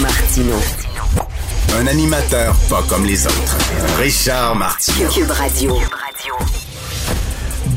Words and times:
Martino. 0.00 0.56
Un 1.78 1.86
animateur 1.86 2.54
pas 2.68 2.82
comme 2.88 3.04
les 3.04 3.26
autres. 3.26 3.56
Richard 3.98 4.56
Martineau. 4.56 5.08
Cube 5.08 5.30
Radio. 5.30 5.76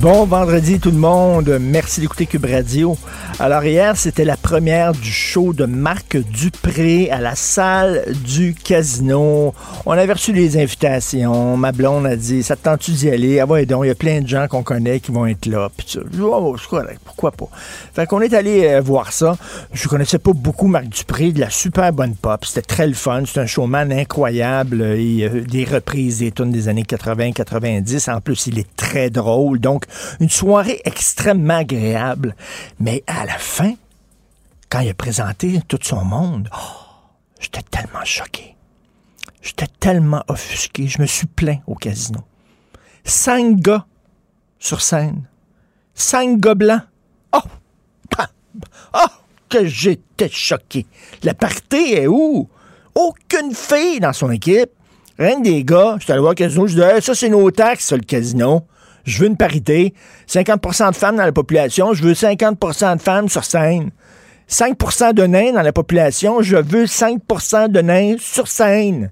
Bon 0.02 0.26
vendredi 0.26 0.80
tout 0.80 0.92
le 0.92 0.98
monde, 0.98 1.58
merci 1.62 2.02
d'écouter 2.02 2.26
Cube 2.26 2.46
Radio. 2.46 2.98
Alors 3.40 3.64
hier, 3.64 3.98
c'était 3.98 4.26
la 4.26 4.38
première 4.38 4.92
du 4.92 5.12
show 5.12 5.54
de 5.54 5.66
Marc 5.66 6.18
Dupré 6.18 7.10
à 7.10 7.20
la 7.20 7.36
salle 7.36 8.04
du 8.26 8.54
casino. 8.54 9.54
On 9.86 9.92
avait 9.94 10.14
reçu 10.14 10.32
les 10.32 10.62
invitations. 10.62 11.58
Ma 11.58 11.72
blonde 11.72 12.06
a 12.06 12.16
dit, 12.16 12.44
ça 12.44 12.56
te 12.56 12.64
tente-tu 12.64 12.92
d'y 12.92 13.10
aller? 13.10 13.40
Ah 13.40 13.46
ouais, 13.46 13.66
donc, 13.66 13.86
il 13.86 13.88
y 13.88 13.92
a 13.92 13.96
plein 13.96 14.22
de 14.22 14.28
gens 14.28 14.48
qu'on 14.48 14.62
connaît 14.62 15.00
qui 15.00 15.12
vont 15.12 15.26
être 15.26 15.48
là. 15.48 15.70
Puis 15.76 15.98
oh, 16.22 16.56
c'est 16.60 16.68
correct, 16.70 17.00
pourquoi 17.04 17.32
pas? 17.32 17.50
Fait 17.94 18.06
qu'on 18.06 18.22
est 18.22 18.34
allé 18.34 18.66
euh, 18.66 18.82
voir 18.82 19.12
ça. 19.12 19.38
Je 19.74 19.88
connaissais 19.88 20.20
pas 20.20 20.34
beaucoup 20.34 20.68
Marc 20.68 20.86
Dupré, 20.90 21.32
de 21.32 21.40
la 21.40 21.50
super 21.50 21.92
bonne 21.94 22.16
pop. 22.16 22.46
C'était 22.46 22.62
très 22.62 22.86
le 22.86 22.94
fun. 22.94 23.24
C'est 23.26 23.40
un 23.40 23.48
showman 23.48 23.92
incroyable. 23.92 24.82
Et, 24.82 25.24
euh, 25.24 25.42
des 25.42 25.66
reprises 25.66 26.20
des 26.20 26.32
tunes 26.32 26.52
des 26.52 26.68
années 26.68 26.84
80-90. 26.84 28.12
En 28.12 28.22
plus, 28.22 28.48
il 28.48 28.60
est 28.60 28.76
très 28.76 29.10
drôle. 29.10 29.60
Donc, 29.60 29.86
une 30.20 30.30
soirée 30.30 30.82
extrêmement 30.86 31.58
agréable. 31.58 32.36
Mais 32.80 33.04
à 33.08 33.21
la 33.26 33.38
fin, 33.38 33.74
quand 34.70 34.80
il 34.80 34.90
a 34.90 34.94
présenté 34.94 35.62
tout 35.68 35.80
son 35.82 36.04
monde, 36.04 36.50
oh, 36.54 36.82
j'étais 37.40 37.62
tellement 37.62 38.06
choqué. 38.06 38.56
J'étais 39.42 39.68
tellement 39.80 40.24
offusqué. 40.28 40.88
Je 40.88 41.02
me 41.02 41.08
suis 41.08 41.28
plaint 41.28 41.62
au 41.68 41.76
casino. 41.76 42.20
Cinq 43.04 43.58
gars 43.58 43.86
sur 44.60 44.82
scène. 44.82 45.28
Cinq 45.96 46.40
gars 46.40 46.56
blancs. 46.56 46.84
Oh! 47.34 47.40
Oh! 48.94 49.08
Que 49.50 49.66
j'étais 49.66 50.30
choqué. 50.30 50.86
La 51.24 51.34
partie 51.34 51.94
est 51.94 52.08
où? 52.08 52.48
Aucune 52.96 53.54
fille 53.54 54.00
dans 54.00 54.14
son 54.14 54.32
équipe. 54.32 54.72
Rien 55.18 55.40
des 55.40 55.64
gars. 55.64 55.96
Je 55.98 56.04
suis 56.04 56.12
allé 56.12 56.22
voir 56.22 56.32
le 56.32 56.36
casino. 56.36 56.68
Je 56.68 56.76
dis, 56.76 56.82
Hey, 56.82 57.02
ça, 57.02 57.16
c'est 57.16 57.30
nos 57.30 57.50
taxes, 57.52 57.92
le 57.92 58.00
casino. 58.00 58.68
Je 59.04 59.20
veux 59.20 59.28
une 59.28 59.38
parité. 59.38 59.94
50% 60.28 60.92
de 60.92 60.96
femmes 60.96 61.18
dans 61.18 61.26
la 61.26 61.32
population. 61.32 61.94
Je 61.94 62.04
veux 62.04 62.14
50% 62.14 62.98
de 62.98 63.02
femmes 63.02 63.30
sur 63.30 63.44
scène. 63.44 63.92
5% 64.50 65.14
de 65.14 65.24
nains 65.24 65.54
dans 65.54 65.62
la 65.62 65.74
population. 65.74 66.42
Je 66.42 66.58
veux 66.58 66.86
5% 66.86 67.70
de 67.70 67.82
nains 67.82 68.16
sur 68.20 68.48
scène. 68.48 69.12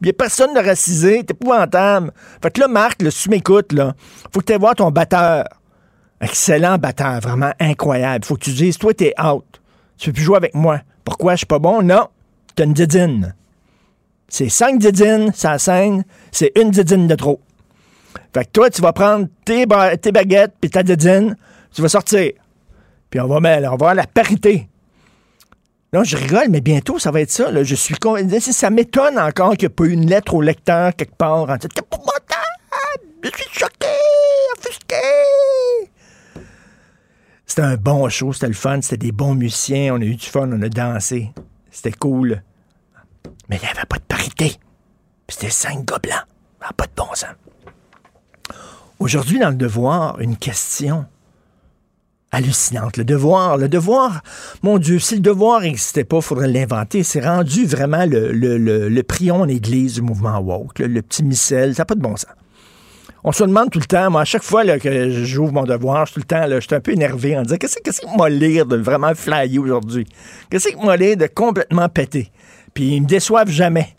Il 0.00 0.04
n'y 0.04 0.10
a 0.10 0.12
personne 0.12 0.52
de 0.54 0.60
racisé. 0.60 1.24
T'es 1.24 1.32
épouvantable. 1.32 2.12
Fait 2.42 2.50
que 2.50 2.60
là, 2.60 2.68
Marc, 2.68 3.02
là, 3.02 3.10
si 3.10 3.24
tu 3.24 3.30
m'écoutes, 3.30 3.72
là, 3.72 3.94
faut 4.32 4.40
que 4.40 4.52
tu 4.52 4.58
voir 4.58 4.74
ton 4.74 4.90
batteur. 4.90 5.44
Excellent 6.20 6.78
batteur, 6.78 7.20
vraiment 7.20 7.52
incroyable. 7.60 8.24
Faut 8.24 8.36
que 8.36 8.44
tu 8.44 8.52
dises, 8.52 8.78
toi, 8.78 8.94
t'es 8.94 9.12
out. 9.22 9.44
Tu 9.98 10.10
peux 10.10 10.14
plus 10.14 10.24
jouer 10.24 10.36
avec 10.36 10.54
moi. 10.54 10.80
Pourquoi? 11.04 11.34
Je 11.34 11.38
suis 11.38 11.46
pas 11.46 11.58
bon? 11.58 11.82
Non, 11.82 12.08
t'as 12.54 12.64
une 12.64 12.72
didine. 12.72 13.34
C'est 14.28 14.48
cinq 14.48 14.78
didines, 14.78 15.30
ça 15.34 15.58
scène, 15.58 16.04
c'est 16.32 16.52
une 16.56 16.70
didine 16.70 17.06
de 17.06 17.14
trop. 17.14 17.40
Fait 18.34 18.44
que 18.44 18.50
toi, 18.50 18.70
tu 18.70 18.82
vas 18.82 18.92
prendre 18.92 19.26
tes, 19.44 19.66
ba- 19.66 19.96
tes 19.96 20.12
baguettes 20.12 20.54
puis 20.60 20.70
ta 20.70 20.82
didine, 20.82 21.36
tu 21.72 21.82
vas 21.82 21.88
sortir. 21.88 22.32
Puis 23.10 23.20
on 23.20 23.26
va, 23.28 23.40
mettre, 23.40 23.64
on 23.66 23.70
va 23.70 23.74
avoir 23.74 23.94
la 23.94 24.06
parité. 24.06 24.68
Non, 25.92 26.04
je 26.04 26.16
rigole, 26.16 26.48
mais 26.50 26.60
bientôt, 26.60 26.98
ça 26.98 27.10
va 27.10 27.20
être 27.20 27.30
ça. 27.30 27.50
là. 27.50 27.62
Je 27.62 27.74
suis. 27.74 27.94
Ça 28.40 28.70
m'étonne 28.70 29.18
encore 29.18 29.52
qu'il 29.56 29.68
n'y 29.68 29.72
ait 29.72 29.74
pas 29.74 29.84
eu 29.84 29.92
une 29.92 30.06
lettre 30.06 30.34
au 30.34 30.42
lecteur 30.42 30.94
quelque 30.94 31.14
part 31.14 31.48
en 31.48 31.56
disant! 31.56 31.68
Je 33.22 33.30
suis 33.30 33.50
choqué! 33.60 33.86
Offusqué! 34.58 34.96
C'était 37.46 37.62
un 37.62 37.76
bon 37.76 38.08
show, 38.08 38.32
c'était 38.32 38.48
le 38.48 38.54
fun, 38.54 38.80
c'était 38.82 39.06
des 39.06 39.12
bons 39.12 39.34
musiciens, 39.34 39.94
on 39.94 40.00
a 40.00 40.04
eu 40.04 40.16
du 40.16 40.26
fun, 40.26 40.50
on 40.52 40.60
a 40.62 40.68
dansé. 40.68 41.30
C'était 41.70 41.92
cool. 41.92 42.42
Mais 43.48 43.56
il 43.56 43.62
n'y 43.62 43.68
avait 43.68 43.86
pas 43.88 43.98
de 43.98 44.04
parité. 44.04 44.56
C'était 45.28 45.50
cinq. 45.50 45.88
Ça 45.90 46.66
n'a 46.66 46.72
pas 46.76 46.86
de 46.86 46.92
bon 46.96 47.08
sens. 47.14 47.28
Aujourd'hui, 48.98 49.38
dans 49.38 49.50
le 49.50 49.56
devoir, 49.56 50.20
une 50.20 50.36
question 50.36 51.04
hallucinante. 52.32 52.96
Le 52.96 53.04
devoir, 53.04 53.56
le 53.56 53.68
devoir, 53.68 54.22
mon 54.62 54.78
Dieu, 54.78 54.98
si 54.98 55.14
le 55.16 55.20
devoir 55.20 55.60
n'existait 55.60 56.04
pas, 56.04 56.16
il 56.16 56.22
faudrait 56.22 56.48
l'inventer. 56.48 57.02
C'est 57.02 57.20
rendu 57.20 57.66
vraiment 57.66 58.04
le, 58.06 58.32
le, 58.32 58.58
le, 58.58 58.88
le 58.88 59.02
prion 59.02 59.42
en 59.42 59.48
église 59.48 59.94
du 59.94 60.02
mouvement 60.02 60.38
woke, 60.38 60.78
le, 60.78 61.02
petit 61.02 61.22
missel, 61.22 61.74
ça 61.74 61.82
n'a 61.82 61.86
pas 61.86 61.94
de 61.94 62.00
bon 62.00 62.16
sens. 62.16 62.30
On 63.22 63.32
se 63.32 63.42
demande 63.42 63.70
tout 63.70 63.80
le 63.80 63.86
temps, 63.86 64.10
moi, 64.10 64.20
à 64.22 64.24
chaque 64.24 64.44
fois 64.44 64.64
que 64.78 65.24
j'ouvre 65.24 65.52
mon 65.52 65.64
devoir, 65.64 66.06
je 66.06 66.12
suis 66.12 66.22
tout 66.22 66.28
le 66.30 66.36
temps, 66.36 66.46
là, 66.46 66.60
je 66.60 66.66
suis 66.66 66.74
un 66.74 66.80
peu 66.80 66.92
énervé 66.92 67.36
en 67.36 67.42
disant 67.42 67.56
qu'est-ce 67.56 67.78
qu'est-ce 67.82 68.00
que 68.00 68.16
moi 68.16 68.28
lire 68.28 68.66
de 68.66 68.76
vraiment 68.76 69.14
flyer 69.14 69.58
aujourd'hui? 69.58 70.06
Qu'est-ce 70.48 70.68
que 70.68 70.76
moi 70.76 70.96
lire 70.96 71.16
de 71.16 71.26
complètement 71.26 71.88
péter? 71.88 72.30
Puis 72.72 72.96
ils 72.96 73.02
me 73.02 73.06
déçoivent 73.06 73.50
jamais. 73.50 73.96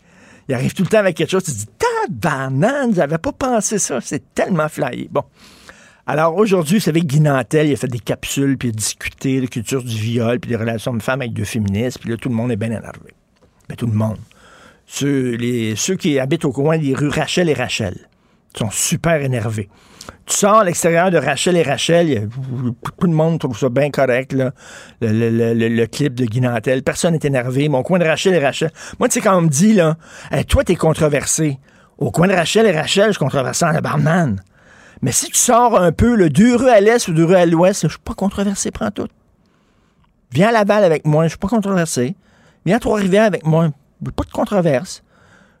Ils 0.48 0.54
arrivent 0.54 0.74
tout 0.74 0.82
le 0.82 0.88
temps 0.88 0.98
avec 0.98 1.16
quelque 1.16 1.30
chose, 1.30 1.44
tu 1.44 1.52
te 1.52 1.56
dis, 1.56 1.66
tabarnane, 2.08 2.94
j'avais 2.94 3.18
pas 3.18 3.32
pensé 3.32 3.78
ça, 3.78 4.00
c'est 4.00 4.34
tellement 4.34 4.68
flyé. 4.68 5.08
Bon. 5.10 5.22
Alors 6.06 6.36
aujourd'hui, 6.36 6.78
vous 6.78 6.84
savez, 6.84 7.02
Guy 7.02 7.20
Nantel, 7.20 7.68
il 7.68 7.74
a 7.74 7.76
fait 7.76 7.86
des 7.86 7.98
capsules, 7.98 8.56
puis 8.56 8.68
il 8.68 8.72
a 8.72 8.74
discuté 8.74 9.36
de 9.36 9.42
la 9.42 9.46
culture 9.46 9.84
du 9.84 9.94
viol, 9.94 10.40
puis 10.40 10.48
des 10.48 10.56
relations 10.56 10.94
de 10.94 11.02
femmes 11.02 11.20
avec 11.20 11.34
deux 11.34 11.44
féministes, 11.44 11.98
puis 12.00 12.08
là, 12.08 12.16
tout 12.16 12.30
le 12.30 12.34
monde 12.34 12.50
est 12.50 12.56
bien 12.56 12.68
énervé. 12.68 13.12
Ben, 13.68 13.76
tout 13.76 13.86
le 13.86 13.92
monde. 13.92 14.16
Ceux 14.86 15.36
qui 15.98 16.18
habitent 16.18 16.46
au 16.46 16.52
coin 16.52 16.78
des 16.78 16.94
rues 16.94 17.10
Rachel 17.10 17.50
et 17.50 17.54
Rachel 17.54 18.08
sont 18.56 18.70
super 18.70 19.22
énervés. 19.22 19.68
Tu 20.26 20.36
sors 20.36 20.58
à 20.58 20.64
l'extérieur 20.64 21.10
de 21.10 21.18
Rachel 21.18 21.56
et 21.56 21.62
Rachel, 21.62 22.28
tout 22.98 23.06
le 23.06 23.12
monde 23.12 23.38
trouve 23.40 23.58
ça 23.58 23.68
bien 23.68 23.90
correct, 23.90 24.32
là, 24.32 24.52
le, 25.00 25.86
clip 25.86 26.14
de 26.14 26.24
Guy 26.24 26.40
Nantel. 26.40 26.82
Personne 26.82 27.12
n'est 27.12 27.20
énervé. 27.22 27.68
Mon 27.68 27.82
coin 27.82 27.98
de 27.98 28.04
Rachel 28.04 28.34
et 28.34 28.38
Rachel. 28.44 28.70
Moi, 28.98 29.08
tu 29.08 29.14
sais, 29.14 29.20
quand 29.20 29.36
on 29.36 29.42
me 29.42 29.48
dit, 29.48 29.72
là, 29.72 29.96
Hey, 30.30 30.44
toi, 30.44 30.64
t'es 30.64 30.76
controversé. 30.76 31.58
Au 31.98 32.10
coin 32.10 32.28
de 32.28 32.32
Rachel 32.32 32.66
et 32.66 32.72
Rachel, 32.72 33.06
je 33.06 33.12
suis 33.12 33.18
controversé 33.18 33.64
en 33.64 33.72
barman. 33.80 34.40
Mais 35.02 35.12
si 35.12 35.26
tu 35.26 35.36
sors 35.36 35.80
un 35.80 35.92
peu, 35.92 36.14
le 36.14 36.28
deux 36.30 36.56
rues 36.56 36.68
à 36.70 36.80
l'est 36.80 37.06
ou 37.08 37.12
deux 37.12 37.24
rues 37.24 37.36
à 37.36 37.46
l'ouest, 37.46 37.82
je 37.84 37.88
suis 37.88 37.98
pas 37.98 38.14
controversé, 38.14 38.70
prends 38.70 38.90
tout. 38.90 39.08
Viens 40.32 40.48
à 40.48 40.52
Laval 40.52 40.84
avec 40.84 41.06
moi, 41.06 41.24
je 41.24 41.30
suis 41.30 41.38
pas 41.38 41.48
controversé. 41.48 42.16
Viens 42.66 42.76
à 42.76 42.80
Trois-Rivières 42.80 43.24
avec 43.24 43.46
moi, 43.46 43.68
pas 44.14 44.24
de 44.24 44.30
controverse. 44.30 45.02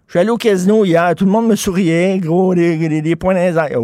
Je 0.06 0.12
suis 0.12 0.20
allé 0.20 0.30
au 0.30 0.36
casino 0.36 0.84
hier, 0.84 1.14
tout 1.14 1.24
le 1.26 1.30
monde 1.30 1.48
me 1.48 1.56
souriait, 1.56 2.18
gros, 2.18 2.54
des, 2.54 3.02
des- 3.02 3.16
points 3.16 3.34
dans 3.34 3.40
les 3.40 3.76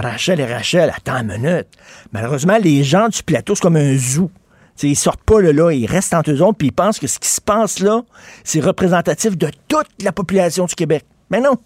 Rachel 0.00 0.40
et 0.40 0.46
Rachel, 0.46 0.92
attends 0.94 1.18
une 1.18 1.38
minute. 1.38 1.68
Malheureusement, 2.12 2.58
les 2.62 2.84
gens 2.84 3.08
du 3.08 3.22
plateau, 3.22 3.54
c'est 3.54 3.62
comme 3.62 3.76
un 3.76 3.96
zoo. 3.96 4.30
T'sais, 4.76 4.88
ils 4.88 4.96
sortent 4.96 5.22
pas 5.22 5.40
là, 5.40 5.52
là, 5.52 5.70
ils 5.70 5.86
restent 5.86 6.12
entre 6.12 6.30
eux 6.30 6.42
autres, 6.42 6.58
puis 6.58 6.68
ils 6.68 6.72
pensent 6.72 6.98
que 6.98 7.06
ce 7.06 7.18
qui 7.18 7.28
se 7.28 7.40
passe 7.40 7.80
là, 7.80 8.02
c'est 8.44 8.60
représentatif 8.60 9.36
de 9.38 9.50
toute 9.68 9.88
la 10.02 10.12
population 10.12 10.66
du 10.66 10.74
Québec. 10.74 11.04
Mais 11.30 11.40
non, 11.40 11.56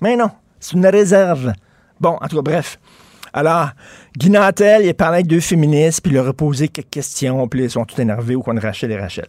mais 0.00 0.16
non, 0.16 0.30
c'est 0.58 0.72
une 0.72 0.86
réserve. 0.86 1.52
Bon, 2.00 2.16
en 2.20 2.28
tout 2.28 2.36
cas, 2.36 2.42
bref. 2.42 2.78
Alors, 3.34 3.70
Guy 4.16 4.30
Nantel, 4.30 4.84
il 4.84 4.88
a 4.88 4.94
parlé 4.94 5.16
avec 5.16 5.26
deux 5.26 5.40
féministes, 5.40 6.00
puis 6.00 6.12
il 6.12 6.14
leur 6.14 6.28
a 6.28 6.32
posé 6.32 6.68
quelques 6.68 6.88
questions, 6.88 7.46
puis 7.46 7.64
ils 7.64 7.70
sont 7.70 7.84
tous 7.84 8.00
énervés 8.00 8.34
au 8.34 8.42
coin 8.42 8.54
de 8.54 8.60
Rachel 8.60 8.90
et 8.90 8.98
Rachel. 8.98 9.26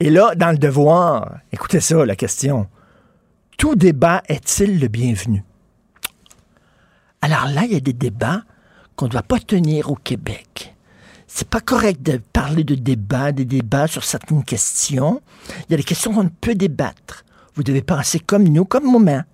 Et 0.00 0.10
là, 0.10 0.34
dans 0.36 0.50
le 0.50 0.58
devoir, 0.58 1.38
écoutez 1.50 1.80
ça, 1.80 2.04
la 2.04 2.16
question. 2.16 2.66
Tout 3.56 3.74
débat 3.74 4.22
est-il 4.28 4.78
le 4.78 4.88
bienvenu? 4.88 5.42
Alors 7.20 7.46
là, 7.46 7.64
il 7.64 7.72
y 7.72 7.76
a 7.76 7.80
des 7.80 7.92
débats 7.92 8.42
qu'on 8.96 9.06
ne 9.06 9.10
doit 9.10 9.22
pas 9.22 9.38
tenir 9.38 9.90
au 9.90 9.94
Québec. 9.94 10.74
C'est 11.26 11.48
pas 11.48 11.60
correct 11.60 12.02
de 12.02 12.18
parler 12.32 12.64
de 12.64 12.74
débats, 12.74 13.32
des 13.32 13.44
débats 13.44 13.86
sur 13.86 14.02
certaines 14.02 14.44
questions. 14.44 15.20
Il 15.48 15.72
y 15.72 15.74
a 15.74 15.76
des 15.76 15.84
questions 15.84 16.12
qu'on 16.14 16.28
peut 16.28 16.54
débattre. 16.54 17.24
Vous 17.54 17.62
devez 17.62 17.82
penser 17.82 18.18
comme 18.18 18.44
nous, 18.44 18.64
comme. 18.64 18.84
Moment 18.84 19.24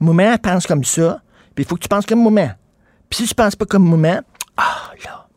elle 0.00 0.38
pense 0.38 0.66
comme 0.66 0.84
ça, 0.84 1.22
puis 1.54 1.64
il 1.64 1.68
faut 1.68 1.76
que 1.76 1.82
tu 1.82 1.88
penses 1.88 2.06
comme 2.06 2.22
Moment. 2.22 2.50
Puis 3.10 3.22
si 3.22 3.28
tu 3.28 3.34
penses 3.34 3.56
pas 3.56 3.66
comme 3.66 3.84
Moment, 3.84 4.20
ah 4.56 4.92
là, 5.04 5.28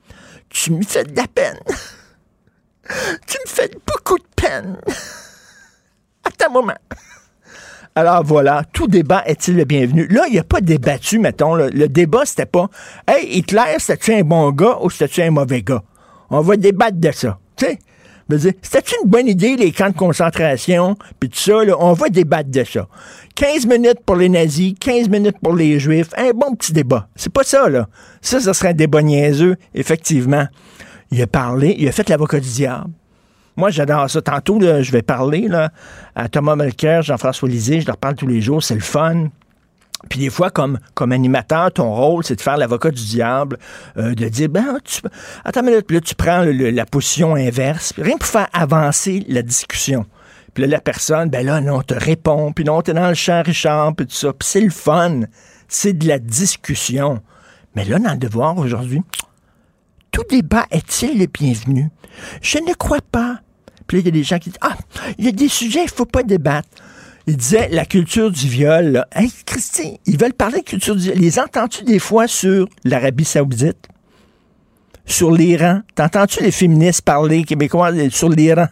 tu 0.49 0.71
me 0.71 0.81
fais 0.83 1.03
de 1.03 1.15
la 1.15 1.27
peine. 1.27 1.59
tu 3.27 3.37
me 3.45 3.49
fais 3.49 3.71
beaucoup 3.87 4.17
de 4.17 4.27
peine. 4.35 4.77
Attends 6.23 6.47
un 6.47 6.53
moment. 6.53 6.77
Alors 7.99 8.23
voilà, 8.23 8.63
tout 8.71 8.87
débat 8.87 9.23
est-il 9.25 9.57
le 9.57 9.65
bienvenu? 9.65 10.07
Là, 10.07 10.23
il 10.27 10.31
n'y 10.31 10.39
a 10.39 10.45
pas 10.45 10.61
débattu, 10.61 11.19
mettons. 11.19 11.55
Le 11.55 11.87
débat, 11.89 12.21
c'était 12.23 12.45
pas 12.45 12.69
Hey, 13.05 13.39
Hitler, 13.39 13.75
c'était-tu 13.77 14.13
un 14.13 14.21
bon 14.21 14.51
gars 14.51 14.77
ou 14.81 14.89
c'était-tu 14.89 15.21
un 15.21 15.31
mauvais 15.31 15.61
gars? 15.61 15.83
On 16.29 16.39
va 16.39 16.55
débattre 16.55 16.95
de 16.95 17.11
ça. 17.11 17.37
Tu 17.57 17.65
sais? 17.65 17.79
c'était 18.61 18.95
une 19.03 19.09
bonne 19.09 19.27
idée, 19.27 19.57
les 19.57 19.73
camps 19.73 19.89
de 19.89 19.97
concentration, 19.97 20.95
puis 21.19 21.27
tout 21.27 21.39
ça, 21.39 21.65
là, 21.65 21.75
on 21.77 21.91
va 21.91 22.07
débattre 22.07 22.49
de 22.49 22.63
ça. 22.63 22.87
15 23.35 23.65
minutes 23.65 23.99
pour 24.05 24.15
les 24.15 24.29
nazis, 24.29 24.75
15 24.79 25.09
minutes 25.09 25.39
pour 25.43 25.53
les 25.53 25.77
juifs, 25.77 26.11
un 26.15 26.31
bon 26.31 26.55
petit 26.55 26.71
débat. 26.71 27.09
C'est 27.17 27.33
pas 27.33 27.43
ça, 27.43 27.67
là. 27.67 27.89
Ça, 28.21 28.39
ça 28.39 28.53
serait 28.53 28.69
un 28.69 28.73
débat 28.73 29.01
niaiseux, 29.01 29.57
effectivement. 29.75 30.47
Il 31.11 31.21
a 31.21 31.27
parlé, 31.27 31.75
il 31.77 31.85
a 31.89 31.91
fait 31.91 32.07
l'avocat 32.07 32.39
du 32.39 32.47
diable. 32.47 32.91
Moi, 33.59 33.71
j'adore 33.71 34.09
ça. 34.09 34.21
Tantôt, 34.21 34.57
je 34.61 34.89
vais 34.93 35.01
parler 35.01 35.49
là, 35.49 35.71
à 36.15 36.29
Thomas 36.29 36.55
Melker, 36.55 37.01
Jean-François 37.01 37.49
Lisée, 37.49 37.81
je 37.81 37.87
leur 37.87 37.97
parle 37.97 38.15
tous 38.15 38.25
les 38.25 38.39
jours, 38.39 38.63
c'est 38.63 38.73
le 38.73 38.79
fun. 38.79 39.25
Puis 40.09 40.17
des 40.17 40.29
fois, 40.29 40.49
comme, 40.49 40.79
comme 40.93 41.11
animateur, 41.11 41.69
ton 41.73 41.93
rôle, 41.93 42.23
c'est 42.23 42.37
de 42.37 42.41
faire 42.41 42.55
l'avocat 42.55 42.89
du 42.89 43.03
diable, 43.03 43.57
euh, 43.97 44.15
de 44.15 44.29
dire, 44.29 44.47
ben, 44.47 44.77
attends 45.43 45.59
une 45.59 45.71
minute, 45.71 45.91
là, 45.91 45.99
tu 45.99 46.15
prends 46.15 46.45
la 46.45 46.85
position 46.85 47.35
inverse, 47.35 47.91
rien 47.97 48.15
pour 48.15 48.29
faire 48.29 48.47
avancer 48.53 49.25
la 49.27 49.41
discussion. 49.41 50.05
Puis 50.53 50.63
là, 50.63 50.69
la 50.69 50.79
personne, 50.79 51.29
ben 51.29 51.45
là, 51.45 51.59
non, 51.59 51.81
te 51.81 51.95
répond, 51.95 52.53
puis 52.53 52.63
non, 52.63 52.81
t'es 52.81 52.93
dans 52.93 53.09
le 53.09 53.13
champ 53.13 53.43
Richard, 53.45 53.93
puis 53.93 54.05
tout 54.05 54.15
ça. 54.15 54.31
Puis 54.31 54.47
c'est 54.47 54.61
le 54.61 54.69
fun, 54.69 55.23
c'est 55.67 55.91
de 55.91 56.07
la 56.07 56.17
discussion. 56.17 57.21
Mais 57.75 57.83
là, 57.83 57.99
dans 57.99 58.13
le 58.13 58.19
devoir 58.19 58.57
aujourd'hui, 58.57 59.01
tout 60.11 60.23
débat 60.29 60.65
est-il 60.71 61.19
le 61.19 61.25
bienvenu? 61.25 61.89
Je 62.41 62.59
ne 62.59 62.73
crois 62.73 63.01
pas. 63.01 63.41
Puis 63.89 63.99
il 63.99 64.05
y 64.05 64.07
a 64.07 64.11
des 64.11 64.23
gens 64.23 64.37
qui 64.37 64.51
disent, 64.51 64.59
ah, 64.61 64.77
il 65.17 65.25
y 65.25 65.27
a 65.27 65.31
des 65.31 65.49
sujets, 65.49 65.81
il 65.83 65.89
faut 65.89 66.05
pas 66.05 66.21
débattre. 66.21 66.69
Il 67.25 67.35
disait 67.35 67.69
la 67.71 67.85
culture 67.85 68.29
du 68.29 68.47
viol. 68.47 68.91
Là. 68.91 69.07
Hey, 69.11 69.31
Christy, 69.45 69.99
ils 70.05 70.17
veulent 70.17 70.33
parler 70.33 70.59
de 70.59 70.63
culture 70.63 70.95
du 70.95 71.05
viol. 71.05 71.17
Les 71.17 71.39
entends-tu 71.39 71.83
des 71.83 71.97
fois 71.97 72.27
sur 72.27 72.67
l'Arabie 72.85 73.25
Saoudite? 73.25 73.87
Sur 75.05 75.31
l'Iran? 75.31 75.81
T'entends-tu 75.95 76.43
les 76.43 76.51
féministes 76.51 77.01
parler 77.01 77.43
québécois 77.43 77.91
sur 78.11 78.29
l'Iran? 78.29 78.67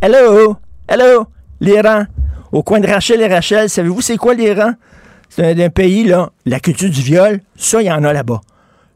Hello! 0.00 0.56
Hello! 0.88 1.26
L'Iran. 1.60 2.04
Au 2.52 2.62
coin 2.62 2.78
de 2.78 2.86
Rachel 2.86 3.20
et 3.22 3.26
Rachel, 3.26 3.68
savez-vous 3.68 4.02
c'est 4.02 4.16
quoi 4.16 4.34
l'Iran? 4.34 4.74
C'est 5.28 5.64
un, 5.64 5.70
pays, 5.70 6.04
là. 6.04 6.30
La 6.46 6.60
culture 6.60 6.90
du 6.90 7.00
viol, 7.00 7.40
ça, 7.56 7.82
il 7.82 7.86
y 7.86 7.90
en 7.90 8.04
a 8.04 8.12
là-bas. 8.12 8.40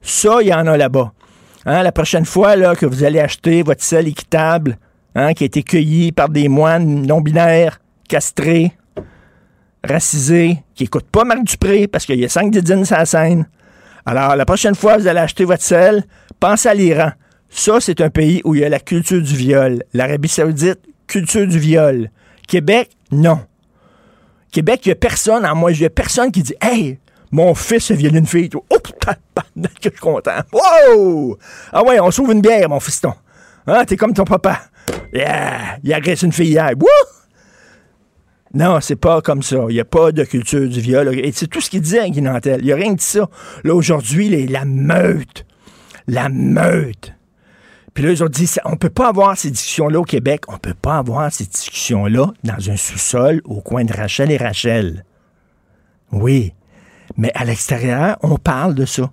Ça, 0.02 0.38
il 0.40 0.48
y 0.48 0.54
en 0.54 0.68
a 0.68 0.76
là-bas. 0.76 1.12
Hein, 1.66 1.82
la 1.82 1.92
prochaine 1.92 2.24
fois 2.24 2.56
là, 2.56 2.74
que 2.74 2.86
vous 2.86 3.04
allez 3.04 3.20
acheter 3.20 3.62
votre 3.62 3.82
sel 3.82 4.08
équitable, 4.08 4.78
Hein, 5.18 5.32
qui 5.32 5.44
a 5.44 5.46
été 5.46 5.62
cueilli 5.62 6.12
par 6.12 6.28
des 6.28 6.46
moines 6.46 7.06
non-binaires, 7.06 7.80
castrés, 8.06 8.72
racisés, 9.82 10.58
qui 10.74 10.84
n'écoutent 10.84 11.08
pas 11.10 11.24
Marc 11.24 11.42
Dupré 11.42 11.86
parce 11.86 12.04
qu'il 12.04 12.20
y 12.20 12.24
a 12.26 12.28
cinq 12.28 12.50
dédines 12.50 12.84
sur 12.84 12.98
la 12.98 13.06
scène. 13.06 13.48
Alors, 14.04 14.36
la 14.36 14.44
prochaine 14.44 14.74
fois, 14.74 14.98
vous 14.98 15.06
allez 15.06 15.20
acheter 15.20 15.46
votre 15.46 15.62
sel, 15.62 16.04
pensez 16.38 16.68
à 16.68 16.74
l'Iran. 16.74 17.12
Ça, 17.48 17.80
c'est 17.80 18.02
un 18.02 18.10
pays 18.10 18.42
où 18.44 18.54
il 18.54 18.60
y 18.60 18.64
a 18.64 18.68
la 18.68 18.78
culture 18.78 19.22
du 19.22 19.34
viol. 19.34 19.82
L'Arabie 19.94 20.28
Saoudite, 20.28 20.80
culture 21.06 21.46
du 21.46 21.58
viol. 21.58 22.10
Québec, 22.46 22.90
non. 23.10 23.40
Québec, 24.52 24.82
il 24.84 24.88
n'y 24.90 24.92
a 24.92 24.96
personne, 24.96 25.46
en 25.46 25.54
moi, 25.54 25.72
il 25.72 25.80
n'y 25.80 25.86
a 25.86 25.90
personne 25.90 26.30
qui 26.30 26.42
dit 26.42 26.56
Hey, 26.60 26.98
mon 27.30 27.54
fils 27.54 27.90
a 27.90 27.94
violé 27.94 28.18
une 28.18 28.26
fille. 28.26 28.50
Oh 28.54 28.78
putain, 28.78 29.14
que 29.54 29.70
je 29.82 29.88
suis 29.90 29.98
content. 29.98 30.40
Wow! 30.52 31.38
Ah 31.72 31.82
ouais, 31.84 32.00
on 32.00 32.10
s'ouvre 32.10 32.32
une 32.32 32.40
bière, 32.40 32.68
mon 32.68 32.80
fiston. 32.80 33.12
Hein, 33.66 33.84
t'es 33.84 33.96
comme 33.96 34.12
ton 34.12 34.24
papa. 34.24 34.60
Yeah! 35.12 35.78
Il 35.82 35.92
agresse 35.92 36.22
une 36.22 36.32
fille 36.32 36.50
hier. 36.50 36.70
Wouh! 36.78 36.86
Non, 38.54 38.80
c'est 38.80 38.96
pas 38.96 39.20
comme 39.20 39.42
ça. 39.42 39.56
Il 39.68 39.74
n'y 39.74 39.80
a 39.80 39.84
pas 39.84 40.12
de 40.12 40.24
culture 40.24 40.66
du 40.68 40.80
viol. 40.80 41.18
Et 41.18 41.32
c'est 41.32 41.46
tout 41.46 41.60
ce 41.60 41.68
qu'il 41.68 41.82
disait, 41.82 42.08
Guy 42.10 42.22
Nantel. 42.22 42.60
Il 42.60 42.66
n'y 42.66 42.72
a 42.72 42.76
rien 42.76 42.94
de 42.94 43.00
ça. 43.00 43.28
Là, 43.64 43.74
aujourd'hui, 43.74 44.46
la 44.46 44.64
meute. 44.64 45.44
La 46.06 46.28
meute. 46.28 47.12
Puis 47.92 48.04
là, 48.04 48.12
ils 48.12 48.22
ont 48.22 48.28
dit, 48.28 48.48
on 48.64 48.72
ne 48.72 48.76
peut 48.76 48.90
pas 48.90 49.08
avoir 49.08 49.36
ces 49.36 49.50
discussions-là 49.50 50.00
au 50.00 50.04
Québec. 50.04 50.42
On 50.48 50.54
ne 50.54 50.58
peut 50.58 50.74
pas 50.74 50.98
avoir 50.98 51.30
ces 51.32 51.44
discussions-là 51.44 52.32
dans 52.44 52.70
un 52.70 52.76
sous-sol 52.76 53.42
au 53.44 53.60
coin 53.60 53.84
de 53.84 53.92
Rachel 53.92 54.30
et 54.30 54.36
Rachel. 54.36 55.04
Oui. 56.12 56.54
Mais 57.16 57.30
à 57.34 57.44
l'extérieur, 57.44 58.18
on 58.22 58.36
parle 58.36 58.74
de 58.74 58.84
ça. 58.84 59.10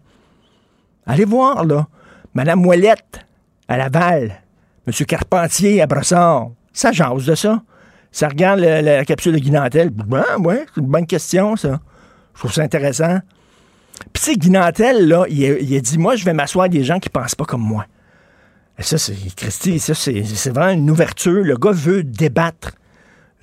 Allez 1.05 1.25
voir, 1.25 1.65
là. 1.65 1.87
Madame 2.33 2.61
Moellette, 2.61 3.25
à 3.67 3.77
Laval, 3.77 4.41
M. 4.87 5.05
Carpentier 5.05 5.81
à 5.81 5.87
Brossard, 5.87 6.49
ça 6.73 6.91
jase 6.91 7.25
de 7.25 7.35
ça. 7.35 7.61
Ça 8.11 8.27
regarde 8.27 8.59
la 8.59 9.05
capsule 9.05 9.33
de 9.33 9.39
Guinantel. 9.39 9.89
Ben, 9.89 10.23
ouais, 10.39 10.65
c'est 10.73 10.81
une 10.81 10.87
bonne 10.87 11.07
question, 11.07 11.55
ça. 11.55 11.79
Je 12.33 12.39
trouve 12.39 12.53
ça 12.53 12.61
intéressant. 12.61 13.19
Puis, 14.11 14.23
sais, 14.23 14.35
Guinantel, 14.35 15.07
là, 15.07 15.25
il 15.29 15.75
a, 15.75 15.79
dit 15.79 15.97
Moi, 15.97 16.15
je 16.15 16.25
vais 16.25 16.33
m'asseoir 16.33 16.69
des 16.69 16.83
gens 16.83 16.99
qui 16.99 17.09
pensent 17.09 17.35
pas 17.35 17.45
comme 17.45 17.61
moi. 17.61 17.85
Et 18.77 18.83
ça, 18.83 18.97
c'est, 18.97 19.15
Christy, 19.35 19.79
ça, 19.79 19.93
c'est, 19.93 20.49
vraiment 20.49 20.73
une 20.73 20.89
ouverture. 20.89 21.43
Le 21.43 21.57
gars 21.57 21.71
veut 21.71 22.03
débattre. 22.03 22.71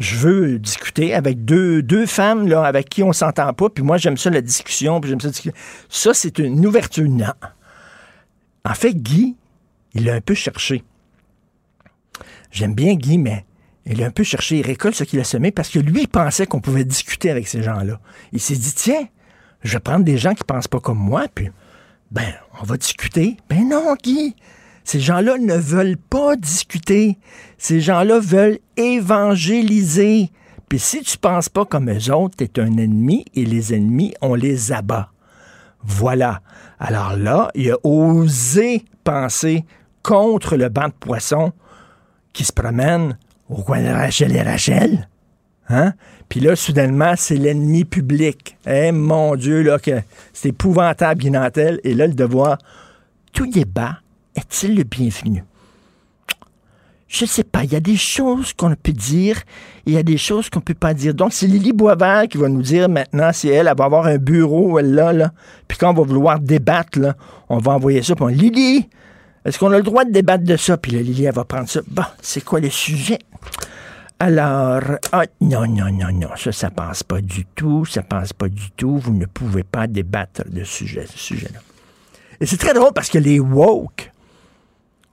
Je 0.00 0.16
veux 0.16 0.58
discuter 0.58 1.14
avec 1.14 1.44
deux, 1.44 2.06
femmes 2.06 2.48
là, 2.48 2.64
avec 2.64 2.88
qui 2.88 3.02
on 3.02 3.12
s'entend 3.12 3.52
pas. 3.52 3.68
Puis 3.68 3.84
moi, 3.84 3.98
j'aime 3.98 4.16
ça, 4.16 4.30
la 4.30 4.40
discussion. 4.40 5.00
Puis 5.00 5.10
j'aime 5.10 5.20
ça 5.20 5.28
discuter. 5.28 5.56
Ça, 5.88 6.14
c'est 6.14 6.38
une 6.38 6.66
ouverture. 6.66 7.08
Non. 7.08 7.34
En 8.64 8.74
fait, 8.74 8.94
Guy, 8.94 9.36
il 9.94 10.06
l'a 10.06 10.14
un 10.14 10.20
peu 10.20 10.34
cherché. 10.34 10.82
J'aime 12.50 12.74
bien 12.74 12.94
Guy, 12.94 13.18
mais 13.18 13.44
il 13.86 14.02
a 14.02 14.06
un 14.06 14.10
peu 14.10 14.24
cherché, 14.24 14.58
il 14.58 14.66
récolte 14.66 14.94
ce 14.94 15.04
qu'il 15.04 15.20
a 15.20 15.24
semé 15.24 15.50
parce 15.50 15.68
que 15.68 15.78
lui, 15.78 16.02
il 16.02 16.08
pensait 16.08 16.46
qu'on 16.46 16.60
pouvait 16.60 16.84
discuter 16.84 17.30
avec 17.30 17.46
ces 17.46 17.62
gens-là. 17.62 18.00
Il 18.32 18.40
s'est 18.40 18.56
dit, 18.56 18.72
tiens, 18.74 19.06
je 19.62 19.74
vais 19.74 19.80
prendre 19.80 20.04
des 20.04 20.16
gens 20.16 20.34
qui 20.34 20.44
pensent 20.44 20.68
pas 20.68 20.80
comme 20.80 20.98
moi, 20.98 21.26
puis, 21.34 21.50
ben, 22.10 22.32
on 22.60 22.64
va 22.64 22.76
discuter. 22.76 23.36
Ben 23.48 23.68
non, 23.68 23.94
Guy, 24.02 24.34
ces 24.90 24.98
gens-là 24.98 25.38
ne 25.38 25.54
veulent 25.54 25.96
pas 25.96 26.34
discuter. 26.34 27.16
Ces 27.58 27.80
gens-là 27.80 28.18
veulent 28.18 28.58
évangéliser. 28.76 30.32
Puis 30.68 30.80
si 30.80 31.02
tu 31.02 31.16
penses 31.16 31.48
pas 31.48 31.64
comme 31.64 31.88
eux 31.88 32.12
autres, 32.12 32.34
t'es 32.36 32.58
un 32.58 32.76
ennemi 32.76 33.24
et 33.36 33.44
les 33.44 33.72
ennemis, 33.72 34.14
on 34.20 34.34
les 34.34 34.72
abat. 34.72 35.12
Voilà. 35.84 36.40
Alors 36.80 37.16
là, 37.16 37.52
il 37.54 37.70
a 37.70 37.76
osé 37.84 38.84
penser 39.04 39.64
contre 40.02 40.56
le 40.56 40.68
banc 40.68 40.88
de 40.88 40.94
poissons 40.98 41.52
qui 42.32 42.42
se 42.42 42.52
promène 42.52 43.16
au 43.48 43.62
coin 43.62 43.80
de 43.82 43.90
Rachel 43.90 44.34
et 44.34 44.42
Rachel. 44.42 45.08
Hein? 45.68 45.92
Puis 46.28 46.40
là, 46.40 46.56
soudainement, 46.56 47.14
c'est 47.16 47.36
l'ennemi 47.36 47.84
public. 47.84 48.56
Eh, 48.66 48.90
mon 48.90 49.36
Dieu, 49.36 49.62
là, 49.62 49.78
que 49.78 50.00
c'est 50.32 50.48
épouvantable, 50.48 51.20
Guinantel. 51.20 51.78
Et 51.84 51.94
là, 51.94 52.08
le 52.08 52.14
devoir, 52.14 52.58
tout 53.32 53.46
débat 53.46 53.98
est-il 54.36 54.76
le 54.76 54.84
bienvenu? 54.84 55.44
Je 57.10 57.24
sais 57.24 57.42
pas. 57.42 57.64
Il 57.64 57.72
y 57.72 57.76
a 57.76 57.80
des 57.80 57.96
choses 57.96 58.52
qu'on 58.52 58.72
peut 58.80 58.92
dire 58.92 59.38
et 59.84 59.90
il 59.90 59.92
y 59.94 59.98
a 59.98 60.02
des 60.04 60.16
choses 60.16 60.48
qu'on 60.48 60.60
peut 60.60 60.74
pas 60.74 60.94
dire. 60.94 61.12
Donc, 61.12 61.32
c'est 61.32 61.48
Lily 61.48 61.72
Boisvert 61.72 62.28
qui 62.28 62.38
va 62.38 62.48
nous 62.48 62.62
dire 62.62 62.88
maintenant 62.88 63.32
si 63.32 63.48
elle, 63.48 63.66
elle 63.66 63.76
va 63.76 63.84
avoir 63.84 64.06
un 64.06 64.16
bureau, 64.16 64.78
elle 64.78 64.94
là, 64.94 65.12
là. 65.12 65.32
Puis 65.66 65.76
quand 65.76 65.90
on 65.90 65.94
va 65.94 66.02
vouloir 66.02 66.38
débattre, 66.38 67.00
là, 67.00 67.16
on 67.48 67.58
va 67.58 67.72
envoyer 67.72 68.02
ça. 68.04 68.14
Puis 68.14 68.32
Lily, 68.32 68.88
est-ce 69.44 69.58
qu'on 69.58 69.72
a 69.72 69.76
le 69.78 69.82
droit 69.82 70.04
de 70.04 70.12
débattre 70.12 70.44
de 70.44 70.56
ça? 70.56 70.76
Puis 70.76 70.92
la 70.92 71.02
Lily, 71.02 71.24
elle 71.24 71.34
va 71.34 71.44
prendre 71.44 71.68
ça. 71.68 71.80
Bon, 71.88 72.04
c'est 72.22 72.44
quoi 72.44 72.60
le 72.60 72.70
sujet? 72.70 73.18
Alors, 74.20 74.82
ah, 75.10 75.24
non, 75.40 75.66
non, 75.66 75.90
non, 75.90 76.12
non, 76.12 76.28
ça, 76.36 76.52
ça 76.52 76.70
passe 76.70 77.02
pas 77.02 77.20
du 77.22 77.44
tout, 77.56 77.86
ça 77.86 78.02
passe 78.02 78.32
pas 78.32 78.48
du 78.48 78.70
tout. 78.76 78.98
Vous 78.98 79.14
ne 79.14 79.26
pouvez 79.26 79.64
pas 79.64 79.88
débattre 79.88 80.42
de 80.48 80.62
ce 80.62 80.84
sujet-là. 80.84 81.60
Et 82.38 82.46
c'est 82.46 82.58
très 82.58 82.74
drôle 82.74 82.92
parce 82.94 83.08
que 83.08 83.18
les 83.18 83.40
woke, 83.40 84.12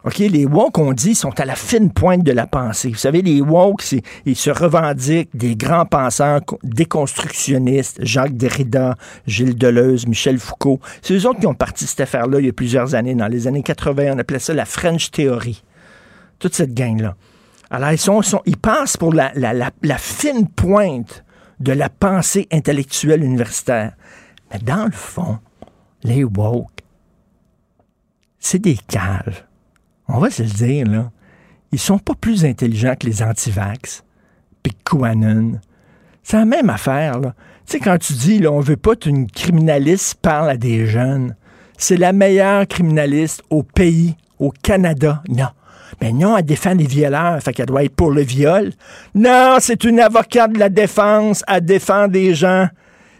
OK, 0.04 0.20
les 0.20 0.46
woke, 0.46 0.78
on 0.78 0.94
dit, 0.94 1.16
sont 1.16 1.38
à 1.40 1.46
la 1.46 1.56
fine 1.56 1.92
pointe 1.92 2.24
de 2.24 2.32
la 2.32 2.46
pensée. 2.46 2.90
Vous 2.90 2.96
savez, 2.96 3.22
les 3.22 3.42
woke, 3.42 3.84
ils 4.26 4.36
se 4.36 4.50
revendiquent 4.50 5.36
des 5.36 5.56
grands 5.56 5.86
penseurs 5.86 6.42
déconstructionnistes, 6.64 7.98
Jacques 8.04 8.38
Derrida, 8.38 8.96
Gilles 9.26 9.58
Deleuze, 9.58 10.08
Michel 10.08 10.38
Foucault. 10.38 10.80
C'est 11.02 11.16
eux 11.16 11.28
autres 11.28 11.40
qui 11.40 11.48
ont 11.48 11.56
parti 11.56 11.88
cette 11.88 12.02
affaire-là 12.02 12.40
il 12.40 12.46
y 12.46 12.50
a 12.50 12.54
plusieurs 12.54 12.94
années. 12.94 13.16
Dans 13.16 13.28
les 13.28 13.48
années 13.48 13.64
80, 13.64 14.14
on 14.14 14.20
appelait 14.20 14.40
ça 14.40 14.54
la 14.54 14.66
French 14.66 15.10
Theory. 15.12 15.64
Toute 16.40 16.54
cette 16.54 16.76
gang-là. 16.76 17.16
Alors, 17.72 17.92
ils, 17.92 17.98
sont, 17.98 18.22
ils 18.46 18.56
pensent 18.56 18.98
pour 18.98 19.14
la, 19.14 19.34
la 19.36 19.98
fine 19.98 20.48
pointe 20.48 21.26
de 21.60 21.72
la 21.74 21.90
pensée 21.90 22.48
intellectuelle 22.52 23.24
universitaire. 23.24 23.94
Mais 24.52 24.60
dans 24.60 24.86
le 24.86 24.92
fond, 24.92 25.40
les 26.04 26.24
woke, 26.24 26.70
c'est 28.40 28.60
des 28.60 28.78
caves 28.88 29.47
on 30.08 30.20
va 30.20 30.30
se 30.30 30.44
le 30.44 30.50
dire, 30.50 30.88
là, 30.88 31.12
ils 31.72 31.80
sont 31.80 32.00
pas 32.00 32.14
plus 32.16 32.46
intelligents 32.46 32.96
que 33.00 33.06
les 33.06 33.22
antivax, 33.22 34.04
puis 34.64 34.74
QAnon. 34.86 35.60
C'est 36.24 36.38
la 36.38 36.46
même 36.46 36.70
affaire, 36.70 37.20
là. 37.20 37.34
Tu 37.66 37.74
sais, 37.74 37.80
quand 37.80 37.98
tu 37.98 38.14
dis, 38.14 38.40
là, 38.40 38.52
on 38.52 38.62
veut 38.62 38.78
pas 38.78 38.96
qu'une 38.96 39.30
criminaliste 39.30 40.16
parle 40.22 40.50
à 40.50 40.58
des 40.58 40.86
jeunes, 40.86 41.36
c'est 41.78 41.98
la 41.98 42.14
meilleure 42.14 42.66
criminaliste 42.66 43.44
au 43.50 43.62
pays, 43.62 44.16
au 44.40 44.52
Canada. 44.52 45.22
Non. 45.28 45.50
Mais 46.02 46.14
non, 46.14 46.38
elle 46.38 46.46
défend 46.46 46.74
les 46.74 46.86
violeurs, 46.86 47.42
fait 47.42 47.54
qu'elle 47.54 47.66
doit 47.66 47.84
être 47.84 47.96
pour 47.96 48.12
le 48.12 48.22
viol. 48.22 48.72
Non, 49.16 49.58
c'est 49.60 49.84
une 49.84 50.00
avocate 50.00 50.54
de 50.54 50.60
la 50.60 50.70
défense, 50.70 51.44
elle 51.48 51.66
défend 51.66 52.08
des 52.08 52.34
gens. 52.36 52.68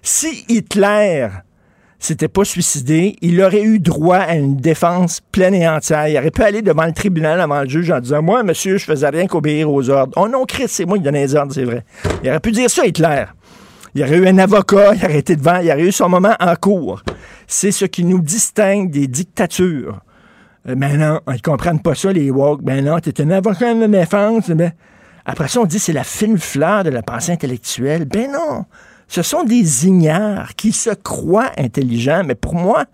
Si 0.02 0.46
Hitler 0.48 1.28
s'était 2.00 2.28
pas 2.28 2.46
suicidé, 2.46 3.16
il 3.22 3.42
aurait 3.42 3.64
eu 3.64 3.80
droit 3.80 4.18
à 4.18 4.36
une 4.36 4.56
défense 4.56 5.22
pleine 5.32 5.54
et 5.54 5.68
entière. 5.68 6.08
Il 6.08 6.18
aurait 6.18 6.32
pu 6.32 6.44
aller 6.44 6.62
devant 6.62 6.86
le 6.86 6.94
tribunal, 6.94 7.42
avant 7.42 7.62
le 7.62 7.70
juge, 7.70 7.90
en 7.92 8.00
disant 8.00 8.22
Moi, 8.22 8.44
monsieur, 8.44 8.78
je 8.78 8.86
faisais 8.86 9.10
rien 9.10 9.28
qu'obéir 9.28 9.72
aux 9.72 9.90
ordres. 9.90 10.14
Oh 10.16 10.28
non, 10.28 10.46
Christ, 10.46 10.70
c'est 10.70 10.86
moi 10.86 10.98
qui 10.98 11.04
donnais 11.04 11.26
les 11.26 11.36
ordres, 11.36 11.54
c'est 11.54 11.64
vrai. 11.64 11.84
Il 12.24 12.30
aurait 12.30 12.40
pu 12.40 12.52
dire 12.52 12.70
ça, 12.70 12.86
Hitler. 12.86 13.26
Il 13.96 14.04
aurait 14.04 14.18
eu 14.18 14.28
un 14.28 14.38
avocat, 14.38 14.94
il 14.94 15.04
aurait 15.04 15.18
été 15.18 15.36
devant, 15.36 15.58
il 15.58 15.72
aurait 15.72 15.88
eu 15.88 15.92
son 15.92 16.10
moment 16.10 16.36
en 16.40 16.56
cours. 16.56 17.02
C'est 17.48 17.72
ce 17.72 17.86
qui 17.86 18.04
nous 18.04 18.22
distingue 18.22 18.92
des 18.92 19.08
dictatures. 19.08 20.02
Euh, 20.70 20.76
non, 20.76 21.22
ils 21.34 21.42
comprennent 21.42 21.82
pas 21.82 21.96
ça, 21.96 22.12
les 22.12 22.30
woke. 22.30 22.62
Ben 22.62 22.86
non, 22.86 23.00
t'es 23.00 23.22
un 23.22 23.32
avocat 23.32 23.74
de 23.74 23.88
défense. 23.88 24.50
Ben... 24.50 24.72
Après 25.26 25.48
ça, 25.48 25.62
on 25.62 25.66
dit 25.66 25.80
c'est 25.80 25.94
la 25.94 26.04
fine 26.04 26.38
fleur 26.38 26.84
de 26.84 26.90
la 26.90 27.02
pensée 27.02 27.32
intellectuelle. 27.32 28.06
Ben 28.06 28.32
non. 28.32 28.66
Ce 29.08 29.22
sont 29.22 29.44
des 29.44 29.88
ignares 29.88 30.56
qui 30.56 30.72
se 30.72 30.90
croient 30.90 31.52
intelligents, 31.58 32.24
mais 32.26 32.36
pour 32.36 32.56
moi, 32.56 32.86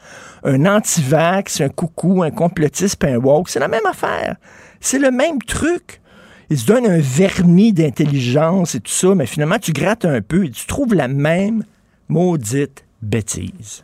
un 0.44 0.66
anti-vax, 0.66 1.62
un 1.62 1.70
coucou, 1.70 2.24
un 2.24 2.32
complotiste, 2.32 3.04
un 3.04 3.18
woke, 3.18 3.50
c'est 3.50 3.60
la 3.60 3.68
même 3.68 3.86
affaire. 3.90 4.36
C'est 4.80 5.00
le 5.00 5.12
même 5.12 5.42
truc. 5.42 6.02
Ils 6.50 6.60
se 6.60 6.66
donnent 6.66 6.88
un 6.88 7.00
vernis 7.00 7.74
d'intelligence 7.74 8.76
et 8.76 8.80
tout 8.80 8.92
ça, 8.92 9.16
mais 9.16 9.26
finalement, 9.26 9.58
tu 9.58 9.72
grattes 9.72 10.06
un 10.06 10.22
peu 10.22 10.46
et 10.46 10.52
tu 10.52 10.68
trouves 10.68 10.94
la 10.94 11.08
même 11.08 11.64
maudite 12.10 12.86
bêtise. 13.02 13.84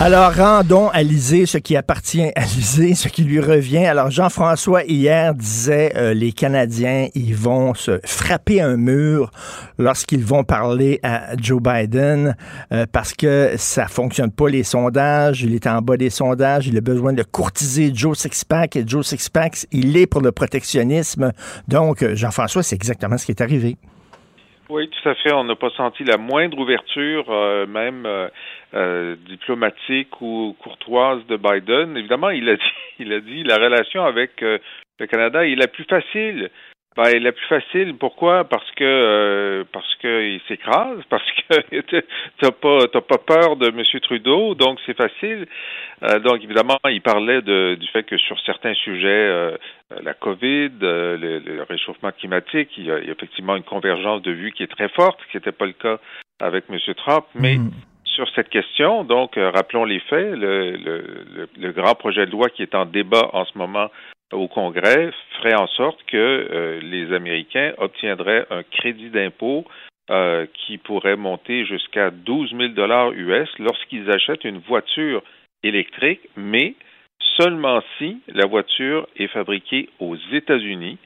Alors, 0.00 0.32
rendons 0.32 0.90
à 0.90 1.02
Lisée 1.02 1.44
ce 1.44 1.58
qui 1.58 1.74
appartient 1.74 2.30
à 2.36 2.42
Lisée, 2.42 2.94
ce 2.94 3.08
qui 3.08 3.24
lui 3.24 3.40
revient. 3.40 3.84
Alors, 3.84 4.12
Jean-François, 4.12 4.84
hier, 4.84 5.34
disait 5.34 5.92
euh, 5.96 6.14
les 6.14 6.30
Canadiens, 6.30 7.08
ils 7.16 7.34
vont 7.34 7.74
se 7.74 7.98
frapper 8.04 8.60
un 8.60 8.76
mur 8.76 9.32
lorsqu'ils 9.76 10.24
vont 10.24 10.44
parler 10.44 11.00
à 11.02 11.36
Joe 11.36 11.60
Biden 11.60 12.36
euh, 12.72 12.86
parce 12.92 13.12
que 13.12 13.54
ça 13.56 13.88
fonctionne 13.88 14.30
pas, 14.30 14.48
les 14.48 14.62
sondages. 14.62 15.42
Il 15.42 15.52
est 15.52 15.66
en 15.66 15.82
bas 15.82 15.96
des 15.96 16.10
sondages. 16.10 16.68
Il 16.68 16.76
a 16.76 16.80
besoin 16.80 17.12
de 17.12 17.24
courtiser 17.24 17.90
Joe 17.92 18.16
Sixpack. 18.16 18.76
Et 18.76 18.84
Joe 18.86 19.04
Sixpack, 19.04 19.66
il 19.72 19.96
est 19.96 20.06
pour 20.06 20.20
le 20.20 20.30
protectionnisme. 20.30 21.32
Donc, 21.66 22.04
euh, 22.04 22.14
Jean-François, 22.14 22.62
c'est 22.62 22.76
exactement 22.76 23.18
ce 23.18 23.26
qui 23.26 23.32
est 23.32 23.42
arrivé. 23.42 23.76
Oui, 24.68 24.88
tout 24.88 25.08
à 25.08 25.14
fait. 25.14 25.32
On 25.32 25.44
n'a 25.44 25.56
pas 25.56 25.70
senti 25.70 26.04
la 26.04 26.18
moindre 26.18 26.58
ouverture, 26.58 27.26
même 27.66 28.06
euh, 28.74 29.16
diplomatique 29.26 30.20
ou 30.20 30.54
courtoise 30.60 31.24
de 31.26 31.38
Biden. 31.38 31.96
Évidemment, 31.96 32.28
il 32.28 32.50
a 32.50 32.56
dit, 32.56 32.72
il 32.98 33.12
a 33.14 33.20
dit 33.20 33.42
la 33.42 33.56
relation 33.56 34.04
avec 34.04 34.42
euh, 34.42 34.58
le 34.98 35.06
Canada 35.06 35.46
est 35.46 35.54
la 35.54 35.68
plus 35.68 35.84
facile. 35.84 36.50
Ben, 36.98 37.22
la 37.22 37.30
plus 37.30 37.46
facile, 37.46 37.94
pourquoi? 37.96 38.42
Parce 38.42 38.68
que 38.72 38.82
euh, 38.82 39.64
parce 39.72 39.94
qu'il 40.00 40.40
s'écrase, 40.48 40.98
parce 41.08 41.30
que 41.48 41.80
t'as 42.40 42.50
pas 42.50 42.88
t'as 42.92 43.00
pas 43.00 43.18
peur 43.18 43.54
de 43.54 43.68
M. 43.68 44.00
Trudeau, 44.02 44.56
donc 44.56 44.80
c'est 44.84 44.96
facile. 44.96 45.46
donc 46.24 46.42
évidemment, 46.42 46.78
il 46.90 47.00
parlait 47.00 47.40
de, 47.40 47.76
du 47.76 47.86
fait 47.86 48.02
que 48.02 48.18
sur 48.18 48.36
certains 48.40 48.74
sujets, 48.74 49.56
la 50.02 50.14
COVID, 50.14 50.70
le, 50.80 51.62
réchauffement 51.68 52.10
climatique, 52.10 52.70
il 52.76 52.86
y, 52.86 52.90
a, 52.90 52.98
effectivement 52.98 53.54
une 53.54 53.62
convergence 53.62 54.22
de 54.22 54.32
vues 54.32 54.50
qui 54.50 54.64
est 54.64 54.74
très 54.76 54.88
forte, 54.88 55.20
qui 55.30 55.36
n'était 55.36 55.52
pas 55.52 55.66
le 55.66 55.74
cas 55.74 55.98
avec 56.40 56.64
M. 56.68 56.78
Trump, 56.96 57.26
mais 57.36 57.58
mm 57.58 57.70
sur 58.18 58.28
cette 58.34 58.48
question, 58.48 59.04
donc, 59.04 59.38
euh, 59.38 59.50
rappelons 59.50 59.84
les 59.84 60.00
faits, 60.00 60.34
le, 60.34 61.70
grand 61.70 61.94
projet 61.94 62.26
de 62.26 62.32
loi 62.32 62.48
qui 62.48 62.62
est 62.62 62.74
en 62.74 62.84
débat 62.84 63.30
en 63.32 63.44
ce 63.44 63.56
moment 63.56 63.90
au 64.32 64.48
Congrès 64.48 65.12
ferait 65.36 65.54
en 65.54 65.68
sorte 65.68 66.02
que 66.06 66.16
euh, 66.16 66.80
les 66.82 67.14
Américains 67.14 67.74
obtiendraient 67.78 68.44
un 68.50 68.64
crédit 68.64 69.10
d'impôt 69.10 69.64
euh, 70.10 70.46
qui 70.52 70.78
pourrait 70.78 71.14
monter 71.14 71.64
jusqu'à 71.64 72.10
12 72.10 72.56
000 72.56 72.68
dollars 72.70 73.12
US 73.12 73.48
lorsqu'ils 73.60 74.10
achètent 74.10 74.42
une 74.42 74.58
voiture 74.58 75.22
électrique, 75.62 76.28
mais 76.36 76.74
seulement 77.36 77.80
si 77.98 78.20
la 78.26 78.46
voiture 78.46 79.06
est 79.16 79.28
fabriquée 79.28 79.90
aux 80.00 80.16
États-Unis, 80.32 80.98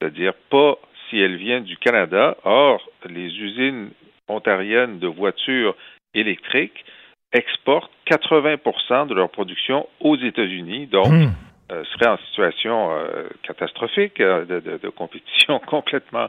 c'est-à-dire 0.00 0.34
pas 0.48 0.78
si 1.10 1.18
elle 1.18 1.36
vient 1.36 1.60
du 1.60 1.76
Canada. 1.76 2.36
Or, 2.44 2.88
les 3.10 3.36
usines 3.36 3.90
ontariennes 4.28 5.00
de 5.00 5.08
voitures 5.08 5.74
électriques 6.14 6.84
exportent 7.32 7.90
80% 8.10 9.06
de 9.08 9.14
leur 9.14 9.30
production 9.30 9.88
aux 10.00 10.16
États-Unis, 10.16 10.86
donc 10.86 11.08
euh, 11.72 11.84
seraient 11.92 12.10
en 12.10 12.18
situation 12.28 12.92
euh, 12.92 13.28
catastrophique 13.44 14.20
euh, 14.20 14.44
de, 14.44 14.88
compétition 14.90 15.58
complètement 15.66 16.28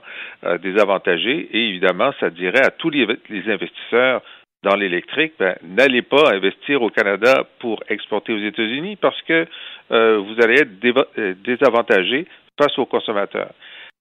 désavantagée. 0.62 1.50
Et 1.52 1.70
évidemment, 1.70 2.12
ça 2.20 2.30
dirait 2.30 2.66
à 2.66 2.72
tous 2.72 2.90
les, 2.90 3.06
investisseurs 3.48 4.22
dans 4.64 4.76
l'électrique, 4.76 5.34
ben, 5.38 5.56
n'allez 5.62 6.02
pas 6.02 6.34
investir 6.34 6.82
au 6.82 6.90
Canada 6.90 7.46
pour 7.60 7.84
exporter 7.90 8.32
aux 8.32 8.40
États-Unis 8.40 8.96
parce 8.96 9.22
que 9.24 9.46
vous 9.90 10.36
allez 10.42 10.62
être 10.62 10.80
désavantagé 11.44 12.26
face 12.58 12.80
aux 12.80 12.86
consommateurs. 12.86 13.52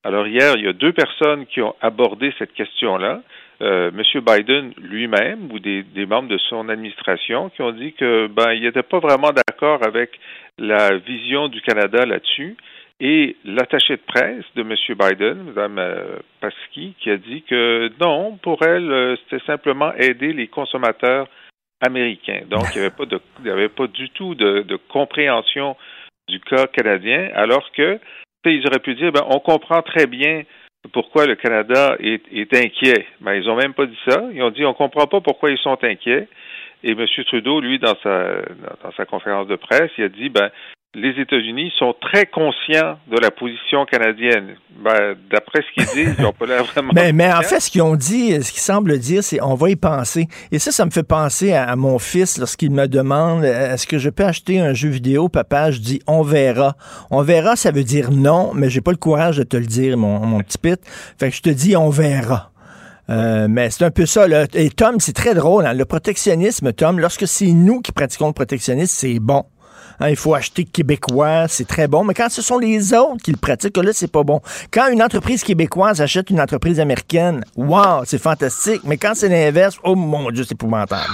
Alors 0.04 0.28
hier, 0.28 0.54
il 0.56 0.64
y 0.64 0.68
a 0.68 0.72
deux 0.72 0.92
personnes 0.92 1.46
qui 1.46 1.60
ont 1.62 1.74
abordé 1.80 2.32
cette 2.38 2.52
question-là. 2.52 3.22
Euh, 3.62 3.92
M. 3.92 4.20
Biden 4.26 4.72
lui-même 4.76 5.52
ou 5.52 5.60
des, 5.60 5.84
membres 6.06 6.28
de 6.28 6.38
son 6.38 6.68
administration 6.68 7.48
qui 7.50 7.62
ont 7.62 7.70
dit 7.70 7.92
que 7.92 8.26
ben 8.26 8.52
il 8.52 8.62
n'était 8.62 8.82
pas 8.82 8.98
vraiment 8.98 9.30
d'accord 9.30 9.86
avec 9.86 10.18
la 10.58 10.96
vision 10.96 11.46
du 11.46 11.60
Canada 11.60 12.04
là-dessus. 12.04 12.56
Et 12.98 13.36
l'attaché 13.44 13.96
de 13.96 14.02
presse 14.06 14.44
de 14.56 14.62
M. 14.62 14.74
Biden, 14.98 15.44
Mme 15.44 15.78
euh, 15.78 16.18
Pasky, 16.40 16.94
qui 17.00 17.10
a 17.10 17.16
dit 17.16 17.42
que 17.42 17.90
non, 18.00 18.36
pour 18.42 18.62
elle, 18.62 18.90
euh, 18.90 19.16
c'était 19.16 19.44
simplement 19.44 19.92
aider 19.94 20.32
les 20.32 20.48
consommateurs 20.48 21.28
américains. 21.80 22.42
Donc, 22.48 22.64
il 22.74 22.80
n'y 23.44 23.50
avait 23.50 23.68
pas 23.68 23.86
du 23.86 24.10
tout 24.10 24.34
de, 24.34 24.78
compréhension 24.88 25.76
du 26.28 26.38
cas 26.40 26.66
canadien, 26.68 27.30
alors 27.34 27.70
que 27.72 27.98
ils 28.44 28.66
auraient 28.66 28.78
pu 28.78 28.94
dire, 28.94 29.12
ben, 29.12 29.24
on 29.28 29.40
comprend 29.40 29.82
très 29.82 30.06
bien 30.06 30.42
pourquoi 30.90 31.26
le 31.26 31.36
Canada 31.36 31.96
est, 32.00 32.54
inquiet. 32.54 33.06
Ben, 33.20 33.34
ils 33.34 33.46
n'ont 33.46 33.56
même 33.56 33.74
pas 33.74 33.86
dit 33.86 33.98
ça. 34.08 34.24
Ils 34.32 34.42
ont 34.42 34.50
dit, 34.50 34.64
on 34.64 34.74
comprend 34.74 35.06
pas 35.06 35.20
pourquoi 35.20 35.50
ils 35.50 35.58
sont 35.58 35.78
inquiets. 35.82 36.28
Et 36.82 36.92
M. 36.92 37.06
Trudeau, 37.26 37.60
lui, 37.60 37.78
dans 37.78 37.94
sa, 38.02 38.42
dans 38.82 38.92
sa 38.96 39.04
conférence 39.04 39.46
de 39.46 39.56
presse, 39.56 39.90
il 39.98 40.04
a 40.04 40.08
dit, 40.08 40.28
ben, 40.28 40.50
les 40.94 41.18
États-Unis 41.20 41.72
sont 41.78 41.94
très 42.00 42.26
conscients 42.26 42.98
de 43.10 43.18
la 43.18 43.30
position 43.30 43.86
canadienne. 43.86 44.56
Ben, 44.78 45.14
D'après 45.30 45.60
ce 45.62 45.72
qu'ils 45.72 45.86
disent, 45.94 46.14
ils 46.18 46.22
n'ont 46.22 46.32
pas 46.32 46.44
l'air 46.46 46.64
vraiment. 46.64 46.92
mais, 46.94 47.12
mais 47.12 47.32
en 47.32 47.40
fait, 47.40 47.60
ce 47.60 47.70
qu'ils 47.70 47.82
ont 47.82 47.96
dit, 47.96 48.42
ce 48.42 48.52
qu'ils 48.52 48.60
semblent 48.60 48.98
dire, 48.98 49.24
c'est 49.24 49.40
on 49.42 49.54
va 49.54 49.70
y 49.70 49.76
penser. 49.76 50.28
Et 50.50 50.58
ça, 50.58 50.70
ça 50.70 50.84
me 50.84 50.90
fait 50.90 51.02
penser 51.02 51.54
à, 51.54 51.74
mon 51.76 51.98
fils 51.98 52.38
lorsqu'il 52.38 52.70
me 52.70 52.86
demande 52.88 53.44
est-ce 53.44 53.86
que 53.86 53.98
je 53.98 54.10
peux 54.10 54.24
acheter 54.24 54.60
un 54.60 54.74
jeu 54.74 54.90
vidéo, 54.90 55.28
papa 55.28 55.70
Je 55.70 55.78
dis 55.78 56.00
on 56.06 56.22
verra. 56.22 56.76
On 57.10 57.22
verra, 57.22 57.56
ça 57.56 57.70
veut 57.70 57.84
dire 57.84 58.10
non, 58.10 58.52
mais 58.54 58.68
j'ai 58.68 58.82
pas 58.82 58.92
le 58.92 58.98
courage 58.98 59.38
de 59.38 59.44
te 59.44 59.56
le 59.56 59.66
dire, 59.66 59.96
mon, 59.96 60.18
mon 60.20 60.40
petit 60.40 60.58
pit. 60.58 60.80
Fait 61.18 61.30
que 61.30 61.36
je 61.36 61.42
te 61.42 61.50
dis 61.50 61.74
on 61.74 61.88
verra. 61.88 62.50
Euh, 63.10 63.46
mais 63.48 63.70
c'est 63.70 63.84
un 63.84 63.90
peu 63.90 64.06
ça. 64.06 64.28
Là. 64.28 64.46
Et 64.54 64.70
Tom, 64.70 65.00
c'est 65.00 65.12
très 65.12 65.34
drôle. 65.34 65.66
Hein. 65.66 65.74
Le 65.74 65.84
protectionnisme, 65.84 66.72
Tom, 66.72 67.00
lorsque 67.00 67.26
c'est 67.26 67.52
nous 67.52 67.80
qui 67.80 67.92
pratiquons 67.92 68.28
le 68.28 68.32
protectionnisme, 68.32 68.94
c'est 68.94 69.18
bon. 69.18 69.44
Hein, 70.02 70.08
il 70.08 70.16
faut 70.16 70.34
acheter 70.34 70.64
québécois, 70.64 71.46
c'est 71.46 71.68
très 71.68 71.86
bon. 71.86 72.02
Mais 72.02 72.12
quand 72.12 72.28
ce 72.28 72.42
sont 72.42 72.58
les 72.58 72.92
autres 72.92 73.22
qui 73.22 73.30
le 73.30 73.36
pratiquent, 73.36 73.76
là, 73.76 73.92
c'est 73.92 74.10
pas 74.10 74.24
bon. 74.24 74.40
Quand 74.72 74.88
une 74.88 75.00
entreprise 75.00 75.44
québécoise 75.44 76.00
achète 76.00 76.28
une 76.30 76.40
entreprise 76.40 76.80
américaine, 76.80 77.44
wow, 77.54 78.02
c'est 78.04 78.18
fantastique. 78.18 78.80
Mais 78.82 78.96
quand 78.96 79.12
c'est 79.14 79.28
l'inverse, 79.28 79.76
oh 79.84 79.94
mon 79.94 80.32
Dieu, 80.32 80.42
c'est 80.42 80.54
épouvantable. 80.54 81.08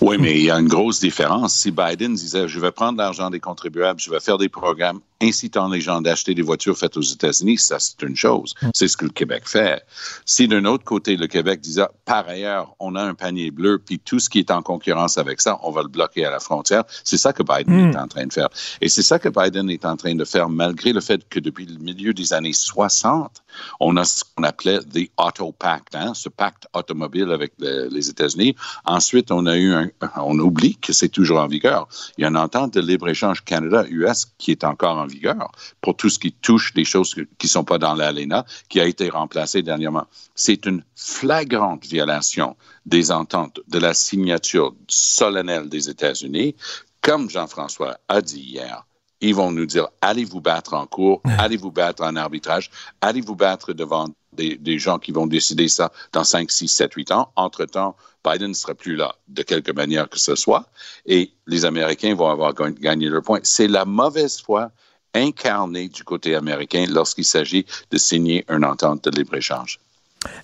Oui, 0.00 0.18
mais 0.20 0.38
il 0.38 0.44
y 0.44 0.50
a 0.52 0.60
une 0.60 0.68
grosse 0.68 1.00
différence. 1.00 1.52
Si 1.52 1.72
Biden 1.72 2.14
disait, 2.14 2.46
je 2.46 2.60
vais 2.60 2.70
prendre 2.70 2.98
l'argent 2.98 3.28
des 3.28 3.40
contribuables, 3.40 3.98
je 3.98 4.08
vais 4.08 4.20
faire 4.20 4.38
des 4.38 4.48
programmes 4.48 5.00
incitant 5.20 5.68
les 5.68 5.80
gens 5.80 6.00
d'acheter 6.00 6.34
des 6.34 6.42
voitures 6.42 6.76
faites 6.76 6.96
aux 6.96 7.02
États-Unis, 7.02 7.58
ça 7.58 7.78
c'est 7.78 8.02
une 8.02 8.16
chose. 8.16 8.54
Mm. 8.62 8.68
C'est 8.74 8.88
ce 8.88 8.96
que 8.96 9.04
le 9.04 9.10
Québec 9.10 9.42
fait. 9.46 9.84
Si 10.24 10.48
d'un 10.48 10.64
autre 10.64 10.84
côté, 10.84 11.16
le 11.16 11.26
Québec 11.26 11.60
disait, 11.60 11.86
par 12.04 12.28
ailleurs, 12.28 12.74
on 12.78 12.94
a 12.94 13.02
un 13.02 13.14
panier 13.14 13.50
bleu, 13.50 13.78
puis 13.78 13.98
tout 13.98 14.20
ce 14.20 14.28
qui 14.28 14.38
est 14.38 14.50
en 14.50 14.62
concurrence 14.62 15.18
avec 15.18 15.40
ça, 15.40 15.58
on 15.62 15.70
va 15.70 15.82
le 15.82 15.88
bloquer 15.88 16.24
à 16.24 16.30
la 16.30 16.40
frontière, 16.40 16.84
c'est 17.04 17.18
ça 17.18 17.32
que 17.32 17.42
Biden 17.42 17.88
mm. 17.88 17.90
est 17.90 17.96
en 17.96 18.08
train 18.08 18.26
de 18.26 18.32
faire. 18.32 18.48
Et 18.80 18.88
c'est 18.88 19.02
ça 19.02 19.18
que 19.18 19.28
Biden 19.28 19.70
est 19.70 19.84
en 19.84 19.96
train 19.96 20.14
de 20.14 20.24
faire, 20.24 20.48
malgré 20.48 20.92
le 20.92 21.00
fait 21.00 21.28
que 21.28 21.40
depuis 21.40 21.66
le 21.66 21.78
milieu 21.78 22.14
des 22.14 22.32
années 22.32 22.52
60, 22.52 23.42
on 23.80 23.96
a 23.96 24.04
ce 24.04 24.24
qu'on 24.24 24.44
appelait 24.44 24.80
the 24.80 25.10
Auto 25.16 25.52
Pact, 25.52 25.94
hein, 25.94 26.14
ce 26.14 26.28
pacte 26.28 26.66
automobile 26.74 27.30
avec 27.32 27.52
les 27.58 28.08
États-Unis. 28.08 28.54
Ensuite, 28.84 29.30
on 29.30 29.46
a 29.46 29.56
eu 29.56 29.74
on 30.16 30.38
oublie 30.38 30.76
que 30.76 30.92
c'est 30.92 31.08
toujours 31.08 31.40
en 31.40 31.46
vigueur. 31.46 31.88
Il 32.16 32.22
y 32.22 32.24
a 32.24 32.28
une 32.28 32.36
entente 32.36 32.74
de 32.74 32.80
libre-échange 32.80 33.44
Canada-US 33.44 34.26
qui 34.38 34.50
est 34.50 34.64
encore 34.64 34.96
en 34.96 35.06
vigueur 35.06 35.50
pour 35.80 35.96
tout 35.96 36.10
ce 36.10 36.18
qui 36.18 36.32
touche 36.32 36.72
les 36.74 36.84
choses 36.84 37.14
qui 37.14 37.46
ne 37.46 37.48
sont 37.48 37.64
pas 37.64 37.78
dans 37.78 37.94
l'ALENA, 37.94 38.44
qui 38.68 38.80
a 38.80 38.86
été 38.86 39.08
remplacé 39.08 39.62
dernièrement. 39.62 40.06
C'est 40.34 40.66
une 40.66 40.82
flagrante 40.94 41.84
violation 41.86 42.56
des 42.86 43.10
ententes 43.10 43.60
de 43.68 43.78
la 43.78 43.94
signature 43.94 44.74
solennelle 44.88 45.68
des 45.68 45.88
États-Unis. 45.90 46.54
Comme 47.00 47.30
Jean-François 47.30 47.98
a 48.08 48.20
dit 48.20 48.40
hier, 48.40 48.84
ils 49.20 49.34
vont 49.34 49.50
nous 49.50 49.66
dire 49.66 49.88
allez 50.00 50.24
vous 50.24 50.40
battre 50.40 50.74
en 50.74 50.86
cours, 50.86 51.20
allez 51.38 51.56
vous 51.56 51.72
battre 51.72 52.02
en 52.02 52.16
arbitrage, 52.16 52.70
allez 53.00 53.20
vous 53.20 53.36
battre 53.36 53.72
devant 53.72 54.08
des, 54.32 54.78
gens 54.78 54.98
qui 54.98 55.12
vont 55.12 55.26
décider 55.26 55.68
ça 55.68 55.90
dans 56.12 56.24
5, 56.24 56.50
6, 56.50 56.68
7, 56.68 56.94
8 56.94 57.12
ans. 57.12 57.32
Entre-temps, 57.34 57.96
Biden 58.24 58.48
ne 58.48 58.54
sera 58.54 58.74
plus 58.74 58.94
là 58.94 59.16
de 59.26 59.42
quelque 59.42 59.72
manière 59.72 60.08
que 60.08 60.18
ce 60.18 60.36
soit 60.36 60.66
et 61.06 61.32
les 61.46 61.64
Américains 61.64 62.14
vont 62.14 62.30
avoir 62.30 62.54
gagné 62.54 63.08
leur 63.08 63.22
point. 63.22 63.40
C'est 63.42 63.68
la 63.68 63.84
mauvaise 63.84 64.40
foi 64.40 64.70
incarnée 65.14 65.88
du 65.88 66.04
côté 66.04 66.34
américain 66.34 66.86
lorsqu'il 66.88 67.24
s'agit 67.24 67.66
de 67.90 67.98
signer 67.98 68.44
une 68.48 68.64
entente 68.64 69.04
de 69.04 69.10
libre-échange. 69.10 69.80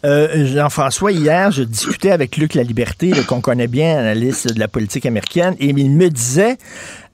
Euh, 0.05 0.47
Jean-François, 0.47 1.13
hier, 1.13 1.51
je 1.51 1.63
discutais 1.63 2.13
avec 2.13 2.37
Luc 2.37 2.55
La 2.55 2.63
Liberté, 2.63 3.13
qu'on 3.27 3.41
connaît 3.41 3.67
bien, 3.67 3.99
analyste 3.99 4.53
de 4.53 4.61
la 4.61 4.69
politique 4.69 5.05
américaine, 5.05 5.57
et 5.59 5.67
il 5.67 5.91
me 5.91 6.09
disait 6.09 6.59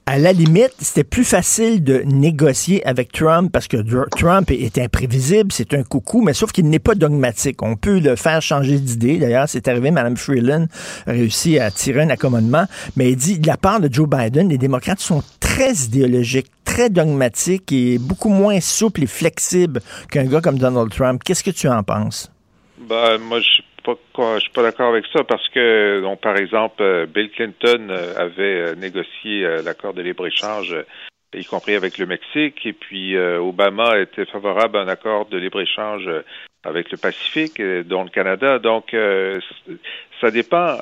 à 0.05 0.17
la 0.17 0.33
limite, 0.33 0.73
c'était 0.79 1.03
plus 1.03 1.23
facile 1.23 1.83
de 1.83 1.99
négocier 2.05 2.85
avec 2.85 3.11
Trump 3.11 3.51
parce 3.51 3.67
que 3.67 3.77
Trump 4.17 4.49
est 4.51 4.77
imprévisible, 4.77 5.51
c'est 5.51 5.73
un 5.73 5.83
coucou, 5.83 6.21
mais 6.21 6.33
sauf 6.33 6.51
qu'il 6.51 6.67
n'est 6.69 6.79
pas 6.79 6.95
dogmatique. 6.95 7.61
On 7.61 7.75
peut 7.75 7.99
le 7.99 8.15
faire 8.15 8.41
changer 8.41 8.79
d'idée. 8.79 9.17
D'ailleurs, 9.19 9.47
c'est 9.47 9.67
arrivé, 9.67 9.91
Mme 9.91 10.17
Freeland 10.17 10.65
a 11.05 11.11
réussi 11.11 11.59
à 11.59 11.71
tirer 11.71 12.01
un 12.01 12.09
accommodement, 12.09 12.65
mais 12.95 13.11
il 13.11 13.15
dit, 13.15 13.39
de 13.39 13.47
la 13.47 13.57
part 13.57 13.79
de 13.79 13.93
Joe 13.93 14.09
Biden, 14.09 14.49
les 14.49 14.57
démocrates 14.57 14.99
sont 14.99 15.23
très 15.39 15.73
idéologiques, 15.73 16.51
très 16.65 16.89
dogmatiques 16.89 17.71
et 17.71 17.97
beaucoup 17.97 18.29
moins 18.29 18.59
souples 18.59 19.03
et 19.03 19.07
flexibles 19.07 19.81
qu'un 20.09 20.25
gars 20.25 20.41
comme 20.41 20.57
Donald 20.57 20.89
Trump. 20.89 21.21
Qu'est-ce 21.23 21.43
que 21.43 21.51
tu 21.51 21.67
en 21.69 21.83
penses? 21.83 22.31
Ben, 22.89 23.17
moi, 23.19 23.39
je 23.39 23.61
pas 23.83 23.95
je 24.35 24.39
suis 24.39 24.51
pas 24.51 24.63
d'accord 24.63 24.89
avec 24.89 25.05
ça 25.13 25.23
parce 25.23 25.47
que, 25.49 26.03
par 26.21 26.37
exemple, 26.37 26.81
euh, 26.81 27.05
Bill 27.05 27.29
Clinton 27.31 27.87
euh, 27.89 28.13
avait 28.17 28.61
euh, 28.61 28.75
négocié 28.75 29.41
l'accord 29.63 29.93
de 29.93 30.01
libre-échange, 30.01 30.75
y 31.33 31.45
compris 31.45 31.75
avec 31.75 31.97
le 31.97 32.05
Mexique, 32.05 32.65
et 32.65 32.73
puis 32.73 33.17
Obama 33.17 33.97
était 33.99 34.25
favorable 34.25 34.77
à 34.77 34.81
un 34.81 34.87
accord 34.87 35.27
de 35.27 35.37
libre-échange 35.37 36.09
avec 36.63 36.91
le 36.91 36.97
Pacifique, 36.97 37.61
dont 37.61 38.03
le 38.03 38.09
Canada. 38.09 38.59
Donc, 38.59 38.93
ça 40.19 40.29
dépend. 40.29 40.77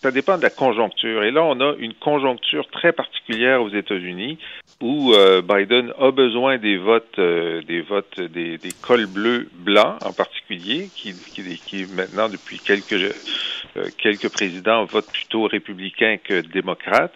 Ça 0.00 0.10
dépend 0.10 0.36
de 0.36 0.42
la 0.42 0.50
conjoncture. 0.50 1.24
Et 1.24 1.30
là, 1.30 1.42
on 1.42 1.58
a 1.60 1.74
une 1.78 1.94
conjoncture 1.94 2.68
très 2.68 2.92
particulière 2.92 3.62
aux 3.62 3.70
États-Unis 3.70 4.38
où 4.82 5.14
euh, 5.14 5.40
Biden 5.40 5.92
a 5.98 6.10
besoin 6.10 6.58
des 6.58 6.76
votes, 6.76 7.18
euh, 7.18 7.62
des 7.62 7.80
votes 7.80 8.20
des, 8.20 8.58
cols 8.82 9.06
bleus 9.06 9.48
blancs 9.54 9.96
en 10.04 10.12
particulier, 10.12 10.90
qui, 10.94 11.14
qui, 11.14 11.86
maintenant 11.94 12.28
depuis 12.28 12.58
quelques 12.58 12.92
euh, 12.92 13.88
quelques 13.96 14.28
présidents 14.28 14.84
votent 14.84 15.10
plutôt 15.10 15.44
républicains 15.44 16.18
que 16.22 16.42
démocrates. 16.42 17.14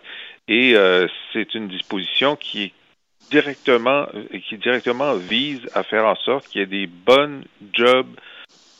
Et 0.48 0.74
c'est 1.32 1.54
une 1.54 1.68
disposition 1.68 2.34
qui 2.34 2.64
est 2.64 2.72
directement 3.30 4.06
qui 4.48 4.56
directement 4.56 5.14
vise 5.14 5.60
à 5.74 5.84
faire 5.84 6.04
en 6.06 6.16
sorte 6.16 6.48
qu'il 6.48 6.60
y 6.60 6.64
ait 6.64 6.66
des 6.66 6.88
bonnes 6.88 7.44
jobs 7.72 8.08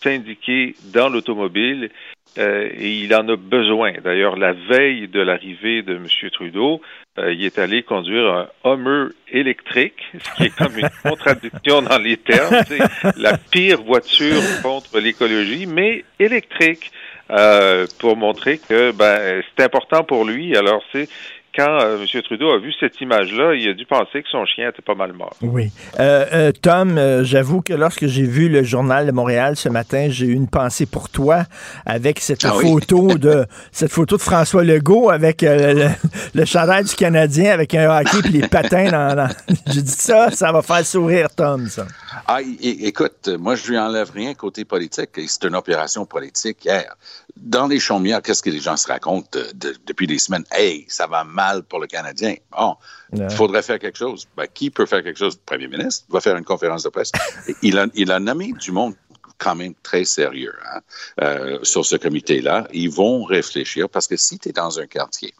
syndiqués 0.03 0.75
dans 0.93 1.09
l'automobile 1.09 1.91
euh, 2.39 2.69
et 2.73 3.01
il 3.01 3.15
en 3.15 3.29
a 3.29 3.37
besoin. 3.37 3.93
D'ailleurs, 4.05 4.37
la 4.37 4.53
veille 4.53 5.09
de 5.09 5.21
l'arrivée 5.21 5.83
de 5.83 5.97
M. 5.97 6.07
Trudeau, 6.31 6.81
euh, 7.19 7.33
il 7.33 7.45
est 7.45 7.59
allé 7.59 7.83
conduire 7.83 8.33
un 8.33 8.49
Hummer 8.65 9.09
électrique, 9.33 10.01
ce 10.19 10.37
qui 10.37 10.45
est 10.45 10.57
comme 10.57 10.79
une 10.79 10.89
contradiction 11.03 11.83
dans 11.83 11.99
les 11.99 12.17
termes. 12.17 12.57
C'est 12.69 12.79
la 13.17 13.37
pire 13.37 13.83
voiture 13.83 14.41
contre 14.63 15.01
l'écologie, 15.01 15.67
mais 15.67 16.05
électrique, 16.21 16.93
euh, 17.31 17.87
pour 17.99 18.17
montrer 18.17 18.59
que 18.59 18.93
ben, 18.93 19.43
c'est 19.57 19.65
important 19.65 20.05
pour 20.05 20.25
lui. 20.25 20.57
Alors, 20.57 20.83
c'est 20.93 21.09
quand 21.55 21.81
euh, 21.83 21.99
M. 22.01 22.23
Trudeau 22.23 22.51
a 22.51 22.59
vu 22.59 22.73
cette 22.79 23.01
image-là, 23.01 23.55
il 23.55 23.69
a 23.69 23.75
dû 23.75 23.85
penser 23.85 24.23
que 24.23 24.29
son 24.31 24.45
chien 24.47 24.69
était 24.69 24.83
pas 24.83 24.95
mal 24.95 25.13
mort. 25.13 25.35
Oui. 25.43 25.71
Euh, 25.99 26.27
euh, 26.33 26.53
Tom, 26.53 26.99
j'avoue 27.23 27.61
que 27.61 27.73
lorsque 27.73 28.07
j'ai 28.07 28.25
vu 28.25 28.49
le 28.49 28.63
journal 28.63 29.07
de 29.07 29.13
Montréal 29.13 29.57
ce 29.57 29.69
matin, 29.69 30.09
j'ai 30.11 30.27
eu 30.27 30.35
une 30.35 30.49
pensée 30.49 30.87
pour 30.87 31.09
toi 31.09 31.45
avec 31.87 32.21
cette 32.21 32.45
ah 32.45 32.53
photo 32.53 33.19
de 33.19 33.47
cette 33.73 33.91
photo 33.91 34.17
de 34.17 34.23
François 34.23 34.65
Legault 34.65 35.11
avec 35.11 35.43
le, 35.43 35.89
le 36.35 36.83
du 36.83 36.95
Canadien 36.95 37.53
avec 37.53 37.75
un 37.75 38.01
hockey 38.01 38.29
et 38.29 38.29
les 38.29 38.49
patins 38.49 38.91
dans. 38.91 39.29
j'ai 39.67 39.83
dit 39.83 39.91
ça, 39.91 40.31
ça 40.31 40.53
va 40.53 40.63
faire 40.63 40.85
sourire 40.85 41.29
Tom, 41.35 41.67
ça. 41.67 41.87
Ah, 42.27 42.41
écoute, 42.63 43.29
moi 43.39 43.55
je 43.57 43.71
lui 43.71 43.79
enlève 43.79 44.11
rien 44.13 44.35
côté 44.35 44.65
politique. 44.65 45.11
C'est 45.27 45.45
une 45.45 45.57
opération 45.57 46.07
politique 46.07 46.65
hier 46.65 46.97
dans 47.41 47.67
les 47.67 47.81
chaumières, 47.81 48.23
qu'est-ce 48.23 48.43
que 48.43 48.51
les 48.51 48.61
gens 48.61 48.77
se 48.77 48.87
racontent 48.87 49.39
depuis 49.87 50.07
des 50.07 50.19
semaines? 50.19 50.45
Hey, 50.53 50.85
ça 50.89 51.07
va 51.07 51.25
mal 51.25 51.63
pour 51.63 51.81
le 51.81 51.87
Canadien. 51.87 52.35
Bon, 52.53 52.77
il 53.13 53.31
faudrait 53.31 53.63
faire 53.63 53.79
quelque 53.79 53.99
chose. 53.99 54.27
Ben, 54.37 54.47
qui 54.53 54.71
peut 54.71 54.87
faire 54.87 55.03
quelque 55.03 55.19
chose? 55.19 55.35
Le 55.35 55.57
premier 55.57 55.69
ministre 55.69 56.05
va 56.11 56.21
faire 56.21 56.37
une 56.37 56.45
conférence 56.45 56.83
de 56.83 56.89
presse. 56.91 57.13
il, 57.63 57.79
a, 57.79 57.87
il 57.95 58.11
a 58.11 58.21
nommé 58.21 58.53
du 58.53 58.73
monde 58.73 58.95
quand 59.41 59.55
même 59.55 59.73
très 59.83 60.05
sérieux 60.05 60.55
hein, 60.71 60.81
euh, 61.23 61.59
sur 61.63 61.85
ce 61.85 61.97
comité-là. 61.97 62.69
Ils 62.73 62.91
vont 62.91 63.25
réfléchir 63.25 63.89
parce 63.89 64.07
que 64.07 64.17
si 64.17 64.39
tu 64.39 64.51
es 64.51 64.53
dans 64.53 64.79
un 64.79 64.87
quartier 64.87 65.35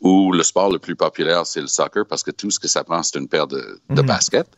où 0.00 0.32
le 0.32 0.42
sport 0.42 0.70
le 0.70 0.78
plus 0.78 0.94
populaire, 0.94 1.46
c'est 1.46 1.60
le 1.60 1.66
soccer, 1.66 2.06
parce 2.06 2.22
que 2.22 2.30
tout 2.30 2.50
ce 2.50 2.60
que 2.60 2.68
ça 2.68 2.84
prend, 2.84 3.02
c'est 3.02 3.18
une 3.18 3.26
paire 3.26 3.46
de, 3.46 3.80
de 3.90 4.02
mhm. 4.02 4.06
baskets, 4.06 4.50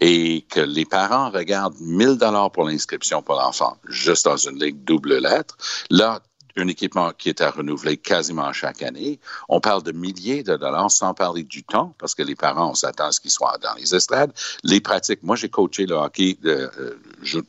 et 0.00 0.46
que 0.48 0.60
les 0.60 0.86
parents 0.86 1.30
regardent 1.30 1.78
1000 1.80 2.16
dollars 2.16 2.50
pour 2.50 2.64
l'inscription 2.64 3.20
pour 3.20 3.34
l'enfant, 3.34 3.76
juste 3.88 4.24
dans 4.24 4.36
une 4.36 4.58
ligue 4.58 4.84
double 4.84 5.18
lettre, 5.18 5.56
là, 5.90 6.20
un 6.56 6.68
équipement 6.68 7.12
qui 7.16 7.28
est 7.28 7.40
à 7.40 7.50
renouveler 7.50 7.96
quasiment 7.96 8.52
chaque 8.52 8.82
année. 8.82 9.18
On 9.48 9.60
parle 9.60 9.82
de 9.82 9.92
milliers 9.92 10.42
de 10.42 10.56
dollars 10.56 10.90
sans 10.90 11.14
parler 11.14 11.42
du 11.42 11.62
temps, 11.62 11.94
parce 11.98 12.14
que 12.14 12.22
les 12.22 12.34
parents, 12.34 12.70
on 12.70 12.74
s'attend 12.74 13.06
à 13.06 13.12
ce 13.12 13.20
qu'ils 13.20 13.30
soient 13.30 13.58
dans 13.62 13.74
les 13.74 13.94
estrades. 13.94 14.32
Les 14.64 14.80
pratiques, 14.80 15.22
moi 15.22 15.36
j'ai 15.36 15.48
coaché 15.48 15.86
le 15.86 15.94
hockey 15.94 16.36
de, 16.42 16.70
euh, 16.78 16.98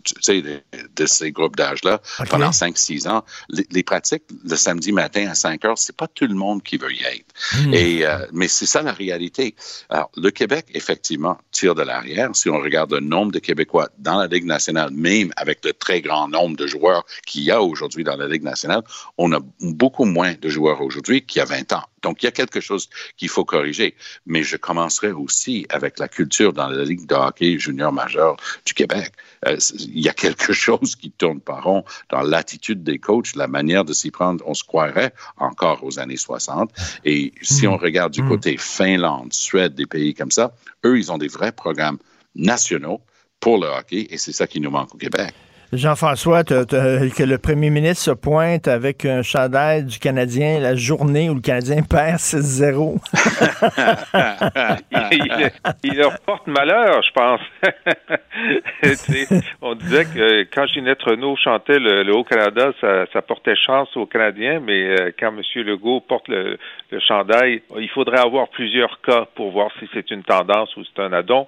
tu 0.04 0.14
sais, 0.22 0.42
de, 0.42 1.06
ces 1.06 1.32
groupes 1.32 1.56
d'âge-là 1.56 2.02
pendant 2.30 2.50
5-6 2.50 3.08
ans. 3.08 3.24
Les, 3.50 3.84
pratiques, 3.84 4.24
le 4.44 4.56
samedi 4.56 4.92
matin 4.92 5.28
à 5.30 5.36
5 5.36 5.64
heures, 5.66 5.78
c'est 5.78 5.96
pas 5.96 6.08
tout 6.08 6.28
le 6.28 6.36
monde 6.36 6.62
qui 6.64 6.78
veut 6.78 6.92
y 6.92 7.04
être. 7.04 7.26
Hmm. 7.54 7.74
Et, 7.74 8.06
euh, 8.06 8.26
mais 8.34 8.48
c'est 8.48 8.66
ça 8.66 8.82
la 8.82 8.92
réalité. 8.92 9.56
Alors, 9.90 10.12
le 10.18 10.32
Québec, 10.32 10.66
effectivement, 10.74 11.38
tire 11.52 11.76
de 11.76 11.82
l'arrière. 11.82 12.30
Si 12.34 12.50
on 12.50 12.60
regarde 12.60 12.94
le 12.94 13.00
nombre 13.00 13.32
de 13.32 13.40
Québécois 13.40 13.90
dans 13.98 14.18
la 14.18 14.28
Ligue 14.28 14.46
nationale, 14.46 14.92
même 14.92 15.32
avec 15.38 15.64
le 15.64 15.74
très 15.74 16.02
grand 16.02 16.28
nombre 16.28 16.58
de 16.58 16.68
joueurs 16.68 17.06
qu'il 17.26 17.44
y 17.44 17.52
a 17.52 17.62
aujourd'hui 17.62 18.04
dans 18.04 18.18
la 18.18 18.28
Ligue 18.28 18.44
nationale, 18.44 18.84
on 19.18 19.32
a 19.32 19.40
beaucoup 19.62 20.06
moins 20.06 20.34
de 20.34 20.50
joueurs 20.50 20.82
aujourd'hui 20.82 21.26
qu'il 21.26 21.40
y 21.40 21.42
a 21.42 21.46
20 21.46 21.74
ans. 21.74 21.84
Donc, 22.04 22.24
il 22.24 22.26
y 22.26 22.30
a 22.30 22.32
quelque 22.32 22.60
chose 22.60 22.90
qu'il 23.18 23.30
faut 23.30 23.44
corriger. 23.44 23.96
Mais 24.26 24.44
je 24.44 24.56
commencerai 24.56 25.12
aussi 25.12 25.66
avec 25.70 26.00
la 26.00 26.08
culture 26.08 26.54
dans 26.54 26.68
la 26.68 26.84
Ligue 26.84 27.06
de 27.06 27.16
hockey 27.16 27.58
junior 27.60 27.92
majeur 27.92 28.38
du 28.66 28.74
Québec. 28.74 29.12
Euh, 29.46 29.58
il 29.80 30.00
y 30.00 30.10
a 30.10 30.14
quelque 30.14 30.54
chose 30.66 30.96
qui 30.96 31.12
tourne 31.12 31.42
pas 31.42 31.60
rond 31.60 31.84
dans 32.10 32.22
l'attitude 32.22 32.84
des 32.84 33.00
coachs, 33.00 33.36
la 33.36 33.48
manière 33.48 33.84
de 33.84 33.94
s'y 33.94 34.12
prendre. 34.12 34.44
On 34.48 34.54
se 34.54 34.64
croirait 34.64 35.14
encore 35.38 35.84
aux 35.84 36.00
années 36.00 36.18
60. 36.18 36.72
Et 37.04 37.34
si 37.42 37.68
on 37.68 37.78
regarde 37.78 38.14
du 38.14 38.22
mm. 38.22 38.30
côté 38.30 38.58
Finlande, 38.58 39.34
Suède, 39.34 39.76
des 39.76 39.86
pays 39.86 40.14
comme 40.14 40.32
ça, 40.32 40.54
eux, 40.86 40.98
ils 40.98 41.12
ont 41.12 41.18
des 41.18 41.28
vrais 41.28 41.52
programmes 41.52 41.98
nationaux 42.36 43.02
pour 43.40 43.58
le 43.58 43.68
hockey 43.68 44.08
et 44.10 44.18
c'est 44.18 44.32
ça 44.34 44.48
qui 44.48 44.60
nous 44.60 44.72
manque 44.72 44.94
au 44.96 44.98
Québec. 44.98 45.34
Jean-François, 45.74 46.46
que 46.46 47.24
le 47.24 47.38
premier 47.38 47.70
ministre 47.70 48.04
se 48.04 48.12
pointe 48.12 48.70
avec 48.70 49.04
un 49.04 49.22
chandail 49.22 49.84
du 49.84 50.00
Canadien 50.00 50.62
la 50.62 50.76
journée 50.76 51.30
où 51.30 51.36
le 51.36 51.42
Canadien 51.42 51.82
perd 51.90 52.16
6-0. 52.18 53.00
il, 55.84 55.98
leur 55.98 56.18
porte 56.20 56.48
malheur, 56.48 57.02
je 57.04 57.12
pense. 57.12 57.42
on 59.62 59.76
disait 59.76 60.06
que 60.06 60.44
quand 60.56 60.68
Ginette 60.68 61.04
Renault 61.04 61.36
chantait 61.36 61.80
le, 61.80 62.16
Haut-Canada, 62.16 62.72
ça, 62.80 63.22
portait 63.22 63.56
chance 63.56 63.90
aux 63.98 64.06
Canadiens, 64.06 64.62
mais 64.62 65.02
euh, 65.02 65.12
quand 65.20 65.34
M. 65.36 65.42
Legault 65.66 66.00
porte 66.00 66.30
le, 66.30 66.58
chandail, 67.06 67.62
il 67.78 67.90
faudrait 67.90 68.20
avoir 68.20 68.48
plusieurs 68.48 69.02
cas 69.02 69.26
pour 69.36 69.52
voir 69.52 69.70
si 69.80 69.90
c'est 69.94 70.10
une 70.12 70.24
tendance 70.24 70.76
ou 70.78 70.84
c'est 70.86 71.02
un 71.02 71.12
addon. 71.12 71.46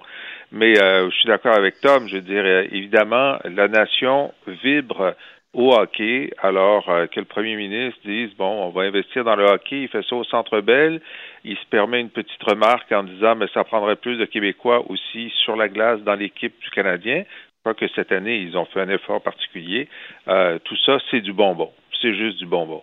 Mais 0.52 0.80
euh, 0.80 1.08
je 1.10 1.16
suis 1.16 1.28
d'accord 1.28 1.56
avec 1.56 1.80
Tom. 1.80 2.08
Je 2.08 2.18
dirais 2.18 2.68
évidemment, 2.72 3.38
la 3.44 3.68
nation 3.68 4.32
vibre 4.46 5.14
au 5.52 5.72
hockey, 5.72 6.30
alors 6.38 6.88
euh, 6.88 7.06
que 7.06 7.18
le 7.18 7.26
premier 7.26 7.56
ministre 7.56 7.98
dise 8.04 8.30
bon, 8.36 8.66
on 8.66 8.70
va 8.70 8.82
investir 8.82 9.24
dans 9.24 9.34
le 9.34 9.44
hockey, 9.44 9.82
il 9.82 9.88
fait 9.88 10.04
ça 10.08 10.14
au 10.14 10.22
Centre 10.24 10.60
Bell, 10.60 11.00
il 11.44 11.56
se 11.56 11.66
permet 11.66 12.00
une 12.00 12.10
petite 12.10 12.42
remarque 12.42 12.92
en 12.92 13.02
disant 13.02 13.34
mais 13.34 13.46
ça 13.52 13.64
prendrait 13.64 13.96
plus 13.96 14.16
de 14.16 14.26
Québécois 14.26 14.88
aussi 14.88 15.32
sur 15.44 15.56
la 15.56 15.68
glace 15.68 16.00
dans 16.02 16.14
l'équipe 16.14 16.54
du 16.60 16.70
Canadien. 16.70 17.24
Je 17.24 17.60
crois 17.60 17.74
que 17.74 17.88
cette 17.94 18.12
année 18.12 18.38
ils 18.38 18.56
ont 18.56 18.64
fait 18.66 18.80
un 18.80 18.88
effort 18.88 19.20
particulier. 19.22 19.88
Euh, 20.28 20.58
tout 20.64 20.76
ça, 20.86 20.98
c'est 21.10 21.20
du 21.20 21.32
bonbon. 21.32 21.70
C'est 22.00 22.14
juste 22.14 22.38
du 22.38 22.46
bonbon. 22.46 22.82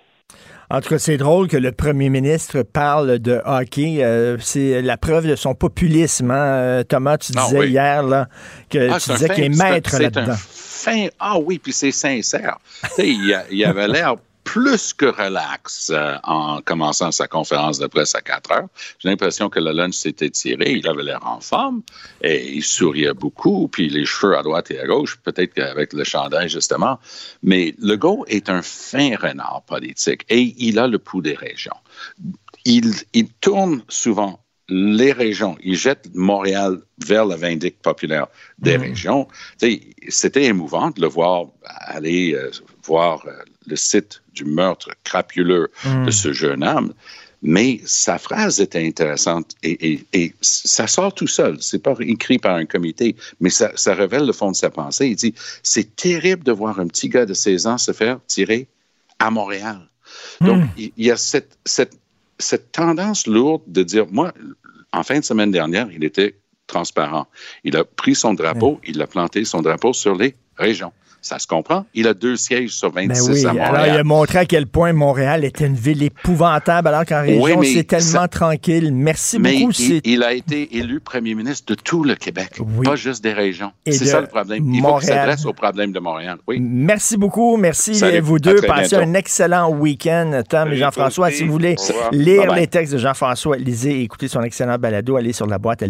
En 0.69 0.82
tout 0.82 0.89
cas, 0.89 0.99
c'est 0.99 1.15
drôle 1.15 1.47
que 1.47 1.56
le 1.56 1.71
premier 1.71 2.10
ministre 2.10 2.62
parle 2.62 3.19
de 3.19 3.41
hockey. 3.45 3.99
Euh, 4.03 4.36
c'est 4.41 4.82
la 4.82 4.97
preuve 4.97 5.25
de 5.25 5.36
son 5.38 5.56
populisme. 5.56 6.30
hein. 6.32 6.36
Euh, 6.45 6.84
Thomas, 6.84 7.17
tu 7.17 7.32
Ah, 7.38 7.45
disais 7.45 7.60
oui. 7.60 7.69
hier 7.69 8.03
là, 8.03 8.27
que 8.69 8.89
Ah, 8.91 8.99
tu 8.99 9.12
disais 9.12 9.30
qu'il 9.30 9.43
est 9.45 9.58
maître 9.58 9.97
là-dedans. 9.97 10.36
Ah 11.19 11.38
oui, 11.39 11.58
puis 11.60 11.71
c'est 11.71 11.91
sincère. 11.91 12.58
Il, 12.97 13.38
il 13.51 13.63
avait 13.65 13.88
l'air 13.88 14.15
plus 14.47 14.93
que 14.93 15.05
relax 15.07 15.91
euh, 15.93 16.15
en 16.23 16.62
commençant 16.62 17.12
sa 17.12 17.27
conférence 17.27 17.79
de 17.79 17.88
presse 17.88 18.15
à 18.15 18.21
4 18.21 18.51
heures. 18.53 18.67
J'ai 18.97 19.10
l'impression 19.10 19.49
que 19.49 19.60
le 19.60 19.73
lunch 19.73 19.95
s'était 19.95 20.29
tiré. 20.29 20.71
Il 20.71 20.88
avait 20.88 21.03
l'air 21.03 21.19
en 21.27 21.41
forme 21.41 21.81
et 22.21 22.53
il 22.53 22.63
souriait 22.63 23.13
beaucoup, 23.13 23.67
puis 23.67 23.89
les 23.89 24.05
cheveux 24.05 24.38
à 24.38 24.43
droite 24.43 24.71
et 24.71 24.79
à 24.79 24.88
gauche, 24.88 25.17
peut-être 25.17 25.53
qu'avec 25.53 25.91
le 25.91 26.05
chandail, 26.05 26.47
justement. 26.47 26.97
Mais 27.43 27.75
Legault 27.79 28.23
est 28.29 28.49
un 28.49 28.62
fin 28.62 29.17
renard 29.17 29.63
politique 29.67 30.25
et 30.29 30.55
il 30.57 30.79
a 30.79 30.88
le 30.88 30.97
pouls 30.97 31.21
des 31.21 31.36
régions. 31.36 31.81
Il, 32.63 32.93
il 33.13 33.27
tourne 33.41 33.83
souvent 33.89 34.39
les 34.69 35.12
régions. 35.12 35.57
Il 35.62 35.75
jette 35.75 36.10
Montréal 36.13 36.79
vers 37.05 37.25
la 37.25 37.36
vindicte 37.36 37.81
populaire 37.81 38.27
des 38.60 38.77
régions. 38.77 39.27
Tu 39.60 39.71
sais, 39.71 39.81
C'était 40.07 40.45
émouvant 40.45 40.89
de 40.91 41.01
le 41.01 41.07
voir 41.07 41.47
aller 41.63 42.33
euh, 42.33 42.51
voir 42.83 43.25
euh, 43.27 43.31
le 43.67 43.75
site 43.75 44.21
du 44.34 44.45
meurtre 44.45 44.89
crapuleux 45.03 45.69
de 46.06 46.12
ce 46.12 46.34
jeune 46.34 46.63
homme. 46.63 46.93
Mais 47.43 47.80
sa 47.86 48.17
phrase 48.17 48.60
était 48.60 48.84
intéressante 48.86 49.51
et, 49.62 49.91
et- 49.93 50.06
et 50.13 50.34
ça 50.41 50.88
sort 50.88 51.13
tout 51.13 51.27
seul. 51.27 51.58
C'est 51.62 51.84
pas 51.84 51.93
écrit 51.99 52.39
par 52.39 52.56
un 52.56 52.65
comité, 52.65 53.15
mais 53.39 53.51
ça, 53.51 53.71
ça 53.75 53.93
révèle 53.93 54.25
le 54.25 54.34
fond 54.34 54.49
de 54.51 54.56
sa 54.56 54.71
pensée. 54.71 55.08
Il 55.10 55.15
dit 55.15 55.36
c'est 55.62 55.95
terrible 55.95 56.43
de 56.43 56.51
voir 56.51 56.80
un 56.80 56.88
petit 56.88 57.10
gars 57.10 57.27
de 57.27 57.36
16 57.36 57.67
ans 57.67 57.77
se 57.77 57.91
faire 57.91 58.19
tirer 58.27 58.67
à 59.19 59.30
Montréal. 59.30 59.80
Donc, 60.41 60.63
il 60.77 60.91
il 60.97 61.06
y 61.06 61.12
a 61.12 61.17
cette, 61.17 61.58
cette, 61.65 61.93
cette 62.39 62.71
tendance 62.71 63.27
lourde 63.27 63.62
de 63.67 63.84
dire, 63.84 64.08
moi, 64.10 64.34
en 64.91 65.03
fin 65.03 65.19
de 65.19 65.23
semaine 65.25 65.51
dernière, 65.51 65.88
il 65.91 66.03
était 66.03 66.36
transparent. 66.65 67.27
Il 67.63 67.77
a 67.77 67.84
pris 67.84 68.15
son 68.15 68.34
drapeau, 68.34 68.80
il 68.86 68.99
a 69.01 69.08
planté 69.08 69.45
son 69.45 69.62
drapeau 69.62 69.93
sur 69.93 70.15
les 70.15 70.36
régions. 70.58 70.91
Ça 71.21 71.39
se 71.39 71.47
comprend. 71.47 71.86
Il 71.93 72.08
a 72.08 72.13
deux 72.13 72.36
sièges 72.38 72.69
sur 72.69 72.91
26 72.91 73.27
Ben 73.27 73.34
oui, 73.34 73.45
à 73.45 73.49
alors 73.49 73.71
Montréal. 73.73 73.91
il 73.95 73.99
a 73.99 74.03
montré 74.03 74.38
à 74.39 74.45
quel 74.45 74.67
point 74.67 74.93
Montréal 74.93 75.43
était 75.43 75.65
une 75.65 75.75
ville 75.75 76.03
épouvantable, 76.03 76.88
alors 76.88 77.06
qu'en 77.06 77.21
région, 77.21 77.41
Oui, 77.60 77.73
c'est 77.73 77.84
tellement 77.84 78.21
ça- 78.21 78.27
tranquille. 78.27 78.93
Merci 78.93 79.39
Mais 79.39 79.60
beaucoup. 79.60 79.71
il, 80.03 80.23
a 80.23 80.34
été 80.34 80.77
élu 80.77 80.99
premier 80.99 81.36
ministre 81.36 81.73
de 81.75 81.80
tout 81.82 82.03
le 82.03 82.15
Québec, 82.15 82.51
Oui. 82.60 82.86
pas 82.86 82.95
juste 82.95 83.23
des 83.23 83.34
régions. 83.34 83.71
C'est 83.86 83.99
de 84.06 84.10
ça 84.10 84.21
le 84.21 84.27
problème. 84.27 84.73
Il 84.73 84.82
faut 84.82 84.97
qu'il 84.99 85.08
s'adresse 85.10 85.45
au 85.45 85.53
problème 85.53 85.91
de 85.91 85.99
Montréal. 85.99 86.38
Oui. 86.47 86.60
Merci 86.62 87.17
beaucoup. 87.17 87.58
Merci 87.58 87.95
Salut. 87.95 88.19
vous 88.21 88.39
deux. 88.39 88.62
Passez 88.62 88.95
bientôt. 88.95 89.10
un 89.10 89.13
excellent 89.13 89.69
week-end, 89.71 90.41
Tom 90.49 90.71
et 90.71 90.77
Jean-François. 90.77 91.32
Si 91.32 91.43
vous 91.43 91.51
voulez 91.51 91.75
lire 92.12 92.41
Bye 92.43 92.47
bye. 92.49 92.60
les 92.62 92.67
textes 92.67 92.93
de 92.93 92.97
Jean-François 92.99 93.58
Lisée 93.58 93.99
et 93.99 94.03
écouter 94.03 94.27
son 94.27 94.41
excellent 94.43 94.77
balado, 94.77 95.15
allez 95.17 95.34
sur 95.34 95.47
la 95.47 95.58
boîte 95.58 95.84
à 95.84 95.88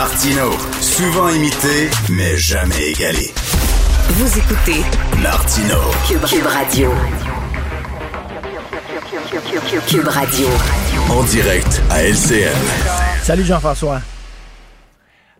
Martino, 0.00 0.52
souvent 0.80 1.28
imité, 1.28 1.90
mais 2.08 2.34
jamais 2.34 2.92
égalé. 2.92 3.34
Vous 4.08 4.38
écoutez 4.38 4.80
Martino, 5.22 5.76
Cube, 6.08 6.24
Cube 6.24 6.46
Radio. 6.46 6.90
Cube 9.86 10.08
Radio. 10.08 10.46
en 11.10 11.22
direct 11.24 11.82
à 11.90 12.02
LCN. 12.02 12.56
Salut 13.20 13.44
Jean-François. 13.44 14.00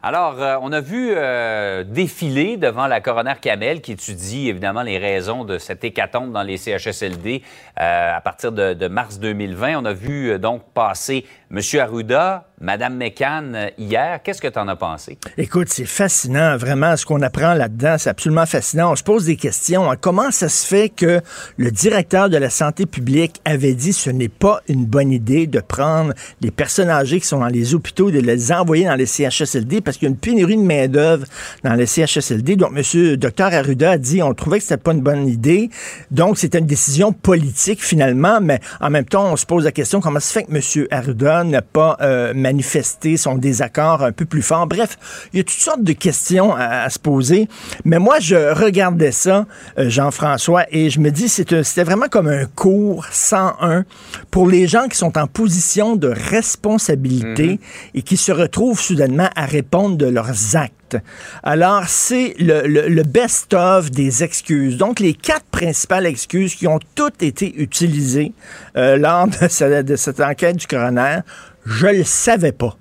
Alors, 0.03 0.41
euh, 0.41 0.57
on 0.63 0.73
a 0.73 0.81
vu 0.81 1.13
euh, 1.15 1.85
défiler 1.85 2.57
devant 2.57 2.87
la 2.87 3.03
coroner 3.03 3.35
Kamel 3.39 3.83
qui 3.83 3.93
étudie 3.93 4.49
évidemment 4.49 4.81
les 4.81 4.97
raisons 4.97 5.45
de 5.45 5.59
cette 5.59 5.85
hécatombe 5.85 6.33
dans 6.33 6.43
les 6.43 6.57
CHSLD 6.57 7.43
euh, 7.79 8.17
à 8.17 8.21
partir 8.23 8.51
de, 8.51 8.73
de 8.73 8.89
mars 8.89 9.19
2020. 9.19 9.77
On 9.77 9.85
a 9.85 9.93
vu 9.93 10.31
euh, 10.31 10.39
donc 10.39 10.63
passer 10.73 11.27
M. 11.51 11.61
Arruda, 11.79 12.50
McCann 12.61 13.55
euh, 13.55 13.69
hier. 13.79 14.21
Qu'est-ce 14.23 14.41
que 14.41 14.49
tu 14.49 14.59
en 14.59 14.69
as 14.69 14.77
pensé? 14.77 15.19
Écoute, 15.39 15.69
c'est 15.71 15.87
fascinant, 15.87 16.57
vraiment, 16.57 16.97
ce 16.97 17.07
qu'on 17.07 17.23
apprend 17.23 17.55
là-dedans, 17.55 17.97
c'est 17.99 18.11
absolument 18.11 18.47
fascinant. 18.47 18.93
On 18.93 18.97
se 18.97 19.03
pose 19.03 19.25
des 19.25 19.37
questions. 19.37 19.91
hein. 19.91 19.97
Comment 20.01 20.31
ça 20.31 20.49
se 20.49 20.67
fait 20.67 20.89
que 20.91 21.21
le 21.57 21.71
directeur 21.71 22.29
de 22.29 22.37
la 22.37 22.51
santé 22.51 22.87
publique 22.87 23.41
avait 23.45 23.75
dit 23.75 23.93
ce 23.93 24.11
n'est 24.11 24.29
pas 24.29 24.61
une 24.69 24.85
bonne 24.85 25.11
idée 25.11 25.47
de 25.47 25.61
prendre 25.61 26.13
les 26.41 26.51
personnes 26.51 26.91
âgées 26.91 27.21
qui 27.21 27.27
sont 27.27 27.41
dans 27.41 27.47
les 27.47 27.75
hôpitaux, 27.75 28.11
de 28.11 28.21
les 28.21 28.53
envoyer 28.53 28.85
dans 28.85 28.95
les 28.95 29.07
CHSLD 29.07 29.81
parce 29.81 29.97
qu'il 29.97 30.07
y 30.07 30.11
a 30.11 30.13
une 30.13 30.19
pénurie 30.19 30.57
de 30.57 30.63
main-d'œuvre 30.63 31.27
dans 31.65 31.75
les 31.75 31.87
CHSLD. 31.87 32.57
Donc, 32.57 32.73
M. 32.77 33.17
Dr 33.17 33.45
Arruda 33.55 33.93
a 33.93 33.99
dit 33.99 34.23
on 34.23 34.35
trouvait 34.35 34.59
que 34.59 34.65
c'était 34.65 34.77
pas 34.77 34.93
une 34.93 35.01
bonne 35.01 35.27
idée. 35.27 35.71
Donc, 36.11 36.39
c'était 36.39 36.59
une 36.59 36.67
décision 36.67 37.13
politique 37.13 37.83
finalement, 37.83 38.41
mais 38.41 38.61
en 38.81 38.91
même 38.91 39.07
temps, 39.07 39.33
on 39.33 39.37
se 39.37 39.47
pose 39.47 39.65
la 39.65 39.73
question 39.73 40.01
comment 40.01 40.21
se 40.21 40.33
fait 40.33 40.45
que 40.45 40.53
M. 40.53 40.87
Arruda 40.91 41.45
n'a 41.45 41.63
pas 41.63 41.97
euh, 42.01 42.35
manifesté 42.51 43.17
son 43.17 43.37
désaccord 43.37 44.03
un 44.03 44.13
peu 44.13 44.25
plus 44.25 44.43
fort. 44.43 44.67
Bref, 44.67 44.99
il 45.33 45.39
y 45.39 45.41
a 45.41 45.45
toutes 45.45 45.65
sortes 45.69 45.85
de 45.85 45.93
questions 45.93 46.53
à, 46.55 46.83
à 46.85 46.91
se 46.91 46.99
poser. 46.99 47.49
Mais 47.85 47.99
moi, 47.99 48.19
je 48.21 48.37
regardais 48.53 49.13
ça, 49.13 49.47
euh, 49.79 49.89
Jean-François, 49.89 50.65
et 50.71 50.91
je 50.91 50.99
me 51.01 51.11
dis, 51.11 51.29
c'était 51.29 51.85
vraiment 51.85 52.09
comme 52.11 52.27
un 52.29 52.47
cours 52.47 53.07
101 53.11 53.85
pour 54.31 54.49
les 54.49 54.67
gens 54.67 54.89
qui 54.89 54.97
sont 54.99 55.17
en 55.17 55.27
position 55.27 55.97
de 55.97 56.09
responsabilité 56.09 57.61
et 57.95 58.03
qui 58.03 58.17
se 58.17 58.33
retrouvent 58.33 58.81
soudainement 58.81 59.31
à 59.37 59.47
répondre 59.47 59.97
de 59.97 60.07
leurs 60.07 60.57
actes. 60.57 60.97
Alors, 61.45 61.85
c'est 61.87 62.35
le, 62.41 62.67
le- 62.67 62.89
le 62.89 63.03
best-of 63.05 63.93
des 63.93 64.25
excuses. 64.25 64.77
Donc, 64.77 64.99
les 64.99 65.15
quatre 65.15 65.45
principales 65.53 66.05
excuses 66.07 66.57
qui 66.57 66.67
ont 66.67 66.81
toutes 66.97 67.23
été 67.23 67.55
utilisées 67.63 68.33
euh, 68.77 68.97
lors 68.97 69.29
de, 69.29 69.47
ce- 69.49 69.83
de 69.83 69.95
cette 69.97 70.19
enquête 70.21 70.57
du 70.57 70.67
coroner, 70.67 71.19
je 71.67 71.87
le 71.87 72.05
savais 72.05 72.53
pas. 72.53 72.77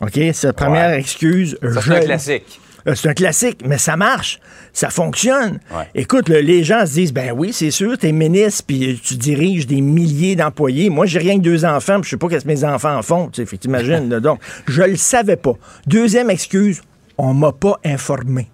OK? 0.00 0.12
C'est 0.32 0.44
la 0.44 0.52
première 0.52 0.90
Ouais. 0.90 1.00
excuse. 1.00 1.58
Ça, 1.62 1.68
je- 1.68 1.80
c'est 1.80 1.96
un 1.96 2.00
classique. 2.00 2.60
euh, 2.86 2.94
C'est 2.94 3.08
un 3.10 3.14
classique, 3.14 3.60
mais 3.66 3.76
ça 3.76 3.96
marche. 3.96 4.40
Ça 4.72 4.88
fonctionne. 4.88 5.60
Ouais. 5.70 5.84
Écoute, 5.94 6.28
le- 6.30 6.40
les 6.40 6.64
gens 6.64 6.86
se 6.86 6.92
disent, 6.94 7.12
ben 7.12 7.32
oui, 7.36 7.52
c'est 7.52 7.70
sûr, 7.70 7.98
t'es 7.98 8.12
ministre, 8.12 8.64
puis 8.66 8.98
tu 9.04 9.16
diriges 9.16 9.66
des 9.66 9.80
milliers 9.82 10.36
d'employés. 10.36 10.88
Moi, 10.88 11.04
j'ai 11.06 11.18
rien 11.18 11.36
que 11.36 11.42
deux 11.42 11.64
enfants, 11.66 11.96
puis 12.00 12.04
je 12.04 12.10
sais 12.10 12.16
pas 12.16 12.28
qu'est-ce 12.28 12.44
que 12.44 12.48
mes 12.48 12.64
enfants 12.64 13.02
font. 13.02 13.28
Tu 13.28 13.44
sais, 13.46 13.56
t'imagines. 13.58 14.08
Donc, 14.20 14.40
je 14.66 14.82
le 14.82 14.96
savais 14.96 15.36
pas. 15.36 15.52
Deuxième 15.86 16.30
excuse, 16.30 16.80
on 17.18 17.34
m'a 17.34 17.52
pas 17.52 17.78
informé. 17.84 18.48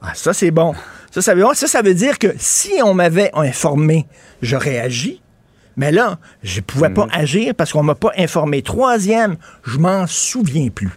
Ah, 0.00 0.12
ça, 0.14 0.32
c'est 0.32 0.52
bon. 0.52 0.74
Ça, 1.10 1.20
ça 1.22 1.34
veut, 1.34 1.44
ça, 1.54 1.66
ça 1.66 1.82
veut 1.82 1.94
dire 1.94 2.18
que 2.20 2.28
si 2.38 2.74
on 2.84 2.94
m'avait 2.94 3.30
informé, 3.34 4.06
j'aurais 4.42 4.78
agi. 4.78 5.20
Mais 5.78 5.92
là, 5.92 6.18
je 6.42 6.60
pouvais 6.60 6.90
pas 6.90 7.06
agir 7.12 7.54
parce 7.56 7.72
qu'on 7.72 7.84
m'a 7.84 7.94
pas 7.94 8.10
informé. 8.18 8.62
Troisième, 8.62 9.36
je 9.64 9.78
m'en 9.78 10.06
souviens 10.06 10.68
plus. 10.68 10.90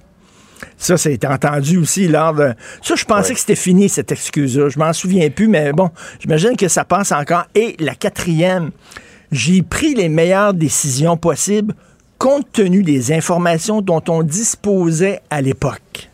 Ça, 0.78 0.98
c'est 0.98 1.24
entendu 1.24 1.78
aussi 1.78 2.08
lors 2.08 2.34
de... 2.34 2.54
Ça, 2.82 2.96
je 2.96 3.06
pensais 3.06 3.34
que 3.34 3.40
c'était 3.40 3.56
fini, 3.56 3.88
cette 3.90 4.12
excuse-là. 4.12 4.70
Je 4.70 4.80
m'en 4.80 4.92
souviens 4.92 5.30
plus, 5.30 5.48
mais 5.48 5.72
bon, 5.72 5.92
j'imagine 6.20 6.58
que 6.58 6.68
ça 6.68 6.84
passe 6.84 7.12
encore. 7.12 7.46
Et 7.54 7.76
la 7.80 7.94
quatrième, 7.96 8.72
j'ai 9.32 9.62
pris 9.62 9.94
les 9.94 10.10
meilleures 10.10 10.54
décisions 10.54 11.16
possibles 11.16 11.74
compte 12.18 12.52
tenu 12.52 12.84
des 12.84 13.12
informations 13.14 13.82
dont 13.82 14.04
on 14.08 14.22
disposait 14.24 15.22
à 15.30 15.42
l'époque. 15.42 16.10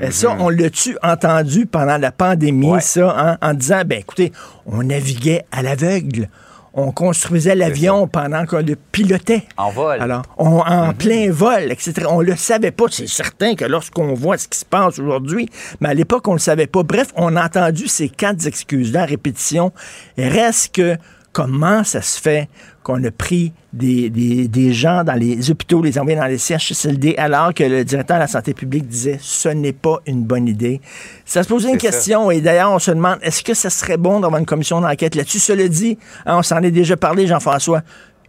Et 0.00 0.10
ça, 0.10 0.36
on 0.38 0.50
l'a-tu 0.50 0.98
entendu 1.02 1.64
pendant 1.64 1.96
la 1.96 2.12
pandémie, 2.12 2.68
Ouais. 2.72 2.80
ça, 2.82 3.14
hein, 3.18 3.38
en 3.40 3.54
disant, 3.54 3.80
ben 3.86 3.98
écoutez, 4.00 4.32
on 4.66 4.82
naviguait 4.82 5.44
à 5.52 5.62
l'aveugle. 5.62 6.28
On 6.78 6.92
construisait 6.92 7.54
l'avion 7.54 8.06
pendant 8.06 8.44
qu'on 8.44 8.58
le 8.62 8.76
pilotait. 8.76 9.44
En 9.56 9.70
vol. 9.70 9.98
Alors, 10.00 10.22
on- 10.36 10.60
en 10.60 10.92
plein 10.92 11.30
vol, 11.30 11.72
etc. 11.72 12.06
On 12.08 12.20
le 12.20 12.36
savait 12.36 12.70
pas. 12.70 12.84
C'est 12.90 13.08
certain 13.08 13.54
que 13.54 13.64
lorsqu'on 13.64 14.12
voit 14.12 14.36
ce 14.36 14.46
qui 14.46 14.58
se 14.58 14.64
passe 14.66 14.98
aujourd'hui, 14.98 15.48
mais 15.80 15.88
à 15.88 15.94
l'époque, 15.94 16.28
on 16.28 16.34
le 16.34 16.38
savait 16.38 16.66
pas. 16.66 16.82
Bref, 16.82 17.08
on 17.16 17.34
a 17.34 17.46
entendu 17.46 17.88
ces 17.88 18.10
quatre 18.10 18.46
excuses-là 18.46 19.02
à 19.02 19.06
répétition. 19.06 19.72
Reste 20.18 20.74
que 20.74 20.96
comment 21.32 21.82
ça 21.82 22.02
se 22.02 22.20
fait 22.20 22.48
qu'on 22.86 23.02
a 23.02 23.10
pris 23.10 23.52
des, 23.72 24.10
des- 24.10 24.46
des 24.46 24.72
gens 24.72 25.02
dans 25.02 25.14
les 25.14 25.50
hôpitaux, 25.50 25.82
les 25.82 25.98
envoyés 25.98 26.16
dans 26.16 26.26
les 26.26 26.38
CHSLD, 26.38 27.16
alors 27.18 27.52
que 27.52 27.64
le 27.64 27.84
directeur 27.84 28.16
de 28.18 28.20
la 28.22 28.28
santé 28.28 28.54
publique 28.54 28.86
disait 28.86 29.18
ce 29.20 29.48
n'est 29.48 29.72
pas 29.72 30.00
une 30.06 30.22
bonne 30.22 30.46
idée. 30.46 30.80
Ça 31.24 31.42
se 31.42 31.48
posait 31.48 31.68
une 31.72 31.80
ça. 31.80 31.88
question, 31.90 32.30
et 32.30 32.40
d'ailleurs, 32.40 32.70
on 32.70 32.78
se 32.78 32.92
demande 32.92 33.18
est-ce 33.22 33.42
que 33.42 33.54
ça 33.54 33.70
serait 33.70 33.96
bon 33.96 34.20
d'avoir 34.20 34.38
une 34.38 34.46
commission 34.46 34.80
d'enquête 34.80 35.16
là-dessus? 35.16 35.40
Cela 35.40 35.66
dit, 35.66 35.98
hein, 36.26 36.38
on 36.38 36.42
s'en 36.42 36.62
est 36.62 36.70
déjà 36.70 36.96
parlé, 36.96 37.26
Jean-François, 37.26 37.82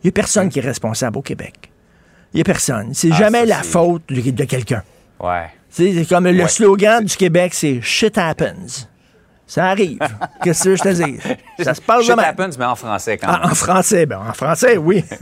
il 0.04 0.08
n'y 0.08 0.10
a 0.10 0.12
personne 0.12 0.50
qui 0.50 0.58
est 0.58 0.64
responsable 0.64 1.20
au 1.20 1.22
Québec. 1.22 1.54
Il 2.34 2.38
n'y 2.38 2.42
a 2.42 2.44
personne. 2.44 2.90
C'est 2.94 3.10
Ah, 3.12 3.16
jamais 3.18 3.42
ça, 3.42 3.46
la 3.46 3.64
faute 3.64 4.02
de, 4.10 4.32
de 4.32 4.44
quelqu'un. 4.46 4.82
Ouais. 5.20 5.46
C'est 5.70 6.04
comme 6.10 6.26
le 6.28 6.48
slogan 6.48 7.06
du 7.06 7.16
Québec, 7.16 7.54
c'est 7.54 7.80
shit 7.84 8.18
happens. 8.18 8.88
Ça 9.48 9.68
arrive. 9.68 10.00
Qu'est-ce 10.44 10.66
que 10.66 10.76
je 10.76 10.84
te 10.84 10.90
dis? 10.90 11.20
Ça 11.64 11.74
se 11.74 11.82
passe 11.82 12.08
même. 12.10 12.20
happens, 12.20 12.58
mais 12.60 12.66
en 12.66 12.76
français 12.76 13.18
quand 13.18 13.28
même. 13.28 13.40
Ah, 13.44 13.48
en 13.52 13.56
français, 13.56 14.06
ben, 14.06 14.20
en 14.30 14.34
français, 14.34 14.78
oui. 14.78 15.04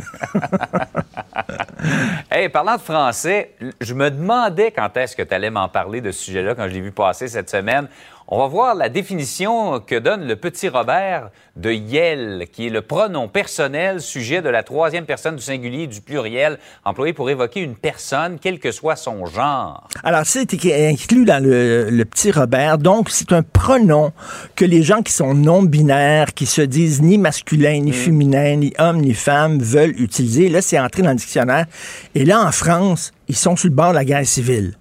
Hey, 2.31 2.49
parlant 2.49 2.75
de 2.75 2.81
français, 2.81 3.51
je 3.79 3.93
me 3.93 4.09
demandais 4.09 4.71
quand 4.71 4.97
est-ce 4.97 5.15
que 5.15 5.21
tu 5.21 5.33
allais 5.33 5.51
m'en 5.51 5.69
parler 5.69 6.01
de 6.01 6.11
ce 6.11 6.25
sujet-là 6.25 6.55
quand 6.55 6.67
je 6.67 6.73
l'ai 6.73 6.81
vu 6.81 6.91
passer 6.91 7.27
cette 7.27 7.49
semaine. 7.49 7.87
On 8.27 8.39
va 8.39 8.47
voir 8.47 8.73
la 8.73 8.89
définition 8.89 9.79
que 9.79 9.99
donne 9.99 10.27
le 10.27 10.35
petit 10.35 10.67
Robert 10.67 11.29
de 11.55 11.71
Yel, 11.71 12.47
qui 12.51 12.65
est 12.65 12.69
le 12.71 12.81
pronom 12.81 13.27
personnel 13.27 14.01
sujet 14.01 14.41
de 14.41 14.49
la 14.49 14.63
troisième 14.63 15.05
personne 15.05 15.35
du 15.35 15.43
singulier 15.43 15.85
du 15.85 16.01
pluriel 16.01 16.57
employé 16.85 17.13
pour 17.13 17.29
évoquer 17.29 17.59
une 17.59 17.75
personne, 17.75 18.39
quel 18.41 18.57
que 18.57 18.71
soit 18.71 18.95
son 18.95 19.27
genre. 19.27 19.87
Alors, 20.03 20.23
c'est 20.25 20.51
inclus 20.55 21.25
dans 21.25 21.43
le, 21.43 21.91
le 21.91 22.05
petit 22.05 22.31
Robert. 22.31 22.79
Donc, 22.79 23.11
c'est 23.11 23.31
un 23.31 23.43
pronom 23.43 24.11
que 24.55 24.65
les 24.65 24.81
gens 24.81 25.03
qui 25.03 25.13
sont 25.13 25.35
non-binaires, 25.35 26.33
qui 26.33 26.47
se 26.47 26.63
disent 26.63 27.03
ni 27.03 27.19
masculin, 27.19 27.79
ni 27.81 27.91
féminin, 27.91 28.55
ni 28.55 28.73
homme, 28.79 29.01
ni 29.01 29.13
femme, 29.13 29.59
veulent 29.59 30.01
utiliser. 30.01 30.49
Là, 30.49 30.63
c'est 30.63 30.79
entré 30.79 31.03
dans 31.03 31.11
le 31.11 31.15
dictionnaire. 31.17 31.67
Et 32.15 32.25
là, 32.25 32.41
en 32.41 32.51
France, 32.51 33.11
ils 33.27 33.35
sont 33.35 33.55
sur 33.55 33.69
le 33.69 33.75
bord 33.75 33.91
de 33.91 33.97
la 33.97 34.03
guerre 34.03 34.25
civile. 34.25 34.73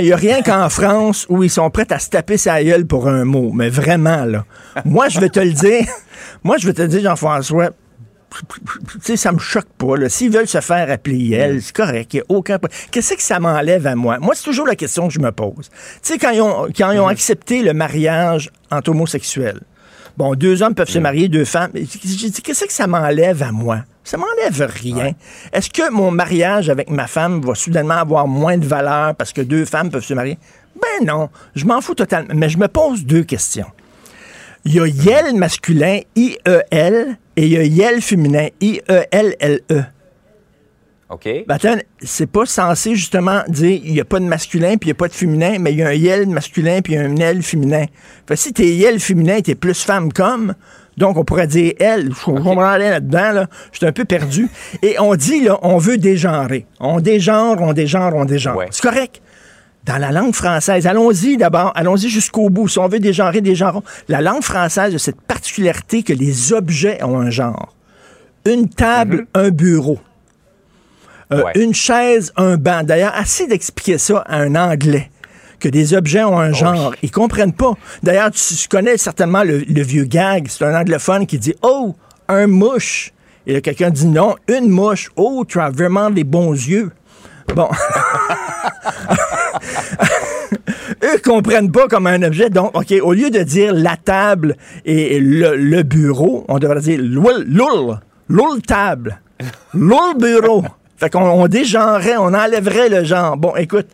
Il 0.00 0.06
n'y 0.06 0.12
a 0.12 0.16
rien 0.16 0.42
qu'en 0.42 0.68
France 0.70 1.26
où 1.28 1.42
ils 1.42 1.50
sont 1.50 1.70
prêts 1.70 1.90
à 1.90 1.98
se 1.98 2.10
taper 2.10 2.36
sa 2.36 2.62
gueule 2.62 2.86
pour 2.86 3.08
un 3.08 3.24
mot. 3.24 3.50
Mais 3.52 3.68
vraiment, 3.68 4.24
là. 4.24 4.44
Moi, 4.84 5.08
je 5.08 5.20
vais 5.20 5.28
te 5.28 5.40
le 5.40 5.52
dire. 5.52 5.86
Moi, 6.44 6.56
je 6.58 6.66
vais 6.66 6.72
te 6.72 6.82
le 6.82 6.88
dire, 6.88 7.02
Jean-François. 7.02 7.70
Tu 8.90 8.98
sais, 9.00 9.16
ça 9.16 9.30
me 9.30 9.38
choque 9.38 9.68
pas. 9.78 10.08
S'ils 10.08 10.30
veulent 10.30 10.48
se 10.48 10.60
faire 10.60 10.90
appeler 10.90 11.34
elle, 11.34 11.62
c'est 11.62 11.74
correct. 11.74 12.14
Il 12.14 12.20
a 12.20 12.24
aucun 12.28 12.58
Qu'est-ce 12.90 13.14
que 13.14 13.22
ça 13.22 13.38
m'enlève 13.38 13.86
à 13.86 13.94
moi? 13.94 14.18
Moi, 14.18 14.34
c'est 14.34 14.42
toujours 14.42 14.66
la 14.66 14.74
question 14.74 15.06
que 15.06 15.14
je 15.14 15.20
me 15.20 15.30
pose. 15.30 15.70
Tu 15.70 15.74
sais, 16.02 16.18
quand 16.18 16.30
ils 16.30 16.40
ont, 16.40 16.66
quand 16.76 16.90
ils 16.90 16.98
ont 16.98 17.06
accepté 17.06 17.62
le 17.62 17.72
mariage 17.74 18.50
entre 18.72 18.90
homosexuels, 18.90 19.60
bon, 20.16 20.34
deux 20.34 20.62
hommes 20.62 20.74
peuvent 20.74 20.90
se 20.90 20.98
marier, 20.98 21.28
deux 21.28 21.44
femmes. 21.44 21.70
J'ai 21.74 22.30
dit, 22.30 22.42
qu'est-ce 22.42 22.64
que 22.64 22.72
ça 22.72 22.88
m'enlève 22.88 23.40
à 23.40 23.52
moi? 23.52 23.84
Ça 24.04 24.18
m'enlève 24.18 24.70
rien. 24.82 25.12
Est-ce 25.52 25.70
que 25.70 25.90
mon 25.90 26.10
mariage 26.10 26.68
avec 26.68 26.90
ma 26.90 27.06
femme 27.06 27.40
va 27.40 27.54
soudainement 27.54 27.94
avoir 27.94 28.28
moins 28.28 28.58
de 28.58 28.66
valeur 28.66 29.14
parce 29.14 29.32
que 29.32 29.40
deux 29.40 29.64
femmes 29.64 29.90
peuvent 29.90 30.04
se 30.04 30.14
marier? 30.14 30.38
Ben 30.74 31.06
non, 31.06 31.30
je 31.54 31.64
m'en 31.64 31.80
fous 31.80 31.94
totalement. 31.94 32.34
Mais 32.34 32.50
je 32.50 32.58
me 32.58 32.68
pose 32.68 33.04
deux 33.04 33.24
questions. 33.24 33.66
Il 34.66 34.74
y 34.74 34.80
a 34.80 34.86
Yel 34.86 35.34
masculin, 35.36 36.00
I-E-L, 36.16 37.16
et 37.36 37.46
il 37.46 37.52
y 37.52 37.56
a 37.56 37.64
Yel 37.64 38.00
féminin, 38.00 38.48
I-E-L-L-E. 38.60 39.84
OK? 41.10 41.28
Ben 41.46 41.54
attends, 41.54 41.76
c'est 42.00 42.26
pas 42.26 42.46
censé 42.46 42.94
justement 42.94 43.42
dire 43.48 43.80
il 43.84 43.92
n'y 43.92 44.00
a 44.00 44.04
pas 44.04 44.18
de 44.20 44.24
masculin 44.24 44.76
puis 44.76 44.88
il 44.88 44.92
n'y 44.92 44.92
a 44.92 44.94
pas 44.96 45.08
de 45.08 45.12
féminin, 45.12 45.58
mais 45.60 45.72
il 45.72 45.78
y 45.78 45.82
a 45.82 45.88
un 45.88 45.92
Yel 45.92 46.26
masculin 46.28 46.80
puis 46.82 46.94
il 46.94 46.96
y 46.96 46.98
a 46.98 47.02
un 47.02 47.14
Yel 47.14 47.42
féminin. 47.42 47.84
Fait 48.26 48.34
que 48.34 48.40
si 48.40 48.52
t'es 48.52 48.68
Yel 48.68 48.98
féminin, 49.00 49.40
t'es 49.40 49.54
plus 49.54 49.82
femme 49.82 50.12
comme, 50.12 50.54
donc 50.96 51.16
on 51.16 51.24
pourrait 51.24 51.46
dire 51.46 51.72
elle. 51.80 52.10
Je 52.12 52.24
comprends 52.24 52.74
rien 52.74 52.90
là-dedans, 52.90 53.32
là. 53.32 53.46
Je 53.72 53.78
suis 53.78 53.86
un 53.86 53.92
peu 53.92 54.04
perdu. 54.04 54.48
Et 54.82 54.96
on 55.00 55.14
dit, 55.14 55.42
là, 55.42 55.58
on 55.62 55.78
veut 55.78 55.98
dégenrer. 55.98 56.66
On 56.80 57.00
dégenre, 57.00 57.56
on 57.60 57.72
dégenre, 57.72 58.12
on 58.14 58.24
dégenre. 58.24 58.56
Ouais. 58.56 58.68
C'est 58.70 58.82
correct. 58.82 59.20
Dans 59.84 59.98
la 59.98 60.12
langue 60.12 60.34
française, 60.34 60.86
allons-y 60.86 61.36
d'abord, 61.36 61.72
allons-y 61.74 62.08
jusqu'au 62.08 62.48
bout. 62.48 62.68
Si 62.68 62.78
on 62.78 62.88
veut 62.88 63.00
dégenrer, 63.00 63.42
dégenrons. 63.42 63.82
La 64.08 64.22
langue 64.22 64.42
française 64.42 64.94
a 64.94 64.98
cette 64.98 65.20
particularité 65.20 66.02
que 66.02 66.14
les 66.14 66.52
objets 66.54 67.02
ont 67.02 67.18
un 67.18 67.28
genre. 67.30 67.74
Une 68.46 68.68
table, 68.68 69.26
un 69.34 69.50
bureau. 69.50 69.98
Euh, 71.32 71.42
Ouais. 71.42 71.52
Une 71.56 71.74
chaise, 71.74 72.32
un 72.36 72.56
banc. 72.56 72.82
D'ailleurs, 72.84 73.12
assez 73.14 73.46
d'expliquer 73.46 73.98
ça 73.98 74.18
à 74.26 74.36
un 74.36 74.54
Anglais, 74.54 75.10
que 75.64 75.68
des 75.70 75.94
objets 75.94 76.22
ont 76.24 76.38
un 76.38 76.52
genre. 76.52 76.94
Ils 77.02 77.10
comprennent 77.10 77.54
pas. 77.54 77.72
D'ailleurs, 78.02 78.30
tu, 78.30 78.54
tu 78.54 78.68
connais 78.68 78.98
certainement 78.98 79.42
le, 79.42 79.60
le 79.60 79.82
vieux 79.82 80.04
gag. 80.04 80.46
C'est 80.50 80.62
un 80.62 80.78
anglophone 80.78 81.26
qui 81.26 81.38
dit 81.38 81.54
«Oh, 81.62 81.94
un 82.28 82.46
mouche». 82.46 83.12
Et 83.46 83.54
là, 83.54 83.62
quelqu'un 83.62 83.88
dit 83.88 84.06
«Non, 84.08 84.36
une 84.46 84.68
mouche. 84.68 85.10
Oh, 85.16 85.46
tu 85.48 85.58
as 85.60 85.70
vraiment 85.70 86.10
des 86.10 86.24
bons 86.24 86.52
yeux». 86.52 86.90
Bon. 87.56 87.68
Eux 91.02 91.18
comprennent 91.24 91.72
pas 91.72 91.88
comme 91.88 92.06
un 92.06 92.22
objet. 92.22 92.50
Donc, 92.50 92.76
OK, 92.76 92.92
au 93.02 93.14
lieu 93.14 93.30
de 93.30 93.42
dire 93.42 93.72
la 93.72 93.96
table 93.96 94.56
et 94.84 95.18
le, 95.18 95.56
le 95.56 95.82
bureau, 95.82 96.44
on 96.48 96.58
devrait 96.58 96.80
dire 96.80 97.00
loul, 97.00 97.46
loul, 97.48 98.00
loul 98.28 98.60
table, 98.60 99.18
loul 99.72 100.18
bureau. 100.18 100.62
Fait 100.98 101.08
qu'on 101.08 101.22
on 101.22 101.46
dégenrerait, 101.48 102.16
on 102.18 102.34
enlèverait 102.34 102.90
le 102.90 103.04
genre. 103.04 103.36
Bon, 103.38 103.56
écoute, 103.56 103.88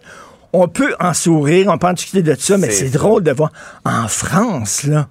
on 0.52 0.68
peut 0.68 0.94
en 1.00 1.14
sourire, 1.14 1.68
on 1.68 1.78
peut 1.78 1.86
en 1.86 1.92
discuter 1.92 2.22
de 2.22 2.34
ça, 2.38 2.56
mais 2.58 2.70
C'est 2.70 2.90
drôle 2.90 3.22
de 3.22 3.32
voir. 3.32 3.52
En 3.84 4.08
France, 4.08 4.84
là, 4.84 5.08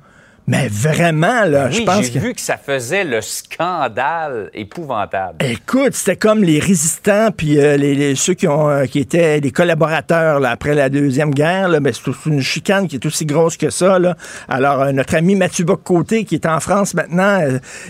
mais 0.50 0.68
vraiment, 0.68 1.46
là, 1.46 1.70
je 1.70 1.80
Oui, 1.80 1.86
pense 1.86 2.06
j'ai 2.06 2.12
que... 2.14 2.20
vu 2.20 2.34
que 2.34 2.42
ça 2.42 2.58
faisait 2.58 3.04
le 3.04 3.22
scandale 3.22 4.50
épouvantable. 4.54 5.36
Écoute, 5.46 5.94
c'était 5.94 6.16
comme 6.16 6.44
les 6.44 6.60
résistants 6.60 7.30
puis 7.36 7.60
euh, 7.60 7.78
les, 7.78 7.94
les- 7.94 8.16
ceux 8.16 8.34
qui 8.34 8.48
ont 8.48 8.70
euh, 8.70 8.86
qui 8.86 9.00
étaient 9.00 9.40
des 9.42 9.52
collaborateurs 9.52 10.40
là, 10.40 10.50
après 10.52 10.74
la 10.74 10.90
deuxième 10.90 11.32
guerre. 11.32 11.70
Là, 11.70 11.80
ben, 11.80 11.94
c'est 11.94 12.30
une 12.30 12.42
chicane 12.42 12.88
qui 12.88 12.96
est 12.96 13.06
aussi 13.06 13.26
grosse 13.26 13.58
que 13.58 13.70
ça. 13.70 14.00
Là. 14.00 14.16
Alors 14.48 14.82
euh, 14.82 14.92
notre 14.92 15.16
ami 15.16 15.36
Mathieu 15.36 15.66
Bock-Côté 15.66 16.26
qui 16.26 16.36
est 16.36 16.46
en 16.46 16.60
France 16.60 16.94
maintenant, 16.96 17.40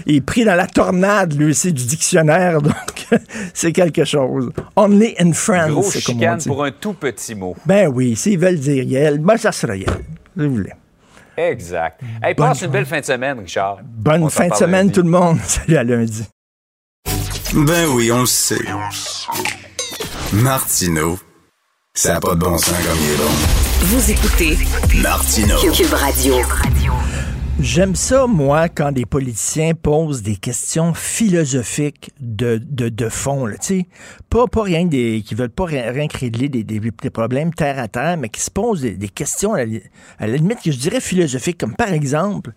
il 0.05 0.15
est 0.17 0.21
pris 0.21 0.43
dans 0.43 0.55
la 0.55 0.67
tornade 0.67 1.33
lui 1.33 1.45
aussi 1.51 1.71
du 1.71 1.85
dictionnaire. 1.85 2.61
Donc 2.61 2.73
c'est 3.53 3.71
quelque 3.71 4.03
chose. 4.03 4.51
Only 4.75 5.15
in 5.19 5.31
France, 5.33 5.69
Gros 5.71 5.83
c'est 5.83 6.03
comme 6.03 6.15
on 6.17 6.19
chicane 6.19 6.37
dit. 6.39 6.47
pour 6.49 6.63
un 6.65 6.71
tout 6.71 6.93
petit 6.93 7.35
mot. 7.35 7.55
Ben 7.65 7.87
oui, 7.87 8.15
s'ils 8.15 8.37
veulent 8.37 8.59
dire 8.59 8.83
Yel, 8.83 9.19
ben 9.19 9.37
ça 9.37 9.51
sera 9.51 9.75
Yel. 9.77 9.87
Si 9.87 10.45
vous 10.45 10.51
voulez. 10.55 10.71
Exact. 11.39 12.01
Hey, 12.21 12.35
passe 12.35 12.61
une 12.63 12.71
belle 12.71 12.85
fin 12.85 12.99
de 12.99 13.05
semaine, 13.05 13.39
Richard. 13.39 13.77
Bonne 13.83 14.23
On 14.23 14.29
fin 14.29 14.49
de 14.49 14.55
semaine 14.55 14.87
lundi. 14.87 14.91
tout 14.91 15.03
le 15.03 15.09
monde. 15.09 15.37
Salut 15.45 15.77
à 15.77 15.83
lundi. 15.83 16.25
Ben 17.53 17.87
oui, 17.93 18.11
on 18.11 18.19
le 18.21 18.25
sait. 18.25 18.59
Martineau, 20.33 21.17
ça 21.93 22.13
n'a 22.13 22.19
pas 22.19 22.35
de 22.35 22.39
bon 22.39 22.57
sens 22.57 22.75
comme 22.85 22.97
il 23.01 23.11
est 23.13 23.17
bon. 23.17 23.31
Vous 23.81 24.11
écoutez 24.11 24.57
Martineau. 25.01 25.57
Cube 25.71 25.93
Radio. 25.93 26.35
J'aime 27.61 27.93
ça, 27.93 28.25
moi, 28.25 28.69
quand 28.69 28.93
des 28.93 29.05
politiciens 29.05 29.73
posent 29.73 30.21
des 30.21 30.37
questions 30.37 30.93
philosophiques 30.93 32.09
de, 32.21 32.57
de, 32.63 32.87
de 32.87 33.09
fond, 33.09 33.45
là, 33.45 33.57
tu 33.57 33.67
sais. 33.67 33.87
Pas, 34.29 34.47
pas 34.47 34.63
rien 34.63 34.85
des, 34.85 35.21
qui 35.25 35.35
veulent 35.35 35.49
pas 35.49 35.65
rien, 35.65 35.91
rien 35.91 36.07
régler 36.09 36.47
des, 36.47 36.63
des, 36.63 36.79
des 36.79 37.09
problèmes 37.09 37.53
terre 37.53 37.77
à 37.77 37.89
terre, 37.89 38.15
mais 38.15 38.29
qui 38.29 38.39
se 38.39 38.49
posent 38.49 38.81
des, 38.81 38.95
des 38.95 39.09
questions, 39.09 39.55
à 39.55 39.65
la, 39.65 39.79
à 40.19 40.27
la 40.27 40.37
limite, 40.37 40.61
que 40.63 40.71
je 40.71 40.77
dirais 40.77 41.01
philosophiques, 41.01 41.57
comme 41.57 41.75
par 41.75 41.91
exemple, 41.91 42.53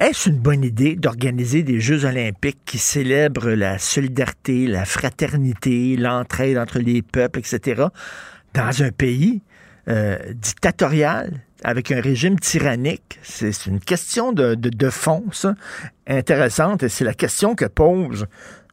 est-ce 0.00 0.30
une 0.30 0.38
bonne 0.38 0.64
idée 0.64 0.96
d'organiser 0.96 1.62
des 1.62 1.78
Jeux 1.78 2.06
olympiques 2.06 2.60
qui 2.64 2.78
célèbrent 2.78 3.50
la 3.50 3.78
solidarité, 3.78 4.66
la 4.68 4.86
fraternité, 4.86 5.98
l'entraide 5.98 6.56
entre 6.56 6.78
les 6.78 7.02
peuples, 7.02 7.40
etc., 7.40 7.82
dans 8.54 8.82
un 8.82 8.90
pays 8.90 9.42
euh, 9.88 10.16
dictatorial, 10.34 11.40
avec 11.64 11.90
un 11.90 12.00
régime 12.00 12.38
tyrannique? 12.38 13.18
C'est 13.22 13.66
une 13.66 13.80
question 13.80 14.32
de, 14.32 14.54
de, 14.54 14.68
de 14.68 14.90
fond, 14.90 15.24
ça, 15.32 15.54
intéressante, 16.06 16.82
et 16.82 16.88
c'est 16.88 17.04
la 17.04 17.14
question 17.14 17.54
que 17.54 17.64
pose 17.64 18.26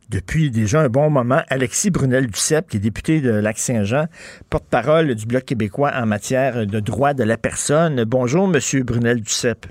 depuis 0.09 0.51
déjà 0.51 0.81
un 0.81 0.89
bon 0.89 1.09
moment 1.09 1.41
Alexis 1.49 1.89
Brunel-Duceppe, 1.89 2.69
qui 2.69 2.77
est 2.77 2.79
député 2.79 3.21
de 3.21 3.31
Lac-Saint-Jean, 3.31 4.05
porte-parole 4.49 5.15
du 5.15 5.25
Bloc 5.25 5.45
québécois 5.45 5.91
en 5.95 6.05
matière 6.05 6.65
de 6.67 6.79
droit 6.79 7.13
de 7.13 7.23
la 7.23 7.37
personne. 7.37 8.03
Bonjour, 8.03 8.47
Monsieur 8.47 8.83
Brunel-Duceppe. 8.83 9.65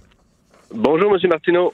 Bonjour, 0.75 1.15
M. 1.15 1.29
Martineau. 1.29 1.73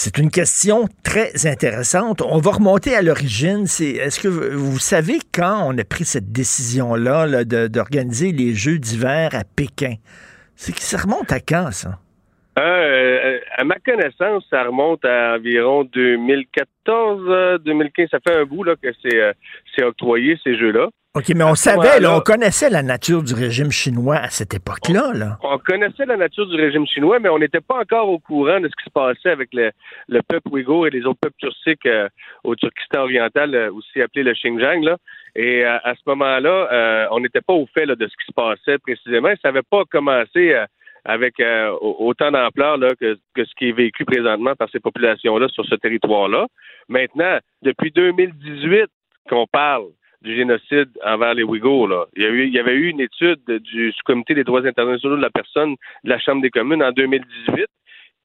C'est 0.00 0.18
une 0.18 0.30
question 0.30 0.88
très 1.02 1.48
intéressante. 1.48 2.22
On 2.22 2.38
va 2.38 2.52
remonter 2.52 2.94
à 2.94 3.02
l'origine. 3.02 3.66
C'est, 3.66 3.90
est-ce 3.90 4.20
que 4.20 4.28
vous, 4.28 4.78
savez 4.78 5.18
quand 5.34 5.66
on 5.66 5.76
a 5.76 5.82
pris 5.82 6.04
cette 6.04 6.30
décision-là 6.30 7.26
là, 7.26 7.44
d'organiser 7.44 8.30
les 8.30 8.54
Jeux 8.54 8.78
d'hiver 8.78 9.30
à 9.32 9.42
Pékin? 9.42 9.94
C'est 10.54 10.70
que 10.72 10.82
ça 10.82 10.98
remonte 10.98 11.32
à 11.32 11.40
quand, 11.40 11.72
ça? 11.72 11.98
Euh, 12.58 13.38
à 13.56 13.64
ma 13.64 13.76
connaissance, 13.76 14.44
ça 14.50 14.64
remonte 14.64 15.04
à 15.04 15.34
environ 15.36 15.84
2014, 15.84 17.22
euh, 17.28 17.58
2015. 17.58 18.08
Ça 18.10 18.18
fait 18.26 18.36
un 18.36 18.44
bout 18.44 18.64
là, 18.64 18.74
que 18.76 18.88
c'est 19.02 19.20
euh, 19.20 19.32
c'est 19.74 19.84
octroyé, 19.84 20.38
ces 20.42 20.56
jeux-là. 20.56 20.88
OK, 21.14 21.30
mais 21.34 21.42
on 21.42 21.54
savait, 21.54 22.00
là, 22.00 22.14
on 22.14 22.20
connaissait 22.20 22.70
la 22.70 22.82
nature 22.82 23.22
du 23.22 23.34
régime 23.34 23.70
chinois 23.70 24.16
à 24.16 24.28
cette 24.28 24.54
époque-là. 24.54 25.12
Là. 25.14 25.38
On 25.42 25.58
connaissait 25.58 26.04
la 26.04 26.16
nature 26.16 26.46
du 26.46 26.54
régime 26.54 26.86
chinois, 26.86 27.18
mais 27.18 27.28
on 27.28 27.38
n'était 27.38 27.62
pas 27.62 27.80
encore 27.80 28.08
au 28.08 28.18
courant 28.18 28.60
de 28.60 28.68
ce 28.68 28.76
qui 28.76 28.84
se 28.84 28.90
passait 28.90 29.30
avec 29.30 29.48
le, 29.52 29.72
le 30.08 30.20
peuple 30.22 30.48
ouïghour 30.50 30.86
et 30.86 30.90
les 30.90 31.04
autres 31.06 31.18
peuples 31.20 31.38
turciques 31.38 31.86
euh, 31.86 32.08
au 32.44 32.54
Turkestan 32.54 33.00
oriental, 33.00 33.54
euh, 33.54 33.72
aussi 33.72 34.02
appelé 34.02 34.22
le 34.22 34.34
Xinjiang. 34.34 34.84
Là. 34.84 34.96
Et 35.34 35.64
euh, 35.64 35.78
à 35.82 35.94
ce 35.94 36.00
moment-là, 36.06 36.68
euh, 36.72 37.06
on 37.10 37.20
n'était 37.20 37.40
pas 37.40 37.52
au 37.52 37.66
fait 37.66 37.86
là, 37.86 37.94
de 37.94 38.06
ce 38.06 38.12
qui 38.16 38.26
se 38.26 38.32
passait 38.32 38.78
précisément. 38.78 39.30
Ça 39.42 39.48
n'avait 39.48 39.62
pas 39.62 39.84
commencé 39.90 40.52
euh, 40.52 40.66
avec 41.04 41.40
euh, 41.40 41.70
au- 41.80 41.96
autant 42.08 42.30
d'ampleur 42.30 42.76
là, 42.78 42.90
que, 43.00 43.16
que 43.34 43.44
ce 43.44 43.54
qui 43.56 43.68
est 43.68 43.72
vécu 43.72 44.04
présentement 44.04 44.54
par 44.54 44.68
ces 44.70 44.80
populations-là 44.80 45.48
sur 45.48 45.64
ce 45.66 45.74
territoire-là. 45.76 46.46
Maintenant, 46.88 47.38
depuis 47.62 47.90
2018 47.90 48.86
qu'on 49.28 49.46
parle 49.46 49.84
du 50.22 50.34
génocide 50.34 50.90
envers 51.04 51.34
les 51.34 51.44
Ouïghours. 51.44 51.86
Là. 51.88 52.06
Il, 52.16 52.22
y 52.22 52.26
a 52.26 52.30
eu, 52.30 52.46
il 52.46 52.52
y 52.52 52.58
avait 52.58 52.74
eu 52.74 52.88
une 52.88 53.00
étude 53.00 53.40
du 53.46 53.92
sous-comité 53.92 54.34
des 54.34 54.42
droits 54.44 54.66
internationaux 54.66 55.16
de 55.16 55.22
la 55.22 55.30
personne 55.30 55.76
de 56.04 56.10
la 56.10 56.18
Chambre 56.18 56.42
des 56.42 56.50
communes 56.50 56.82
en 56.82 56.90
2018 56.92 57.66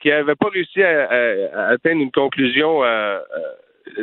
qui 0.01 0.09
n'avait 0.09 0.35
pas 0.35 0.49
réussi 0.49 0.81
à, 0.81 1.03
à- 1.07 1.55
à 1.55 1.67
atteindre 1.69 2.01
une 2.01 2.11
conclusion 2.11 2.83
euh, 2.83 3.19
euh, 3.19 3.21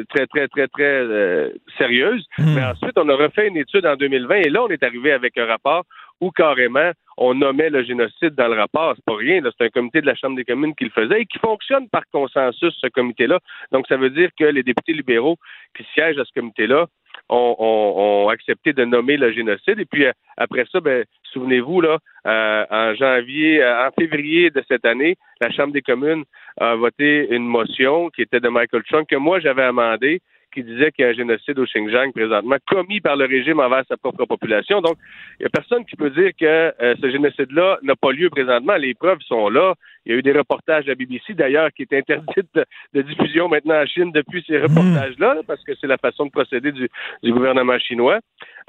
très, 0.08 0.26
très, 0.26 0.48
très, 0.48 0.68
très 0.68 0.82
euh, 0.82 1.50
sérieuse. 1.78 2.24
Mais 2.38 2.62
ensuite, 2.62 2.96
on 2.96 3.08
a 3.08 3.14
refait 3.14 3.48
une 3.48 3.56
étude 3.56 3.86
en 3.86 3.96
2020 3.96 4.36
et 4.36 4.50
là, 4.50 4.62
on 4.62 4.68
est 4.68 4.82
arrivé 4.82 5.12
avec 5.12 5.36
un 5.38 5.46
rapport 5.46 5.84
où 6.20 6.30
carrément 6.30 6.92
on 7.16 7.34
nommait 7.34 7.70
le 7.70 7.84
génocide 7.84 8.34
dans 8.34 8.48
le 8.48 8.58
rapport. 8.58 8.94
C'est 8.96 9.04
pas 9.04 9.16
rien, 9.16 9.40
c'est 9.42 9.66
un 9.66 9.70
comité 9.70 10.00
de 10.00 10.06
la 10.06 10.14
Chambre 10.14 10.36
des 10.36 10.44
communes 10.44 10.74
qui 10.74 10.84
le 10.84 10.90
faisait 10.90 11.22
et 11.22 11.26
qui 11.26 11.38
fonctionne 11.38 11.88
par 11.88 12.02
consensus, 12.12 12.74
ce 12.80 12.86
comité-là. 12.88 13.38
Donc, 13.72 13.86
ça 13.88 13.96
veut 13.96 14.10
dire 14.10 14.30
que 14.38 14.44
les 14.44 14.62
députés 14.62 14.92
libéraux 14.92 15.36
qui 15.76 15.84
siègent 15.94 16.18
à 16.18 16.24
ce 16.24 16.32
comité-là 16.32 16.86
ont, 17.28 18.28
accepté 18.30 18.72
de 18.72 18.84
nommer 18.84 19.16
le 19.16 19.32
génocide. 19.32 19.78
Et 19.78 19.84
puis, 19.84 20.06
après 20.36 20.64
ça, 20.70 20.80
ben, 20.80 21.04
souvenez-vous, 21.32 21.80
là, 21.80 21.98
en 22.24 22.94
janvier, 22.94 23.64
en 23.64 23.90
février 23.98 24.50
de 24.50 24.62
cette 24.68 24.84
année, 24.84 25.16
la 25.40 25.50
Chambre 25.50 25.72
des 25.72 25.82
communes 25.82 26.24
a 26.58 26.74
voté 26.74 27.28
une 27.30 27.46
motion 27.46 28.10
qui 28.10 28.22
était 28.22 28.40
de 28.40 28.48
Michael 28.48 28.82
Trump 28.84 29.08
que 29.08 29.16
moi 29.16 29.40
j'avais 29.40 29.62
amendée 29.62 30.20
qui 30.50 30.62
disait 30.62 30.90
qu'il 30.90 31.04
y 31.04 31.08
a 31.08 31.10
un 31.10 31.14
génocide 31.14 31.58
au 31.58 31.64
Xinjiang 31.64 32.12
présentement 32.12 32.56
commis 32.66 33.00
par 33.00 33.16
le 33.16 33.26
régime 33.26 33.60
envers 33.60 33.84
sa 33.88 33.96
propre 33.96 34.24
population. 34.24 34.80
Donc, 34.80 34.96
il 35.38 35.42
n'y 35.42 35.46
a 35.46 35.50
personne 35.50 35.84
qui 35.84 35.96
peut 35.96 36.10
dire 36.10 36.30
que 36.38 36.72
euh, 36.80 36.94
ce 37.00 37.10
génocide-là 37.10 37.78
n'a 37.82 37.96
pas 37.96 38.12
lieu 38.12 38.30
présentement. 38.30 38.76
Les 38.76 38.94
preuves 38.94 39.20
sont 39.26 39.48
là. 39.48 39.74
Il 40.06 40.12
y 40.12 40.14
a 40.14 40.18
eu 40.18 40.22
des 40.22 40.32
reportages 40.32 40.84
à 40.86 40.88
la 40.88 40.94
BBC, 40.94 41.34
d'ailleurs, 41.34 41.70
qui 41.72 41.82
est 41.82 41.92
interdite 41.92 42.48
de, 42.94 43.02
diffusion 43.02 43.48
maintenant 43.48 43.82
en 43.82 43.86
Chine 43.86 44.12
depuis 44.12 44.42
ces 44.46 44.58
reportages-là, 44.58 45.40
parce 45.46 45.62
que 45.62 45.72
c'est 45.80 45.86
la 45.86 45.98
façon 45.98 46.26
de 46.26 46.30
procéder 46.30 46.72
du, 46.72 46.88
gouvernement 47.24 47.78
chinois. 47.78 48.18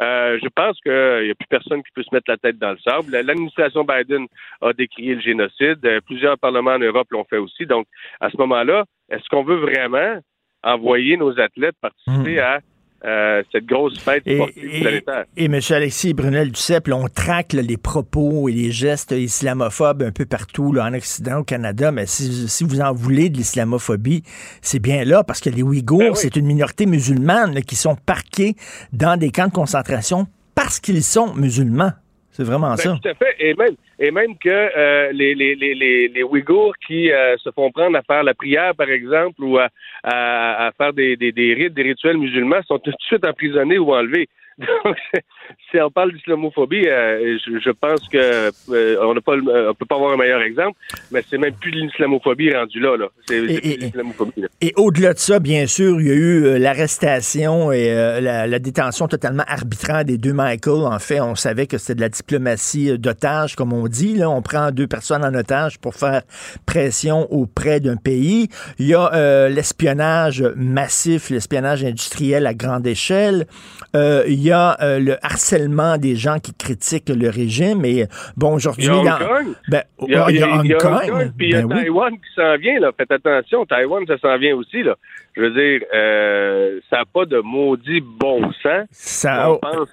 Euh, 0.01 0.37
je 0.41 0.49
pense 0.53 0.79
qu'il 0.81 1.25
n'y 1.25 1.31
a 1.31 1.35
plus 1.35 1.47
personne 1.49 1.83
qui 1.83 1.91
peut 1.93 2.03
se 2.03 2.13
mettre 2.13 2.29
la 2.29 2.37
tête 2.37 2.57
dans 2.57 2.71
le 2.71 2.77
sable. 2.79 3.11
L'administration 3.11 3.83
Biden 3.85 4.27
a 4.61 4.73
décrié 4.73 5.15
le 5.15 5.21
génocide. 5.21 5.79
Euh, 5.85 5.99
plusieurs 6.05 6.37
parlements 6.37 6.71
en 6.71 6.79
Europe 6.79 7.07
l'ont 7.11 7.25
fait 7.25 7.37
aussi. 7.37 7.65
Donc, 7.65 7.87
à 8.19 8.29
ce 8.29 8.37
moment-là, 8.37 8.85
est-ce 9.09 9.27
qu'on 9.29 9.43
veut 9.43 9.57
vraiment 9.57 10.19
envoyer 10.63 11.17
nos 11.17 11.39
athlètes 11.39 11.75
participer 11.81 12.35
hmm. 12.35 12.39
à 12.39 12.59
euh, 13.03 13.41
cette 13.51 13.65
grosse 13.65 13.97
fête 13.97 14.21
sportive 14.21 14.81
planétaire. 14.81 15.25
Et, 15.35 15.45
M. 15.45 15.59
Alexis 15.71 16.13
Brunel 16.13 16.51
Duceppe, 16.51 16.89
on 16.93 17.07
traque 17.07 17.53
les 17.53 17.77
propos 17.77 18.47
et 18.47 18.51
les 18.51 18.69
gestes 18.69 19.11
islamophobes 19.11 20.03
un 20.03 20.11
peu 20.11 20.25
partout 20.25 20.71
là, 20.71 20.85
en 20.85 20.93
Occident, 20.93 21.39
au 21.39 21.43
Canada, 21.43 21.91
mais 21.91 22.05
si, 22.05 22.63
vous 22.63 22.79
en 22.79 22.93
voulez 22.93 23.29
de 23.29 23.37
l'islamophobie, 23.37 24.21
c'est 24.61 24.77
bien 24.77 25.03
là, 25.03 25.23
parce 25.23 25.39
que 25.39 25.49
les 25.49 25.63
Ouïghours, 25.63 25.99
ben 25.99 26.15
c'est 26.15 26.35
une 26.35 26.45
minorité 26.45 26.85
musulmane 26.85 27.61
qui 27.63 27.75
sont 27.75 27.95
parqués 27.95 28.53
dans 28.93 29.17
des 29.17 29.31
camps 29.31 29.47
de 29.47 29.53
concentration 29.53 30.27
parce 30.53 30.79
qu'ils 30.79 31.03
sont 31.03 31.33
musulmans. 31.33 31.93
C'est 32.41 32.49
vraiment 32.49 32.71
ben, 32.71 32.77
ça. 32.77 32.97
Tout 32.99 33.07
à 33.07 33.13
fait. 33.13 33.35
Et 33.39 33.53
même, 33.53 33.75
et 33.99 34.09
même 34.09 34.35
que 34.35 34.49
euh, 34.49 35.11
les, 35.11 35.35
les, 35.35 35.53
les, 35.53 36.07
les, 36.07 36.23
Ouïghours 36.23 36.73
qui 36.87 37.11
euh, 37.11 37.37
se 37.37 37.51
font 37.51 37.71
prendre 37.71 37.95
à 37.95 38.01
faire 38.01 38.23
la 38.23 38.33
prière, 38.33 38.73
par 38.75 38.89
exemple, 38.89 39.43
ou 39.43 39.59
à, 39.59 39.69
à, 40.03 40.71
faire 40.75 40.91
des, 40.91 41.15
des, 41.17 41.31
des 41.31 41.53
rites, 41.53 41.75
des 41.75 41.83
rituels 41.83 42.17
musulmans, 42.17 42.61
sont 42.67 42.79
tout 42.79 42.89
de 42.89 42.95
suite 42.99 43.23
emprisonnés 43.23 43.77
ou 43.77 43.93
enlevés. 43.93 44.27
Donc, 44.57 44.97
si 45.69 45.79
on 45.79 45.89
parle 45.89 46.13
d'islamophobie, 46.13 46.87
euh, 46.87 47.37
je, 47.45 47.71
pense 47.71 48.07
que 48.09 48.51
euh, 48.69 48.97
on 49.01 49.13
n'a 49.13 49.21
pas, 49.21 49.35
on 49.35 49.73
peut 49.73 49.85
pas 49.85 49.95
avoir 49.95 50.13
un 50.13 50.17
meilleur 50.17 50.41
exemple, 50.41 50.77
mais 51.11 51.23
c'est 51.29 51.37
même 51.37 51.53
plus 51.53 51.71
de 51.71 51.77
l'islamophobie 51.77 52.53
rendu 52.53 52.79
là. 52.79 52.97
là. 52.97 53.07
C'est, 53.27 53.37
et. 53.37 53.79
Et 54.61 54.73
au-delà 54.75 55.13
de 55.13 55.19
ça, 55.19 55.39
bien 55.39 55.65
sûr, 55.65 55.99
il 55.99 56.07
y 56.07 56.11
a 56.11 56.13
eu 56.13 56.43
euh, 56.43 56.59
l'arrestation 56.59 57.71
et 57.71 57.91
la, 58.21 58.59
détention 58.59 59.07
totalement 59.07 59.43
arbitraire 59.47 60.05
des 60.05 60.17
deux 60.17 60.33
Michael. 60.33 60.83
En 60.85 60.99
fait, 60.99 61.19
on 61.19 61.35
savait 61.35 61.65
que 61.65 61.77
c'était 61.77 61.95
de 61.95 62.01
la 62.01 62.09
diplomatie 62.09 62.97
d'otage, 62.99 63.55
comme 63.55 63.73
on 63.73 63.87
dit. 63.87 64.15
Là, 64.15 64.29
on 64.29 64.41
prend 64.41 64.71
deux 64.71 64.87
personnes 64.87 65.25
en 65.25 65.33
otage 65.33 65.79
pour 65.79 65.95
faire 65.95 66.21
pression 66.65 67.31
auprès 67.31 67.79
d'un 67.79 67.95
pays. 67.95 68.49
Il 68.77 68.87
y 68.87 68.93
a 68.93 69.49
l'espionnage 69.49 70.43
massif, 70.55 71.29
l'espionnage 71.29 71.83
industriel 71.83 72.45
à 72.45 72.53
grande 72.53 72.85
échelle. 72.85 73.47
il 73.95 74.41
y 74.41 74.51
a 74.51 74.77
le 74.99 75.17
harcèlement 75.25 75.40
des 75.99 76.15
gens 76.15 76.39
qui 76.39 76.53
critiquent 76.53 77.09
le 77.09 77.29
régime. 77.29 77.85
Et 77.85 78.05
bon, 78.37 78.55
aujourd'hui, 78.55 78.85
il 78.85 79.03
y 79.03 79.07
a 79.07 79.15
Hong 79.15 79.27
Kong. 79.27 79.55
Ben, 79.69 79.83
il 80.07 80.11
y 80.11 80.15
a, 80.15 80.29
il 80.29 80.37
y 80.37 80.43
a, 80.43 80.47
Hong, 80.47 80.77
Kong. 80.77 81.31
Puis 81.37 81.47
il 81.47 81.53
y 81.53 81.55
a 81.55 81.65
ben 81.65 81.77
Taïwan 81.77 82.13
qui 82.13 82.33
s'en 82.35 82.55
vient. 82.57 82.79
Là. 82.79 82.91
Faites 82.97 83.11
attention, 83.11 83.65
Taïwan, 83.65 84.05
ça 84.07 84.17
s'en 84.17 84.37
vient 84.37 84.55
aussi. 84.55 84.83
Là. 84.83 84.95
Je 85.35 85.41
veux 85.41 85.51
dire, 85.51 85.87
euh, 85.93 86.79
ça 86.89 86.97
n'a 86.97 87.05
pas 87.05 87.25
de 87.25 87.39
maudit 87.39 88.01
bon 88.01 88.51
sens. 88.61 88.87
Ça, 88.91 89.51
on 89.51 89.57
pense 89.57 89.89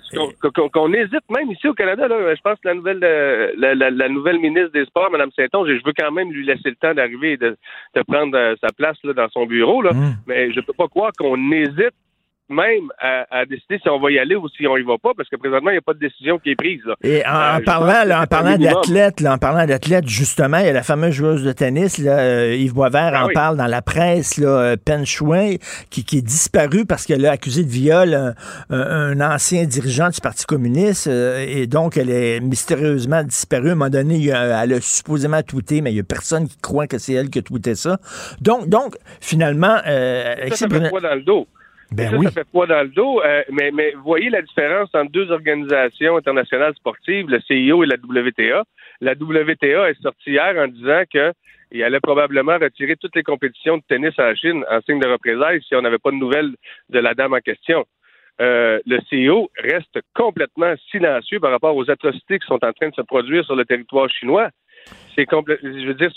qu'on, 0.72 0.92
hésite 0.92 1.30
même 1.30 1.50
ici 1.52 1.68
au 1.68 1.74
Canada. 1.74 2.08
Là, 2.08 2.34
je 2.34 2.40
pense 2.40 2.58
que 2.60 2.68
la 2.68 2.74
nouvelle, 2.74 3.00
euh, 3.02 3.52
la, 3.56 3.74
la, 3.74 4.08
nouvelle 4.08 4.40
ministre 4.40 4.72
des 4.72 4.84
Sports, 4.86 5.10
Mme 5.12 5.30
Saint-Onge, 5.36 5.68
je 5.68 5.84
veux 5.84 5.92
quand 5.96 6.10
même 6.10 6.32
lui 6.32 6.44
laisser 6.44 6.70
le 6.70 6.76
temps 6.76 6.92
d'arriver 6.92 7.32
et 7.32 7.36
de, 7.36 7.56
de 7.94 8.02
prendre 8.02 8.36
euh, 8.36 8.56
sa 8.60 8.68
place 8.76 8.96
là, 9.04 9.12
dans 9.12 9.28
son 9.28 9.46
bureau. 9.46 9.80
Là. 9.80 9.92
Mm. 9.92 10.14
Mais 10.26 10.52
je 10.52 10.60
peux 10.60 10.72
pas 10.72 10.88
croire 10.88 11.12
qu'on 11.16 11.52
hésite 11.52 11.94
même 12.48 12.88
à, 12.98 13.44
décider 13.46 13.78
si 13.82 13.88
on 13.88 14.00
va 14.00 14.10
y 14.10 14.18
aller 14.18 14.34
ou 14.34 14.48
si 14.48 14.66
on 14.66 14.76
y 14.76 14.82
va 14.82 14.96
pas, 14.98 15.10
parce 15.16 15.28
que 15.28 15.36
présentement, 15.36 15.70
il 15.70 15.74
n'y 15.74 15.78
a 15.78 15.82
pas 15.82 15.94
de 15.94 15.98
décision 15.98 16.38
qui 16.38 16.50
est 16.50 16.56
prise. 16.56 16.82
Et 17.02 17.24
en, 17.26 17.58
euh, 17.58 17.60
parlant, 17.64 18.22
en 18.22 18.26
parlant 18.26 18.56
d'athlètes, 18.56 19.24
en 19.26 19.38
parlant 19.38 19.66
d'athlètes, 19.66 20.08
justement, 20.08 20.58
il 20.58 20.66
y 20.66 20.68
a 20.68 20.72
la 20.72 20.82
fameuse 20.82 21.12
joueuse 21.12 21.44
de 21.44 21.52
tennis, 21.52 21.98
là, 21.98 22.18
euh, 22.18 22.56
Yves 22.56 22.74
Boisvert 22.74 23.12
ah 23.14 23.26
en 23.26 23.28
parle 23.28 23.56
dans 23.56 23.66
la 23.66 23.82
presse, 23.82 24.38
là, 24.38 24.48
euh, 24.48 24.76
Pen 24.82 25.04
qui, 25.90 26.04
qui 26.04 26.18
est 26.18 26.22
disparue 26.22 26.86
parce 26.86 27.06
qu'elle 27.06 27.24
a 27.26 27.32
accusé 27.32 27.64
de 27.64 27.68
viol 27.68 28.34
un, 28.70 29.20
ancien 29.20 29.64
dirigeant 29.64 30.08
du 30.08 30.20
Parti 30.20 30.46
communiste, 30.46 31.06
et 31.06 31.66
donc 31.66 31.96
elle 31.96 32.10
est 32.10 32.40
mystérieusement 32.40 33.22
disparue. 33.22 33.68
À 33.68 33.72
un 33.72 33.74
moment 33.74 33.90
donné, 33.90 34.26
elle 34.26 34.72
a 34.72 34.80
supposément 34.80 35.42
tweeté, 35.42 35.80
mais 35.80 35.90
il 35.90 35.94
n'y 35.94 36.00
a 36.00 36.04
personne 36.04 36.48
qui 36.48 36.56
croit 36.60 36.86
que 36.86 36.98
c'est 36.98 37.12
elle 37.12 37.30
qui 37.30 37.38
a 37.38 37.42
tweeté 37.42 37.74
ça. 37.74 37.98
Donc, 38.40 38.68
donc 38.68 38.96
finalement... 39.20 39.76
ça, 39.84 40.50
ça 40.50 40.68
fait 40.68 40.80
dans 40.80 41.14
le 41.14 41.22
dos. 41.22 41.46
Ben 41.90 42.10
ça, 42.10 42.22
ça 42.22 42.30
fait 42.30 42.48
poids 42.50 42.66
dans 42.66 42.82
le 42.82 42.88
dos. 42.88 43.22
Euh, 43.22 43.42
mais, 43.50 43.70
mais 43.72 43.94
voyez 44.04 44.30
la 44.30 44.42
différence 44.42 44.90
entre 44.94 45.10
deux 45.10 45.30
organisations 45.30 46.16
internationales 46.16 46.74
sportives, 46.74 47.28
le 47.28 47.40
CIO 47.40 47.82
et 47.82 47.86
la 47.86 47.96
WTA. 47.96 48.64
La 49.00 49.12
WTA 49.12 49.90
est 49.90 50.02
sortie 50.02 50.32
hier 50.32 50.54
en 50.58 50.68
disant 50.68 51.02
qu'il 51.10 51.82
allait 51.82 52.00
probablement 52.00 52.58
retirer 52.58 52.96
toutes 52.96 53.16
les 53.16 53.22
compétitions 53.22 53.78
de 53.78 53.82
tennis 53.88 54.18
en 54.18 54.34
Chine 54.34 54.64
en 54.70 54.80
signe 54.82 55.00
de 55.00 55.08
représailles 55.08 55.62
si 55.62 55.74
on 55.74 55.82
n'avait 55.82 55.98
pas 55.98 56.10
de 56.10 56.16
nouvelles 56.16 56.54
de 56.90 56.98
la 56.98 57.14
dame 57.14 57.32
en 57.32 57.40
question. 57.40 57.86
Euh, 58.40 58.78
le 58.86 59.00
CIO 59.08 59.50
reste 59.56 59.98
complètement 60.14 60.74
silencieux 60.90 61.40
par 61.40 61.50
rapport 61.50 61.74
aux 61.74 61.90
atrocités 61.90 62.38
qui 62.38 62.46
sont 62.46 62.64
en 62.64 62.72
train 62.72 62.88
de 62.90 62.94
se 62.94 63.02
produire 63.02 63.44
sur 63.44 63.56
le 63.56 63.64
territoire 63.64 64.08
chinois. 64.10 64.50
C'est 65.16 65.26
je 65.28 65.86
veux 65.86 65.94
dire, 65.94 66.10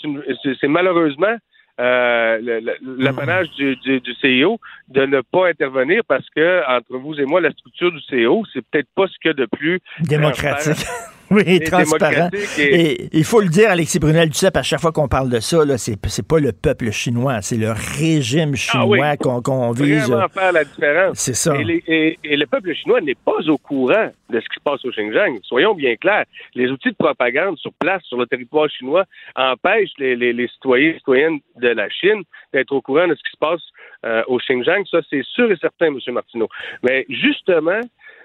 c'est 0.60 0.68
malheureusement 0.68 1.36
euh, 1.82 2.60
l'apanage 2.98 3.50
du, 3.50 3.76
du, 3.76 4.00
du, 4.00 4.12
CEO 4.22 4.60
de 4.88 5.04
ne 5.04 5.20
pas 5.20 5.48
intervenir 5.48 6.02
parce 6.06 6.28
que, 6.30 6.62
entre 6.68 6.96
vous 6.96 7.20
et 7.20 7.24
moi, 7.24 7.40
la 7.40 7.50
structure 7.50 7.90
du 7.90 8.00
CEO, 8.08 8.44
c'est 8.52 8.64
peut-être 8.70 8.88
pas 8.94 9.06
ce 9.08 9.18
qu'il 9.20 9.30
y 9.30 9.30
a 9.30 9.34
de 9.34 9.46
plus 9.46 9.80
démocratique. 10.00 10.86
oui, 11.46 11.60
transparent. 11.60 12.28
Et... 12.58 13.08
il 13.12 13.24
faut 13.24 13.40
le 13.40 13.48
dire, 13.48 13.70
Alexis 13.70 13.98
Brunel 13.98 14.28
Duceppe, 14.28 14.56
à 14.56 14.62
chaque 14.62 14.80
fois 14.80 14.92
qu'on 14.92 15.08
parle 15.08 15.30
de 15.30 15.40
ça, 15.40 15.58
c'est, 15.78 15.96
c'est 16.06 16.26
pas 16.26 16.38
le 16.38 16.52
peuple 16.52 16.90
chinois, 16.90 17.40
c'est 17.42 17.56
le 17.56 17.70
régime 17.70 18.52
ah 18.54 18.56
chinois 18.56 19.16
qu'on, 19.16 19.42
qu'on 19.42 19.72
vise. 19.72 20.08
Vraiment 20.08 20.28
faire 20.28 20.52
la 20.52 20.64
différence. 20.64 21.18
C'est 21.18 21.34
ça. 21.34 21.54
Et, 21.58 22.18
et, 22.22 22.36
le 22.36 22.46
peuple 22.46 22.74
chinois 22.74 23.00
n'est 23.00 23.14
pas 23.14 23.40
au 23.48 23.58
courant 23.58 24.10
de 24.30 24.40
ce 24.40 24.44
qui 24.48 24.54
se 24.56 24.62
passe 24.64 24.84
au 24.84 24.90
Xinjiang. 24.90 25.38
Soyons 25.42 25.74
bien 25.74 25.96
clairs. 25.96 26.24
Les 26.54 26.68
outils 26.68 26.90
de 26.90 26.96
propagande 26.96 27.58
sur 27.58 27.72
place, 27.74 28.02
sur 28.04 28.18
le 28.18 28.26
territoire 28.26 28.68
chinois, 28.70 29.04
empêchent 29.36 29.94
les, 29.98 30.16
les, 30.16 30.32
les 30.32 30.48
citoyens 30.48 30.90
et 30.90 30.94
citoyennes 30.94 31.38
de 31.56 31.68
la 31.68 31.88
Chine 31.88 32.22
d'être 32.52 32.72
au 32.72 32.80
courant 32.80 33.08
de 33.08 33.14
ce 33.14 33.22
qui 33.22 33.30
se 33.32 33.38
passe 33.38 33.62
euh, 34.04 34.22
au 34.26 34.38
Xinjiang. 34.38 34.84
Ça, 34.90 34.98
c'est 35.08 35.24
sûr 35.24 35.50
et 35.50 35.56
certain, 35.56 35.86
M. 35.86 35.98
Martineau. 36.08 36.48
Mais 36.82 37.06
justement, 37.08 37.80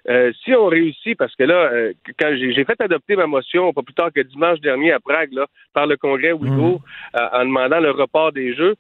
euh, 0.10 0.32
si 0.44 0.54
on 0.54 0.68
réussit, 0.68 1.18
parce 1.18 1.36
que 1.36 1.44
là, 1.44 1.70
euh, 1.72 1.94
quand 2.20 2.34
j'ai 2.38 2.64
fait 2.64 2.80
adopter 2.80 3.16
ma 3.16 3.28
motion, 3.28 3.74
pas 3.74 3.82
plus 3.82 3.94
tard 3.94 4.12
que 4.14 4.22
dimanche 4.22 4.60
dernier 4.62 4.92
à 4.92 5.00
Prague, 5.00 5.34
là, 5.34 5.48
par 5.74 5.88
le 5.88 5.98
Congrès 5.98 6.32
Ouïghour, 6.32 6.82
mmh. 7.14 7.20
en 7.34 7.46
demandant 7.46 7.80
le 7.80 7.92
report 7.92 8.32
des 8.32 8.56
Jeux, 8.56 8.76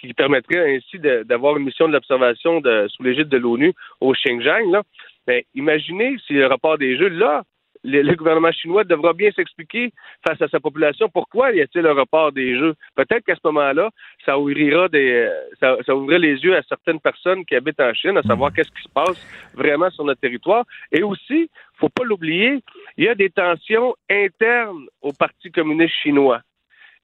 qui 0.00 0.14
permettrait 0.14 0.76
ainsi 0.76 0.98
d'avoir 0.98 1.56
une 1.56 1.64
mission 1.64 1.88
de 1.88 1.92
l'observation 1.92 2.62
sous 2.88 3.02
l'égide 3.02 3.28
de 3.28 3.38
l'ONU 3.38 3.72
au 4.00 4.12
Xinjiang, 4.12 4.70
là, 4.70 4.82
ben, 5.26 5.42
imaginez 5.54 6.16
si 6.26 6.32
le 6.32 6.46
report 6.46 6.78
des 6.78 6.96
Jeux, 6.96 7.08
là, 7.08 7.42
le, 7.84 8.14
gouvernement 8.14 8.52
chinois 8.52 8.84
devra 8.84 9.12
bien 9.12 9.30
s'expliquer 9.32 9.92
face 10.26 10.40
à 10.40 10.48
sa 10.48 10.60
population 10.60 11.08
pourquoi 11.08 11.52
y 11.52 11.60
a-t-il 11.60 11.86
un 11.86 11.94
report 11.94 12.32
des 12.32 12.58
Jeux? 12.58 12.74
Peut-être 12.94 13.24
qu'à 13.24 13.34
ce 13.34 13.40
moment-là, 13.44 13.90
ça 14.24 14.38
ouvrira 14.38 14.88
des, 14.88 15.28
ça, 15.60 15.76
ça 15.84 15.94
ouvrirait 15.94 16.18
les 16.18 16.38
yeux 16.40 16.56
à 16.56 16.62
certaines 16.62 17.00
personnes 17.00 17.44
qui 17.44 17.56
habitent 17.56 17.80
en 17.80 17.92
Chine, 17.94 18.16
à 18.16 18.22
savoir 18.22 18.50
mhm. 18.50 18.56
qu'est-ce 18.56 18.70
qui 18.70 18.82
se 18.82 18.88
passe 18.88 19.52
vraiment 19.54 19.90
sur 19.90 20.04
notre 20.04 20.20
territoire. 20.20 20.64
Et 20.90 21.02
aussi, 21.02 21.50
faut 21.74 21.88
pas 21.88 22.04
l'oublier, 22.04 22.62
il 22.96 23.04
y 23.04 23.08
a 23.08 23.14
des 23.14 23.30
tensions 23.30 23.94
internes 24.08 24.86
au 25.00 25.12
Parti 25.12 25.50
communiste 25.50 25.94
chinois. 26.02 26.40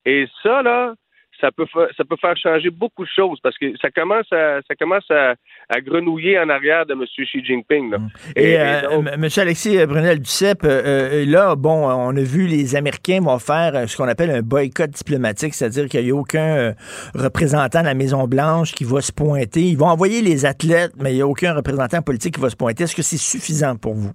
Et 0.05 0.26
ça, 0.42 0.62
là, 0.62 0.94
ça 1.41 1.51
peut 1.53 1.66
fa- 1.72 1.89
ça 1.97 2.05
peut 2.05 2.16
faire 2.20 2.36
changer 2.36 2.70
beaucoup 2.70 3.05
de 3.05 3.09
choses 3.14 3.39
parce 3.43 3.57
que 3.59 3.66
ça 3.80 3.91
commence 3.91 4.26
à 4.32 4.61
ça 4.66 4.74
commence 4.74 5.09
à, 5.11 5.34
à 5.68 5.80
grenouiller 5.80 6.39
en 6.39 6.49
arrière 6.49 6.84
de 6.86 6.95
M. 6.95 7.05
Xi 7.05 7.45
Jinping. 7.45 7.91
Là. 7.91 7.99
Et, 8.36 8.43
Et- 8.43 8.51
et 8.53 8.59
euh, 8.61 8.80
donc- 8.91 9.07
M. 9.12 9.28
Alexis 9.36 9.86
Brunel-Duceppe, 9.86 10.64
euh, 10.64 10.82
euh, 10.84 11.24
là, 11.26 11.55
bon, 11.57 11.89
on 11.89 12.16
a 12.16 12.20
vu 12.22 12.47
les 12.47 12.74
Américains 12.76 13.20
vont 13.20 13.39
faire 13.39 13.72
euh, 13.74 13.86
ce 13.86 13.97
qu'on 13.97 14.09
appelle 14.09 14.30
un 14.30 14.43
boycott 14.43 14.91
diplomatique, 14.91 15.55
c'est-à-dire 15.55 15.89
qu'il 15.89 16.05
n'y 16.05 16.11
a 16.11 16.14
aucun 16.14 16.57
euh, 16.57 16.72
représentant 17.14 17.80
de 17.80 17.86
la 17.86 17.95
Maison-Blanche 17.95 18.72
qui 18.72 18.84
va 18.84 19.01
se 19.01 19.12
pointer. 19.12 19.61
Ils 19.62 19.76
vont 19.78 19.86
envoyer 19.86 20.22
les 20.22 20.47
athlètes, 20.47 20.93
mais 20.99 21.12
il 21.12 21.16
n'y 21.16 21.22
a 21.22 21.26
aucun 21.26 21.55
représentant 21.55 22.03
politique 22.03 22.34
qui 22.34 22.41
va 22.41 22.51
se 22.51 22.57
pointer. 22.57 22.84
Est-ce 22.84 22.97
que 22.97 23.03
c'est 23.03 23.16
suffisant 23.18 23.76
pour 23.76 23.95
vous? 23.95 24.12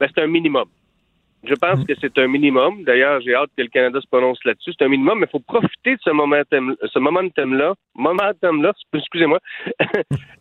Ben, 0.00 0.08
c'est 0.14 0.22
un 0.22 0.26
minimum. 0.28 0.64
Je 1.44 1.54
pense 1.54 1.84
que 1.84 1.92
c'est 2.00 2.18
un 2.18 2.26
minimum. 2.26 2.82
D'ailleurs, 2.84 3.20
j'ai 3.20 3.34
hâte 3.34 3.50
que 3.56 3.62
le 3.62 3.68
Canada 3.68 4.00
se 4.00 4.08
prononce 4.08 4.42
là-dessus. 4.44 4.72
C'est 4.76 4.84
un 4.84 4.88
minimum, 4.88 5.20
mais 5.20 5.26
il 5.26 5.30
faut 5.30 5.40
profiter 5.40 5.94
de 5.94 6.00
ce 6.02 6.10
momentum, 6.10 6.76
ce 6.82 6.98
momentum-là, 6.98 7.74
momentum-là, 7.94 8.72
excusez-moi. 8.92 9.38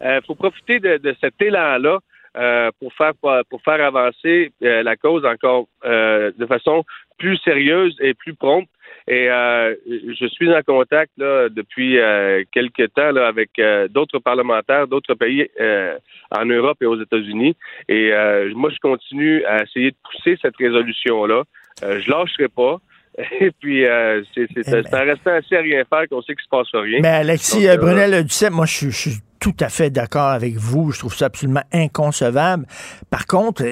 Il 0.02 0.20
faut 0.28 0.36
profiter 0.36 0.80
de, 0.80 0.98
de 0.98 1.16
cet 1.22 1.41
élan-là 1.41 2.00
euh, 2.38 2.70
pour 2.80 2.93
faire 2.93 3.14
pour 3.50 3.62
faire 3.64 3.84
avancer 3.84 4.52
euh, 4.64 4.84
la 4.84 4.95
cause 4.95 5.26
encore 5.26 5.68
euh, 5.86 6.32
de 6.38 6.45
façon 6.45 6.84
plus 7.18 7.38
sérieuse 7.38 7.95
et 8.00 8.14
plus 8.14 8.36
prompte. 8.36 8.70
Et 9.10 9.30
euh, 9.30 9.74
je 9.88 10.28
suis 10.28 10.53
en 10.53 10.62
contact 10.64 11.12
là, 11.18 11.47
depuis 11.49 11.97
euh, 11.97 12.43
quelques 12.51 12.93
temps 12.93 13.12
là, 13.12 13.28
avec 13.28 13.51
euh, 13.60 13.88
d'autres 13.88 14.20
parlementaires 14.20 14.88
d'autres 14.88 15.14
pays 15.14 15.47
euh, 15.62 15.95
en 16.32 16.45
Europe 16.45 16.78
et 16.82 16.86
aux 16.86 17.01
États-Unis. 17.01 17.55
Et 17.88 18.12
euh, 18.12 18.51
moi, 18.53 18.70
je 18.70 18.80
continue 18.80 19.45
à 19.45 19.64
essayer 19.64 19.91
de 19.91 19.95
pousser 20.12 20.38
cette 20.41 20.58
résolution-là. 20.58 21.43
Euh, 21.84 22.01
je 22.01 22.12
lâcherai 22.12 22.49
pas. 22.49 22.78
Et 23.41 23.51
puis, 23.60 23.86
euh, 23.86 24.22
c'est 24.36 24.45
c'est- 24.53 24.64
c'est 24.64 24.93
en 24.93 25.05
restant 25.05 25.32
assis 25.32 25.55
à 25.55 25.62
rien 25.62 25.84
faire 25.89 26.03
qu'on 26.10 26.22
sait 26.22 26.36
qu'il 26.36 26.43
se 26.43 26.49
passe 26.49 26.68
rien. 26.74 26.99
Mais 27.01 27.08
Alexis 27.08 27.64
Donc, 27.66 27.70
euh, 27.70 27.78
Brunel 27.78 28.24
Duceppe, 28.24 28.51
moi, 28.53 28.66
je, 28.66 28.74
suis- 28.76 28.91
je 28.91 29.10
suis 29.10 29.20
tout 29.39 29.55
à 29.60 29.70
fait 29.70 29.89
d'accord 29.89 30.28
avec 30.30 30.55
vous. 30.55 30.91
Je 30.91 30.99
trouve 30.99 31.16
ça 31.16 31.28
absolument 31.28 31.64
inconcevable. 31.74 32.66
Par 33.10 33.26
contre, 33.26 33.64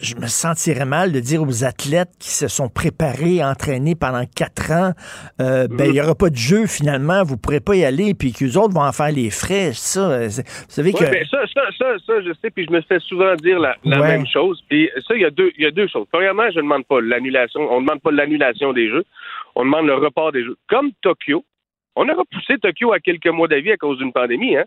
je 0.00 0.14
me 0.16 0.26
sentirais 0.26 0.84
mal 0.84 1.12
de 1.12 1.20
dire 1.20 1.42
aux 1.42 1.64
athlètes 1.64 2.10
qui 2.18 2.30
se 2.30 2.48
sont 2.48 2.68
préparés, 2.68 3.42
entraînés 3.44 3.94
pendant 3.94 4.24
quatre 4.26 4.70
ans, 4.72 4.92
euh, 5.40 5.66
ben, 5.68 5.86
il 5.86 5.92
n'y 5.92 6.00
aura 6.00 6.14
pas 6.14 6.30
de 6.30 6.36
jeu 6.36 6.66
finalement, 6.66 7.22
vous 7.24 7.34
ne 7.34 7.38
pourrez 7.38 7.60
pas 7.60 7.76
y 7.76 7.84
aller, 7.84 8.14
puis 8.14 8.32
qu'eux 8.32 8.56
autres 8.58 8.74
vont 8.74 8.82
en 8.84 8.92
faire 8.92 9.12
les 9.12 9.30
frais. 9.30 9.72
Ça, 9.74 10.10
euh, 10.10 10.28
vous 10.28 10.42
savez 10.68 10.92
Ouais, 10.92 10.98
que. 11.06 11.10
ben, 11.10 11.24
ça, 11.30 11.38
ça, 11.52 11.62
ça, 11.78 11.86
ça, 12.06 12.12
je 12.22 12.32
sais, 12.42 12.50
puis 12.50 12.64
je 12.68 12.72
me 12.72 12.80
fais 12.82 12.98
souvent 13.00 13.34
dire 13.36 13.58
la, 13.58 13.76
la 13.84 14.00
Ouais. 14.00 14.08
même 14.08 14.26
chose. 14.26 14.62
Puis 14.68 14.90
ça, 15.06 15.14
il 15.14 15.22
y 15.22 15.24
a 15.24 15.30
deux, 15.30 15.50
y 15.58 15.66
a 15.66 15.70
deux 15.70 15.88
choses. 15.88 16.06
Premièrement, 16.12 16.44
je 16.50 16.56
ne 16.58 16.62
demande 16.62 16.84
pas 16.86 17.00
l'annulation. 17.00 17.60
On 17.70 17.80
ne 17.80 17.86
demande 17.86 18.00
pas 18.02 18.10
l'annulation 18.10 18.72
des 18.72 18.88
jeux. 18.88 19.04
On 19.54 19.64
demande 19.64 19.86
le 19.86 19.94
report 19.94 20.32
des 20.32 20.42
jeux. 20.44 20.56
Comme 20.68 20.90
Tokyo, 21.02 21.44
on 21.96 22.08
a 22.08 22.14
repoussé 22.14 22.58
Tokyo 22.58 22.92
à 22.92 22.98
quelques 23.00 23.28
mois 23.28 23.46
d'avis 23.48 23.70
à 23.72 23.76
cause 23.76 23.98
d'une 23.98 24.12
pandémie. 24.12 24.56
Hein? 24.56 24.64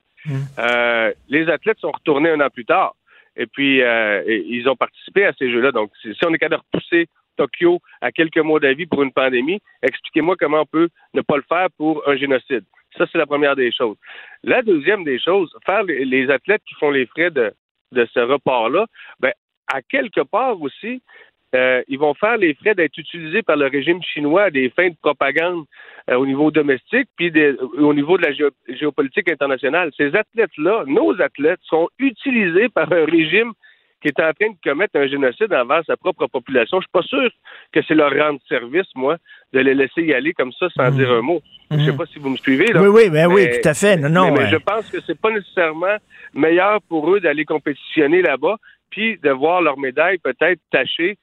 Euh, 0.60 1.12
les 1.30 1.48
athlètes 1.50 1.80
sont 1.80 1.92
retournés 1.92 2.30
un 2.32 2.40
an 2.42 2.50
plus 2.54 2.66
tard. 2.66 2.96
Et 3.38 3.46
puis, 3.46 3.82
euh, 3.82 4.24
ils 4.28 4.68
ont 4.68 4.76
participé 4.76 5.26
à 5.26 5.34
ces 5.34 5.52
jeux-là. 5.52 5.72
Donc, 5.72 5.92
si 6.02 6.18
on 6.26 6.34
est 6.34 6.38
capable 6.38 6.64
de 6.64 6.78
repousser 6.78 7.08
Tokyo 7.38 7.80
à 8.02 8.12
quelques 8.12 8.40
mois 8.40 8.60
d'avis 8.60 8.88
pour 8.88 9.04
une 9.04 9.14
pandémie, 9.14 9.62
expliquez-moi 9.84 10.36
comment 10.38 10.62
on 10.62 10.66
peut 10.66 10.90
ne 11.14 11.22
pas 11.22 11.38
le 11.38 11.44
faire 11.48 11.68
pour 11.78 12.08
un 12.10 12.18
génocide. 12.18 12.66
Ça, 12.98 13.06
c'est 13.12 13.18
la 13.18 13.28
première 13.28 13.56
des 13.56 13.72
choses. 13.72 13.98
La 14.44 14.64
deuxième 14.64 15.04
des 15.04 15.20
choses, 15.20 15.56
faire 15.66 15.84
les, 15.84 16.04
les 16.04 16.30
athlètes 16.32 16.64
qui 16.68 16.74
font 16.76 16.90
les 16.90 17.06
frais 17.06 17.30
de, 17.30 17.54
de 17.92 18.08
ce 18.14 18.20
report-là, 18.20 18.88
ben, 19.20 19.32
à 19.68 19.82
quelque 19.82 20.22
part 20.22 20.60
aussi, 20.62 21.02
euh, 21.56 21.82
ils 21.88 21.98
vont 22.00 22.14
faire 22.14 22.38
les 22.38 22.54
frais 22.56 22.76
d'être 22.76 22.98
utilisés 22.98 23.42
par 23.42 23.56
le 23.56 23.68
régime 23.68 24.02
chinois 24.04 24.44
à 24.44 24.50
des 24.50 24.70
fins 24.70 24.90
de 24.90 24.96
propagande 25.02 25.64
euh, 26.10 26.16
au 26.16 26.26
niveau 26.26 26.52
domestique, 26.52 27.08
puis 27.16 27.32
au 27.78 27.94
niveau 27.94 28.18
de 28.18 28.24
la 28.24 28.32
géo- 28.34 28.52
géopolitique 28.68 29.32
internationale. 29.32 29.92
Ces 29.96 30.14
athlètes-là, 30.16 30.84
nos 30.88 31.20
athlètes, 31.22 31.60
sont 31.64 31.88
utilisés 32.00 32.70
par 32.70 32.92
un 32.92 33.06
régime 33.06 33.54
qui 34.02 34.10
est 34.10 34.20
en 34.20 34.32
train 34.34 34.50
de 34.52 34.58
commettre 34.64 34.96
un 35.00 35.08
génocide 35.08 35.52
envers 35.54 35.84
sa 35.88 35.98
propre 35.98 36.28
population. 36.28 36.80
Je 36.80 36.84
suis 36.86 36.92
pas 36.92 37.02
sûr 37.02 37.30
que 37.72 37.80
c'est 37.88 37.96
leur 37.96 38.12
rendre 38.14 38.40
service, 38.48 38.86
moi, 38.96 39.18
de 39.54 39.60
les 39.60 39.74
laisser 39.74 40.04
y 40.04 40.14
aller 40.14 40.34
comme 40.34 40.52
ça 40.52 40.68
sans 40.70 40.92
Mhm. 40.92 40.98
dire 40.98 41.12
un 41.12 41.22
mot. 41.22 41.42
Je 41.72 41.78
sais 41.78 41.98
pas 41.98 42.06
si 42.06 42.20
vous 42.20 42.30
me 42.30 42.38
suivez. 42.38 42.68
Là. 42.68 42.82
Oui, 42.82 42.88
oui, 42.90 43.10
ben 43.10 43.28
oui, 43.28 43.46
Mais- 43.46 43.60
tout 43.60 43.68
à 43.70 43.74
fait. 43.74 43.98
Non, 43.98 44.10
non. 44.10 44.32
mais, 44.32 44.44
mais 44.44 44.50
je 44.50 44.58
pense 44.58 44.90
que 44.92 45.00
c'est 45.02 45.20
pas 45.20 45.32
nécessairement 45.32 45.98
meilleur 46.34 46.80
pour 46.88 47.12
eux 47.12 47.20
d'aller 47.20 47.44
compétitionner 47.44 48.22
là-bas, 48.22 48.58
puis 48.92 49.18
de 49.18 49.30
voir 49.32 49.62
leur 49.62 49.78
médaille 49.80 50.18
peut-être 50.20 50.60
tachée 50.72 51.18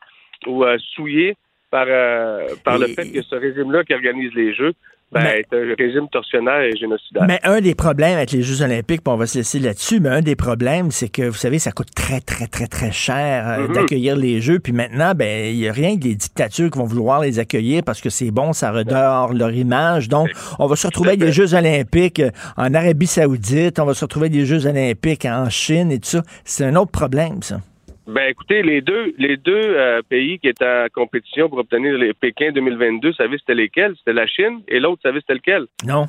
ou 0.46 0.64
euh, 0.64 0.76
souillée 0.94 1.36
par, 1.70 1.86
euh, 1.88 2.46
par 2.64 2.78
le 2.78 2.88
fait 2.88 3.10
que 3.10 3.22
ce 3.22 3.34
régime-là 3.34 3.84
qui 3.84 3.94
organise 3.94 4.32
les 4.34 4.54
Jeux 4.54 4.74
ben, 5.14 5.42
un 5.52 5.74
régime 5.78 6.08
tortionnaire 6.08 6.60
et 6.62 6.76
génocidaire. 6.76 7.24
Mais 7.28 7.38
un 7.44 7.60
des 7.60 7.74
problèmes 7.74 8.16
avec 8.16 8.32
les 8.32 8.42
Jeux 8.42 8.62
olympiques, 8.62 9.02
puis 9.02 9.12
on 9.12 9.16
va 9.16 9.26
se 9.26 9.38
laisser 9.38 9.60
là-dessus, 9.60 10.00
mais 10.00 10.08
un 10.08 10.20
des 10.22 10.34
problèmes, 10.34 10.90
c'est 10.90 11.08
que, 11.08 11.22
vous 11.22 11.36
savez, 11.36 11.58
ça 11.58 11.70
coûte 11.70 11.94
très, 11.94 12.20
très, 12.20 12.46
très, 12.46 12.66
très 12.66 12.90
cher 12.90 13.48
euh, 13.48 13.68
Mhm. 13.68 13.74
d'accueillir 13.74 14.16
les 14.16 14.40
Jeux. 14.40 14.58
Puis 14.58 14.72
maintenant, 14.72 15.12
ben, 15.14 15.52
il 15.52 15.56
n'y 15.56 15.68
a 15.68 15.72
rien 15.72 15.96
que 15.96 16.04
les 16.04 16.16
dictatures 16.16 16.70
qui 16.70 16.78
vont 16.78 16.86
vouloir 16.86 17.20
les 17.20 17.38
accueillir 17.38 17.82
parce 17.84 18.00
que 18.00 18.10
c'est 18.10 18.30
bon, 18.30 18.52
ça 18.52 18.72
redore 18.72 19.32
leur 19.34 19.52
image. 19.52 20.08
Donc, 20.08 20.30
on 20.58 20.66
va 20.66 20.76
se 20.76 20.86
retrouver 20.86 21.10
avec 21.10 21.20
des 21.20 21.32
Jeux 21.32 21.54
olympiques 21.54 22.22
en 22.56 22.74
Arabie 22.74 23.06
saoudite, 23.06 23.78
on 23.78 23.84
va 23.84 23.94
se 23.94 24.04
retrouver 24.04 24.26
avec 24.26 24.32
des 24.38 24.46
Jeux 24.46 24.66
olympiques 24.66 25.26
en 25.26 25.48
Chine 25.48 25.92
et 25.92 25.98
tout 26.00 26.08
ça. 26.08 26.22
C'est 26.44 26.64
un 26.64 26.74
autre 26.74 26.90
problème, 26.90 27.42
ça. 27.42 27.60
Ben 28.06 28.28
écoutez, 28.28 28.62
les 28.62 28.82
deux, 28.82 29.14
les 29.16 29.36
deux 29.38 29.52
euh, 29.56 30.02
pays 30.06 30.38
qui 30.38 30.48
étaient 30.48 30.66
en 30.66 30.86
compétition 30.92 31.48
pour 31.48 31.58
obtenir 31.58 31.96
les 31.96 32.12
Pékin 32.12 32.52
2022, 32.52 33.08
vous 33.08 33.14
savez 33.14 33.38
c'était 33.38 33.54
lesquels? 33.54 33.94
C'était 33.98 34.12
la 34.12 34.26
Chine 34.26 34.60
et 34.68 34.78
l'autre, 34.78 35.00
vous 35.02 35.08
savez 35.08 35.20
c'était 35.20 35.34
lequel? 35.34 35.66
Non? 35.86 36.06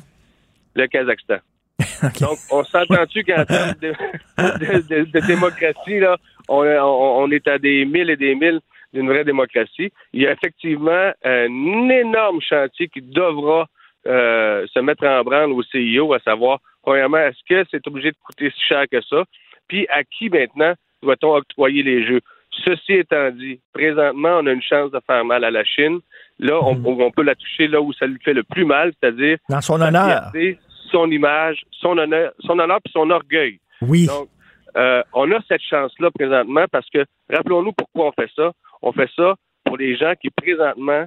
Le 0.74 0.86
Kazakhstan. 0.88 1.38
Donc, 2.20 2.38
on 2.50 2.62
s'entend-tu 2.64 3.24
qu'en 3.24 3.44
termes 3.46 3.74
de, 3.80 3.92
de- 4.38 4.88
de- 5.04 5.10
de 5.10 5.26
démocratie, 5.26 5.98
là, 6.00 6.16
on, 6.48 6.64
on- 6.66 7.22
on 7.24 7.30
est 7.30 7.48
à 7.48 7.58
des 7.58 7.84
milles 7.86 8.10
et 8.10 8.16
des 8.16 8.34
milles 8.34 8.60
d'une 8.92 9.08
vraie 9.08 9.24
démocratie. 9.24 9.90
Il 10.12 10.22
y 10.22 10.26
a 10.26 10.32
effectivement 10.32 11.12
un 11.24 11.88
énorme 11.88 12.40
chantier 12.42 12.88
qui 12.88 13.00
devra 13.00 13.66
euh, 14.06 14.66
se 14.72 14.78
mettre 14.80 15.04
en 15.06 15.22
branle 15.22 15.50
au 15.52 15.62
CIO, 15.62 16.12
à 16.12 16.20
savoir, 16.20 16.60
premièrement, 16.82 17.18
est-ce 17.18 17.40
que 17.48 17.66
c'est 17.70 17.86
obligé 17.88 18.10
de 18.10 18.16
coûter 18.22 18.50
si 18.50 18.60
cher 18.68 18.84
que 18.90 19.00
ça? 19.02 19.24
Puis, 19.66 19.86
à 19.88 20.04
qui 20.04 20.28
maintenant 20.28 20.74
doit-on 21.02 21.34
octroyer 21.36 21.82
les 21.82 22.06
jeux? 22.06 22.20
Ceci 22.64 22.94
étant 22.94 23.30
dit, 23.30 23.60
présentement, 23.72 24.38
on 24.40 24.46
a 24.46 24.52
une 24.52 24.62
chance 24.62 24.90
de 24.90 25.00
faire 25.06 25.24
mal 25.24 25.44
à 25.44 25.50
la 25.50 25.64
Chine. 25.64 26.00
Là, 26.38 26.58
on, 26.62 26.82
on 26.84 27.10
peut 27.10 27.22
la 27.22 27.34
toucher 27.34 27.68
là 27.68 27.80
où 27.80 27.92
ça 27.92 28.06
lui 28.06 28.18
fait 28.24 28.32
le 28.34 28.42
plus 28.44 28.64
mal, 28.64 28.92
c'est-à-dire 29.00 29.38
Dans 29.48 29.60
son 29.60 29.80
honneur. 29.80 30.30
fierté, 30.32 30.58
son 30.90 31.10
image, 31.10 31.62
son 31.72 31.98
honneur, 31.98 32.32
son 32.40 32.58
honneur 32.58 32.78
puis 32.82 32.92
son 32.92 33.10
orgueil. 33.10 33.58
Oui. 33.82 34.06
Donc, 34.06 34.28
euh, 34.76 35.02
on 35.14 35.30
a 35.32 35.38
cette 35.48 35.62
chance-là 35.62 36.10
présentement 36.10 36.64
parce 36.70 36.88
que, 36.90 37.04
rappelons-nous 37.30 37.72
pourquoi 37.72 38.06
on 38.08 38.12
fait 38.12 38.30
ça. 38.34 38.52
On 38.82 38.92
fait 38.92 39.10
ça 39.16 39.34
pour 39.64 39.76
les 39.76 39.96
gens 39.96 40.12
qui, 40.20 40.30
présentement, 40.30 41.06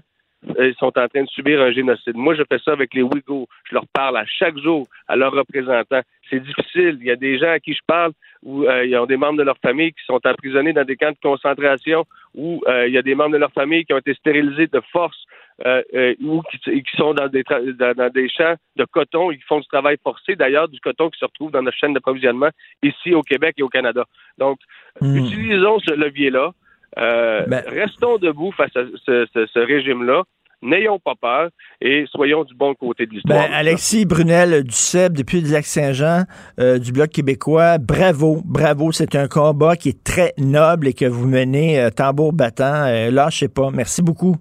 euh, 0.57 0.73
sont 0.79 0.97
en 0.97 1.07
train 1.07 1.23
de 1.23 1.29
subir 1.29 1.61
un 1.61 1.71
génocide. 1.71 2.15
Moi, 2.15 2.35
je 2.35 2.43
fais 2.49 2.59
ça 2.59 2.71
avec 2.71 2.93
les 2.93 3.01
Ouïghours. 3.01 3.47
Je 3.69 3.75
leur 3.75 3.85
parle 3.93 4.17
à 4.17 4.25
chaque 4.25 4.57
jour 4.57 4.87
à 5.07 5.15
leurs 5.15 5.33
représentants. 5.33 6.01
C'est 6.29 6.39
difficile. 6.39 6.97
Il 7.01 7.07
y 7.07 7.11
a 7.11 7.15
des 7.15 7.37
gens 7.37 7.51
à 7.51 7.59
qui 7.59 7.73
je 7.73 7.81
parle 7.85 8.13
où 8.43 8.63
euh, 8.63 8.85
ils 8.85 8.95
ont 8.97 9.05
des 9.05 9.17
membres 9.17 9.37
de 9.37 9.43
leur 9.43 9.57
famille 9.57 9.91
qui 9.91 10.03
sont 10.05 10.19
emprisonnés 10.25 10.73
dans 10.73 10.85
des 10.85 10.95
camps 10.95 11.11
de 11.11 11.17
concentration, 11.21 12.05
où 12.35 12.61
euh, 12.67 12.87
il 12.87 12.93
y 12.93 12.97
a 12.97 13.01
des 13.01 13.15
membres 13.15 13.33
de 13.33 13.37
leur 13.37 13.51
famille 13.51 13.83
qui 13.85 13.93
ont 13.93 13.97
été 13.97 14.13
stérilisés 14.13 14.67
de 14.67 14.81
force, 14.91 15.25
euh, 15.65 16.15
ou 16.23 16.41
qui, 16.43 16.57
qui 16.59 16.97
sont 16.97 17.13
dans 17.13 17.27
des, 17.27 17.43
dans, 17.43 17.93
dans 17.93 18.09
des 18.09 18.29
champs 18.29 18.55
de 18.77 18.85
coton 18.85 19.31
qui 19.31 19.41
font 19.41 19.59
du 19.59 19.67
travail 19.67 19.97
forcé, 20.01 20.37
d'ailleurs, 20.37 20.69
du 20.69 20.79
coton 20.79 21.09
qui 21.09 21.19
se 21.19 21.25
retrouve 21.25 21.51
dans 21.51 21.61
notre 21.61 21.77
chaîne 21.77 21.93
d'approvisionnement 21.93 22.49
ici 22.81 23.13
au 23.13 23.23
Québec 23.23 23.55
et 23.57 23.63
au 23.63 23.67
Canada. 23.67 24.05
Donc, 24.37 24.59
Hmm. 25.01 25.15
utilisons 25.15 25.79
ce 25.79 25.93
levier-là. 25.93 26.51
Euh, 26.97 27.45
Ben- 27.47 27.63
Restons 27.67 28.17
debout 28.17 28.51
face 28.51 28.75
à 28.75 28.81
ce, 29.05 29.25
ce- 29.33 29.45
ce 29.53 29.59
régime-là. 29.59 30.23
N'ayons 30.61 30.99
pas 30.99 31.13
peur 31.15 31.49
et 31.79 32.03
soyons 32.11 32.43
du 32.43 32.53
bon 32.53 32.73
côté 32.75 33.05
de 33.05 33.11
l'histoire. 33.11 33.47
Ben, 33.47 33.53
Alexis 33.53 34.05
Brunel 34.05 34.63
du 34.65 34.75
CEB, 34.75 35.13
depuis 35.13 35.39
le 35.39 35.49
Lac-Saint-Jean, 35.51 36.23
euh, 36.59 36.79
du 36.79 36.91
Bloc 36.91 37.09
québécois, 37.11 37.77
bravo, 37.77 38.41
bravo. 38.43 38.91
C'est 38.91 39.15
un 39.15 39.29
combat 39.29 39.77
qui 39.77 39.87
est 39.89 40.03
très 40.03 40.33
noble 40.37 40.87
et 40.89 40.93
que 40.93 41.05
vous 41.05 41.27
menez 41.27 41.79
euh, 41.79 41.89
tambour 41.91 42.33
battant. 42.33 42.83
Euh, 42.87 43.09
lâchez 43.09 43.47
pas. 43.47 43.69
Merci 43.71 44.01
beaucoup. 44.01 44.35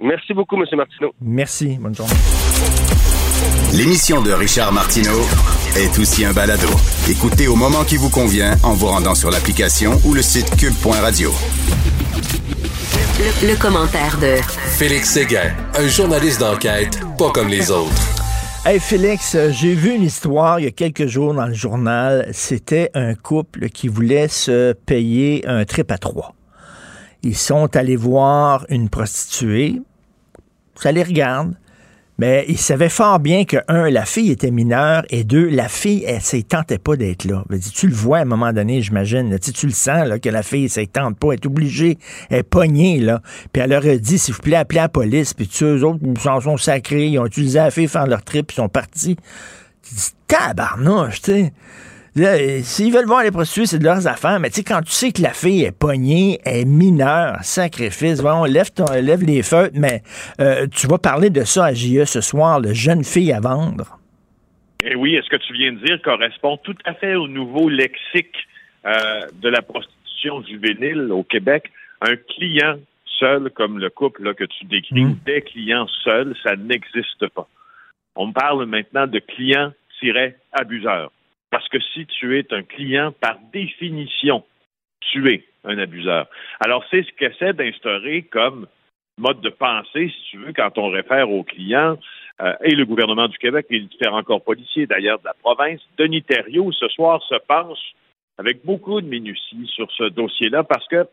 Merci 0.00 0.32
beaucoup, 0.32 0.56
M. 0.56 0.64
Martineau. 0.74 1.12
Merci. 1.20 1.76
Bonne 1.80 1.94
journée. 1.94 2.12
L'émission 3.74 4.22
de 4.22 4.30
Richard 4.32 4.72
Martineau 4.72 5.20
est 5.78 5.98
aussi 5.98 6.24
un 6.24 6.32
balado. 6.32 6.68
Écoutez 7.08 7.48
au 7.48 7.56
moment 7.56 7.84
qui 7.84 7.96
vous 7.96 8.08
convient 8.08 8.56
en 8.62 8.72
vous 8.72 8.86
rendant 8.86 9.14
sur 9.14 9.30
l'application 9.30 10.00
ou 10.04 10.14
le 10.14 10.22
site 10.22 10.56
cube.radio. 10.56 11.32
Le, 13.18 13.48
le 13.48 13.56
commentaire 13.56 14.18
de 14.18 14.36
Félix 14.78 15.10
Séguin, 15.10 15.54
un 15.74 15.86
journaliste 15.88 16.40
d'enquête 16.40 17.00
pas 17.18 17.30
comme 17.30 17.48
les 17.48 17.70
autres. 17.70 17.92
Hey 18.64 18.80
Félix, 18.80 19.34
euh, 19.34 19.50
j'ai 19.52 19.74
vu 19.74 19.94
une 19.94 20.02
histoire 20.02 20.58
il 20.60 20.64
y 20.64 20.66
a 20.66 20.72
quelques 20.72 21.06
jours 21.06 21.34
dans 21.34 21.46
le 21.46 21.54
journal. 21.54 22.28
C'était 22.32 22.90
un 22.94 23.14
couple 23.14 23.68
qui 23.68 23.88
voulait 23.88 24.28
se 24.28 24.72
payer 24.72 25.46
un 25.46 25.64
trip 25.64 25.90
à 25.90 25.98
trois. 25.98 26.34
Ils 27.22 27.36
sont 27.36 27.76
allés 27.76 27.96
voir 27.96 28.64
une 28.70 28.88
prostituée. 28.88 29.80
Ça 30.74 30.90
les 30.90 31.02
regarde. 31.02 31.54
Mais 32.18 32.46
il 32.48 32.56
savait 32.56 32.88
fort 32.88 33.18
bien 33.18 33.44
que, 33.44 33.58
un, 33.68 33.90
la 33.90 34.06
fille 34.06 34.30
était 34.30 34.50
mineure, 34.50 35.02
et 35.10 35.22
deux, 35.24 35.48
la 35.48 35.68
fille, 35.68 36.04
elle 36.06 36.16
ne 36.16 36.40
tentait 36.42 36.78
pas 36.78 36.96
d'être 36.96 37.24
là. 37.24 37.44
tu 37.74 37.88
le 37.88 37.94
vois 37.94 38.18
à 38.18 38.22
un 38.22 38.26
moment 38.26 38.52
donné, 38.52 38.80
j'imagine. 38.80 39.38
Tu, 39.38 39.66
le 39.66 39.72
sens 39.72 40.08
là, 40.08 40.18
que 40.18 40.30
la 40.30 40.42
fille, 40.42 40.70
ne 40.74 40.84
tente 40.84 41.18
pas, 41.18 41.32
elle 41.32 41.40
est 41.40 41.46
obligée, 41.46 41.98
elle 42.30 42.38
est 42.38 42.42
pognée. 42.42 43.00
Là. 43.00 43.20
Puis 43.52 43.62
elle 43.62 43.70
leur 43.70 43.84
a 43.84 43.96
dit, 43.96 44.18
s'il 44.18 44.34
vous 44.34 44.40
plaît, 44.40 44.56
appelez 44.56 44.80
la 44.80 44.88
police. 44.88 45.34
Puis 45.34 45.46
tu 45.46 45.64
eux 45.64 45.84
autres, 45.84 46.00
ils 46.02 46.18
s'en 46.20 46.40
sont 46.40 46.56
sacrés, 46.56 47.08
ils 47.08 47.18
ont 47.18 47.26
utilisé 47.26 47.58
la 47.58 47.70
fille 47.70 47.88
faire 47.88 48.06
leur 48.06 48.22
trip, 48.22 48.50
ils 48.52 48.56
sont 48.56 48.68
partis. 48.68 49.16
Tu 49.82 49.94
dis, 49.94 50.10
tabarnouche, 50.26 51.20
tu 51.20 51.32
sais. 51.32 51.52
S'ils 52.16 52.94
veulent 52.94 53.06
voir 53.06 53.22
les 53.22 53.30
prostituées, 53.30 53.66
c'est 53.66 53.78
de 53.78 53.84
leurs 53.84 54.06
affaires. 54.06 54.40
Mais 54.40 54.48
tu 54.48 54.56
sais, 54.56 54.64
quand 54.64 54.80
tu 54.80 54.90
sais 54.90 55.12
que 55.12 55.20
la 55.20 55.34
fille 55.34 55.64
est 55.64 55.78
pognée, 55.78 56.38
est 56.46 56.64
mineure, 56.64 57.36
sacrifice, 57.42 58.22
bon, 58.22 58.44
lève, 58.44 58.72
ton, 58.72 58.86
lève 58.90 59.22
les 59.22 59.42
feux, 59.42 59.70
mais 59.74 60.00
euh, 60.40 60.66
tu 60.66 60.86
vas 60.86 60.96
parler 60.96 61.28
de 61.28 61.44
ça 61.44 61.66
à 61.66 61.74
JE 61.74 62.04
ce 62.06 62.22
soir, 62.22 62.58
le 62.58 62.72
jeune 62.72 63.04
fille 63.04 63.32
à 63.32 63.40
vendre. 63.40 63.98
Eh 64.82 64.94
oui, 64.94 65.14
est-ce 65.14 65.28
que 65.28 65.36
tu 65.36 65.52
viens 65.52 65.72
de 65.72 65.84
dire 65.84 66.00
correspond 66.02 66.56
tout 66.58 66.76
à 66.86 66.94
fait 66.94 67.16
au 67.16 67.28
nouveau 67.28 67.68
lexique 67.68 68.36
euh, 68.86 69.26
de 69.34 69.50
la 69.50 69.60
prostitution 69.60 70.42
juvénile 70.42 71.12
au 71.12 71.22
Québec? 71.22 71.70
Un 72.00 72.16
client 72.16 72.78
seul, 73.18 73.50
comme 73.50 73.78
le 73.78 73.90
couple 73.90 74.22
là, 74.22 74.32
que 74.32 74.44
tu 74.44 74.64
décris, 74.64 75.04
mmh. 75.04 75.18
des 75.26 75.42
clients 75.42 75.86
seuls, 76.02 76.34
ça 76.42 76.56
n'existe 76.56 77.28
pas. 77.34 77.46
On 78.14 78.32
parle 78.32 78.64
maintenant 78.64 79.06
de 79.06 79.18
clients-abuseurs. 79.18 81.10
Parce 81.56 81.70
que 81.70 81.80
si 81.94 82.04
tu 82.04 82.38
es 82.38 82.52
un 82.52 82.62
client, 82.62 83.12
par 83.18 83.38
définition, 83.50 84.44
tu 85.00 85.26
es 85.32 85.42
un 85.64 85.78
abuseur. 85.78 86.26
Alors, 86.60 86.84
c'est 86.90 87.02
ce 87.02 87.10
qu'essaie 87.12 87.54
d'instaurer 87.54 88.24
comme 88.24 88.66
mode 89.16 89.40
de 89.40 89.48
pensée, 89.48 90.12
si 90.14 90.30
tu 90.30 90.36
veux, 90.36 90.52
quand 90.52 90.76
on 90.76 90.90
réfère 90.90 91.30
aux 91.30 91.44
clients, 91.44 91.96
euh, 92.42 92.52
et 92.62 92.74
le 92.74 92.84
gouvernement 92.84 93.26
du 93.26 93.38
Québec 93.38 93.68
et 93.70 93.78
les 93.78 93.86
différents 93.86 94.22
corps 94.22 94.44
policiers, 94.44 94.86
d'ailleurs, 94.86 95.18
de 95.20 95.24
la 95.24 95.32
province. 95.32 95.80
Denis 95.96 96.24
Thériault, 96.24 96.72
ce 96.72 96.88
soir, 96.88 97.22
se 97.22 97.36
penche 97.48 97.94
avec 98.36 98.62
beaucoup 98.66 99.00
de 99.00 99.06
minutie 99.06 99.66
sur 99.74 99.90
ce 99.92 100.10
dossier-là 100.10 100.62
parce 100.62 100.86
que 100.88 101.06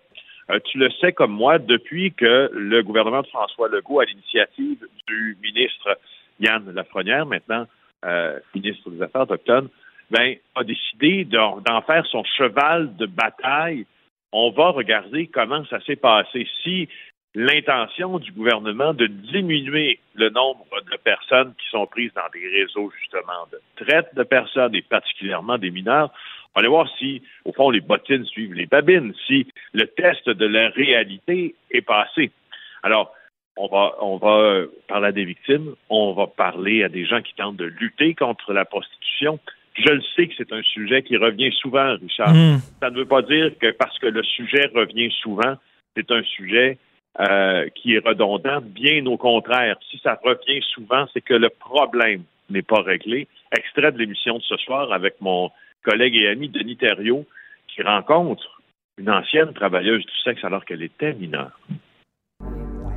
euh, 0.49 0.59
tu 0.65 0.77
le 0.77 0.91
sais 0.99 1.13
comme 1.13 1.31
moi, 1.31 1.57
depuis 1.57 2.11
que 2.11 2.51
le 2.51 2.83
gouvernement 2.83 3.21
de 3.21 3.27
François 3.27 3.69
Legault, 3.69 4.01
à 4.01 4.05
l'initiative 4.05 4.85
du 5.07 5.37
ministre 5.41 5.97
Yann 6.41 6.69
Lafrenière, 6.69 7.25
maintenant 7.25 7.65
euh, 8.03 8.37
ministre 8.53 8.89
des 8.89 9.01
Affaires 9.01 9.21
autochtones, 9.21 9.69
ben, 10.11 10.35
a 10.55 10.63
décidé 10.63 11.25
d'en 11.25 11.81
faire 11.85 12.05
son 12.07 12.23
cheval 12.23 12.95
de 12.97 13.05
bataille. 13.05 13.85
On 14.31 14.51
va 14.51 14.69
regarder 14.69 15.27
comment 15.27 15.65
ça 15.65 15.79
s'est 15.81 15.95
passé. 15.95 16.47
Si 16.63 16.87
l'intention 17.35 18.19
du 18.19 18.31
gouvernement 18.31 18.93
de 18.93 19.07
diminuer 19.07 19.99
le 20.13 20.29
nombre 20.29 20.65
de 20.91 20.97
personnes 20.97 21.53
qui 21.59 21.67
sont 21.69 21.87
prises 21.87 22.13
dans 22.13 22.29
des 22.31 22.47
réseaux 22.47 22.91
justement 22.99 23.47
de 23.51 23.59
traite 23.83 24.13
de 24.15 24.23
personnes 24.23 24.75
et 24.75 24.81
particulièrement 24.83 25.57
des 25.57 25.71
mineurs, 25.71 26.11
on 26.55 26.61
va 26.61 26.67
voir 26.67 26.87
si, 26.99 27.23
au 27.45 27.51
fond, 27.51 27.71
les 27.71 27.81
bottines 27.81 28.25
suivent 28.25 28.53
les 28.53 28.67
babines, 28.67 29.13
si 29.25 29.47
le 29.73 29.87
test 29.87 30.29
de 30.29 30.45
la 30.45 30.69
réalité 30.69 31.55
est 31.71 31.81
passé. 31.81 32.31
Alors, 32.83 33.13
on 33.55 33.67
va, 33.67 33.95
on 34.01 34.17
va 34.17 34.65
parler 34.87 35.07
à 35.07 35.11
des 35.11 35.25
victimes, 35.25 35.75
on 35.89 36.13
va 36.13 36.27
parler 36.27 36.83
à 36.83 36.89
des 36.89 37.05
gens 37.05 37.21
qui 37.21 37.33
tentent 37.35 37.57
de 37.57 37.65
lutter 37.65 38.13
contre 38.13 38.53
la 38.53 38.65
prostitution. 38.65 39.39
Je 39.75 39.91
le 39.91 40.01
sais 40.15 40.27
que 40.27 40.33
c'est 40.37 40.53
un 40.53 40.61
sujet 40.61 41.01
qui 41.01 41.17
revient 41.17 41.51
souvent, 41.59 41.95
Richard. 41.99 42.33
Hmm. 42.33 42.57
Ça 42.81 42.89
ne 42.89 42.97
veut 42.97 43.05
pas 43.05 43.21
dire 43.23 43.51
que 43.59 43.71
parce 43.71 43.97
que 43.99 44.07
le 44.07 44.23
sujet 44.23 44.69
revient 44.73 45.11
souvent, 45.21 45.55
c'est 45.95 46.11
un 46.11 46.23
sujet 46.23 46.77
euh, 47.19 47.67
qui 47.75 47.95
est 47.95 48.05
redondant. 48.05 48.61
Bien 48.61 49.05
au 49.07 49.17
contraire, 49.17 49.77
si 49.89 49.99
ça 50.03 50.19
revient 50.23 50.61
souvent, 50.73 51.05
c'est 51.13 51.21
que 51.21 51.33
le 51.33 51.49
problème 51.49 52.23
n'est 52.49 52.61
pas 52.61 52.81
réglé. 52.81 53.27
Extrait 53.55 53.91
de 53.91 53.97
l'émission 53.97 54.37
de 54.37 54.43
ce 54.43 54.57
soir 54.57 54.91
avec 54.91 55.15
mon 55.21 55.49
collègue 55.83 56.15
et 56.15 56.27
ami 56.27 56.49
Denis 56.49 56.77
Thériault, 56.77 57.25
qui 57.67 57.81
rencontre 57.81 58.61
une 58.97 59.09
ancienne 59.09 59.53
travailleuse 59.53 60.05
du 60.05 60.17
sexe 60.23 60.43
alors 60.43 60.65
qu'elle 60.65 60.83
était 60.83 61.13
mineure. 61.13 61.59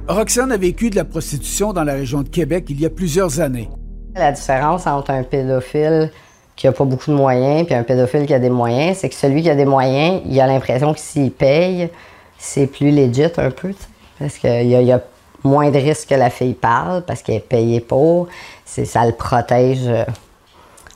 Roxane 0.08 0.52
a 0.52 0.56
vécu 0.56 0.90
de 0.90 0.96
la 0.96 1.04
prostitution 1.04 1.72
dans 1.72 1.84
la 1.84 1.94
région 1.94 2.22
de 2.22 2.28
Québec 2.28 2.66
il 2.68 2.80
y 2.80 2.86
a 2.86 2.90
plusieurs 2.90 3.40
années. 3.40 3.68
La 4.14 4.32
différence 4.32 4.86
entre 4.86 5.10
un 5.10 5.24
pédophile 5.24 6.10
qui 6.56 6.66
a 6.66 6.72
pas 6.72 6.84
beaucoup 6.84 7.10
de 7.10 7.16
moyens, 7.16 7.66
puis 7.66 7.74
un 7.74 7.82
pédophile 7.82 8.26
qui 8.26 8.34
a 8.34 8.38
des 8.38 8.50
moyens, 8.50 8.98
c'est 8.98 9.08
que 9.10 9.14
celui 9.14 9.42
qui 9.42 9.50
a 9.50 9.54
des 9.54 9.66
moyens, 9.66 10.22
il 10.26 10.40
a 10.40 10.46
l'impression 10.46 10.94
que 10.94 10.98
s'il 11.00 11.30
paye, 11.30 11.90
c'est 12.38 12.66
plus 12.66 12.90
legit 12.90 13.24
un 13.36 13.50
peu, 13.50 13.74
parce 14.18 14.38
qu'il 14.38 14.66
y, 14.66 14.92
a 14.92 15.00
moins 15.44 15.70
de 15.70 15.78
risques 15.78 16.08
que 16.08 16.14
la 16.14 16.30
fille 16.30 16.54
parle, 16.54 17.02
parce 17.02 17.22
qu'elle 17.22 17.36
est 17.36 17.40
payée 17.40 17.80
pour, 17.80 18.28
ça 18.64 19.04
le 19.04 19.12
protège 19.12 19.86
euh, 19.86 20.04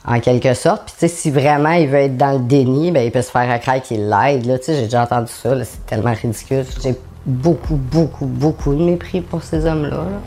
en 0.05 0.19
quelque 0.19 0.53
sorte. 0.55 0.83
Puis, 0.85 0.93
tu 0.93 0.99
sais, 0.99 1.07
si 1.07 1.31
vraiment 1.31 1.71
il 1.71 1.87
veut 1.87 1.99
être 1.99 2.17
dans 2.17 2.33
le 2.33 2.39
déni, 2.39 2.91
ben, 2.91 3.03
il 3.03 3.11
peut 3.11 3.21
se 3.21 3.31
faire 3.31 3.59
craquer 3.59 3.81
qu'il 3.81 4.09
l'aide. 4.09 4.45
Là, 4.45 4.57
j'ai 4.65 4.83
déjà 4.83 5.03
entendu 5.03 5.31
ça. 5.31 5.63
C'est 5.63 5.85
tellement 5.85 6.13
ridicule. 6.13 6.65
J'ai 6.81 6.95
beaucoup, 7.25 7.75
beaucoup, 7.75 8.25
beaucoup 8.25 8.73
de 8.73 8.83
mépris 8.83 9.21
pour 9.21 9.43
ces 9.43 9.65
hommes-là. 9.65 9.97
Là. 9.97 10.21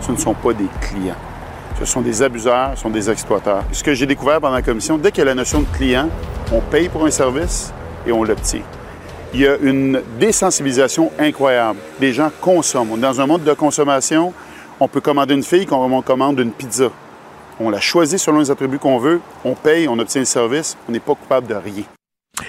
Ce 0.00 0.12
ne 0.12 0.16
sont 0.16 0.34
pas 0.34 0.52
des 0.52 0.68
clients. 0.80 1.14
Ce 1.78 1.84
sont 1.84 2.00
des 2.00 2.22
abuseurs, 2.22 2.72
ce 2.74 2.82
sont 2.82 2.90
des 2.90 3.10
exploiteurs. 3.10 3.62
Ce 3.70 3.84
que 3.84 3.92
j'ai 3.92 4.06
découvert 4.06 4.40
pendant 4.40 4.54
la 4.54 4.62
commission, 4.62 4.96
dès 4.96 5.10
qu'il 5.10 5.18
y 5.18 5.22
a 5.22 5.26
la 5.26 5.34
notion 5.34 5.60
de 5.60 5.66
client, 5.76 6.08
on 6.50 6.60
paye 6.60 6.88
pour 6.88 7.04
un 7.04 7.10
service 7.10 7.72
et 8.06 8.12
on 8.12 8.24
l'obtient. 8.24 8.62
Il 9.34 9.40
y 9.40 9.46
a 9.46 9.56
une 9.58 10.00
désensibilisation 10.18 11.12
incroyable. 11.18 11.78
Les 12.00 12.14
gens 12.14 12.30
consomment. 12.40 12.98
Dans 12.98 13.20
un 13.20 13.26
monde 13.26 13.44
de 13.44 13.52
consommation, 13.52 14.32
on 14.80 14.88
peut 14.88 15.02
commander 15.02 15.34
une 15.34 15.42
fille 15.42 15.66
comme 15.66 15.92
on 15.92 16.00
commande 16.00 16.38
une 16.40 16.52
pizza. 16.52 16.88
On 17.60 17.68
la 17.68 17.80
choisit 17.80 18.18
selon 18.18 18.38
les 18.38 18.50
attributs 18.50 18.78
qu'on 18.78 18.98
veut, 18.98 19.20
on 19.44 19.54
paye, 19.54 19.88
on 19.88 19.98
obtient 19.98 20.22
le 20.22 20.26
service, 20.26 20.76
on 20.88 20.92
n'est 20.92 21.00
pas 21.00 21.14
coupable 21.14 21.46
de 21.46 21.54
rien. 21.54 21.84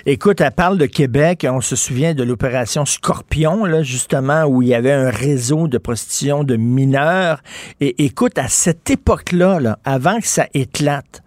Écoute, 0.05 0.41
elle 0.41 0.51
parle 0.51 0.77
de 0.77 0.85
Québec. 0.85 1.45
On 1.49 1.61
se 1.61 1.75
souvient 1.75 2.13
de 2.13 2.23
l'opération 2.23 2.85
Scorpion, 2.85 3.65
là, 3.65 3.83
justement, 3.83 4.43
où 4.45 4.61
il 4.61 4.69
y 4.69 4.73
avait 4.73 4.91
un 4.91 5.09
réseau 5.09 5.67
de 5.67 5.77
prostitution 5.77 6.43
de 6.43 6.55
mineurs. 6.55 7.41
Et 7.79 8.05
écoute, 8.05 8.37
à 8.37 8.47
cette 8.47 8.89
époque-là, 8.89 9.59
là, 9.59 9.79
avant 9.85 10.19
que 10.19 10.27
ça 10.27 10.47
éclate, 10.53 11.23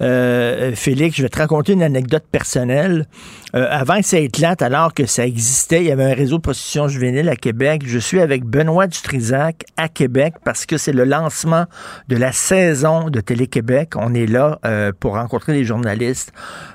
euh, 0.00 0.72
Félix, 0.74 1.16
je 1.16 1.22
vais 1.22 1.28
te 1.28 1.38
raconter 1.38 1.72
une 1.72 1.82
anecdote 1.82 2.24
personnelle. 2.30 3.06
Euh, 3.54 3.68
avant 3.70 3.98
que 3.98 4.04
ça 4.04 4.18
éclate, 4.18 4.62
alors 4.62 4.92
que 4.92 5.06
ça 5.06 5.24
existait, 5.24 5.80
il 5.80 5.86
y 5.86 5.92
avait 5.92 6.10
un 6.10 6.14
réseau 6.14 6.38
de 6.38 6.42
prostitution 6.42 6.88
juvénile 6.88 7.28
à 7.28 7.36
Québec. 7.36 7.82
Je 7.86 8.00
suis 8.00 8.20
avec 8.20 8.44
Benoît 8.44 8.88
Dutrisac 8.88 9.64
à 9.76 9.88
Québec 9.88 10.34
parce 10.44 10.66
que 10.66 10.76
c'est 10.76 10.92
le 10.92 11.04
lancement 11.04 11.66
de 12.08 12.16
la 12.16 12.32
saison 12.32 13.10
de 13.10 13.20
Télé-Québec. 13.20 13.92
On 13.96 14.12
est 14.12 14.26
là 14.26 14.58
euh, 14.66 14.90
pour 14.98 15.14
rencontrer 15.14 15.52
les 15.52 15.64
journalistes. 15.64 16.32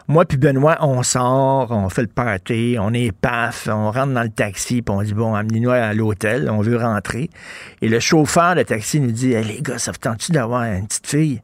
Moi 0.07 0.23
puis 0.23 0.37
Benoît, 0.37 0.77
on 0.79 1.03
sort, 1.03 1.71
on 1.71 1.89
fait 1.89 2.03
le 2.03 2.07
party, 2.07 2.77
on 2.79 2.93
est 2.93 3.11
paf, 3.11 3.67
on 3.69 3.91
rentre 3.91 4.13
dans 4.13 4.23
le 4.23 4.29
taxi, 4.29 4.81
puis 4.81 4.95
on 4.95 5.01
dit, 5.01 5.13
bon, 5.13 5.35
amenez-nous 5.35 5.71
à 5.71 5.93
l'hôtel, 5.93 6.49
on 6.49 6.61
veut 6.61 6.77
rentrer. 6.77 7.29
Et 7.81 7.89
le 7.89 7.99
chauffeur 7.99 8.55
de 8.55 8.63
taxi 8.63 9.01
nous 9.01 9.11
dit, 9.11 9.29
les 9.29 9.61
gars, 9.61 9.77
ça 9.77 9.91
vous 9.91 9.97
tente-tu 9.97 10.31
d'avoir 10.31 10.63
une 10.63 10.87
petite 10.87 11.07
fille? 11.07 11.41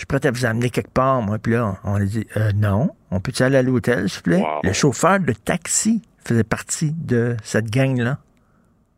Je 0.00 0.06
suis 0.06 0.18
prêt 0.18 0.26
à 0.26 0.30
vous 0.30 0.46
amener 0.46 0.70
quelque 0.70 0.94
part, 0.94 1.20
moi. 1.20 1.36
Puis 1.38 1.52
là, 1.52 1.74
on 1.84 1.96
a 1.96 2.04
dit, 2.04 2.26
euh, 2.38 2.52
non, 2.56 2.88
on 3.10 3.20
peut-tu 3.20 3.42
aller 3.42 3.58
à 3.58 3.62
l'hôtel, 3.62 4.08
s'il 4.08 4.16
vous 4.16 4.30
plaît? 4.30 4.42
Le 4.62 4.72
chauffeur 4.72 5.20
de 5.20 5.34
taxi 5.34 6.00
faisait 6.26 6.42
partie 6.42 6.92
de 6.96 7.36
cette 7.42 7.70
gang-là. 7.70 8.16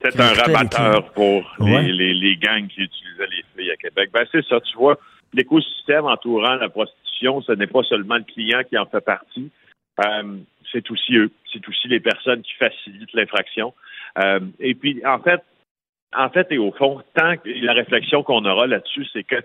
C'est 0.01 0.21
un 0.21 0.33
rabatteur 0.33 1.11
pour 1.13 1.43
les, 1.59 2.37
gangs 2.37 2.69
qui 2.69 2.83
utilisaient 2.83 3.27
les 3.27 3.43
filles 3.57 3.73
à 3.73 3.77
Québec. 3.77 4.11
Ben, 4.13 4.25
c'est 4.31 4.47
ça, 4.47 4.61
tu 4.61 4.77
vois, 4.77 4.97
l'écosystème 5.33 6.05
entourant 6.05 6.55
la 6.55 6.69
prostitution, 6.69 7.43
ce 7.43 7.51
n'est 7.51 7.67
pas 7.67 7.83
seulement 7.83 8.19
le 8.19 8.23
client 8.23 8.63
qui 8.69 8.79
en 8.79 8.87
fait 8.87 9.01
partie, 9.01 9.51
euh, 10.07 10.37
c'est 10.71 10.89
aussi 10.89 11.17
eux, 11.17 11.33
c'est 11.53 11.69
aussi 11.69 11.89
les 11.89 11.99
personnes 11.99 12.43
qui 12.43 12.53
facilitent 12.61 13.13
l'infraction. 13.13 13.75
Euh, 14.23 14.39
et 14.61 14.77
puis, 14.77 15.05
en 15.05 15.19
fait, 15.19 15.43
en 16.17 16.29
fait 16.29 16.47
et 16.53 16.59
au 16.59 16.71
fond, 16.71 17.03
tant 17.17 17.37
que 17.39 17.49
la 17.49 17.73
réflexion 17.73 18.23
qu'on 18.23 18.45
aura 18.45 18.69
là-dessus, 18.69 19.05
c'est 19.13 19.25
que 19.25 19.43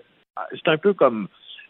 c'est 0.52 0.68
un 0.68 0.78
peu 0.78 0.94
comme 0.94 1.26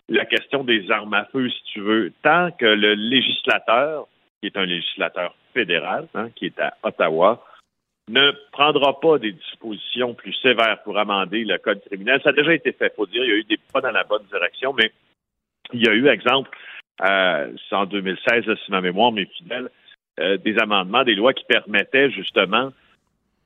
la 0.08 0.24
question 0.24 0.64
des 0.64 0.90
armes 0.90 1.14
à 1.14 1.26
feu, 1.26 1.48
si 1.50 1.62
tu 1.72 1.80
veux. 1.80 2.12
Tant 2.22 2.50
que 2.52 2.66
le 2.66 2.94
législateur, 2.94 4.06
qui 4.40 4.46
est 4.46 4.56
un 4.56 4.64
législateur 4.64 5.34
fédéral, 5.52 6.08
hein, 6.14 6.30
qui 6.34 6.46
est 6.46 6.60
à 6.60 6.76
Ottawa, 6.82 7.44
ne 8.08 8.32
prendra 8.52 8.98
pas 9.00 9.18
des 9.18 9.32
dispositions 9.32 10.14
plus 10.14 10.32
sévères 10.34 10.82
pour 10.82 10.98
amender 10.98 11.44
le 11.44 11.58
code 11.58 11.84
criminel. 11.84 12.20
Ça 12.22 12.30
a 12.30 12.32
déjà 12.32 12.54
été 12.54 12.72
fait, 12.72 12.94
faut 12.96 13.06
dire. 13.06 13.22
Il 13.22 13.28
y 13.28 13.32
a 13.32 13.36
eu 13.36 13.44
des 13.44 13.58
pas 13.72 13.82
dans 13.82 13.90
la 13.90 14.04
bonne 14.04 14.24
direction, 14.32 14.72
mais 14.72 14.92
il 15.74 15.84
y 15.84 15.88
a 15.88 15.92
eu, 15.92 16.08
exemple, 16.08 16.50
euh, 17.02 17.52
en 17.72 17.84
2016, 17.84 18.44
si 18.64 18.70
ma 18.70 18.80
mémoire 18.80 19.12
m'est 19.12 19.30
fidèle, 19.36 19.68
euh, 20.20 20.38
des 20.38 20.58
amendements, 20.58 21.04
des 21.04 21.14
lois 21.14 21.34
qui 21.34 21.44
permettaient 21.44 22.10
justement 22.10 22.72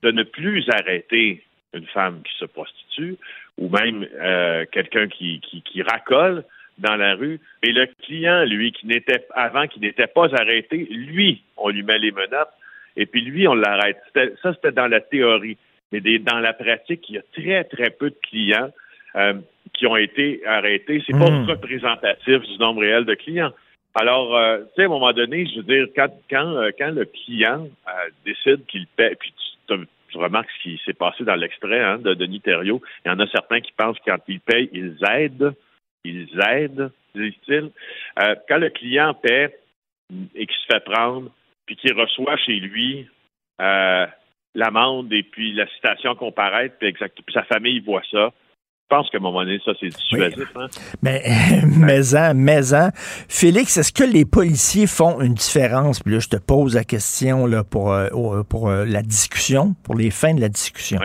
de 0.03 0.11
ne 0.11 0.23
plus 0.23 0.69
arrêter 0.71 1.45
une 1.75 1.87
femme 1.87 2.23
qui 2.23 2.33
se 2.39 2.45
prostitue 2.45 3.17
ou 3.59 3.69
même 3.69 4.07
euh, 4.21 4.65
quelqu'un 4.71 5.09
qui, 5.09 5.41
qui, 5.41 5.83
racole 5.83 6.45
dans 6.79 6.97
la 6.97 7.15
rue. 7.15 7.41
Et 7.63 7.73
le 7.73 7.87
client, 8.03 8.45
lui, 8.45 8.73
qui 8.73 8.87
n'était 8.87 9.27
avant, 9.35 9.67
qui 9.67 9.81
n'était 9.81 10.07
pas 10.07 10.35
arrêté, 10.35 10.89
lui, 10.91 11.43
on 11.57 11.69
lui 11.69 11.83
met 11.83 11.99
les 11.99 12.13
menottes 12.13 12.53
et 12.97 13.07
puis 13.07 13.23
lui, 13.23 13.47
on 13.49 13.55
l'arrête. 13.55 13.99
Ça, 14.43 14.53
c'était 14.55 14.73
dans 14.73 14.89
la 14.89 15.01
théorie. 15.01 15.57
mais 15.91 16.01
des, 16.01 16.19
dans 16.19 16.39
la 16.39 16.55
pratique, 16.55 17.09
il 17.11 17.17
y 17.17 17.19
a 17.19 17.23
très, 17.33 17.65
très 17.65 17.91
peu 17.91 18.11
de 18.11 18.17
clients 18.23 18.71
euh, 19.17 19.35
qui 19.75 19.87
ont 19.87 19.97
été 19.97 20.41
arrêtés. 20.47 21.03
C'est 21.07 21.19
pas 21.19 21.31
Mm. 21.31 21.45
représentatif 21.45 22.41
du 22.41 22.59
nombre 22.59 22.81
réel 22.81 23.05
de 23.05 23.15
clients. 23.15 23.53
Alors, 23.95 24.35
euh, 24.35 24.59
tu 24.59 24.65
sais, 24.77 24.83
à 24.83 24.85
un 24.87 24.89
moment 24.89 25.13
donné, 25.13 25.47
je 25.47 25.57
veux 25.57 25.63
dire, 25.65 25.87
quand, 25.95 26.09
quand, 26.31 26.57
euh, 26.57 26.71
quand 26.79 26.93
le 26.93 27.05
client 27.05 27.69
décide 28.25 28.65
qu'il 28.67 28.87
paie, 28.97 29.15
puis 29.21 29.35
tu, 29.69 29.75
tu- 30.13 30.19
remarques 30.19 30.51
ce 30.59 30.63
qui 30.63 30.81
s'est 30.85 30.93
passé 30.93 31.25
dans 31.25 31.35
l'extrait 31.35 31.81
hein, 31.81 31.99
de 31.99 32.15
Denis 32.15 32.41
Thériault, 32.41 32.83
il 33.05 33.09
y 33.09 33.13
en 33.13 33.19
a 33.19 33.27
certains 33.29 33.61
qui 33.61 33.73
pensent 33.73 33.99
que 33.99 34.11
quand 34.11 34.19
ils 34.29 34.41
payent, 34.41 34.71
ils 34.73 34.97
aident. 35.11 35.55
Ils 36.05 36.29
aident, 36.49 36.91
disent-ils. 37.15 37.71
Euh, 38.21 38.35
quand 38.49 38.59
le 38.59 38.71
client 38.71 39.15
paie 39.15 39.57
et 40.35 40.47
qu'il 40.47 40.57
se 40.57 40.67
fait 40.73 40.85
prendre, 40.85 41.31
puis 41.67 41.77
qu'il 41.77 41.93
reçoit 41.95 42.37
chez 42.37 42.59
lui 42.59 43.09
euh, 43.61 44.07
l'amende 44.55 45.13
et 45.13 45.23
puis 45.23 45.53
la 45.53 45.67
citation 45.69 46.15
comparaître, 46.15 46.77
puis, 46.79 46.89
exact, 46.89 47.19
puis 47.25 47.33
sa 47.33 47.45
famille 47.45 47.81
voit 47.81 48.03
ça, 48.11 48.33
pense 48.93 49.09
qu'à 49.09 49.19
un 49.19 49.21
moment 49.23 49.43
donné, 49.43 49.59
ça, 49.65 49.73
c'est 49.81 49.89
dissuasif. 49.89 50.49
Hein? 50.55 50.67
Mais, 51.01 51.23
mais, 51.67 52.15
en, 52.15 52.35
mais 52.35 52.75
en. 52.75 52.91
Félix, 53.29 53.79
est-ce 53.79 53.93
que 53.93 54.05
les 54.05 54.27
policiers 54.27 54.87
font 54.87 55.21
une 55.21 55.35
différence? 55.35 56.01
Puis 56.01 56.13
là, 56.13 56.21
je 56.21 56.29
te 56.29 56.37
pose 56.37 56.75
la 56.75 56.85
question 56.85 57.47
là, 57.47 57.65
pour, 57.65 57.93
euh, 57.93 58.43
pour 58.43 58.69
euh, 58.69 58.85
la 58.85 59.03
discussion, 59.03 59.75
pour 59.83 59.95
les 59.95 60.11
fins 60.11 60.35
de 60.35 60.41
la 60.41 60.51
discussion. 60.51 61.01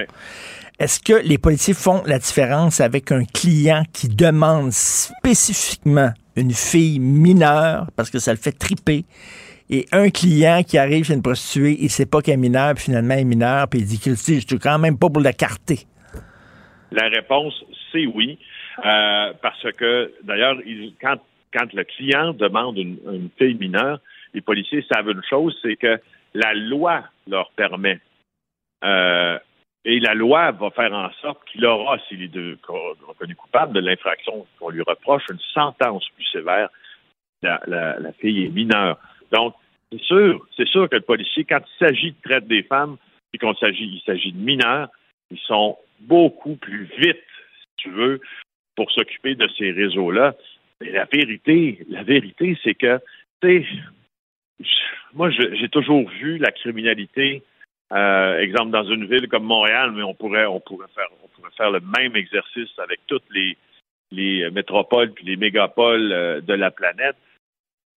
Est-ce 0.80 1.00
que 1.00 1.14
les 1.14 1.38
policiers 1.38 1.74
font 1.74 2.04
la 2.06 2.20
différence 2.20 2.82
avec 2.82 3.12
un 3.12 3.24
client 3.24 3.84
qui 3.94 4.10
demande 4.10 4.72
spécifiquement 4.72 6.12
une 6.36 6.52
fille 6.52 7.00
mineure 7.00 7.88
parce 7.96 8.12
que 8.12 8.20
ça 8.20 8.32
le 8.32 8.38
fait 8.38 8.52
triper 8.52 9.06
et 9.70 9.86
un 9.92 10.10
client 10.10 10.62
qui 10.66 10.78
arrive 10.78 11.06
chez 11.06 11.14
une 11.14 11.22
prostituée, 11.22 11.78
il 11.82 11.90
sait 11.90 12.06
pas 12.06 12.22
qu'elle 12.22 12.36
est 12.36 12.38
mineure, 12.38 12.74
puis 12.76 12.86
finalement 12.86 13.16
elle 13.16 13.22
est 13.22 13.26
mineure, 13.26 13.68
puis 13.68 13.82
il 13.82 13.86
dit 13.86 14.00
que 14.00 14.12
je 14.12 14.40
suis 14.40 14.60
quand 14.60 14.80
même 14.80 14.98
pas 14.98 15.10
pour 15.10 15.22
la 15.22 15.34
carter. 15.34 15.86
La 16.92 17.08
réponse, 17.10 17.64
c'est 17.92 18.06
oui. 18.06 18.40
Euh, 18.86 19.34
parce 19.42 19.72
que, 19.74 20.14
d'ailleurs, 20.24 20.58
quand, 21.02 21.18
quand 21.54 21.74
le 21.74 21.84
client 21.84 22.34
demande 22.34 22.78
une, 22.78 22.98
une 23.12 23.30
fille 23.38 23.56
mineure, 23.56 24.00
les 24.34 24.42
policiers 24.42 24.86
savent 24.92 25.10
une 25.10 25.24
chose, 25.30 25.58
c'est 25.62 25.76
que 25.76 26.00
la 26.34 26.54
loi 26.54 27.04
leur 27.28 27.50
permet. 27.52 28.00
euh, 28.84 29.38
et 29.86 30.02
la 30.02 30.14
loi 30.16 30.52
va 30.52 30.70
faire 30.72 30.92
en 30.92 31.10
sorte 31.22 31.40
qu'il 31.46 31.66
aura, 31.66 31.98
s'il 32.08 32.22
est 32.22 32.58
reconnu 33.08 33.36
coupable 33.36 33.72
de 33.74 33.80
l'infraction 33.80 34.46
qu'on 34.60 34.70
lui 34.70 34.82
reproche, 34.82 35.24
une 35.32 35.40
sentence 35.54 36.06
plus 36.16 36.26
sévère. 36.26 36.70
La, 37.42 37.62
la- 37.68 37.98
la 38.00 38.12
fille 38.14 38.46
est 38.46 38.50
mineure. 38.50 38.98
Donc, 39.32 39.56
c'est 39.92 40.02
sûr, 40.02 40.46
c'est 40.58 40.68
sûr 40.68 40.90
que 40.90 40.96
le 40.98 41.02
policier, 41.04 41.46
quand 41.46 41.60
il 41.60 41.86
s'agit 41.86 42.12
de 42.12 42.18
traite 42.22 42.48
des 42.48 42.64
femmes 42.64 42.98
et 43.34 43.38
qu'on 43.38 43.56
s'agit, 43.56 43.86
il 43.86 44.02
s'agit 44.06 44.34
de 44.34 44.38
mineurs, 44.40 44.90
ils 45.32 45.40
sont 45.40 45.78
beaucoup 46.02 46.56
plus 46.56 46.86
vite, 46.98 47.24
si 47.60 47.68
tu 47.78 47.90
veux, 47.90 48.22
pour 48.76 48.92
s'occuper 48.92 49.36
de 49.36 49.48
ces 49.58 49.72
réseaux-là. 49.72 50.36
Mais 50.82 50.92
la 50.92 51.06
vérité, 51.06 51.86
la 51.90 52.04
vérité, 52.04 52.58
c'est 52.64 52.76
que, 52.76 53.00
tu 53.42 53.64
sais, 53.64 54.66
moi, 55.14 55.30
j'ai 55.32 55.70
toujours 55.70 56.08
vu 56.10 56.38
la 56.38 56.52
criminalité, 56.52 57.44
euh, 57.92 58.40
exemple 58.40 58.72
dans 58.72 58.84
une 58.84 59.06
ville 59.06 59.28
comme 59.28 59.46
Montréal, 59.46 59.92
mais 59.96 60.04
on 60.04 60.14
pourrait, 60.14 60.46
on 60.46 60.60
pourrait 60.60 60.88
faire, 60.94 61.08
on 61.24 61.28
pourrait 61.30 61.54
faire 61.56 61.72
le 61.72 61.80
même 61.98 62.16
exercice 62.16 62.70
avec 62.78 63.00
toutes 63.08 63.24
les, 63.32 63.58
les 64.12 64.50
métropoles 64.52 65.12
puis 65.14 65.26
les 65.26 65.38
mégapoles 65.38 66.12
euh, 66.12 66.42
de 66.42 66.54
la 66.54 66.72
planète. 66.72 67.16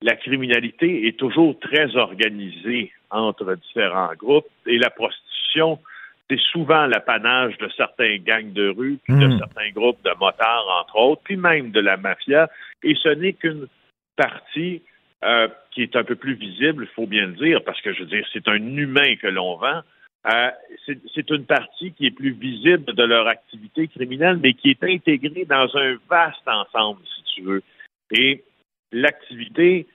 La 0.01 0.15
criminalité 0.15 1.07
est 1.07 1.17
toujours 1.17 1.59
très 1.59 1.95
organisée 1.97 2.93
entre 3.09 3.55
différents 3.55 4.13
groupes 4.15 4.47
et 4.65 4.77
la 4.77 4.89
prostitution, 4.89 5.79
c'est 6.29 6.39
souvent 6.39 6.85
l'apanage 6.85 7.57
de 7.57 7.69
certains 7.75 8.17
gangs 8.17 8.53
de 8.53 8.69
rue, 8.69 8.99
puis 9.03 9.15
de 9.15 9.27
Mm. 9.27 9.39
certains 9.39 9.69
groupes 9.71 10.03
de 10.03 10.11
motards, 10.19 10.67
entre 10.81 10.95
autres, 10.97 11.21
puis 11.23 11.37
même 11.37 11.71
de 11.71 11.79
la 11.79 11.97
mafia. 11.97 12.49
Et 12.83 12.95
ce 12.95 13.09
n'est 13.09 13.33
qu'une 13.33 13.67
partie 14.15 14.81
euh, 15.23 15.47
qui 15.71 15.81
est 15.81 15.95
un 15.95 16.03
peu 16.03 16.15
plus 16.15 16.35
visible, 16.35 16.87
il 16.89 16.93
faut 16.93 17.07
bien 17.07 17.27
le 17.27 17.33
dire, 17.33 17.63
parce 17.63 17.81
que 17.81 17.93
je 17.93 18.01
veux 18.01 18.05
dire, 18.05 18.25
c'est 18.31 18.47
un 18.47 18.55
humain 18.55 19.15
que 19.15 19.27
l'on 19.27 19.57
vend. 19.57 19.81
Euh, 20.31 20.51
c'est 20.85 20.99
c'est 21.13 21.29
une 21.29 21.45
partie 21.45 21.93
qui 21.93 22.05
est 22.05 22.11
plus 22.11 22.31
visible 22.31 22.93
de 22.93 23.03
leur 23.03 23.27
activité 23.27 23.87
criminelle, 23.87 24.37
mais 24.41 24.53
qui 24.53 24.69
est 24.69 24.83
intégrée 24.83 25.45
dans 25.45 25.75
un 25.77 25.97
vaste 26.09 26.47
ensemble, 26.47 27.01
si 27.15 27.23
tu 27.35 27.41
veux. 27.41 27.63
Et 28.11 28.43
l'activité 28.91 29.87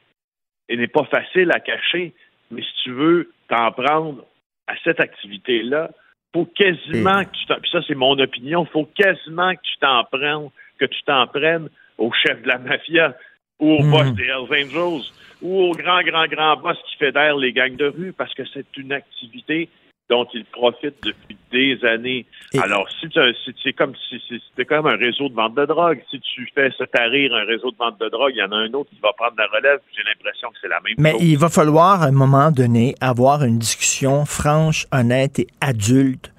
elle 0.68 0.78
n'est 0.78 0.88
pas 0.88 1.04
facile 1.04 1.50
à 1.52 1.60
cacher, 1.60 2.14
mais 2.50 2.62
si 2.62 2.72
tu 2.84 2.90
veux 2.92 3.32
t'en 3.48 3.70
prendre 3.72 4.24
à 4.66 4.74
cette 4.82 5.00
activité-là, 5.00 5.90
faut 6.34 6.46
quasiment 6.46 7.24
que 7.24 7.30
tu 7.30 7.46
t'en, 7.46 7.54
puis 7.60 7.70
ça 7.70 7.78
c'est 7.86 7.94
mon 7.94 8.18
opinion, 8.18 8.64
faut 8.66 8.88
quasiment 8.96 9.54
que 9.54 9.60
tu 9.62 9.78
t'en 9.80 10.04
prennes, 10.04 10.50
que 10.78 10.84
tu 10.84 11.02
t'en 11.04 11.26
prennes 11.28 11.68
au 11.96 12.10
chef 12.12 12.42
de 12.42 12.48
la 12.48 12.58
mafia 12.58 13.14
ou 13.60 13.70
au 13.70 13.82
Hmm. 13.84 13.90
boss 13.90 14.12
des 14.14 14.24
Hells 14.24 14.64
Angels 14.66 15.12
ou 15.40 15.60
au 15.62 15.70
grand, 15.72 16.02
grand, 16.02 16.26
grand 16.26 16.56
boss 16.56 16.76
qui 16.90 16.96
fédère 16.96 17.36
les 17.36 17.52
gangs 17.52 17.76
de 17.76 17.86
rue 17.86 18.12
parce 18.12 18.34
que 18.34 18.42
c'est 18.52 18.66
une 18.76 18.92
activité 18.92 19.68
dont 20.10 20.26
ils 20.34 20.44
profitent 20.44 21.02
depuis 21.02 21.36
des 21.50 21.82
années. 21.84 22.26
Alors, 22.60 22.86
si 23.00 23.08
tu 23.08 23.18
si- 23.44 23.54
c'est 23.62 23.72
comme 23.72 23.94
si 24.08 24.20
si 24.28 24.42
c'était 24.50 24.64
comme 24.66 24.86
un 24.86 24.96
réseau 24.96 25.28
de 25.28 25.34
vente 25.34 25.54
de 25.54 25.64
drogue. 25.64 26.02
Si 26.10 26.20
tu 26.20 26.46
fais 26.54 26.70
se 26.72 26.84
tarir 26.84 27.34
un 27.34 27.44
réseau 27.44 27.70
de 27.70 27.76
vente 27.76 27.98
de 28.00 28.08
drogue, 28.10 28.32
il 28.34 28.38
y 28.38 28.42
en 28.42 28.52
a 28.52 28.56
un 28.56 28.72
autre 28.74 28.90
qui 28.90 29.00
va 29.02 29.12
prendre 29.14 29.34
la 29.38 29.46
relève. 29.46 29.80
J'ai 29.96 30.02
l'impression 30.02 30.50
que 30.50 30.56
c'est 30.60 30.68
la 30.68 30.80
même 30.80 30.94
Mais 30.98 31.12
chose. 31.12 31.22
il 31.22 31.38
va 31.38 31.48
falloir, 31.48 32.02
à 32.02 32.06
un 32.06 32.12
moment 32.12 32.50
donné, 32.50 32.94
avoir 33.00 33.44
une 33.44 33.58
discussion 33.58 34.24
franche, 34.26 34.86
honnête 34.92 35.38
et 35.38 35.46
adulte 35.60 36.32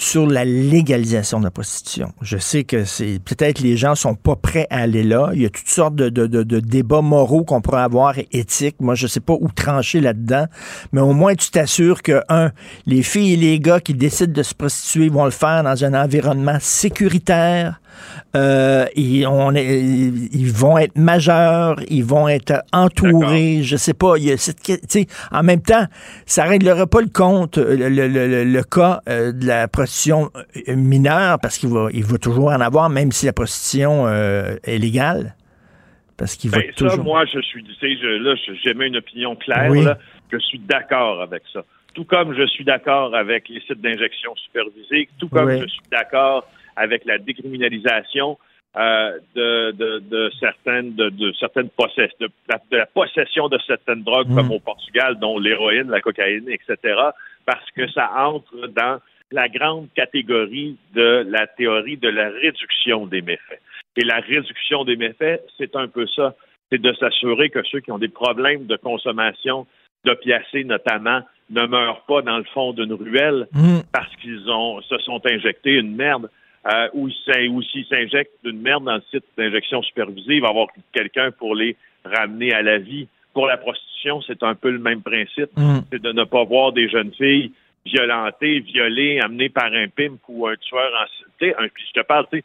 sur 0.00 0.26
la 0.26 0.46
légalisation 0.46 1.40
de 1.40 1.44
la 1.44 1.50
prostitution. 1.50 2.12
Je 2.22 2.38
sais 2.38 2.64
que 2.64 2.84
c'est 2.86 3.20
peut-être 3.22 3.60
les 3.60 3.76
gens 3.76 3.94
sont 3.94 4.14
pas 4.14 4.34
prêts 4.34 4.66
à 4.70 4.78
aller 4.78 5.02
là. 5.02 5.30
Il 5.34 5.42
y 5.42 5.46
a 5.46 5.50
toutes 5.50 5.68
sortes 5.68 5.94
de, 5.94 6.08
de- 6.08 6.26
de- 6.26 6.42
de 6.42 6.58
débats 6.58 7.02
moraux 7.02 7.44
qu'on 7.44 7.60
pourrait 7.60 7.82
avoir 7.82 8.18
et 8.18 8.26
éthiques. 8.32 8.76
Moi, 8.80 8.94
je 8.94 9.06
sais 9.06 9.20
pas 9.20 9.34
où 9.38 9.48
trancher 9.54 10.00
là-dedans, 10.00 10.46
mais 10.92 11.02
au 11.02 11.12
moins 11.12 11.34
tu 11.34 11.50
t'assures 11.50 12.00
que 12.02 12.22
un, 12.30 12.50
les 12.86 13.02
filles 13.02 13.34
et 13.34 13.36
les 13.36 13.60
gars 13.60 13.78
qui 13.80 13.92
décident 13.92 14.32
de 14.32 14.42
se 14.42 14.54
prostituer 14.54 15.10
vont 15.10 15.26
le 15.26 15.30
faire 15.30 15.62
dans 15.64 15.84
un 15.84 15.92
environnement 15.92 16.56
sécuritaire. 16.60 17.80
Euh, 18.36 18.86
et 18.94 19.26
on 19.26 19.52
est- 19.54 19.80
ils 19.80 20.52
vont 20.52 20.78
être 20.78 20.96
majeurs, 20.96 21.76
ils 21.88 22.04
vont 22.04 22.28
être 22.28 22.62
entourés, 22.72 23.62
je 23.62 23.76
sais 23.76 23.94
pas. 23.94 24.14
Il 24.18 24.24
y 24.24 24.32
a 24.32 24.36
cette, 24.36 24.62
tu 24.62 24.74
sais, 24.88 25.06
en 25.32 25.42
même 25.42 25.62
temps, 25.62 25.84
ça 26.26 26.44
réglera 26.44 26.86
pas 26.86 27.00
le 27.00 27.08
compte, 27.08 27.58
le, 27.58 27.88
le- 27.88 28.08
le- 28.08 28.44
le 28.44 28.62
cas 28.62 29.00
euh, 29.08 29.32
de 29.32 29.46
la 29.46 29.68
prostitution 29.68 30.30
euh, 30.68 30.76
mineure, 30.76 31.38
parce 31.40 31.58
qu'il 31.58 31.70
va, 31.70 31.88
il 31.92 32.04
va 32.04 32.18
toujours 32.18 32.48
en 32.50 32.60
avoir, 32.60 32.88
même 32.90 33.10
si 33.12 33.26
la 33.26 33.32
prostitution 33.32 34.06
euh, 34.06 34.56
est 34.64 34.78
légale. 34.78 35.34
Parce 36.16 36.36
qu'il 36.36 36.50
va 36.50 36.58
Ben, 36.58 36.66
ça, 36.68 36.72
toujours. 36.88 37.04
moi, 37.04 37.24
je 37.24 37.40
suis, 37.40 37.64
je, 37.80 38.22
là, 38.22 38.34
j'émets 38.62 38.88
une 38.88 38.98
opinion 38.98 39.34
claire, 39.36 39.68
Oui. 39.70 39.82
là, 39.84 39.96
je 40.30 40.38
suis 40.38 40.58
d'accord 40.58 41.22
avec 41.22 41.42
ça. 41.52 41.62
Tout 41.94 42.04
comme 42.04 42.34
je 42.36 42.46
suis 42.46 42.62
d'accord 42.64 43.14
avec 43.16 43.48
les 43.48 43.60
sites 43.62 43.80
d'injection 43.80 44.36
supervisés, 44.36 45.08
tout 45.18 45.28
comme 45.28 45.46
Oui. 45.48 45.60
je 45.62 45.66
suis 45.66 45.80
d'accord 45.90 46.46
avec 46.76 47.04
la 47.04 47.18
décriminalisation 47.18 48.38
euh, 48.76 49.18
de, 49.34 49.72
de, 49.72 49.98
de 49.98 50.30
certaines 50.38 50.94
de, 50.94 51.08
de 51.10 51.32
certaines 51.32 51.70
possessions, 51.70 52.16
de, 52.20 52.28
la- 52.48 52.60
de 52.70 52.76
la 52.76 52.86
possession 52.86 53.48
de 53.48 53.58
certaines 53.66 54.02
drogues 54.04 54.28
Mm. 54.28 54.34
comme 54.36 54.52
au 54.52 54.60
Portugal, 54.60 55.18
dont 55.18 55.38
l'héroïne, 55.40 55.90
la 55.90 56.00
cocaïne, 56.00 56.48
etc., 56.48 56.76
parce 57.46 57.68
que 57.72 57.88
ça 57.90 58.10
entre 58.16 58.68
dans 58.68 59.00
la 59.32 59.48
grande 59.48 59.88
catégorie 59.94 60.76
de 60.94 61.24
la 61.28 61.46
théorie 61.48 61.96
de 61.96 62.08
la 62.08 62.28
réduction 62.30 63.06
des 63.06 63.22
méfaits. 63.22 63.60
Et 63.96 64.04
la 64.04 64.20
réduction 64.20 64.84
des 64.84 64.96
méfaits, 64.96 65.40
c'est 65.58 65.74
un 65.74 65.88
peu 65.88 66.06
ça. 66.06 66.34
C'est 66.70 66.80
de 66.80 66.92
s'assurer 66.94 67.50
que 67.50 67.62
ceux 67.64 67.80
qui 67.80 67.90
ont 67.90 67.98
des 67.98 68.08
problèmes 68.08 68.66
de 68.66 68.76
consommation 68.76 69.66
d'opiacés, 70.04 70.62
notamment, 70.64 71.22
ne 71.50 71.66
meurent 71.66 72.04
pas 72.06 72.22
dans 72.22 72.38
le 72.38 72.44
fond 72.44 72.72
d'une 72.72 72.92
ruelle 72.92 73.48
Mm. 73.52 73.80
parce 73.92 74.14
qu'ils 74.16 74.48
ont 74.48 74.80
se 74.82 74.96
sont 74.98 75.20
injectés 75.26 75.72
une 75.72 75.96
merde. 75.96 76.30
Euh, 76.66 76.88
ou 76.92 77.08
ils 77.08 77.14
s'in- 77.24 77.48
ou 77.48 77.62
s'ils 77.62 77.86
s'injectent 77.86 78.32
une 78.44 78.60
merde 78.60 78.84
dans 78.84 78.96
le 78.96 79.02
site 79.10 79.24
d'injection 79.38 79.82
supervisée, 79.82 80.34
il 80.34 80.40
va 80.42 80.48
y 80.48 80.50
avoir 80.50 80.68
quelqu'un 80.92 81.30
pour 81.30 81.54
les 81.54 81.74
ramener 82.04 82.52
à 82.52 82.60
la 82.60 82.78
vie. 82.78 83.08
Pour 83.32 83.46
la 83.46 83.56
prostitution, 83.56 84.20
c'est 84.22 84.42
un 84.42 84.54
peu 84.54 84.70
le 84.70 84.78
même 84.78 85.00
principe. 85.00 85.50
Mm. 85.56 85.78
C'est 85.90 86.02
de 86.02 86.12
ne 86.12 86.24
pas 86.24 86.44
voir 86.44 86.72
des 86.72 86.88
jeunes 86.88 87.12
filles 87.14 87.52
violentées, 87.86 88.60
violées, 88.60 89.20
amenées 89.20 89.48
par 89.48 89.72
un 89.72 89.88
pimp 89.88 90.20
ou 90.28 90.46
un 90.46 90.56
tueur 90.56 90.90
en 91.00 91.06
cité. 91.18 91.54
Puis 91.72 91.84
je 91.94 92.00
te 92.00 92.06
parle, 92.06 92.26
tu 92.30 92.42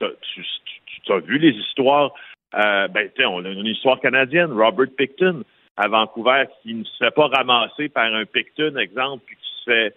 tu, 0.00 1.12
as 1.12 1.18
vu 1.18 1.38
les 1.38 1.50
histoires, 1.50 2.12
euh, 2.54 2.88
ben, 2.88 3.10
on 3.26 3.44
a 3.44 3.48
une 3.48 3.66
histoire 3.66 4.00
canadienne, 4.00 4.52
Robert 4.52 4.88
Picton, 4.96 5.44
à 5.76 5.88
Vancouver, 5.88 6.44
qui 6.62 6.74
ne 6.74 6.84
se 6.84 6.96
fait 6.96 7.10
pas 7.10 7.26
ramasser 7.28 7.88
par 7.88 8.12
un 8.12 8.24
Picton, 8.24 8.76
exemple, 8.76 9.22
puis 9.26 9.36
qui 9.36 9.60
se 9.60 9.70
fait, 9.70 9.94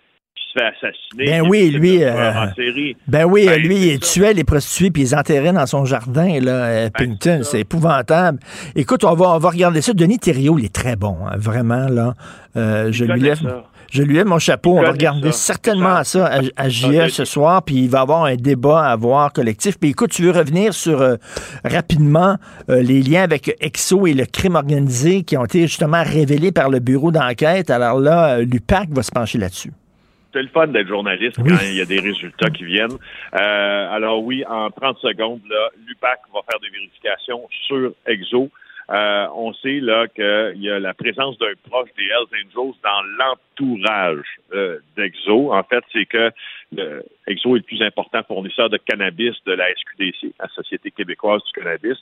se 0.54 0.60
fait 0.60 0.66
assassiner. 0.66 1.26
Ben 1.42 1.48
oui, 1.50 1.70
lui, 1.72 2.04
euh, 2.04 2.32
en 2.32 2.54
série. 2.56 2.96
Ben 3.08 3.26
oui, 3.26 3.46
Ben, 3.46 3.62
lui, 3.62 3.94
il 3.94 4.00
tuait 4.00 4.34
les 4.34 4.44
prostituées 4.44 4.92
puis 4.92 5.04
il 5.04 5.06
les 5.06 5.16
enterrait 5.16 5.54
dans 5.54 5.66
son 5.66 5.86
jardin, 5.86 6.40
là, 6.40 6.40
Ben, 6.40 6.88
euh, 6.88 6.90
Pinkton. 6.90 7.40
c'est 7.44 7.60
épouvantable. 7.62 8.40
Écoute, 8.76 9.04
on 9.04 9.14
va, 9.14 9.30
on 9.30 9.38
va 9.38 9.50
regarder 9.50 9.82
ça. 9.82 9.94
Denis 9.94 10.20
Thériault, 10.20 10.58
il 10.60 10.66
est 10.66 10.74
très 10.74 10.96
bon, 10.96 11.18
hein, 11.26 11.36
vraiment, 11.38 11.88
là. 11.88 12.14
Euh, 12.56 12.92
je 12.92 13.06
lui 13.06 13.20
lève. 13.22 13.42
ça. 13.42 13.64
Je 13.90 14.04
lui 14.04 14.16
lève 14.16 14.26
mon 14.26 14.38
chapeau. 14.40 14.78
On 14.78 14.82
va 14.82 14.92
regarder 14.92 15.32
ça. 15.32 15.38
certainement 15.54 16.04
ça 16.04 16.26
à, 16.28 16.42
à 16.58 16.68
JE 16.68 17.08
ce 17.08 17.24
soir, 17.24 17.64
puis 17.64 17.76
il 17.76 17.90
va 17.90 18.00
y 18.00 18.02
avoir 18.02 18.26
un 18.26 18.36
débat 18.36 18.84
à 18.84 18.92
avoir 18.92 19.32
collectif. 19.32 19.80
Puis 19.80 19.92
écoute, 19.92 20.12
tu 20.12 20.24
veux 20.24 20.32
revenir 20.32 20.74
sur 20.74 21.00
euh, 21.02 21.16
rapidement 21.64 22.36
euh, 22.70 22.82
les 22.82 23.02
liens 23.02 23.24
avec 23.24 23.56
Exo 23.62 24.06
et 24.06 24.14
le 24.14 24.26
crime 24.26 24.56
organisé 24.56 25.24
qui 25.24 25.38
ont 25.38 25.46
été 25.46 25.62
justement 25.68 26.04
révélés 26.04 26.52
par 26.52 26.70
le 26.70 26.80
bureau 26.80 27.12
d'enquête. 27.12 27.70
Alors 27.70 28.00
là, 28.00 28.40
l'UPAC 28.40 28.90
va 28.92 29.04
se 29.04 29.12
pencher 29.12 29.38
là-dessus. 29.38 29.72
C'est 30.34 30.42
le 30.42 30.50
fun 30.50 30.68
d'être 30.68 30.88
journaliste 30.88 31.38
Oui. 31.40 31.50
quand 31.50 31.64
il 31.64 31.76
y 31.76 31.82
a 31.82 31.86
des 31.86 32.00
résultats 32.00 32.50
qui 32.50 32.66
viennent. 32.66 32.98
Euh, 33.34 33.92
alors 33.92 34.24
oui, 34.24 34.44
en 34.46 34.70
30 34.70 34.98
secondes, 35.00 35.42
là, 35.50 35.70
l'UPAC 35.88 36.20
va 36.34 36.42
faire 36.50 36.60
des 36.60 36.70
vérifications 36.70 37.48
sur 37.68 37.94
Exo. 38.06 38.50
Euh, 38.90 39.28
on 39.36 39.54
sait 39.54 39.80
là 39.82 40.08
qu'il 40.08 40.62
y 40.62 40.70
a 40.70 40.80
la 40.80 40.94
présence 40.94 41.38
d'un 41.40 41.54
proche 41.70 41.90
des 41.98 42.06
Hells 42.06 42.46
Angels 42.46 42.76
dans 42.84 43.02
l'entourage 43.18 44.26
euh, 44.54 44.80
d'Exo. 44.96 45.52
En 45.54 45.64
fait, 45.64 45.84
c'est 45.92 46.06
que 46.06 46.32
le, 46.72 47.04
Exo 47.28 47.56
est 47.56 47.60
le 47.60 47.64
plus 47.64 47.82
important 47.82 48.24
fournisseur 48.24 48.70
de 48.70 48.78
cannabis 48.78 49.36
de 49.46 49.54
la 49.54 49.66
SQDC, 49.74 50.34
la 50.40 50.48
Société 50.50 50.92
québécoise 50.92 51.42
du 51.44 51.62
cannabis. 51.62 51.98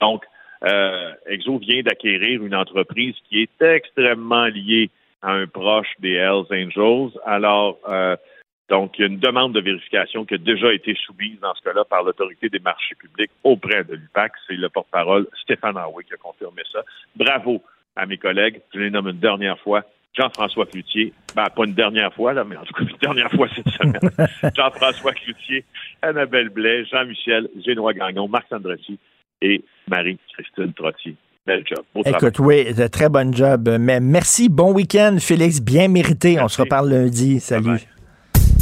Donc, 0.00 0.24
euh, 0.64 1.12
Exo 1.26 1.58
vient 1.58 1.82
d'acquérir 1.82 2.44
une 2.44 2.54
entreprise 2.54 3.16
qui 3.28 3.42
est 3.42 3.62
extrêmement 3.62 4.46
liée 4.46 4.90
à 5.22 5.32
un 5.32 5.46
proche 5.46 5.88
des 5.98 6.14
Hells 6.14 6.46
Angels. 6.50 7.18
Alors, 7.24 7.78
euh, 7.88 8.16
donc, 8.68 8.98
il 8.98 9.02
y 9.02 9.04
a 9.04 9.08
une 9.08 9.18
demande 9.18 9.54
de 9.54 9.60
vérification 9.60 10.24
qui 10.24 10.34
a 10.34 10.38
déjà 10.38 10.72
été 10.72 10.94
soumise 10.94 11.40
dans 11.40 11.54
ce 11.54 11.62
cas-là 11.62 11.84
par 11.84 12.02
l'autorité 12.02 12.48
des 12.48 12.58
marchés 12.58 12.94
publics 12.94 13.30
auprès 13.42 13.82
de 13.84 13.94
l'UPAC. 13.94 14.32
C'est 14.46 14.54
le 14.54 14.68
porte-parole 14.68 15.26
Stéphane 15.42 15.76
Harway 15.76 16.04
qui 16.04 16.12
a 16.12 16.18
confirmé 16.18 16.62
ça. 16.70 16.80
Bravo 17.16 17.62
à 17.96 18.04
mes 18.06 18.18
collègues. 18.18 18.60
Je 18.74 18.80
les 18.80 18.90
nomme 18.90 19.08
une 19.08 19.18
dernière 19.18 19.58
fois. 19.60 19.84
Jean-François 20.14 20.66
Cloutier, 20.66 21.12
ben, 21.34 21.46
pas 21.48 21.64
une 21.64 21.74
dernière 21.74 22.12
fois, 22.12 22.32
là, 22.32 22.44
mais 22.44 22.56
en 22.56 22.64
tout 22.64 22.74
cas 22.74 22.82
une 22.82 22.96
dernière 22.98 23.30
fois 23.30 23.46
cette 23.54 23.68
semaine. 23.68 24.10
Jean-François 24.56 25.12
Cloutier, 25.12 25.64
Annabelle 26.02 26.48
Blais, 26.48 26.84
Jean-Michel 26.86 27.48
Génois 27.64 27.94
Gagnon, 27.94 28.26
Marc 28.26 28.48
Sandretti 28.48 28.98
et 29.40 29.62
Marie-Christine 29.86 30.72
Trottier. 30.72 31.14
Bel 31.48 31.64
job. 31.66 31.82
Beau 31.94 32.02
travail. 32.02 32.20
Écoute, 32.20 32.38
oui, 32.40 32.74
de 32.74 32.86
très 32.88 33.08
bon 33.08 33.34
job. 33.34 33.70
Mais 33.80 34.00
merci, 34.00 34.50
bon 34.50 34.70
week-end, 34.72 35.16
Félix, 35.18 35.62
bien 35.62 35.88
mérité. 35.88 36.38
On 36.42 36.48
se 36.48 36.60
reparle 36.60 36.90
lundi. 36.90 37.40
Salut. 37.40 37.80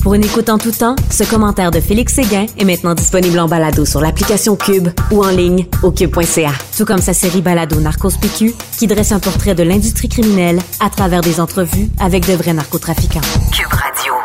Pour 0.04 0.14
une 0.14 0.24
écoute 0.24 0.48
en 0.50 0.56
tout 0.56 0.70
temps, 0.70 0.94
ce 1.10 1.28
commentaire 1.28 1.72
de 1.72 1.80
Félix 1.80 2.14
Séguin 2.14 2.46
est 2.56 2.64
maintenant 2.64 2.94
disponible 2.94 3.40
en 3.40 3.48
balado 3.48 3.84
sur 3.84 4.00
l'application 4.00 4.54
Cube 4.54 4.86
ou 5.10 5.24
en 5.24 5.30
ligne 5.30 5.66
au 5.82 5.90
cube.ca. 5.90 6.52
Tout 6.76 6.84
comme 6.84 7.00
sa 7.00 7.12
série 7.12 7.42
balado 7.42 7.80
Narcos 7.80 8.16
PQ 8.20 8.52
qui 8.78 8.86
dresse 8.86 9.10
un 9.10 9.18
portrait 9.18 9.56
de 9.56 9.64
l'industrie 9.64 10.08
criminelle 10.08 10.60
à 10.78 10.88
travers 10.88 11.22
des 11.22 11.40
entrevues 11.40 11.88
avec 11.98 12.24
de 12.24 12.34
vrais 12.34 12.52
narcotrafiquants. 12.52 13.20
Cube 13.52 13.72
Radio. 13.72 14.15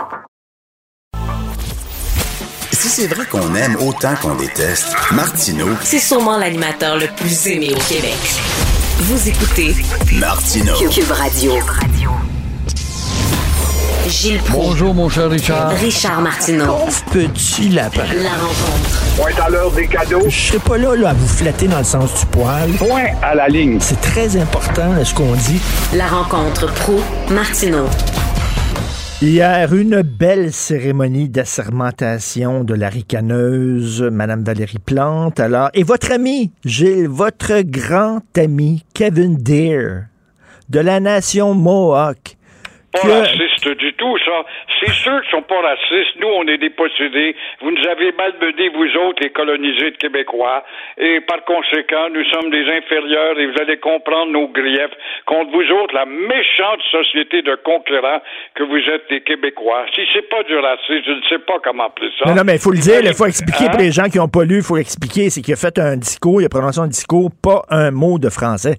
Si 2.82 2.90
c'est 2.90 3.06
vrai 3.06 3.28
qu'on 3.28 3.54
aime 3.54 3.76
autant 3.76 4.16
qu'on 4.20 4.34
déteste, 4.34 4.88
Martineau, 5.12 5.68
C'est 5.84 6.00
sûrement 6.00 6.40
l'animateur 6.40 6.98
le 6.98 7.06
plus 7.16 7.46
aimé 7.46 7.76
au 7.76 7.80
Québec. 7.80 8.18
Vous 9.02 9.30
écoutez 9.30 9.76
Martineau. 10.14 10.74
Cube 10.90 11.12
Radio. 11.12 11.54
Gilles 14.08 14.40
Proulx. 14.40 14.66
Bonjour, 14.66 14.96
mon 14.96 15.10
cher 15.10 15.30
Richard. 15.30 15.70
Richard 15.80 16.22
Martineau. 16.22 16.66
Pauvre 16.66 17.04
petit 17.12 17.70
lapin. 17.70 18.02
La 18.16 18.32
rencontre. 18.32 19.04
Point 19.16 19.46
à 19.46 19.50
l'heure 19.52 19.72
des 19.74 19.86
cadeaux. 19.86 20.24
Je 20.28 20.48
serai 20.48 20.58
pas 20.58 20.80
là, 20.80 20.96
là 20.96 21.10
à 21.12 21.14
vous 21.14 21.28
flatter 21.28 21.68
dans 21.68 21.78
le 21.78 21.84
sens 21.84 22.20
du 22.20 22.26
poil. 22.26 22.72
Point 22.80 23.10
à 23.22 23.36
la 23.36 23.48
ligne. 23.48 23.78
C'est 23.80 24.02
très 24.02 24.38
important 24.38 24.92
là, 24.94 25.06
ce 25.06 25.14
qu'on 25.14 25.36
dit. 25.36 25.62
La 25.94 26.08
rencontre 26.08 26.66
pro 26.74 27.00
Martineau. 27.30 27.86
Hier, 29.24 29.72
une 29.72 30.02
belle 30.02 30.52
cérémonie 30.52 31.30
d'assermentation 31.30 32.64
de 32.64 32.74
la 32.74 32.90
ricaneuse, 32.90 34.02
Madame 34.02 34.44
Valérie 34.44 34.80
Plante. 34.84 35.40
Alors, 35.40 35.70
et 35.76 35.84
votre 35.84 36.12
ami, 36.12 36.52
Gilles, 36.66 37.08
votre 37.08 37.62
grand 37.62 38.24
ami, 38.36 38.84
Kevin 38.96 39.38
Deere, 39.38 40.06
de 40.70 40.80
la 40.80 41.00
nation 41.00 41.54
Mohawk. 41.54 42.36
Pas 42.94 43.00
que- 43.02 43.08
raciste 43.10 43.70
du 43.78 43.94
tout, 43.94 44.18
ça. 44.26 44.44
C'est 44.80 44.92
sûr 44.92 45.22
qu'ils 45.22 45.32
sont 45.32 45.42
pas 45.44 45.62
racistes. 45.62 46.16
Nous, 46.20 46.28
on 46.28 46.46
est 46.48 46.58
des 46.58 46.70
possédés. 46.70 47.36
Vous 47.62 47.72
nous 47.72 47.88
avez 47.88 48.12
malmenés, 48.12 48.70
vous 48.70 48.90
autres, 49.08 49.22
les 49.24 49.30
colonisés 49.30 49.92
de 49.92 49.98
Québécois. 49.98 50.64
Et 50.98 51.22
par 51.22 51.44
conséquent, 51.46 52.10
nous 52.14 52.26
sommes 52.26 52.50
des 52.52 52.66
inférieurs 52.70 53.40
et 53.40 53.48
vous 53.48 53.56
allez 53.62 53.78
comprendre 53.78 54.32
nos 54.34 54.48
griefs 54.50 54.92
contre 55.26 55.52
vous 55.52 55.72
autres, 55.84 55.94
la 55.96 56.06
méchante 56.06 56.82
société 56.92 57.42
de 57.42 57.56
concurrents 57.64 58.22
que 58.56 58.64
vous 58.64 58.78
êtes 58.94 59.06
les 59.10 59.22
Québécois. 59.22 59.86
Si 59.96 60.02
c'est 60.14 60.28
pas 60.30 60.44
du 60.44 60.58
racisme, 60.58 61.02
je 61.06 61.12
ne 61.12 61.22
sais 61.30 61.40
pas 61.40 61.60
comment 61.64 61.86
appeler 61.86 62.10
ça. 62.20 62.26
Non, 62.30 62.36
non, 62.36 62.44
mais 62.46 62.56
il 62.56 62.60
faut 62.60 62.72
le 62.72 62.80
dire, 62.80 63.00
il 63.04 63.14
faut 63.14 63.26
expliquer 63.26 63.66
Hein? 63.66 63.70
pour 63.72 63.80
les 63.80 63.92
gens 63.92 64.10
qui 64.12 64.18
n'ont 64.18 64.28
pas 64.28 64.44
lu, 64.44 64.58
il 64.58 64.64
faut 64.64 64.78
expliquer, 64.78 65.30
c'est 65.30 65.42
qu'il 65.42 65.54
a 65.54 65.58
fait 65.58 65.78
un 65.80 65.96
discours, 65.98 66.42
il 66.42 66.46
a 66.46 66.50
prononcé 66.50 66.80
un 66.80 66.88
discours, 66.88 67.30
pas 67.42 67.62
un 67.70 67.92
mot 67.92 68.20
de 68.20 68.30
français. 68.30 68.76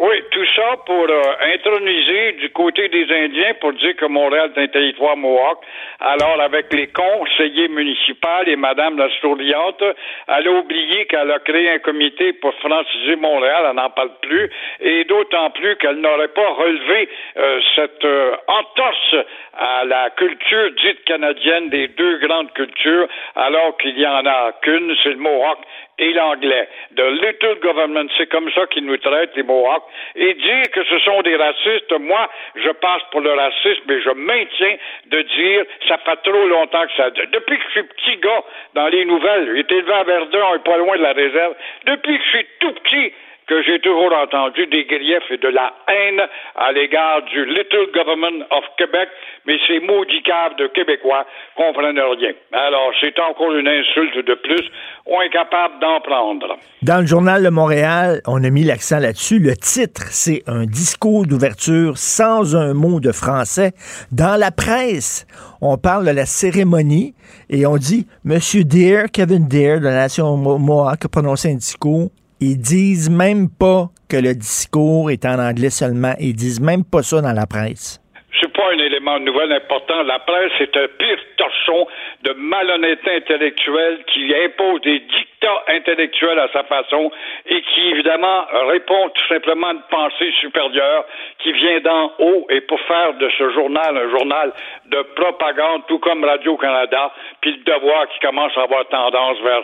Oui, 0.00 0.14
tout 0.30 0.46
ça 0.54 0.76
pour 0.86 1.10
euh, 1.10 1.22
introniser 1.54 2.32
du 2.34 2.50
côté 2.50 2.88
des 2.88 3.12
Indiens 3.12 3.54
pour 3.60 3.72
dire 3.72 3.96
que 3.96 4.04
Montréal 4.04 4.52
est 4.54 4.60
un 4.60 4.68
territoire 4.68 5.16
Mohawk. 5.16 5.58
Alors, 5.98 6.40
avec 6.40 6.72
les 6.72 6.86
conseillers 6.86 7.66
municipaux 7.66 8.46
et 8.46 8.54
Madame 8.54 8.96
la 8.96 9.08
souriante, 9.20 9.82
elle 10.28 10.46
a 10.46 10.52
oublié 10.52 11.06
qu'elle 11.06 11.32
a 11.32 11.40
créé 11.40 11.70
un 11.70 11.80
comité 11.80 12.32
pour 12.34 12.54
franciser 12.60 13.16
Montréal, 13.16 13.64
elle 13.70 13.74
n'en 13.74 13.90
parle 13.90 14.12
plus, 14.22 14.48
et 14.78 15.02
d'autant 15.02 15.50
plus 15.50 15.74
qu'elle 15.78 15.96
n'aurait 15.96 16.28
pas 16.28 16.48
relevé 16.48 17.08
euh, 17.36 17.60
cette 17.74 18.04
euh, 18.04 18.36
entorse 18.46 19.16
à 19.58 19.84
la 19.84 20.10
culture 20.10 20.70
dite 20.80 21.02
canadienne 21.06 21.70
des 21.70 21.88
deux 21.88 22.18
grandes 22.18 22.52
cultures, 22.52 23.08
alors 23.34 23.76
qu'il 23.78 23.98
y 23.98 24.06
en 24.06 24.24
a 24.24 24.52
qu'une, 24.62 24.94
c'est 25.02 25.10
le 25.10 25.16
Mohawk 25.16 25.58
et 25.98 26.12
l'anglais. 26.12 26.68
The 26.96 27.10
little 27.22 27.56
government, 27.60 28.08
c'est 28.16 28.28
comme 28.28 28.50
ça 28.52 28.66
qu'ils 28.66 28.84
nous 28.84 28.96
traitent, 28.98 29.34
les 29.36 29.42
Mohawks. 29.42 29.84
Et 30.16 30.34
dire 30.34 30.70
que 30.72 30.84
ce 30.84 30.98
sont 31.00 31.22
des 31.22 31.36
racistes, 31.36 31.92
moi, 31.98 32.28
je 32.56 32.70
passe 32.70 33.02
pour 33.10 33.20
le 33.20 33.32
racisme, 33.32 33.82
mais 33.86 34.00
je 34.00 34.10
maintiens 34.10 34.76
de 35.06 35.22
dire, 35.22 35.64
ça 35.88 35.98
fait 35.98 36.16
trop 36.22 36.46
longtemps 36.46 36.86
que 36.86 36.92
ça... 36.96 37.10
Depuis 37.10 37.58
que 37.58 37.64
je 37.64 37.70
suis 37.70 37.82
petit 37.82 38.16
gars 38.18 38.42
dans 38.74 38.88
les 38.88 39.04
nouvelles, 39.04 39.50
j'ai 39.52 39.60
été 39.60 39.76
élevé 39.76 39.92
à 39.92 40.04
Verdun, 40.04 40.44
on 40.50 40.54
est 40.54 40.64
pas 40.64 40.76
loin 40.76 40.96
de 40.96 41.02
la 41.02 41.12
réserve, 41.12 41.54
depuis 41.84 42.18
que 42.18 42.24
je 42.24 42.30
suis 42.30 42.46
tout 42.60 42.72
petit, 42.72 43.12
que 43.48 43.62
j'ai 43.62 43.80
toujours 43.80 44.12
entendu 44.12 44.66
des 44.66 44.84
griefs 44.84 45.30
et 45.30 45.38
de 45.38 45.48
la 45.48 45.72
haine 45.88 46.20
à 46.54 46.70
l'égard 46.72 47.22
du 47.32 47.44
Little 47.46 47.88
Government 47.94 48.44
of 48.50 48.64
Québec, 48.76 49.08
mais 49.46 49.56
ces 49.66 49.80
maudits 49.80 50.22
caves 50.22 50.56
de 50.58 50.66
Québécois 50.68 51.24
comprennent 51.56 51.98
rien. 51.98 52.32
Alors, 52.52 52.90
c'est 53.00 53.18
encore 53.18 53.52
une 53.54 53.66
insulte 53.68 54.18
de 54.26 54.34
plus. 54.34 54.68
On 55.06 55.20
est 55.22 55.30
capable 55.30 55.80
d'en 55.80 56.00
prendre. 56.00 56.56
Dans 56.82 57.00
le 57.00 57.06
journal 57.06 57.42
de 57.42 57.48
Montréal, 57.48 58.20
on 58.26 58.44
a 58.44 58.50
mis 58.50 58.64
l'accent 58.64 58.98
là-dessus. 58.98 59.38
Le 59.38 59.56
titre, 59.56 60.02
c'est 60.10 60.42
un 60.46 60.64
discours 60.66 61.26
d'ouverture 61.26 61.96
sans 61.96 62.54
un 62.54 62.74
mot 62.74 63.00
de 63.00 63.12
français. 63.12 63.72
Dans 64.12 64.38
la 64.38 64.50
presse, 64.50 65.26
on 65.62 65.78
parle 65.78 66.04
de 66.06 66.10
la 66.10 66.26
cérémonie 66.26 67.14
et 67.48 67.64
on 67.66 67.76
dit 67.78 68.06
Monsieur 68.24 68.64
Deere, 68.64 69.06
Kevin 69.12 69.48
Deere 69.48 69.78
de 69.80 69.84
la 69.84 69.94
nation 69.94 70.36
Mo- 70.36 70.58
Mohawk 70.58 71.06
a 71.06 71.08
prononcé 71.08 71.50
un 71.50 71.54
discours. 71.56 72.10
Ils 72.40 72.56
disent 72.56 73.10
même 73.10 73.48
pas 73.50 73.90
que 74.08 74.16
le 74.16 74.32
discours 74.32 75.10
est 75.10 75.26
en 75.26 75.42
anglais 75.42 75.70
seulement. 75.70 76.14
Ils 76.20 76.36
disent 76.36 76.60
même 76.60 76.84
pas 76.84 77.02
ça 77.02 77.20
dans 77.20 77.34
la 77.34 77.46
presse. 77.46 77.98
C'est 78.40 78.52
pas 78.52 78.70
un 78.70 78.78
élément 78.78 79.18
de 79.18 79.24
nouvelle 79.24 79.52
important. 79.52 80.02
La 80.04 80.20
presse 80.20 80.52
est 80.60 80.76
un 80.76 80.86
pire 80.86 81.18
torchon 81.36 81.88
de 82.22 82.32
malhonnêteté 82.34 83.16
intellectuelle 83.16 84.04
qui 84.06 84.32
impose 84.32 84.80
des 84.82 85.00
dictats 85.00 85.64
intellectuels 85.66 86.38
à 86.38 86.46
sa 86.52 86.62
façon 86.62 87.10
et 87.46 87.60
qui, 87.60 87.88
évidemment, 87.88 88.46
répond 88.70 89.08
tout 89.08 89.26
simplement 89.28 89.68
à 89.68 89.72
une 89.72 89.82
pensée 89.90 90.30
supérieure 90.40 91.06
qui 91.40 91.52
vient 91.52 91.80
d'en 91.80 92.12
haut 92.20 92.46
et 92.50 92.60
pour 92.60 92.78
faire 92.82 93.14
de 93.14 93.28
ce 93.36 93.50
journal 93.50 93.96
un 93.96 94.10
journal 94.16 94.52
de 94.86 95.02
propagande, 95.16 95.82
tout 95.88 95.98
comme 95.98 96.22
Radio-Canada, 96.22 97.10
puis 97.40 97.50
le 97.50 97.64
devoir 97.64 98.08
qui 98.10 98.20
commence 98.20 98.56
à 98.56 98.62
avoir 98.62 98.86
tendance 98.86 99.40
vers 99.42 99.62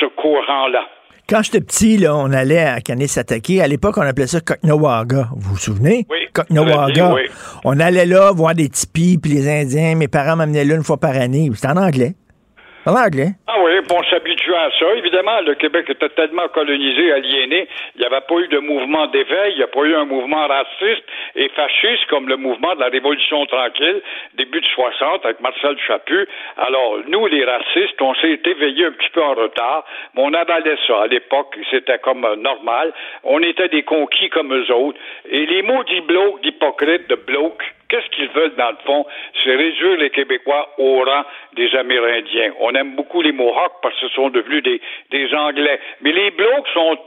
ce 0.00 0.06
courant-là. 0.06 0.88
Quand 1.26 1.42
j'étais 1.42 1.62
petit, 1.62 1.96
là, 1.96 2.14
on 2.14 2.30
allait 2.32 2.58
à 2.64 2.80
Kanesatake. 2.82 3.58
À 3.60 3.66
l'époque, 3.66 3.96
on 3.96 4.02
appelait 4.02 4.26
ça 4.26 4.40
Koknawaga. 4.42 5.30
Vous 5.34 5.52
vous 5.52 5.56
souvenez? 5.56 6.06
Oui. 6.10 6.18
Koknawaga. 6.34 7.14
Oui. 7.14 7.22
On 7.64 7.80
allait 7.80 8.04
là 8.04 8.30
voir 8.32 8.54
des 8.54 8.68
tipis, 8.68 9.16
puis 9.16 9.32
les 9.32 9.48
Indiens. 9.48 9.94
Mes 9.94 10.08
parents 10.08 10.36
m'amenaient 10.36 10.66
là 10.66 10.74
une 10.74 10.82
fois 10.82 10.98
par 10.98 11.16
année. 11.16 11.50
C'était 11.54 11.68
en 11.68 11.78
anglais. 11.78 12.14
Ah 13.46 13.56
oui, 13.62 13.72
on 13.90 14.02
s'habitue 14.04 14.54
à 14.54 14.70
ça. 14.78 14.86
Évidemment, 14.94 15.40
le 15.40 15.54
Québec 15.54 15.86
était 15.88 16.10
tellement 16.10 16.48
colonisé, 16.48 17.12
aliéné, 17.12 17.66
il 17.94 18.00
n'y 18.00 18.06
avait 18.06 18.20
pas 18.28 18.34
eu 18.40 18.48
de 18.48 18.58
mouvement 18.58 19.06
d'éveil, 19.06 19.52
il 19.52 19.56
n'y 19.56 19.62
a 19.62 19.68
pas 19.68 19.84
eu 19.84 19.94
un 19.94 20.04
mouvement 20.04 20.46
raciste 20.46 21.04
et 21.34 21.48
fasciste 21.50 22.06
comme 22.10 22.28
le 22.28 22.36
mouvement 22.36 22.74
de 22.74 22.80
la 22.80 22.88
Révolution 22.88 23.46
tranquille, 23.46 24.02
début 24.34 24.60
de 24.60 24.66
60, 24.66 25.24
avec 25.24 25.40
Marcel 25.40 25.76
Chaput. 25.86 26.28
Alors, 26.58 26.98
nous, 27.08 27.26
les 27.26 27.44
racistes, 27.44 28.00
on 28.02 28.14
s'est 28.16 28.40
éveillés 28.44 28.86
un 28.86 28.92
petit 28.92 29.10
peu 29.10 29.22
en 29.22 29.34
retard, 29.34 29.86
mais 30.14 30.22
on 30.22 30.34
avalait 30.34 30.76
ça. 30.86 31.02
À 31.02 31.06
l'époque, 31.06 31.56
c'était 31.70 31.98
comme 31.98 32.24
euh, 32.24 32.36
normal. 32.36 32.92
On 33.22 33.40
était 33.40 33.68
des 33.68 33.82
conquis 33.82 34.28
comme 34.28 34.52
eux 34.52 34.70
autres. 34.70 34.98
Et 35.30 35.46
les 35.46 35.62
maudits 35.62 36.02
blocs 36.02 36.42
d'hypocrites, 36.42 37.08
de 37.08 37.14
blocs, 37.14 37.62
qu'est-ce 37.94 38.16
qu'ils 38.16 38.30
veulent 38.30 38.56
dans 38.56 38.70
le 38.70 38.76
fond? 38.84 39.06
C'est 39.42 39.54
réduire 39.54 39.96
les 39.98 40.10
Québécois 40.10 40.68
au 40.78 41.04
rang 41.04 41.22
des 41.54 41.72
Amérindiens. 41.76 42.52
On 42.58 42.74
aime 42.74 42.96
beaucoup 42.96 43.22
les 43.22 43.30
Mohawks 43.30 43.74
parce 43.82 43.94
que 44.00 44.08
ce 44.08 44.14
sont 44.14 44.30
devenus 44.30 44.62
des, 44.64 45.34
Anglais. 45.34 45.78
Mais 46.00 46.12
les 46.12 46.30
Blocs 46.32 46.66
sont, 46.72 46.98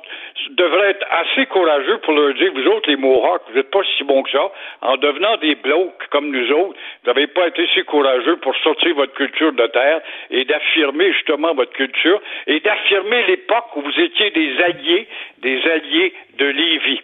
devraient 0.51 0.91
être 0.91 1.05
assez 1.11 1.45
courageux 1.47 1.97
pour 1.99 2.13
leur 2.13 2.33
dire, 2.35 2.51
vous 2.53 2.67
autres, 2.67 2.89
les 2.89 2.95
Mohawks, 2.95 3.41
vous 3.49 3.55
n'êtes 3.55 3.69
pas 3.69 3.81
si 3.97 4.03
bons 4.03 4.23
que 4.23 4.31
ça. 4.31 4.49
En 4.81 4.95
devenant 4.97 5.35
des 5.37 5.55
Blocs 5.55 6.07
comme 6.09 6.31
nous 6.31 6.51
autres, 6.51 6.79
vous 7.03 7.11
n'avez 7.11 7.27
pas 7.27 7.47
été 7.47 7.67
si 7.73 7.83
courageux 7.83 8.37
pour 8.37 8.55
sortir 8.57 8.95
votre 8.95 9.13
culture 9.13 9.51
de 9.51 9.67
terre 9.67 10.01
et 10.31 10.45
d'affirmer 10.45 11.11
justement 11.13 11.53
votre 11.53 11.73
culture 11.73 12.21
et 12.47 12.59
d'affirmer 12.61 13.25
l'époque 13.27 13.75
où 13.75 13.81
vous 13.81 13.99
étiez 13.99 14.31
des 14.31 14.61
alliés, 14.63 15.07
des 15.39 15.61
alliés 15.69 16.13
de 16.37 16.45
Lévis. 16.45 17.01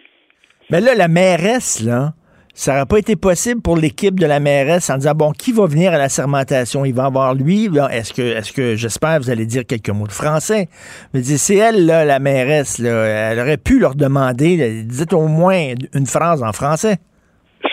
Mais 0.70 0.80
là, 0.80 0.94
la 0.94 1.08
mairesse, 1.08 1.82
là, 1.84 2.12
ça 2.54 2.72
n'aurait 2.72 2.86
pas 2.86 2.98
été 2.98 3.16
possible 3.16 3.60
pour 3.60 3.76
l'équipe 3.76 4.18
de 4.18 4.26
la 4.26 4.38
mairesse 4.38 4.88
en 4.88 4.96
disant 4.96 5.14
bon, 5.14 5.32
qui 5.32 5.52
va 5.52 5.66
venir 5.66 5.92
à 5.92 5.98
la 5.98 6.08
sermentation? 6.08 6.84
Il 6.84 6.94
va 6.94 7.06
avoir 7.06 7.34
lui. 7.34 7.68
Est-ce 7.90 8.12
que, 8.12 8.22
est-ce 8.22 8.52
que 8.52 8.76
j'espère 8.76 9.20
vous 9.20 9.30
allez 9.30 9.44
dire 9.44 9.66
quelques 9.66 9.90
mots 9.90 10.06
de 10.06 10.12
français? 10.12 10.68
Mais 11.12 11.22
c'est 11.22 11.56
elle 11.56 11.86
la 11.86 12.18
mairesse 12.20 12.78
là, 12.78 13.32
elle 13.32 13.40
aurait 13.40 13.56
pu 13.56 13.80
leur 13.80 13.96
demander, 13.96 14.84
dites 14.84 15.12
au 15.12 15.26
moins 15.26 15.74
une 15.92 16.06
phrase 16.06 16.42
en 16.42 16.52
français. 16.52 16.98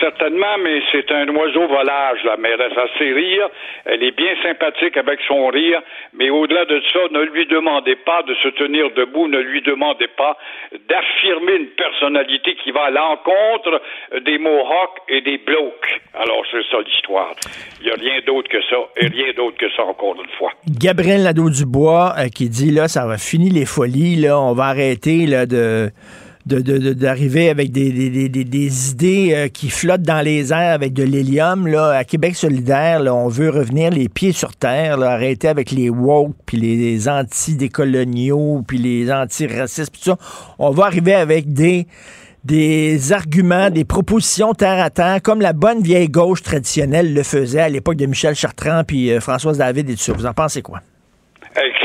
Certainement, 0.00 0.58
mais 0.62 0.80
c'est 0.90 1.10
un 1.12 1.28
oiseau 1.28 1.66
volage, 1.66 2.24
la 2.24 2.36
mairesse. 2.36 2.72
Elle 2.76 2.98
sait 2.98 3.12
rire, 3.12 3.48
elle 3.84 4.02
est 4.02 4.16
bien 4.16 4.34
sympathique 4.42 4.96
avec 4.96 5.20
son 5.28 5.48
rire, 5.48 5.80
mais 6.14 6.30
au-delà 6.30 6.64
de 6.64 6.80
ça, 6.92 7.00
ne 7.10 7.22
lui 7.22 7.46
demandez 7.46 7.96
pas 7.96 8.22
de 8.22 8.34
se 8.36 8.48
tenir 8.48 8.90
debout, 8.92 9.28
ne 9.28 9.38
lui 9.38 9.60
demandez 9.62 10.08
pas 10.16 10.36
d'affirmer 10.88 11.56
une 11.56 11.68
personnalité 11.68 12.56
qui 12.64 12.70
va 12.70 12.84
à 12.84 12.90
l'encontre 12.90 13.82
des 14.24 14.38
Mohawks 14.38 14.98
et 15.08 15.20
des 15.20 15.38
Blocs. 15.38 16.00
Alors, 16.14 16.42
c'est 16.50 16.64
ça 16.70 16.78
l'histoire. 16.80 17.34
Il 17.80 17.86
n'y 17.86 17.92
a 17.92 17.94
rien 17.94 18.20
d'autre 18.26 18.48
que 18.48 18.62
ça, 18.62 18.76
et 18.96 19.06
rien 19.06 19.32
d'autre 19.36 19.56
que 19.58 19.70
ça, 19.72 19.82
encore 19.84 20.16
une 20.16 20.30
fois. 20.38 20.52
Gabriel 20.66 21.22
Nadeau-Dubois 21.22 22.14
euh, 22.18 22.28
qui 22.28 22.48
dit, 22.48 22.70
là, 22.70 22.88
ça 22.88 23.06
va 23.06 23.18
finir 23.18 23.52
les 23.52 23.66
folies, 23.66 24.16
là, 24.16 24.40
on 24.40 24.54
va 24.54 24.64
arrêter, 24.64 25.26
là, 25.26 25.46
de 25.46 25.90
d'arriver 26.46 27.50
avec 27.50 27.70
des, 27.70 28.28
des, 28.28 28.90
idées 28.90 29.32
euh, 29.32 29.48
qui 29.48 29.70
flottent 29.70 30.02
dans 30.02 30.20
les 30.20 30.52
airs 30.52 30.74
avec 30.74 30.92
de 30.92 31.02
l'hélium. 31.02 31.66
À 31.74 32.04
Québec 32.04 32.34
solidaire, 32.34 33.00
là, 33.00 33.14
on 33.14 33.28
veut 33.28 33.50
revenir 33.50 33.90
les 33.90 34.08
pieds 34.08 34.32
sur 34.32 34.54
terre, 34.56 34.96
là, 34.96 35.10
arrêter 35.10 35.48
avec 35.48 35.70
les 35.70 35.88
woke, 35.88 36.34
puis 36.46 36.56
les 36.56 37.08
anti-décoloniaux, 37.08 38.62
puis 38.66 38.78
les 38.78 39.12
anti-racistes, 39.12 39.92
tout 39.92 40.02
ça. 40.02 40.16
On 40.58 40.70
va 40.70 40.86
arriver 40.86 41.14
avec 41.14 41.52
des 41.52 41.86
des 42.44 43.12
arguments, 43.12 43.70
des 43.70 43.84
propositions 43.84 44.52
terre 44.52 44.82
à 44.82 44.90
terre, 44.90 45.22
comme 45.22 45.40
la 45.40 45.52
bonne 45.52 45.80
vieille 45.80 46.08
gauche 46.08 46.42
traditionnelle 46.42 47.14
le 47.14 47.22
faisait 47.22 47.60
à 47.60 47.68
l'époque 47.68 47.96
de 47.96 48.06
Michel 48.06 48.34
Chartrand 48.34 48.82
puis 48.84 49.12
euh, 49.12 49.20
Françoise 49.20 49.58
David 49.58 49.88
et 49.90 49.94
tout 49.94 50.02
ça. 50.02 50.12
Vous 50.12 50.26
en 50.26 50.34
pensez 50.34 50.60
quoi? 50.60 50.80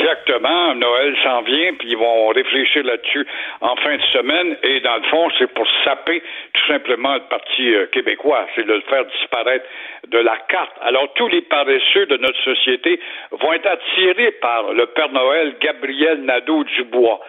Exactement. 0.08 0.74
Noël 0.76 1.16
s'en 1.22 1.42
vient, 1.42 1.74
puis 1.74 1.90
ils 1.90 1.98
vont 1.98 2.28
réfléchir 2.28 2.84
là-dessus 2.86 3.28
en 3.60 3.76
fin 3.76 3.98
de 3.98 4.02
semaine. 4.14 4.56
Et 4.64 4.80
dans 4.80 4.96
le 4.96 5.04
fond, 5.04 5.30
c'est 5.38 5.52
pour 5.54 5.68
saper 5.84 6.24
tout 6.54 6.66
simplement 6.68 7.16
le 7.16 7.22
Parti 7.30 7.74
euh, 7.74 7.88
québécois. 7.88 8.48
C'est 8.56 8.66
de 8.66 8.74
le 8.74 8.82
faire 8.82 9.04
disparaître 9.06 9.66
de 10.08 10.18
la 10.20 10.38
carte. 10.48 10.72
Alors, 10.82 11.12
tous 11.16 11.28
les 11.28 11.42
paresseux 11.42 12.06
de 12.06 12.16
notre 12.18 12.42
société 12.42 13.02
vont 13.32 13.52
être 13.52 13.68
attirés 13.68 14.32
par 14.40 14.72
le 14.72 14.86
Père 14.88 15.12
Noël 15.12 15.56
Gabriel 15.60 16.22
Nadeau-Dubois. 16.24 17.20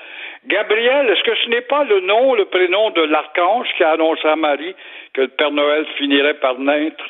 Gabriel, 0.47 1.11
est-ce 1.11 1.23
que 1.25 1.37
ce 1.37 1.49
n'est 1.49 1.63
pas 1.63 1.83
le 1.83 2.01
nom, 2.01 2.35
le 2.35 2.45
prénom 2.45 2.91
de 2.91 3.03
l'archange 3.03 3.67
qui 3.77 3.83
a 3.83 3.91
annoncé 3.91 4.27
à 4.29 4.37
Marie 4.37 4.77
que 5.15 5.23
le 5.23 5.29
Père 5.29 5.51
Noël 5.51 5.85
finirait 5.97 6.35
par 6.35 6.61
naître? 6.61 7.05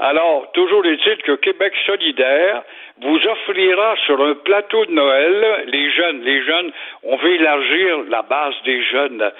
Alors, 0.00 0.50
toujours 0.52 0.84
est-il 0.84 1.18
que 1.18 1.36
Québec 1.36 1.72
solidaire 1.86 2.64
vous 3.00 3.16
offrira 3.26 3.96
sur 4.06 4.20
un 4.22 4.34
plateau 4.34 4.84
de 4.86 4.92
Noël, 4.92 5.64
les 5.66 5.90
jeunes, 5.90 6.22
les 6.22 6.44
jeunes, 6.44 6.72
on 7.02 7.16
veut 7.16 7.34
élargir 7.34 7.98
la 8.08 8.22
base 8.22 8.54
des 8.64 8.82
jeunes, 8.84 9.30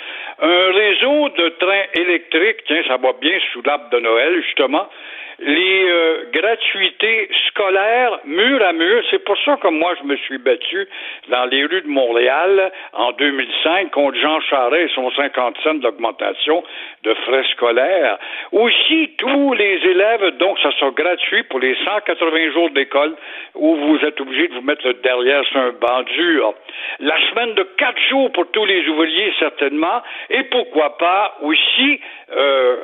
un 0.40 0.72
réseau 0.72 1.28
de 1.28 1.48
trains 1.58 1.84
électriques, 1.94 2.64
tiens, 2.66 2.82
ça 2.88 2.96
va 2.96 3.12
bien 3.20 3.38
sous 3.52 3.62
l'arbre 3.62 3.90
de 3.90 4.00
Noël, 4.00 4.42
justement, 4.42 4.88
les 5.44 5.84
euh, 5.88 6.24
gratuités 6.32 7.28
scolaires 7.48 8.20
mur 8.24 8.62
à 8.64 8.72
mur. 8.72 9.02
C'est 9.10 9.24
pour 9.24 9.36
ça 9.44 9.56
que 9.56 9.68
moi, 9.68 9.94
je 10.00 10.06
me 10.06 10.16
suis 10.16 10.38
battu 10.38 10.86
dans 11.28 11.44
les 11.46 11.64
rues 11.64 11.82
de 11.82 11.88
Montréal 11.88 12.72
en 12.92 13.12
2005 13.12 13.90
contre 13.90 14.18
Jean 14.18 14.40
Charest 14.40 14.90
et 14.90 14.94
son 14.94 15.10
50 15.10 15.56
cents 15.62 15.74
d'augmentation 15.74 16.62
de 17.02 17.14
frais 17.14 17.44
scolaires. 17.52 18.18
Aussi, 18.52 19.10
tous 19.18 19.52
les 19.54 19.80
élèves, 19.84 20.36
donc 20.38 20.58
ça 20.60 20.70
sera 20.78 20.90
gratuit 20.90 21.42
pour 21.44 21.58
les 21.58 21.76
180 21.84 22.52
jours 22.52 22.70
d'école 22.70 23.14
où 23.54 23.74
vous 23.76 23.98
êtes 24.04 24.20
obligé 24.20 24.48
de 24.48 24.54
vous 24.54 24.62
mettre 24.62 24.90
derrière 25.02 25.44
sur 25.46 25.58
un 25.58 25.72
banc 25.72 26.02
dur. 26.02 26.54
La 27.00 27.16
semaine 27.30 27.54
de 27.54 27.64
quatre 27.76 28.00
jours 28.08 28.30
pour 28.32 28.50
tous 28.52 28.64
les 28.64 28.88
ouvriers, 28.88 29.32
certainement. 29.38 30.02
Et 30.30 30.44
pourquoi 30.44 30.96
pas 30.98 31.36
aussi... 31.42 32.00
Euh, 32.36 32.76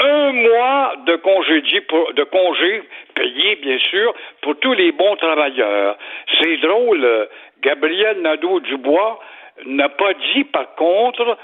un 0.00 0.32
mois 0.32 0.94
de 1.06 1.16
congé, 1.16 1.60
de 1.60 2.24
congé 2.24 2.82
payé, 3.14 3.56
bien 3.62 3.78
sûr, 3.90 4.14
pour 4.42 4.58
tous 4.60 4.72
les 4.72 4.92
bons 4.92 5.16
travailleurs. 5.16 5.96
C'est 6.40 6.56
drôle, 6.58 7.28
Gabriel 7.62 8.20
Nadeau-Dubois 8.22 9.20
n'a 9.66 9.88
pas 9.90 10.14
dit, 10.32 10.44
par 10.44 10.74
contre, 10.74 11.36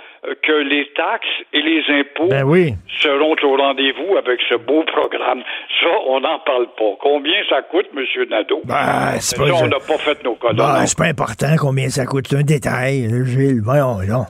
que 0.42 0.52
les 0.52 0.88
taxes 0.94 1.26
et 1.52 1.60
les 1.60 1.82
impôts 2.00 2.28
ben 2.28 2.44
oui. 2.44 2.74
seront 3.02 3.36
au 3.42 3.56
rendez-vous 3.56 4.16
avec 4.16 4.40
ce 4.48 4.54
beau 4.54 4.82
programme. 4.84 5.42
Ça, 5.80 5.88
on 6.06 6.20
n'en 6.20 6.38
parle 6.38 6.66
pas. 6.78 6.96
Combien 7.00 7.36
ça 7.48 7.62
coûte, 7.62 7.86
M. 7.94 8.04
Nadeau? 8.30 8.62
Ben, 8.64 9.20
c'est 9.20 9.36
pas... 9.36 9.46
Ça, 9.48 9.64
on 9.64 9.66
n'a 9.66 9.80
pas 9.80 9.98
fait 9.98 10.24
nos 10.24 10.34
codes. 10.34 10.56
Ben, 10.56 10.86
c'est 10.86 10.98
pas 10.98 11.04
important 11.04 11.54
combien 11.58 11.88
ça 11.90 12.06
coûte. 12.06 12.26
C'est 12.28 12.36
un 12.36 12.42
détail, 12.42 13.08
Gilles. 13.26 13.60
Voyons, 13.62 13.98
non. 14.08 14.24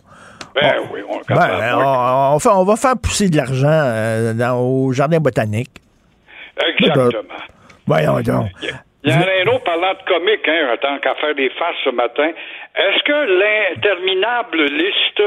Ben 0.57 0.77
oui, 0.91 1.01
on, 1.07 1.21
ben, 1.29 2.39
on, 2.55 2.65
va 2.65 2.77
faire 2.77 2.95
pousser 2.97 3.29
de 3.29 3.37
l'argent 3.37 3.69
euh, 3.69 4.51
au 4.55 4.93
jardin 4.93 5.19
botanique. 5.19 5.71
Exactement. 6.67 7.35
Voyons 7.87 8.21
donc. 8.21 8.47
Il 9.05 9.11
y 9.11 9.13
a 9.13 9.19
un 9.19 9.55
autre 9.55 9.65
parlant 9.65 9.93
de 9.93 10.03
comique, 10.09 10.49
hein, 10.49 10.73
en 10.73 10.77
tant 10.79 10.99
qu'à 10.99 11.15
faire 11.17 11.35
des 11.35 11.51
farces 11.51 11.77
ce 11.85 11.91
matin. 11.91 12.31
Est-ce 12.75 13.03
que 13.05 13.73
l'interminable 13.73 14.65
liste 14.65 15.23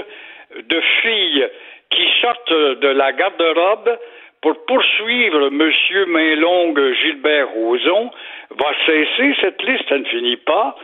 de 0.68 0.82
filles 1.02 1.48
qui 1.92 2.06
sortent 2.22 2.82
de 2.82 2.88
la 2.88 3.14
garde-robe 3.14 3.98
pour 4.42 4.66
poursuivre 4.66 5.48
M. 5.48 5.72
Mainlongue 6.08 6.94
Gilbert 7.02 7.50
Rozon 7.50 8.12
va 8.52 8.72
cesser. 8.86 9.36
Cette 9.41 9.62
liste, 9.64 9.86
elle 9.89 10.02
ne 10.02 10.06
finit 10.06 10.38
pas. 10.38 10.76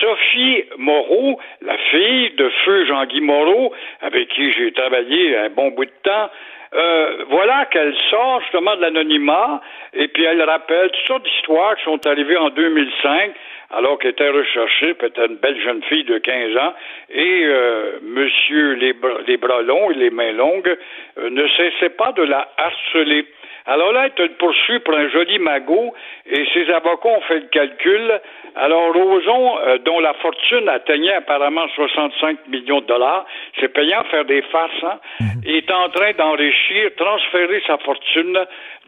Sophie 0.00 0.64
Moreau, 0.76 1.38
la 1.62 1.76
fille 1.90 2.30
de 2.36 2.48
feu 2.64 2.86
Jean-Guy 2.86 3.20
Moreau, 3.20 3.72
avec 4.00 4.28
qui 4.28 4.52
j'ai 4.52 4.72
travaillé 4.72 5.36
un 5.36 5.50
bon 5.50 5.68
bout 5.70 5.84
de 5.84 5.92
temps, 6.02 6.30
euh, 6.74 7.24
voilà 7.30 7.64
qu'elle 7.66 7.94
sort 8.10 8.42
justement 8.42 8.76
de 8.76 8.82
l'anonymat 8.82 9.62
et 9.94 10.06
puis 10.08 10.24
elle 10.24 10.42
rappelle 10.42 10.90
toutes 10.90 11.06
sortes 11.06 11.24
d'histoires 11.24 11.74
qui 11.76 11.84
sont 11.84 12.06
arrivées 12.06 12.36
en 12.36 12.50
2005 12.50 13.32
alors 13.70 13.98
qu'elle 13.98 14.12
était 14.12 14.28
recherchée, 14.28 14.94
peut-être 14.94 15.30
une 15.30 15.36
belle 15.36 15.60
jeune 15.62 15.82
fille 15.84 16.04
de 16.04 16.18
15 16.18 16.56
ans, 16.56 16.74
et 17.10 17.42
euh, 17.44 17.98
Monsieur 18.02 18.72
les, 18.74 18.92
bras 18.92 19.62
longs 19.62 19.90
et 19.90 19.94
les 19.94 20.10
mains 20.10 20.32
longues 20.32 20.76
euh, 21.18 21.30
ne 21.30 21.46
cessait 21.48 21.90
pas 21.90 22.12
de 22.12 22.22
la 22.22 22.48
harceler. 22.56 23.26
Alors 23.68 23.92
là, 23.92 24.06
elle 24.06 24.12
te 24.12 24.32
poursuit 24.38 24.78
pour 24.80 24.94
un 24.94 25.10
joli 25.10 25.38
magot 25.38 25.94
et 26.24 26.42
ses 26.54 26.70
avocats 26.72 27.10
ont 27.10 27.20
fait 27.28 27.40
le 27.40 27.48
calcul. 27.48 28.20
Alors 28.56 28.94
Roson, 28.94 29.58
euh, 29.58 29.78
dont 29.84 30.00
la 30.00 30.14
fortune 30.14 30.70
atteignait 30.70 31.12
apparemment 31.12 31.68
65 31.74 32.48
millions 32.48 32.80
de 32.80 32.86
dollars, 32.86 33.26
c'est 33.60 33.68
payant 33.68 34.02
faire 34.04 34.24
des 34.24 34.40
farces, 34.40 34.84
hein, 34.84 34.98
mhm. 35.20 35.42
est 35.44 35.70
en 35.70 35.90
train 35.90 36.12
d'enrichir, 36.12 36.90
transférer 36.96 37.62
sa 37.66 37.76
fortune 37.76 38.38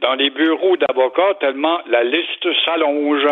dans 0.01 0.15
les 0.15 0.31
bureaux 0.31 0.77
d'avocats 0.77 1.35
tellement 1.41 1.79
la 1.91 2.05
liste 2.05 2.47
s'allonge. 2.65 3.27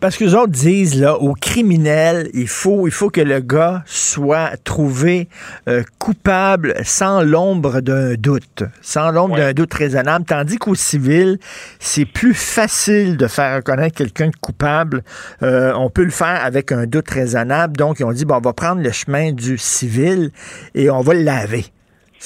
Parce 0.00 0.16
que 0.16 0.24
les 0.24 0.34
autres 0.34 0.52
disent, 0.52 1.00
là, 1.00 1.16
aux 1.16 1.34
criminels, 1.34 2.28
il 2.34 2.48
faut, 2.48 2.88
il 2.88 2.90
faut 2.90 3.10
que 3.10 3.20
le 3.20 3.40
gars 3.40 3.82
soit 3.86 4.56
trouvé 4.64 5.28
euh, 5.68 5.82
coupable 5.98 6.74
sans 6.82 7.22
l'ombre 7.22 7.80
d'un 7.80 8.14
doute, 8.14 8.64
sans 8.80 9.10
l'ombre 9.10 9.36
d'un 9.36 9.52
doute 9.52 9.72
raisonnable, 9.72 10.24
tandis 10.24 10.56
qu'au 10.56 10.74
civil, 10.74 11.38
c'est 11.78 12.06
plus 12.06 12.34
facile 12.34 13.16
de 13.16 13.26
faire 13.26 13.56
reconnaître 13.56 13.96
quelqu'un 13.96 14.28
de 14.28 14.36
coupable. 14.36 15.02
Euh, 15.42 15.72
on 15.76 15.90
peut 15.90 16.04
le 16.04 16.10
faire 16.10 16.44
avec 16.44 16.72
un 16.72 16.86
doute 16.86 17.08
raisonnable. 17.08 17.76
Donc, 17.76 18.00
ils 18.00 18.04
ont 18.04 18.12
dit, 18.12 18.24
bon, 18.24 18.36
on 18.36 18.40
va 18.40 18.52
prendre 18.52 18.82
le 18.82 18.90
chemin 18.90 19.32
du 19.32 19.58
civil 19.58 20.30
et 20.74 20.90
on 20.90 21.00
va 21.00 21.14
le 21.14 21.22
laver. 21.22 21.64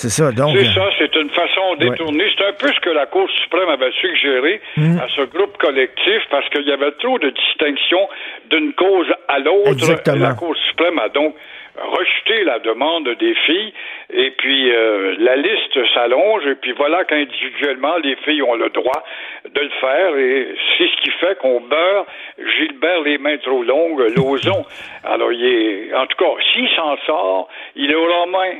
C'est 0.00 0.10
ça, 0.10 0.30
donc. 0.30 0.56
C'est 0.56 0.72
ça, 0.78 0.88
c'est 0.96 1.12
une 1.16 1.30
façon 1.30 1.74
détournée. 1.80 2.24
C'est 2.38 2.44
un 2.46 2.52
peu 2.52 2.68
ce 2.72 2.78
que 2.80 2.90
la 2.90 3.06
Cour 3.06 3.28
suprême 3.42 3.68
avait 3.68 3.90
suggéré 4.00 4.60
Mm. 4.76 4.98
à 5.00 5.08
ce 5.08 5.22
groupe 5.22 5.56
collectif 5.58 6.20
parce 6.30 6.48
qu'il 6.50 6.68
y 6.68 6.70
avait 6.72 6.92
trop 7.00 7.18
de 7.18 7.30
distinctions 7.30 8.08
d'une 8.48 8.72
cause 8.74 9.08
à 9.26 9.40
l'autre. 9.40 9.72
Exactement. 9.72 10.28
La 10.28 10.34
Cour 10.34 10.54
suprême 10.68 11.00
a 11.00 11.08
donc 11.08 11.34
rejeté 11.82 12.44
la 12.44 12.58
demande 12.58 13.08
des 13.18 13.34
filles 13.46 13.72
et 14.12 14.30
puis 14.32 14.72
euh, 14.72 15.14
la 15.18 15.36
liste 15.36 15.78
s'allonge 15.94 16.46
et 16.46 16.54
puis 16.56 16.72
voilà 16.72 17.04
qu'individuellement 17.04 17.96
les 17.98 18.16
filles 18.16 18.42
ont 18.42 18.54
le 18.54 18.68
droit 18.70 19.04
de 19.44 19.60
le 19.60 19.70
faire 19.80 20.16
et 20.16 20.54
c'est 20.76 20.86
ce 20.88 21.02
qui 21.02 21.10
fait 21.20 21.38
qu'on 21.38 21.60
beurre 21.60 22.06
Gilbert 22.38 23.02
les 23.02 23.18
mains 23.18 23.36
trop 23.38 23.62
longues, 23.62 24.00
Lozon. 24.16 24.64
Alors 25.04 25.32
il 25.32 25.44
est, 25.44 25.94
en 25.94 26.06
tout 26.06 26.16
cas, 26.16 26.30
s'il 26.52 26.68
s'en 26.76 26.96
sort, 27.06 27.48
il 27.76 27.94
aura 27.94 28.22
au 28.24 28.30
moins 28.30 28.52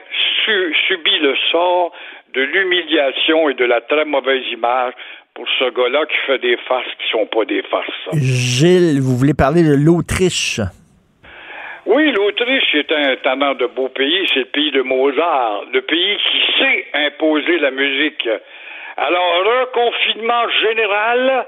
su- 0.44 0.74
subi 0.86 1.18
le 1.20 1.34
sort 1.50 1.92
de 2.34 2.42
l'humiliation 2.42 3.48
et 3.48 3.54
de 3.54 3.64
la 3.64 3.80
très 3.80 4.04
mauvaise 4.04 4.42
image 4.52 4.92
pour 5.34 5.46
ce 5.58 5.70
gars-là 5.70 6.04
qui 6.06 6.16
fait 6.26 6.38
des 6.38 6.56
farces 6.68 6.86
qui 7.02 7.10
sont 7.10 7.26
pas 7.26 7.44
des 7.44 7.62
farces. 7.62 8.08
Gilles, 8.14 9.00
vous 9.00 9.16
voulez 9.16 9.34
parler 9.34 9.62
de 9.62 9.74
l'Autriche? 9.74 10.60
Oui, 11.88 12.12
l'Autriche 12.12 12.74
est 12.74 12.92
un 12.92 13.16
talent 13.16 13.54
de 13.54 13.64
beau 13.64 13.88
pays, 13.88 14.26
c'est 14.34 14.40
le 14.40 14.44
pays 14.44 14.70
de 14.72 14.82
Mozart, 14.82 15.64
le 15.72 15.80
pays 15.80 16.18
qui 16.18 16.42
sait 16.58 16.86
imposer 16.92 17.58
la 17.60 17.70
musique. 17.70 18.28
Alors, 18.98 19.62
reconfinement 19.62 20.50
général 20.50 21.46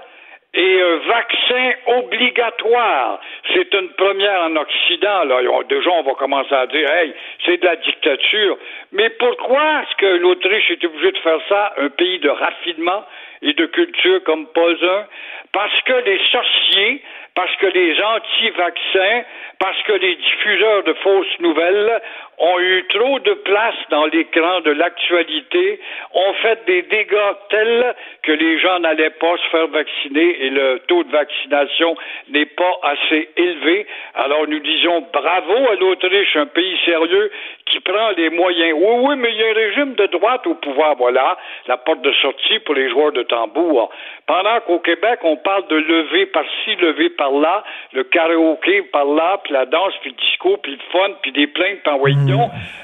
et 0.54 0.80
un 0.80 0.96
vaccin 0.96 1.72
obligatoire. 1.98 3.20
C'est 3.52 3.74
une 3.74 3.90
première 3.90 4.44
en 4.44 4.56
Occident. 4.56 5.24
Là. 5.24 5.42
Déjà, 5.68 5.90
on 5.90 6.02
va 6.04 6.12
commencer 6.14 6.54
à 6.54 6.66
dire, 6.68 6.90
hey, 6.90 7.12
c'est 7.44 7.58
de 7.58 7.66
la 7.66 7.76
dictature. 7.76 8.56
Mais 8.92 9.10
pourquoi 9.10 9.82
est-ce 9.82 9.96
que 9.96 10.16
l'Autriche 10.22 10.70
est 10.70 10.82
obligée 10.82 11.12
de 11.12 11.18
faire 11.18 11.40
ça, 11.50 11.74
un 11.76 11.90
pays 11.90 12.18
de 12.18 12.30
raffinement 12.30 13.04
et 13.42 13.52
de 13.52 13.66
culture 13.66 14.24
comme 14.24 14.46
pas? 14.46 15.06
Parce 15.52 15.80
que 15.82 15.92
les 15.92 16.20
sorciers, 16.32 17.02
parce 17.34 17.54
que 17.56 17.66
les 17.66 18.00
anti-vaccins, 18.02 19.22
parce 19.58 19.82
que 19.82 19.92
les 19.92 20.16
diffuseurs 20.16 20.82
de 20.84 20.92
fausses 20.94 21.40
nouvelles 21.40 22.00
ont 22.40 22.58
eu 22.58 22.84
trop 22.88 23.18
de 23.20 23.34
place 23.34 23.74
dans 23.90 24.06
l'écran 24.06 24.60
de 24.62 24.70
l'actualité, 24.70 25.78
ont 26.14 26.32
fait 26.34 26.64
des 26.66 26.82
dégâts 26.82 27.34
tels 27.50 27.94
que 28.22 28.32
les 28.32 28.58
gens 28.58 28.80
n'allaient 28.80 29.10
pas 29.10 29.36
se 29.36 29.48
faire 29.50 29.66
vacciner 29.68 30.44
et 30.44 30.50
le 30.50 30.80
taux 30.88 31.04
de 31.04 31.10
vaccination 31.10 31.96
n'est 32.30 32.46
pas 32.46 32.80
assez 32.82 33.28
élevé. 33.36 33.86
Alors 34.14 34.48
nous 34.48 34.60
disons 34.60 35.06
bravo 35.12 35.54
à 35.70 35.74
l'Autriche, 35.74 36.34
un 36.36 36.46
pays 36.46 36.78
sérieux 36.84 37.30
qui 37.66 37.80
prend 37.80 38.10
les 38.16 38.30
moyens. 38.30 38.74
Oui, 38.80 38.94
oui, 39.02 39.14
mais 39.16 39.30
il 39.32 39.36
y 39.36 39.44
a 39.44 39.50
un 39.50 39.54
régime 39.54 39.94
de 39.94 40.06
droite 40.06 40.46
au 40.46 40.54
pouvoir, 40.54 40.96
voilà, 40.96 41.36
la 41.66 41.76
porte 41.76 42.00
de 42.02 42.12
sortie 42.14 42.58
pour 42.60 42.74
les 42.74 42.88
joueurs 42.90 43.12
de 43.12 43.22
tambour. 43.22 43.90
Pendant 44.26 44.60
qu'au 44.60 44.78
Québec, 44.80 45.20
on 45.22 45.36
parle 45.36 45.66
de 45.68 45.76
lever 45.76 46.26
par-ci, 46.26 46.74
lever 46.76 47.10
par-là, 47.10 47.64
le 47.92 48.04
karaoké 48.04 48.82
par-là, 48.92 49.40
puis 49.44 49.52
la 49.52 49.66
danse, 49.66 49.92
puis 50.00 50.10
le 50.10 50.16
disco, 50.16 50.56
puis 50.56 50.72
le 50.72 50.78
fun, 50.90 51.10
puis 51.22 51.32
des 51.32 51.46
plaintes, 51.46 51.80
puis 51.84 51.92
en 51.92 51.98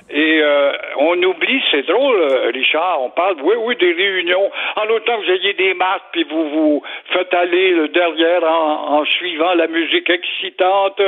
Et 0.08 0.40
euh, 0.40 0.72
on 0.98 1.20
oublie, 1.22 1.60
c'est 1.70 1.86
drôle, 1.86 2.16
euh, 2.16 2.50
Richard, 2.54 3.02
on 3.02 3.10
parle, 3.10 3.36
oui, 3.42 3.54
oui, 3.58 3.76
des 3.76 3.92
réunions. 3.92 4.50
En 4.76 4.88
autant 4.88 5.18
que 5.18 5.26
vous 5.26 5.32
ayez 5.32 5.52
des 5.54 5.74
masques, 5.74 6.04
puis 6.12 6.24
vous 6.24 6.48
vous 6.48 6.82
faites 7.12 7.34
aller 7.34 7.72
le 7.72 7.88
derrière 7.88 8.44
en, 8.44 8.98
en 8.98 9.04
suivant 9.04 9.54
la 9.54 9.66
musique 9.66 10.08
excitante. 10.08 11.00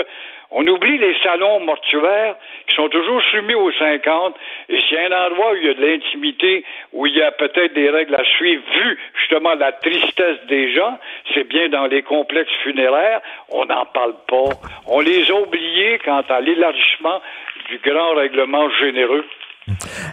On 0.50 0.66
oublie 0.66 0.96
les 0.96 1.14
salons 1.22 1.60
mortuaires 1.60 2.34
qui 2.66 2.74
sont 2.74 2.88
toujours 2.88 3.22
soumis 3.30 3.54
aux 3.54 3.70
50. 3.70 4.34
Et 4.70 4.80
s'il 4.80 4.96
y 4.96 5.00
a 5.00 5.06
un 5.14 5.26
endroit 5.26 5.52
où 5.52 5.56
il 5.56 5.66
y 5.66 5.68
a 5.68 5.74
de 5.74 5.84
l'intimité, 5.84 6.64
où 6.94 7.06
il 7.06 7.14
y 7.14 7.22
a 7.22 7.30
peut-être 7.32 7.74
des 7.74 7.90
règles 7.90 8.14
à 8.14 8.24
suivre, 8.24 8.62
vu 8.74 8.98
justement 9.20 9.54
la 9.54 9.72
tristesse 9.72 10.38
des 10.48 10.72
gens, 10.72 10.98
c'est 11.34 11.46
bien 11.46 11.68
dans 11.68 11.86
les 11.86 12.02
complexes 12.02 12.54
funéraires. 12.62 13.20
On 13.50 13.66
n'en 13.66 13.84
parle 13.86 14.14
pas. 14.26 14.48
On 14.86 15.00
les 15.00 15.30
a 15.30 15.34
oubliés 15.34 15.98
quant 16.02 16.24
à 16.30 16.40
l'élargissement 16.40 17.20
du 17.68 17.78
grand 17.84 18.14
règlement 18.16 18.68
généreux. 18.80 19.24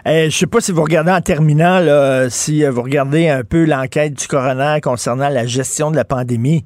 Eh, 0.04 0.28
je 0.28 0.36
sais 0.36 0.46
pas 0.46 0.60
si 0.60 0.70
vous 0.70 0.82
regardez 0.82 1.10
en 1.10 1.22
terminant, 1.22 1.78
là, 1.78 2.28
si 2.28 2.62
euh, 2.62 2.70
vous 2.70 2.82
regardez 2.82 3.30
un 3.30 3.42
peu 3.42 3.64
l'enquête 3.64 4.12
du 4.12 4.26
coroner 4.28 4.80
concernant 4.82 5.30
la 5.30 5.46
gestion 5.46 5.90
de 5.90 5.96
la 5.96 6.04
pandémie, 6.04 6.64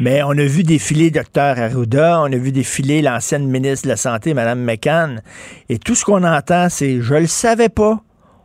mais 0.00 0.22
on 0.22 0.30
a 0.30 0.46
vu 0.46 0.62
défiler 0.62 1.10
Dr 1.10 1.58
Arruda, 1.58 2.22
on 2.22 2.32
a 2.32 2.36
vu 2.36 2.50
défiler 2.50 3.02
l'ancienne 3.02 3.46
ministre 3.46 3.84
de 3.84 3.90
la 3.90 3.96
Santé, 3.96 4.32
Mme 4.32 4.64
McCann, 4.64 5.20
et 5.68 5.78
tout 5.78 5.94
ce 5.94 6.06
qu'on 6.06 6.24
entend, 6.24 6.70
c'est 6.70 7.00
«je 7.02 7.14
le 7.14 7.26
savais 7.26 7.68
pas, 7.68 8.00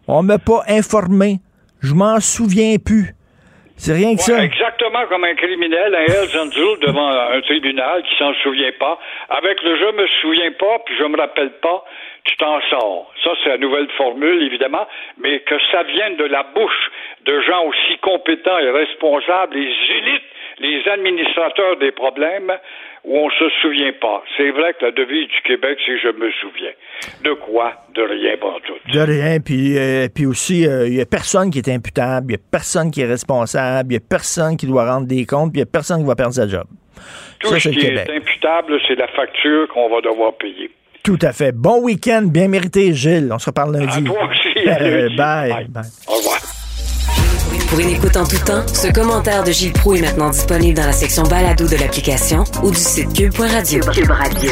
on 0.09 0.21
m'a 0.21 0.39
pas 0.39 0.63
informé, 0.67 1.39
je 1.79 1.93
m'en 1.93 2.19
souviens 2.19 2.75
plus». 2.77 3.15
C'est 3.77 3.93
rien 3.93 4.15
que 4.15 4.21
ça. 4.21 4.33
Ouais, 4.33 4.49
comme 5.09 5.25
un 5.25 5.35
criminel, 5.35 5.93
un 5.93 6.05
Hells 6.05 6.39
Angel 6.39 6.79
devant 6.79 7.09
un 7.09 7.41
tribunal 7.41 8.01
qui 8.03 8.15
s'en 8.17 8.33
souvient 8.35 8.71
pas. 8.79 8.97
Avec 9.29 9.61
le 9.61 9.75
je 9.75 9.91
me 9.91 10.07
souviens 10.21 10.51
pas, 10.51 10.79
puis 10.85 10.95
je 10.97 11.03
me 11.03 11.17
rappelle 11.17 11.51
pas, 11.61 11.83
tu 12.23 12.37
t'en 12.37 12.61
sors. 12.69 13.11
Ça, 13.23 13.31
c'est 13.43 13.49
la 13.49 13.57
nouvelle 13.57 13.89
formule, 13.97 14.41
évidemment, 14.43 14.87
mais 15.17 15.41
que 15.41 15.55
ça 15.71 15.83
vienne 15.83 16.15
de 16.15 16.25
la 16.25 16.43
bouche 16.43 16.91
de 17.25 17.41
gens 17.41 17.65
aussi 17.65 17.97
compétents 18.01 18.57
et 18.57 18.71
responsables, 18.71 19.55
les 19.55 19.73
élites, 19.97 20.23
les 20.59 20.81
administrateurs 20.91 21.77
des 21.79 21.91
problèmes, 21.91 22.51
où 23.03 23.17
on 23.17 23.29
se 23.29 23.49
souvient 23.61 23.91
pas. 24.01 24.23
C'est 24.37 24.49
vrai 24.51 24.73
que 24.79 24.85
la 24.85 24.91
devise 24.91 25.27
du 25.27 25.41
Québec, 25.45 25.77
c'est 25.85 25.97
je 25.99 26.07
me 26.09 26.31
souviens. 26.41 26.71
De 27.23 27.33
quoi? 27.33 27.73
De 27.93 28.01
rien, 28.01 28.35
pas 28.37 28.55
tout. 28.65 28.73
De 28.91 28.99
rien. 28.99 29.39
Puis, 29.39 29.77
euh, 29.77 30.07
puis 30.13 30.25
aussi, 30.25 30.61
il 30.63 30.91
n'y 30.91 31.01
a 31.01 31.05
personne 31.05 31.51
qui 31.51 31.59
est 31.59 31.69
imputable, 31.69 32.27
il 32.31 32.35
n'y 32.35 32.41
a 32.41 32.43
personne 32.51 32.89
qui 32.89 33.01
est 33.01 33.05
responsable, 33.05 33.89
il 33.91 33.97
n'y 33.97 34.03
a 34.03 34.07
personne 34.09 34.57
qui 34.57 34.65
doit 34.65 34.91
rendre 34.91 35.05
des 35.07 35.25
comptes, 35.25 35.51
puis 35.51 35.59
il 35.61 35.63
n'y 35.65 35.69
a 35.69 35.71
personne 35.71 35.99
qui 36.01 36.07
va 36.07 36.15
perdre 36.15 36.33
sa 36.33 36.47
job. 36.47 36.65
Tout 37.39 37.49
Ça, 37.49 37.59
ce 37.59 37.69
qui 37.69 37.77
Québec. 37.77 38.07
est 38.09 38.15
imputable, 38.17 38.79
c'est 38.87 38.95
la 38.95 39.07
facture 39.09 39.67
qu'on 39.67 39.89
va 39.89 40.01
devoir 40.01 40.33
payer. 40.37 40.71
Tout 41.03 41.19
à 41.21 41.31
fait. 41.33 41.51
Bon 41.51 41.83
week-end, 41.83 42.23
bien 42.25 42.47
mérité, 42.47 42.91
Gilles. 42.93 43.29
On 43.31 43.37
se 43.37 43.51
reparle 43.51 43.73
lundi. 43.77 43.99
À 43.99 44.01
toi 44.01 44.27
aussi, 44.31 44.67
à 44.67 44.77
Euh, 44.81 45.01
lundi. 45.03 45.15
bye. 45.15 45.49
Bye. 45.51 45.67
bye. 45.69 45.83
Au 46.07 46.13
revoir. 46.13 46.54
Pour 47.69 47.79
une 47.79 47.89
écoute 47.89 48.15
en 48.15 48.25
tout 48.25 48.37
temps, 48.37 48.63
ce 48.73 48.91
commentaire 48.91 49.43
de 49.43 49.51
Gilles 49.51 49.73
Proux 49.73 49.95
est 49.95 50.01
maintenant 50.01 50.29
disponible 50.29 50.77
dans 50.77 50.85
la 50.85 50.91
section 50.91 51.23
balado 51.23 51.67
de 51.67 51.75
l'application 51.75 52.43
ou 52.63 52.71
du 52.71 52.79
site 52.79 53.11
cube.radio. 53.13 53.81
Cube 53.91 54.11
Radio. 54.11 54.51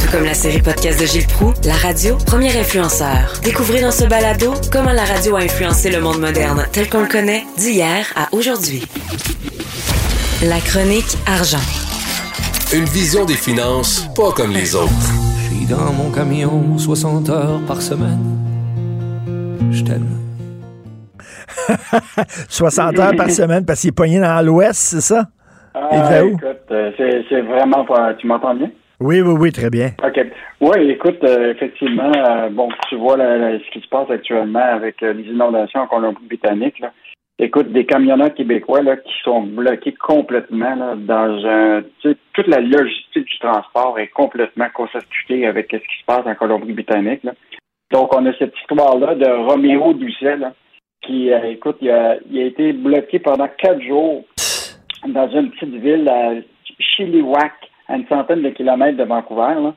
Tout 0.00 0.10
comme 0.10 0.24
la 0.24 0.34
série 0.34 0.62
podcast 0.62 1.00
de 1.00 1.06
Gilles 1.06 1.26
Proux, 1.26 1.52
la 1.64 1.74
radio, 1.74 2.16
premier 2.26 2.56
influenceur. 2.58 3.32
Découvrez 3.42 3.80
dans 3.80 3.90
ce 3.90 4.04
balado 4.04 4.54
comment 4.72 4.92
la 4.92 5.04
radio 5.04 5.36
a 5.36 5.40
influencé 5.40 5.90
le 5.90 6.00
monde 6.00 6.20
moderne 6.20 6.66
tel 6.72 6.88
qu'on 6.88 7.02
le 7.02 7.08
connaît 7.08 7.44
d'hier 7.58 8.06
à 8.16 8.28
aujourd'hui. 8.32 8.86
La 10.42 10.60
chronique 10.60 11.16
argent. 11.26 11.64
Une 12.72 12.84
vision 12.86 13.24
des 13.24 13.36
finances 13.36 14.06
pas 14.14 14.32
comme 14.32 14.52
les 14.52 14.74
autres. 14.74 14.92
Je 15.50 15.56
suis 15.56 15.66
dans 15.66 15.92
mon 15.92 16.10
camion 16.10 16.78
60 16.78 17.28
heures 17.28 17.60
par 17.66 17.82
semaine. 17.82 18.38
Je 19.72 19.82
t'aime. 19.82 20.25
60 22.48 22.98
heures 22.98 23.16
par 23.16 23.30
semaine 23.30 23.64
parce 23.64 23.80
qu'il 23.80 23.90
est 23.90 23.96
pogné 23.96 24.20
dans 24.20 24.44
l'Ouest, 24.44 24.74
c'est 24.74 25.00
ça? 25.00 25.24
Ah, 25.74 26.22
écoute, 26.22 26.42
euh, 26.70 26.90
c'est 27.28 27.40
vraiment 27.42 27.84
pas. 27.84 28.14
Tu 28.14 28.26
m'entends 28.26 28.54
bien? 28.54 28.70
Oui, 28.98 29.20
oui, 29.20 29.34
oui, 29.38 29.52
très 29.52 29.68
bien. 29.68 29.90
OK. 30.02 30.18
Oui, 30.62 30.90
écoute, 30.90 31.22
euh, 31.22 31.52
effectivement, 31.52 32.10
euh, 32.16 32.48
bon, 32.48 32.68
tu 32.88 32.96
vois 32.96 33.18
ce 33.18 33.70
qui 33.70 33.80
se 33.80 33.88
passe 33.88 34.10
actuellement 34.10 34.58
avec 34.58 35.02
les 35.02 35.24
inondations 35.24 35.80
en 35.80 35.86
Colombie-Britannique. 35.86 36.82
Écoute, 37.38 37.70
des 37.72 37.84
camionneurs 37.84 38.32
québécois 38.32 38.80
là, 38.80 38.96
qui 38.96 39.12
sont 39.22 39.42
bloqués 39.42 39.92
complètement 39.92 40.74
là, 40.74 40.94
dans 40.96 41.46
un. 41.46 41.82
Toute 42.00 42.46
la 42.46 42.60
logistique 42.60 43.26
du 43.26 43.38
transport 43.38 43.98
est 43.98 44.08
complètement 44.08 44.68
concertée 44.72 45.46
avec 45.46 45.66
ce 45.70 45.76
qui 45.76 46.00
se 46.00 46.06
passe 46.06 46.26
en 46.26 46.34
Colombie-Britannique. 46.34 47.26
Donc, 47.92 48.14
on 48.16 48.24
a 48.24 48.32
cette 48.38 48.54
histoire-là 48.62 49.14
de 49.14 49.28
Roméo 49.28 49.92
Doucet, 49.92 50.38
là, 50.38 50.54
qui, 51.02 51.32
euh, 51.32 51.50
écoute, 51.50 51.76
il 51.80 51.90
a, 51.90 52.16
été 52.32 52.72
bloqué 52.72 53.18
pendant 53.18 53.48
quatre 53.58 53.80
jours 53.82 54.24
dans 55.06 55.28
une 55.30 55.50
petite 55.50 55.74
ville 55.74 56.08
à 56.08 56.34
Chilliwack, 56.78 57.52
à 57.88 57.96
une 57.96 58.06
centaine 58.08 58.42
de 58.42 58.50
kilomètres 58.50 58.98
de 58.98 59.04
Vancouver. 59.04 59.70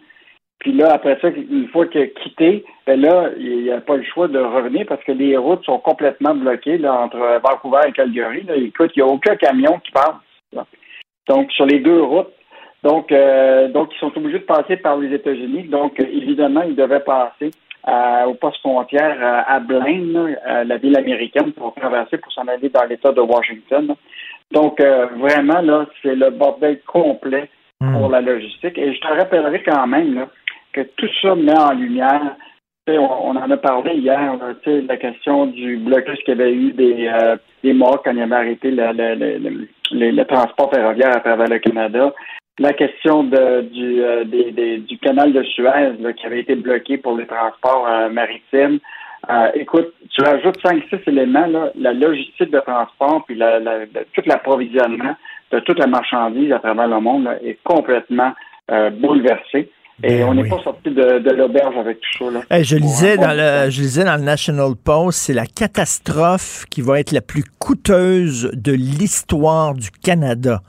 Puis 0.59 0.73
là, 0.73 0.91
après 0.93 1.17
ça, 1.21 1.29
une 1.29 1.69
fois 1.69 1.87
qu'il 1.87 2.01
a 2.01 2.07
quitté, 2.07 2.65
ben 2.85 2.99
là, 2.99 3.29
il 3.37 3.63
n'y 3.63 3.71
a 3.71 3.79
pas 3.79 3.95
le 3.95 4.03
choix 4.03 4.27
de 4.27 4.39
revenir 4.39 4.85
parce 4.87 5.03
que 5.03 5.13
les 5.13 5.37
routes 5.37 5.63
sont 5.63 5.79
complètement 5.79 6.35
bloquées 6.35 6.85
entre 6.85 7.39
Vancouver 7.41 7.81
et 7.87 7.91
Calgary. 7.93 8.45
Écoute, 8.55 8.91
il 8.95 9.03
n'y 9.03 9.09
a 9.09 9.13
aucun 9.13 9.35
camion 9.37 9.79
qui 9.79 9.91
passe. 9.91 10.65
Donc, 11.27 11.51
sur 11.51 11.65
les 11.65 11.79
deux 11.79 12.01
routes. 12.01 12.33
Donc, 12.83 13.11
euh, 13.11 13.67
donc, 13.69 13.89
ils 13.93 13.99
sont 13.99 14.15
obligés 14.17 14.39
de 14.39 14.45
passer 14.45 14.77
par 14.77 14.97
les 14.97 15.13
États-Unis. 15.13 15.63
Donc, 15.63 15.99
évidemment, 15.99 16.63
ils 16.63 16.75
devaient 16.75 17.01
passer 17.01 17.51
à- 17.83 18.27
au 18.27 18.33
poste 18.33 18.59
frontière 18.59 19.17
à, 19.21 19.53
à 19.53 19.59
Blaine, 19.59 20.11
là, 20.13 20.27
à 20.45 20.63
la 20.63 20.77
ville 20.77 20.97
américaine, 20.97 21.51
pour 21.53 21.73
traverser, 21.75 22.17
pour 22.17 22.31
s'en 22.31 22.47
aller 22.47 22.69
dans 22.69 22.83
l'État 22.85 23.11
de 23.11 23.21
Washington. 23.21 23.95
Donc, 24.51 24.79
euh, 24.81 25.05
vraiment, 25.17 25.61
là, 25.61 25.85
c'est 26.01 26.15
le 26.15 26.29
bordel 26.31 26.79
complet 26.87 27.49
pour 27.93 28.09
la 28.09 28.21
logistique. 28.21 28.77
Et 28.77 28.93
je 28.93 28.99
te 28.99 29.07
rappellerai 29.07 29.63
quand 29.63 29.87
même 29.87 30.15
là, 30.15 30.27
que 30.73 30.81
tout 30.81 31.07
ça 31.21 31.35
met 31.35 31.57
en 31.57 31.71
lumière, 31.73 32.35
on, 32.87 33.35
en 33.37 33.51
a 33.51 33.57
parlé 33.57 33.93
hier, 33.95 34.35
sais, 34.63 34.81
la 34.81 34.97
question 34.97 35.45
du 35.45 35.77
blocage 35.77 36.17
qu'il 36.25 36.37
y 36.37 36.41
avait 36.41 36.53
eu 36.53 36.71
des, 36.73 37.07
euh, 37.07 37.37
des 37.63 37.73
morts 37.73 38.01
quand 38.03 38.11
il 38.11 38.21
avait 38.21 38.35
arrêté 38.35 38.71
le, 38.71 38.83
le, 38.93 39.13
le, 39.15 39.37
le- 39.37 39.67
le- 39.91 40.11
le 40.11 40.25
transport 40.25 40.71
ferroviaire 40.73 41.15
à 41.15 41.19
travers 41.19 41.47
le 41.47 41.59
Canada. 41.59 42.11
La 42.59 42.73
question 42.73 43.23
de, 43.23 43.61
du, 43.61 44.01
euh, 44.03 44.23
des- 44.25 44.51
des- 44.51 44.77
du 44.79 44.97
canal 44.99 45.33
de 45.33 45.43
Suez 45.43 45.93
là, 45.99 46.13
qui 46.13 46.25
avait 46.25 46.41
été 46.41 46.55
bloqué 46.55 46.97
pour 46.97 47.17
les 47.17 47.25
transports 47.25 47.87
euh, 47.89 48.09
maritimes. 48.09 48.79
Euh, 49.29 49.49
écoute, 49.55 49.93
tu 50.11 50.21
rajoutes 50.21 50.57
5-6 50.63 50.99
éléments, 51.07 51.47
là, 51.47 51.71
la 51.77 51.93
logistique 51.93 52.51
de 52.51 52.59
transport, 52.59 53.23
puis 53.25 53.35
la, 53.35 53.59
tout 54.13 54.21
l'approvisionnement 54.25 55.15
de 55.51 55.59
toute 55.59 55.79
la 55.79 55.87
marchandise 55.87 56.51
à 56.51 56.59
travers 56.59 56.87
le 56.87 56.99
monde 56.99 57.23
là, 57.25 57.35
est 57.43 57.57
complètement 57.63 58.31
euh, 58.71 58.89
bouleversé. 58.91 59.69
Et 60.01 60.23
on 60.23 60.33
n'est 60.33 60.47
pas 60.47 60.59
sorti 60.63 60.91
de, 60.91 61.19
de 61.19 61.29
l'auberge 61.31 61.75
avec 61.75 61.99
tout 61.99 62.23
ça. 62.31 62.31
Là. 62.31 62.61
Je, 62.63 62.77
lisais 62.77 63.17
dans 63.17 63.33
le, 63.35 63.69
je 63.69 63.81
lisais 63.81 64.05
dans 64.05 64.15
le 64.15 64.23
National 64.23 64.71
Post, 64.81 65.19
c'est 65.19 65.33
la 65.33 65.45
catastrophe 65.45 66.63
qui 66.69 66.81
va 66.81 67.01
être 67.01 67.11
la 67.11 67.19
plus 67.19 67.43
coûteuse 67.59 68.49
de 68.53 68.71
l'histoire 68.71 69.73
du 69.73 69.89
Canada. 69.91 70.61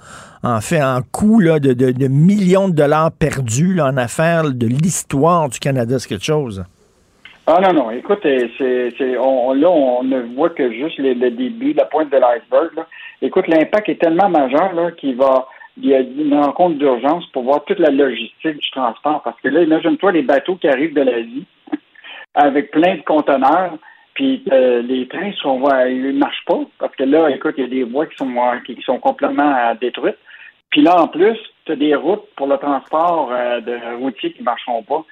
En 0.43 0.61
fait, 0.61 0.82
en 0.82 1.01
coût 1.03 1.43
de, 1.43 1.74
de- 1.74 2.09
millions 2.09 2.68
de 2.68 2.74
dollars 2.74 3.12
perdus 3.12 3.74
là, 3.74 3.86
en 3.86 3.97
affaires 3.99 4.45
de 4.45 4.66
l'histoire 4.66 5.49
du 5.51 5.59
Canada, 5.59 5.99
c'est 5.99 6.09
quelque 6.09 6.24
chose? 6.24 6.64
Ah 7.47 7.61
non, 7.61 7.72
non, 7.72 7.91
écoute, 7.91 8.24
euh, 8.24 8.49
c'est, 8.57 9.18
on, 9.18 9.53
là, 9.55 9.68
on 9.68 10.05
ne 10.05 10.20
voit 10.34 10.51
que 10.51 10.72
juste 10.72 10.99
le, 10.99 11.14
le 11.14 11.30
début, 11.30 11.72
la 11.72 11.84
pointe 11.84 12.11
de 12.11 12.16
l'iceberg. 12.16 12.70
Écoute, 13.22 13.49
l'impact 13.49 13.88
est 13.88 14.01
tellement 14.01 14.28
majeur 14.28 14.95
qu'il 14.97 15.16
va, 15.16 15.49
il 15.76 15.88
y 15.88 15.95
a 15.95 16.01
une 16.01 16.34
rencontre 16.34 16.78
d'urgence 16.78 17.26
pour 17.32 17.43
voir 17.43 17.64
toute 17.64 17.78
la 17.80 17.91
logistique 17.91 18.57
du 18.59 18.70
transport. 18.70 19.22
Parce 19.22 19.41
que 19.41 19.49
là, 19.49 19.62
imagine-toi 19.62 20.12
les 20.12 20.22
bateaux 20.22 20.57
qui 20.57 20.68
arrivent 20.68 20.95
de 20.95 21.03
l'Asie 21.03 21.45
avec 22.34 22.70
plein 22.70 22.97
de 22.97 23.03
conteneurs, 23.03 23.76
puis 24.14 24.45
euh, 24.53 24.82
les 24.82 25.09
trains 25.09 25.32
sont, 25.43 25.61
ils 25.88 26.16
marchent 26.16 26.45
pas. 26.47 26.61
Parce 26.78 26.95
que 26.95 27.05
là, 27.05 27.28
écoute, 27.30 27.55
il 27.59 27.64
y 27.64 27.66
a 27.66 27.70
des 27.70 27.82
voies 27.84 28.07
qui 28.07 28.16
sont, 28.16 28.32
qui, 28.64 28.76
qui 28.76 28.82
sont 28.82 28.99
complètement 28.99 29.53
euh, 29.57 29.74
détruites. 29.80 30.18
Puis 30.71 30.83
là, 30.83 31.03
en 31.03 31.09
plus, 31.09 31.37
tu 31.64 31.73
as 31.73 31.77
des 31.77 31.95
routes 31.95 32.25
pour 32.37 32.47
le 32.47 32.57
transport 32.59 33.31
euh, 33.33 33.61
de 33.61 33.97
routiers 33.99 34.33
qui 34.33 34.41
ne 34.41 34.45
marcheront 34.45 34.83
pas. 34.83 35.05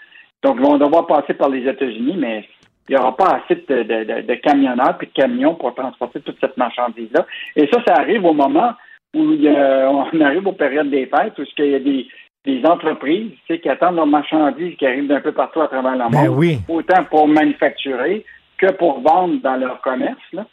Donc, 0.43 0.57
ils 0.59 0.63
vont 0.63 0.79
devoir 0.79 1.07
passer 1.07 1.35
par 1.35 1.49
les 1.49 1.69
États-Unis, 1.69 2.17
mais 2.17 2.49
il 2.89 2.95
n'y 2.95 3.01
aura 3.01 3.17
pas 3.17 3.41
assez 3.43 3.57
de, 3.57 4.23
de, 4.23 4.35
camionneurs 4.37 4.97
puis 4.97 5.09
de 5.09 5.13
camions 5.13 5.55
pour 5.55 5.75
transporter 5.75 6.21
toute 6.21 6.39
cette 6.41 6.57
marchandise-là. 6.57 7.27
Et 7.57 7.69
ça, 7.73 7.83
ça 7.87 7.95
arrive 7.97 8.25
au 8.25 8.33
moment 8.33 8.73
où 9.15 9.21
on 9.21 10.21
arrive 10.21 10.47
aux 10.47 10.53
périodes 10.53 10.91
des 10.91 11.07
fêtes, 11.07 11.39
où 11.39 11.43
il 11.59 11.71
y 11.71 11.75
a 11.75 11.81
des, 11.81 12.07
des 12.45 12.65
entreprises 12.65 13.33
tu 13.47 13.55
sais, 13.55 13.61
qui 13.61 13.69
attendent 13.69 13.97
leurs 13.97 14.07
marchandises 14.07 14.77
qui 14.77 14.87
arrivent 14.87 15.09
d'un 15.09 15.21
peu 15.21 15.33
partout 15.33 15.61
à 15.61 15.69
travers 15.69 15.93
le 15.93 16.05
monde, 16.05 16.13
Ben 16.13 16.29
oui. 16.29 16.59
autant 16.69 17.05
pour 17.05 17.29
manufacturer 17.29 18.25
que 18.57 18.73
pour 18.73 19.01
vendre 19.01 19.41
dans 19.43 19.57
leur 19.57 19.81
commerce. 19.83 20.19
Là. 20.33 20.47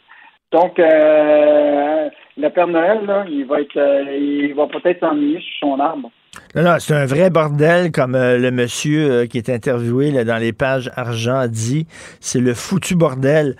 Donc, 0.56 0.78
euh, 0.78 2.08
le 2.38 2.48
Père 2.48 2.66
Noël, 2.66 3.04
là, 3.06 3.26
il 3.28 3.44
va 3.44 3.60
être, 3.60 3.76
euh, 3.76 4.04
il 4.18 4.54
va 4.54 4.66
peut-être 4.66 5.00
s'ennuyer 5.00 5.38
sur 5.38 5.68
son 5.68 5.78
arbre. 5.78 6.10
C'est 6.78 6.94
un 6.94 7.04
vrai 7.04 7.28
bordel, 7.28 7.92
comme 7.92 8.14
euh, 8.14 8.38
le 8.38 8.50
monsieur 8.50 9.26
qui 9.26 9.36
est 9.36 9.50
interviewé 9.50 10.24
dans 10.24 10.38
les 10.38 10.54
pages 10.54 10.90
argent 10.96 11.46
dit. 11.46 11.86
C'est 12.20 12.40
le 12.40 12.54
foutu 12.54 12.96
bordel. 12.96 13.56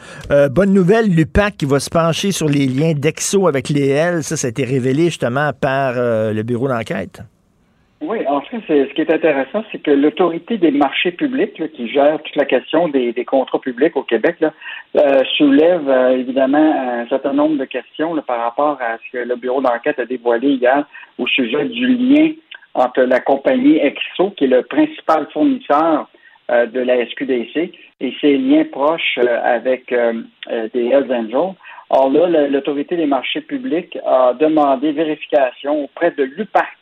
Bonne 0.51 0.73
nouvelle, 0.73 1.11
l'UPAC 1.11 1.59
qui 1.59 1.67
va 1.67 1.81
se 1.81 1.91
pencher 1.91 2.33
sur 2.33 2.49
les 2.49 2.67
liens 2.67 2.95
d'Exo 2.95 3.47
avec 3.47 3.69
les 3.69 3.89
L. 3.89 4.23
Ça, 4.23 4.39
ça 4.39 4.47
a 4.47 4.51
été 4.51 4.65
révélé 4.65 5.07
justement 5.07 5.53
par 5.53 5.95
le 5.97 6.43
bureau 6.43 6.69
d'enquête. 6.69 7.21
Oui, 8.03 8.19
en 8.29 8.43
fait, 8.43 8.61
ce 8.69 8.93
qui 8.93 9.01
est 9.01 9.13
intéressant, 9.13 9.65
c'est 9.73 9.79
que 9.79 9.91
l'autorité 9.91 10.59
des 10.59 10.71
marchés 10.71 11.13
publics, 11.13 11.59
là, 11.59 11.67
qui 11.69 11.89
gère 11.89 12.23
toute 12.23 12.37
la 12.37 12.45
question 12.45 12.89
des, 12.89 13.13
des 13.13 13.25
contrats 13.25 13.59
publics 13.59 13.97
au 13.97 14.03
Québec, 14.03 14.37
là, 14.41 14.53
euh, 14.97 15.23
soulève 15.37 15.89
euh, 15.89 16.19
évidemment 16.19 16.75
un 16.77 17.07
certain 17.09 17.33
nombre 17.33 17.57
de 17.57 17.65
questions 17.65 18.15
là, 18.15 18.21
par 18.21 18.39
rapport 18.41 18.79
à 18.83 18.99
ce 18.99 19.13
que 19.13 19.25
le 19.25 19.37
bureau 19.37 19.63
d'enquête 19.63 19.99
a 19.99 20.05
dévoilé 20.05 20.49
hier 20.49 20.85
au 21.19 21.27
sujet 21.27 21.65
du 21.65 21.87
lien 21.87 22.33
entre 22.75 23.01
la 23.03 23.21
compagnie 23.21 23.79
Exo, 23.79 24.31
qui 24.37 24.45
est 24.45 24.49
le 24.49 24.63
principal 24.63 25.27
fournisseur 25.33 26.09
euh, 26.51 26.67
de 26.67 26.81
la 26.81 27.05
SQDC, 27.07 27.73
et 28.01 28.15
ses 28.21 28.37
liens 28.37 28.65
proches 28.71 29.19
euh, 29.19 29.41
avec 29.43 29.91
euh, 29.91 30.23
des 30.75 30.87
Hells 30.91 31.13
Angels. 31.13 31.55
Or 31.89 32.11
là, 32.11 32.49
l'autorité 32.49 32.97
des 32.97 33.07
marchés 33.07 33.41
publics 33.41 33.97
a 34.05 34.33
demandé 34.35 34.93
vérification 34.93 35.85
auprès 35.85 36.11
de 36.11 36.25
l'UPAC, 36.25 36.76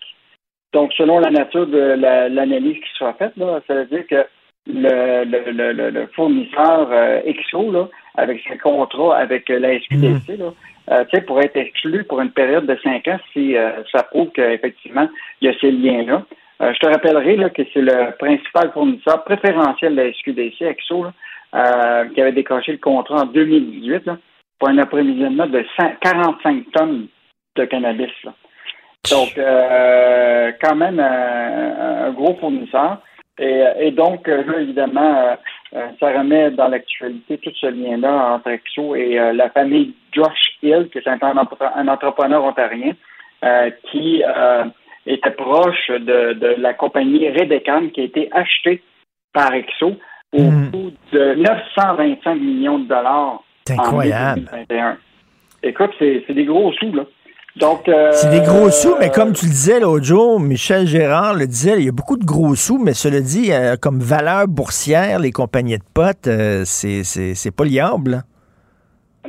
donc, 0.74 0.92
selon 0.94 1.18
la 1.20 1.30
nature 1.30 1.66
de 1.66 1.78
la- 1.78 2.28
l'analyse 2.28 2.76
qui 2.76 2.90
sera 2.98 3.14
faite, 3.14 3.32
là, 3.36 3.60
ça 3.66 3.74
veut 3.74 3.86
dire 3.86 4.06
que 4.06 4.26
le, 4.66 5.24
le, 5.24 5.50
le, 5.52 5.72
le- 5.72 5.90
le 5.90 6.06
fournisseur 6.14 6.88
euh, 6.90 7.20
EXO, 7.24 7.70
là, 7.72 7.88
avec 8.16 8.42
ses 8.48 8.58
contrats 8.58 9.16
avec 9.16 9.48
euh, 9.50 9.58
la 9.58 9.78
SQDC, 9.80 10.36
là, 10.38 10.52
euh, 10.90 11.20
pourrait 11.26 11.46
être 11.46 11.56
exclu 11.56 12.04
pour 12.04 12.20
une 12.20 12.30
période 12.30 12.66
de 12.66 12.76
cinq 12.82 13.08
ans 13.08 13.18
si 13.32 13.56
euh, 13.56 13.70
ça 13.92 14.02
prouve 14.02 14.30
qu'effectivement, 14.32 15.08
il 15.40 15.48
y 15.48 15.50
a 15.50 15.58
ces 15.60 15.70
liens-là. 15.70 16.24
Je 16.60 16.78
te 16.78 16.86
rappellerai 16.86 17.36
là, 17.36 17.50
que 17.50 17.62
c'est 17.72 17.80
le 17.82 18.16
principal 18.18 18.70
fournisseur 18.72 19.24
préférentiel 19.24 19.96
de 19.96 20.02
la 20.02 20.12
SQDC, 20.12 20.62
EXO, 20.62 21.04
là, 21.04 22.04
qui 22.14 22.20
avait 22.20 22.32
décroché 22.32 22.72
le 22.72 22.78
contrat 22.78 23.22
en 23.22 23.26
2018 23.26 24.06
là, 24.06 24.18
pour 24.58 24.68
un 24.68 24.78
approvisionnement 24.78 25.46
de 25.46 25.64
100 25.80 25.96
45 26.00 26.64
tonnes 26.72 27.06
de 27.56 27.64
cannabis. 27.66 28.12
Là. 28.24 28.32
Donc, 29.10 29.36
euh, 29.38 30.52
quand 30.62 30.74
même 30.76 30.98
euh, 31.00 32.06
un 32.08 32.10
gros 32.12 32.34
fournisseur. 32.36 32.98
Et, 33.38 33.64
et 33.80 33.90
donc, 33.90 34.28
euh, 34.28 34.44
là, 34.44 34.60
évidemment, 34.60 35.16
euh, 35.16 35.34
euh, 35.74 35.88
ça 35.98 36.12
remet 36.12 36.50
dans 36.52 36.68
l'actualité 36.68 37.38
tout 37.38 37.50
ce 37.60 37.66
lien-là 37.66 38.34
entre 38.34 38.48
Exo 38.50 38.94
et 38.94 39.18
euh, 39.18 39.32
la 39.32 39.50
famille 39.50 39.94
Josh 40.12 40.56
Hill, 40.62 40.88
qui 40.92 40.98
est 40.98 41.08
un, 41.08 41.18
entre- 41.36 41.70
un 41.76 41.88
entrepreneur 41.88 42.44
ontarien, 42.44 42.92
euh, 43.44 43.70
qui 43.90 44.22
euh, 44.24 44.64
était 45.06 45.32
proche 45.32 45.88
de, 45.90 46.34
de 46.34 46.54
la 46.58 46.74
compagnie 46.74 47.28
Redecam, 47.28 47.90
qui 47.90 48.02
a 48.02 48.04
été 48.04 48.28
achetée 48.32 48.82
par 49.32 49.52
Exo 49.52 49.96
au 50.32 50.38
coût 50.70 50.92
de 51.12 51.34
925 51.34 52.34
millions 52.36 52.78
de 52.78 52.88
dollars. 52.88 53.42
C'est 53.66 53.78
en 53.78 53.82
incroyable. 53.82 54.42
2021. 54.52 54.98
Écoute, 55.62 55.90
c'est 55.98 56.32
des 56.32 56.44
gros 56.44 56.72
sous, 56.74 56.92
là. 56.92 57.04
Donc, 57.56 57.88
euh, 57.88 58.10
C'est 58.12 58.30
des 58.30 58.40
gros 58.40 58.68
sous, 58.70 58.96
mais 58.98 59.10
comme 59.10 59.32
tu 59.32 59.44
le 59.46 59.50
disais 59.52 59.78
l'autre 59.78 60.04
jour, 60.04 60.40
Michel 60.40 60.86
Gérard 60.86 61.34
le 61.34 61.46
disait, 61.46 61.74
il 61.78 61.84
y 61.84 61.88
a 61.88 61.92
beaucoup 61.92 62.16
de 62.16 62.24
gros 62.24 62.56
sous, 62.56 62.78
mais 62.78 62.94
cela 62.94 63.20
dit, 63.20 63.52
euh, 63.52 63.76
comme 63.80 64.00
valeur 64.00 64.48
boursière, 64.48 65.20
les 65.20 65.30
compagnies 65.30 65.78
de 65.78 65.84
potes, 65.94 66.26
euh, 66.26 66.62
c'est 66.64 67.04
c'est- 67.04 67.34
c'est 67.34 67.54
pas 67.54 67.64
liable. 67.64 68.22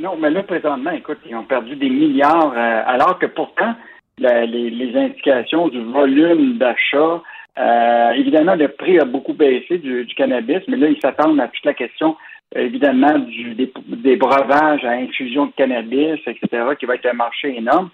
Non, 0.00 0.16
mais 0.20 0.30
là, 0.30 0.42
présentement, 0.42 0.90
écoute, 0.90 1.18
ils 1.28 1.36
ont 1.36 1.44
perdu 1.44 1.76
des 1.76 1.88
milliards, 1.88 2.52
euh, 2.56 2.82
alors 2.86 3.18
que 3.20 3.26
pourtant, 3.26 3.74
la- 4.18 4.44
les, 4.44 4.70
les 4.70 4.98
indications 4.98 5.68
du 5.68 5.80
volume 5.84 6.58
d'achat, 6.58 7.22
euh, 7.58 8.10
évidemment, 8.10 8.56
le 8.56 8.68
prix 8.68 8.98
a 8.98 9.04
beaucoup 9.04 9.34
baissé 9.34 9.78
du, 9.78 10.04
du 10.04 10.14
cannabis, 10.16 10.62
mais 10.68 10.76
là, 10.76 10.88
ils 10.88 11.00
s'attendent 11.00 11.40
à 11.40 11.46
toute 11.48 11.64
la 11.64 11.74
question, 11.74 12.16
évidemment, 12.54 13.18
du, 13.20 13.54
des, 13.54 13.72
des 13.88 14.16
breuvages 14.16 14.84
à 14.84 14.90
infusion 14.90 15.46
de 15.46 15.52
cannabis, 15.56 16.18
etc., 16.26 16.46
qui 16.78 16.86
va 16.86 16.96
être 16.96 17.06
un 17.06 17.12
marché 17.14 17.56
énorme. 17.56 17.88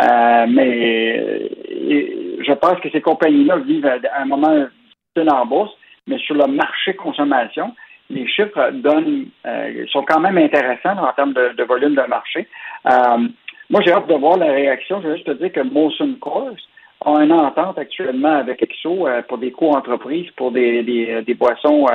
Euh, 0.00 0.46
mais 0.48 1.18
euh, 1.18 2.38
je 2.46 2.52
pense 2.52 2.78
que 2.80 2.90
ces 2.90 3.00
compagnies-là 3.00 3.56
vivent 3.58 3.86
à 3.86 3.98
un 4.20 4.26
moment 4.26 4.54
difficile 4.54 5.32
en 5.32 5.68
mais 6.06 6.18
sur 6.18 6.34
le 6.34 6.46
marché 6.46 6.94
consommation, 6.94 7.74
les 8.10 8.26
chiffres 8.26 8.70
donnent 8.72 9.26
euh, 9.46 9.84
sont 9.90 10.02
quand 10.02 10.20
même 10.20 10.38
intéressants 10.38 10.96
en 10.96 11.12
termes 11.12 11.34
de, 11.34 11.62
volume 11.64 11.94
de 11.94 12.02
marché. 12.08 12.48
Euh, 12.90 13.28
moi, 13.70 13.82
j'ai 13.84 13.92
hâte 13.92 14.08
de 14.08 14.14
voir 14.14 14.38
la 14.38 14.46
réaction. 14.52 15.02
Je 15.02 15.08
vais 15.08 15.14
juste 15.16 15.26
te 15.26 15.32
dire 15.32 15.52
que 15.52 15.60
Molson 15.60 16.16
Coors 16.20 16.56
a 17.04 17.22
une 17.22 17.32
entente 17.32 17.78
actuellement 17.78 18.36
avec 18.36 18.62
Exo 18.62 19.06
euh, 19.06 19.20
pour 19.22 19.38
des 19.38 19.52
co-entreprises, 19.52 20.30
pour 20.36 20.52
des, 20.52 20.82
des, 20.82 21.22
des 21.22 21.34
boissons 21.34 21.86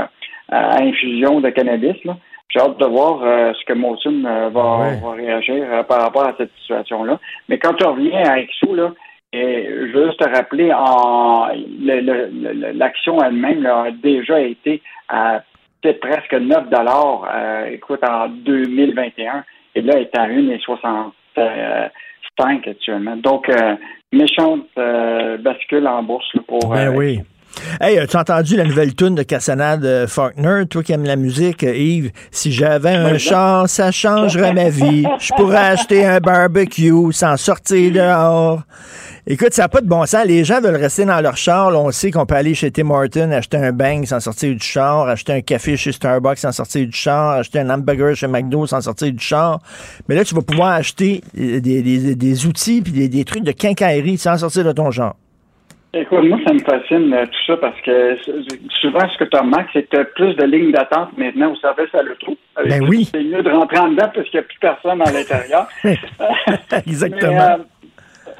à 0.50 0.84
infusion 0.84 1.40
de 1.40 1.50
cannabis. 1.50 2.04
là. 2.04 2.18
J'ai 2.50 2.60
hâte 2.60 2.80
de 2.80 2.86
voir 2.86 3.22
euh, 3.24 3.54
ce 3.54 3.66
que 3.66 3.74
Molson 3.74 4.24
euh, 4.26 4.50
va, 4.50 4.96
va 5.02 5.12
réagir 5.14 5.66
euh, 5.72 5.84
par 5.84 6.02
rapport 6.02 6.28
à 6.28 6.34
cette 6.38 6.52
situation-là. 6.62 7.20
Mais 7.50 7.58
quand 7.58 7.74
tu 7.74 7.86
reviens 7.86 8.30
à 8.30 8.40
Exo, 8.40 8.76
là, 8.76 8.92
et 9.34 9.68
je 9.68 9.92
veux 9.98 10.08
juste 10.08 10.20
te 10.20 10.30
rappeler, 10.30 10.68
l'action 12.76 13.18
elle-même 13.24 13.66
a 13.66 13.90
déjà 13.90 14.40
été 14.40 14.84
à 15.10 15.42
peut-être 15.82 16.00
presque 16.00 16.34
9 16.34 16.70
dollars, 16.70 17.28
euh, 17.34 17.66
écoute, 17.72 18.02
en 18.08 18.28
2021. 18.30 19.44
Et 19.76 19.82
là, 19.82 19.94
elle 19.96 20.04
est 20.04 20.16
à 20.16 20.28
1,65 20.28 22.70
actuellement. 22.70 23.18
Donc, 23.18 23.50
euh, 23.50 23.76
méchante 24.12 24.68
euh, 24.78 25.38
bascule 25.38 25.88
en 25.88 26.04
bourse 26.04 26.32
là, 26.36 26.42
pour... 26.48 26.60
Ben 26.70 26.96
oui. 26.96 27.22
Hey, 27.80 27.98
as-tu 28.00 28.18
entendu 28.18 28.56
la 28.58 28.64
nouvelle 28.64 28.96
tune 28.96 29.16
de 29.16 29.24
Cassonade 29.24 29.86
euh, 29.86 30.08
Faulkner? 30.08 30.64
Toi 30.70 30.84
qui 30.84 30.92
aimes 30.92 31.04
la 31.06 31.16
musique, 31.16 31.64
euh, 31.64 31.76
Yves, 31.76 32.12
si 32.32 32.52
j'avais 32.52 32.90
un 32.92 33.18
char, 33.18 33.70
ça 33.70 33.92
changerait 33.92 34.54
ma 34.54 34.70
vie. 34.70 35.06
Je 35.20 35.32
pourrais 35.36 35.58
acheter 35.58 36.06
un 36.06 36.20
barbecue 36.20 36.92
sans 37.12 37.38
sortir 37.38 37.92
dehors. 37.92 38.64
Écoute, 39.26 39.54
ça 39.54 39.64
n'a 39.64 39.70
pas 39.70 39.82
de 39.82 39.88
bon 39.88 40.06
sens. 40.06 40.26
Les 40.26 40.44
gens 40.44 40.60
veulent 40.62 40.76
rester 40.76 41.06
dans 41.06 41.22
leur 41.22 41.38
char. 41.38 41.72
Là, 41.72 41.80
on 41.80 41.92
sait 41.92 42.12
qu'on 42.12 42.26
peut 42.26 42.36
aller 42.36 42.54
chez 42.56 42.72
Tim 42.72 42.90
Horton, 42.90 43.32
acheter 43.32 43.58
un 43.58 43.72
bang 43.72 44.06
sans 44.06 44.20
sortir 44.20 44.54
du 44.54 44.60
char, 44.64 45.08
acheter 45.08 45.34
un 45.34 45.42
café 45.42 45.78
chez 45.78 45.92
Starbucks 45.94 46.40
sans 46.40 46.52
sortir 46.52 46.86
du 46.86 46.92
char, 46.92 47.32
acheter 47.38 47.60
un 47.60 47.70
hamburger 47.70 48.16
chez 48.16 48.28
McDo 48.28 48.66
sans 48.68 48.82
sortir 48.82 49.12
du 49.12 49.24
char. 49.24 49.60
Mais 50.10 50.16
là, 50.16 50.26
tu 50.26 50.36
vas 50.36 50.42
pouvoir 50.42 50.74
acheter 50.74 51.22
euh, 51.40 51.62
des, 51.62 51.82
des- 51.82 52.16
des 52.16 52.46
outils 52.46 52.82
puis 52.82 52.92
des, 52.92 53.08
des 53.08 53.24
trucs 53.24 53.44
de 53.44 53.52
quincaillerie 53.54 54.18
sans 54.18 54.38
sortir 54.38 54.66
de 54.66 54.72
ton 54.74 54.92
char. 54.92 55.16
Écoute, 55.96 56.24
moi, 56.24 56.40
ça 56.48 56.54
me 56.54 56.60
fascine 56.60 57.14
euh, 57.14 57.26
tout 57.28 57.46
ça 57.46 57.58
parce 57.58 57.80
que 57.82 58.18
souvent, 58.82 59.08
ce 59.10 59.18
que 59.18 59.26
tu 59.26 59.38
remarques, 59.38 59.70
c'est 59.74 59.84
que 59.84 59.96
tu 59.96 60.02
as 60.02 60.06
plus 60.06 60.34
de 60.36 60.44
lignes 60.44 60.72
d'attente 60.72 61.16
maintenant 61.18 61.52
au 61.52 61.56
service 61.58 61.94
à 61.94 62.02
l'auto. 62.02 62.36
Ben 62.66 62.84
oui. 62.88 63.06
C'est 63.14 63.24
mieux 63.24 63.44
de 63.44 63.50
rentrer 63.52 63.78
en 63.78 63.90
dedans 63.90 64.10
parce 64.14 64.28
qu'il 64.30 64.40
n'y 64.40 64.46
a 64.46 64.48
plus 64.48 64.58
personne 64.60 65.02
à 65.02 65.12
l'intérieur. 65.12 65.68
Exactement. 66.88 67.58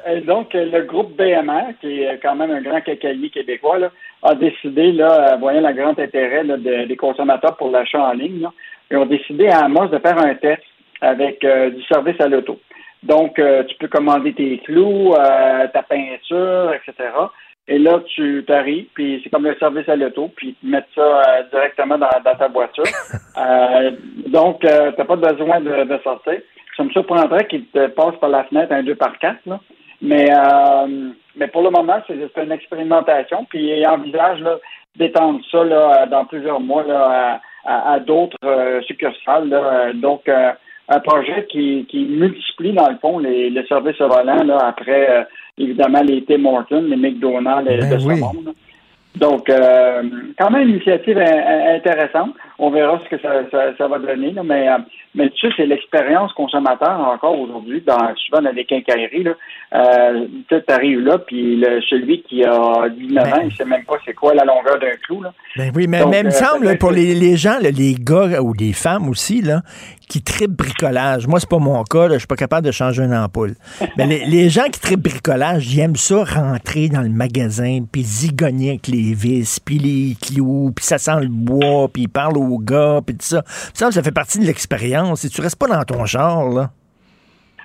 Mais, 0.06 0.12
euh, 0.14 0.22
donc, 0.22 0.50
le 0.54 0.82
groupe 0.84 1.16
BMR, 1.16 1.74
qui 1.80 2.02
est 2.02 2.20
quand 2.24 2.36
même 2.36 2.50
un 2.52 2.62
grand 2.62 2.82
cacaillier 2.82 3.30
québécois, 3.30 3.78
là, 3.78 3.92
a 4.24 4.34
décidé, 4.36 4.92
là, 4.92 5.34
euh, 5.34 5.36
voyant 5.38 5.62
le 5.68 5.74
grand 5.74 5.98
intérêt 6.00 6.44
là, 6.44 6.58
de- 6.58 6.86
des 6.88 6.96
consommateurs 6.96 7.56
pour 7.58 7.70
l'achat 7.70 8.02
en 8.04 8.14
ligne, 8.14 8.42
là, 8.42 8.52
ils 8.90 8.98
ont 8.98 9.06
décidé 9.06 9.48
à 9.50 9.66
Amos 9.66 9.88
de 9.88 10.00
faire 10.00 10.18
un 10.18 10.34
test 10.36 10.62
avec 11.02 11.44
euh, 11.44 11.70
du 11.70 11.84
service 11.84 12.20
à 12.20 12.28
l'auto. 12.28 12.60
Donc, 13.04 13.38
euh, 13.40 13.64
tu 13.64 13.76
peux 13.78 13.88
commander 13.88 14.34
tes 14.34 14.58
clous, 14.60 15.14
euh, 15.14 15.68
ta 15.74 15.84
peinture, 15.84 16.74
etc. 16.74 17.10
Et 17.68 17.80
là, 17.80 18.00
tu 18.14 18.44
t'arrives, 18.46 18.88
puis 18.94 19.22
c'est 19.24 19.30
comme 19.30 19.46
le 19.46 19.56
service 19.56 19.88
à 19.88 19.96
l'auto, 19.96 20.30
puis 20.36 20.50
ils 20.50 20.56
te 20.56 20.66
mettent 20.72 20.90
ça 20.96 21.02
euh, 21.02 21.44
directement 21.52 21.98
dans, 21.98 22.10
dans 22.24 22.36
ta 22.36 22.48
voiture. 22.48 22.84
Euh, 23.36 23.90
donc, 24.28 24.64
euh, 24.64 24.92
tu 24.92 25.00
n'as 25.00 25.06
pas 25.06 25.16
besoin 25.16 25.60
de, 25.60 25.86
de 25.86 25.98
sortir. 26.04 26.40
Ça 26.78 26.84
me 26.84 26.92
surprendrait 26.92 27.48
qu'ils 27.48 27.66
te 27.66 27.88
passent 27.88 28.20
par 28.22 28.30
la 28.30 28.44
fenêtre 28.44 28.72
un 28.72 28.84
2 28.84 28.94
par 28.94 29.18
4 29.18 29.38
là. 29.48 29.60
Mais, 30.04 30.28
euh, 30.32 31.10
mais 31.36 31.48
pour 31.48 31.64
le 31.64 31.72
moment, 31.72 32.00
c'est 32.06 32.14
c'est 32.36 32.44
une 32.44 32.52
expérimentation, 32.52 33.46
puis 33.50 33.80
ils 33.80 33.88
envisagent 33.88 34.42
là, 34.42 34.60
d'étendre 34.98 35.40
ça 35.52 35.64
là, 35.64 36.06
dans 36.06 36.26
plusieurs 36.26 36.60
mois 36.60 36.84
là, 36.84 37.40
à, 37.66 37.74
à- 37.74 37.94
à 37.94 38.00
d'autres 38.00 38.38
euh, 38.46 38.82
succursales. 38.84 39.50
là. 39.50 39.94
Donc, 39.94 40.28
euh, 40.30 40.52
un 40.90 41.00
projet 41.00 41.46
qui, 41.50 41.86
qui 41.90 42.06
multiplie, 42.06 42.74
dans 42.74 42.90
le 42.90 42.98
fond, 42.98 43.20
les, 43.20 43.50
les 43.50 43.66
services 43.68 44.00
au 44.02 44.08
volant 44.10 44.44
là, 44.44 44.58
après, 44.68 45.10
euh, 45.10 45.24
évidemment, 45.58 46.02
les 46.02 46.24
Tim 46.26 46.44
Hortons, 46.46 46.84
les 46.88 46.98
McDonald's 46.98 47.66
Ben 47.66 47.90
de 47.90 47.96
oui. 48.06 48.16
ce 48.18 48.20
monde. 48.22 48.54
Donc, 49.16 49.48
euh, 49.50 50.02
quand 50.40 50.50
même 50.50 50.64
une 50.64 50.76
initiative 50.76 51.18
in- 51.20 51.24
in- 51.24 51.76
intéressante. 51.76 52.34
On 52.60 52.70
verra 52.70 53.00
ce 53.04 53.10
que 53.10 53.22
ça, 53.22 53.50
ça, 53.52 53.76
ça 53.78 53.88
va 53.88 54.00
donner. 54.00 54.32
là. 54.32 54.44
Mais, 54.44 54.70
euh, 54.70 54.78
mais 55.16 55.30
tu 55.30 55.48
sais, 55.48 55.54
c'est 55.58 55.66
l'expérience 55.66 56.34
consommateur 56.34 57.00
encore 57.00 57.40
aujourd'hui, 57.40 57.82
dans, 57.82 58.14
souvent 58.16 58.42
dans 58.42 58.52
les 58.52 58.66
quincailleries. 58.66 59.24
Là. 59.24 59.34
Euh, 59.74 60.28
tu 60.48 60.62
arrives 60.68 61.00
là, 61.00 61.18
puis 61.20 61.56
le, 61.56 61.82
celui 61.82 62.22
qui 62.24 62.44
a 62.44 62.90
19 62.90 63.34
ans, 63.34 63.42
il 63.44 63.52
sait 63.54 63.66
même 63.66 63.84
pas 63.86 63.96
c'est 64.06 64.14
quoi 64.14 64.34
la 64.34 64.46
longueur 64.46 64.80
d'un 64.80 64.96
clou. 65.04 65.22
Là. 65.22 65.34
Ben 65.56 65.72
oui, 65.76 65.88
mais, 65.88 66.00
Donc, 66.00 66.12
mais 66.12 66.20
il 66.20 66.26
me 66.26 66.30
euh, 66.30 66.32
semble, 66.32 66.66
là, 66.66 66.76
pour 66.76 66.92
les, 66.92 67.16
les 67.16 67.38
gens, 67.38 67.58
là, 67.62 67.70
les 67.72 67.96
gars 67.96 68.42
ou 68.42 68.54
les 68.54 68.74
femmes 68.74 69.10
aussi, 69.10 69.42
là, 69.42 69.62
qui 70.10 70.22
tripent 70.22 70.52
bricolage. 70.52 71.28
Moi, 71.28 71.40
c'est 71.40 71.50
pas 71.50 71.60
mon 71.60 71.84
cas, 71.84 72.10
je 72.10 72.20
suis 72.20 72.28
pas 72.28 72.36
capable 72.36 72.68
de 72.68 72.72
changer 72.72 73.04
une 73.04 73.16
ampoule. 73.16 73.56
Mais 73.98 74.06
les, 74.06 74.26
les 74.26 74.50
gens 74.50 74.66
qui 74.66 74.80
tripent 74.80 75.04
bricolage, 75.04 75.74
ils 75.74 75.80
aiment 75.80 75.96
ça 75.96 76.24
rentrer 76.24 76.90
dans 76.90 77.02
le 77.02 77.10
magasin, 77.10 77.80
puis 77.92 78.04
zigogner 78.04 78.70
avec 78.70 78.88
les 78.88 79.14
vis, 79.14 79.60
puis 79.60 79.80
les 79.80 80.16
clous, 80.22 80.72
puis 80.76 80.86
ça 80.86 80.98
sent 80.98 81.20
le 81.22 81.30
bois, 81.30 81.88
puis 81.92 82.04
ils 82.04 82.10
parlent 82.10 82.38
puis 83.06 83.16
tout 83.16 83.26
ça. 83.26 83.44
Ça, 83.74 83.92
ça 83.92 84.04
fait 84.04 84.14
partie 84.14 84.40
de 84.40 84.46
l'expérience. 84.46 85.26
Et 85.26 85.30
tu 85.30 85.42
restes 85.42 85.60
pas 85.60 85.68
dans 85.68 85.84
ton 85.84 86.06
genre, 86.06 86.50
là. 86.50 86.70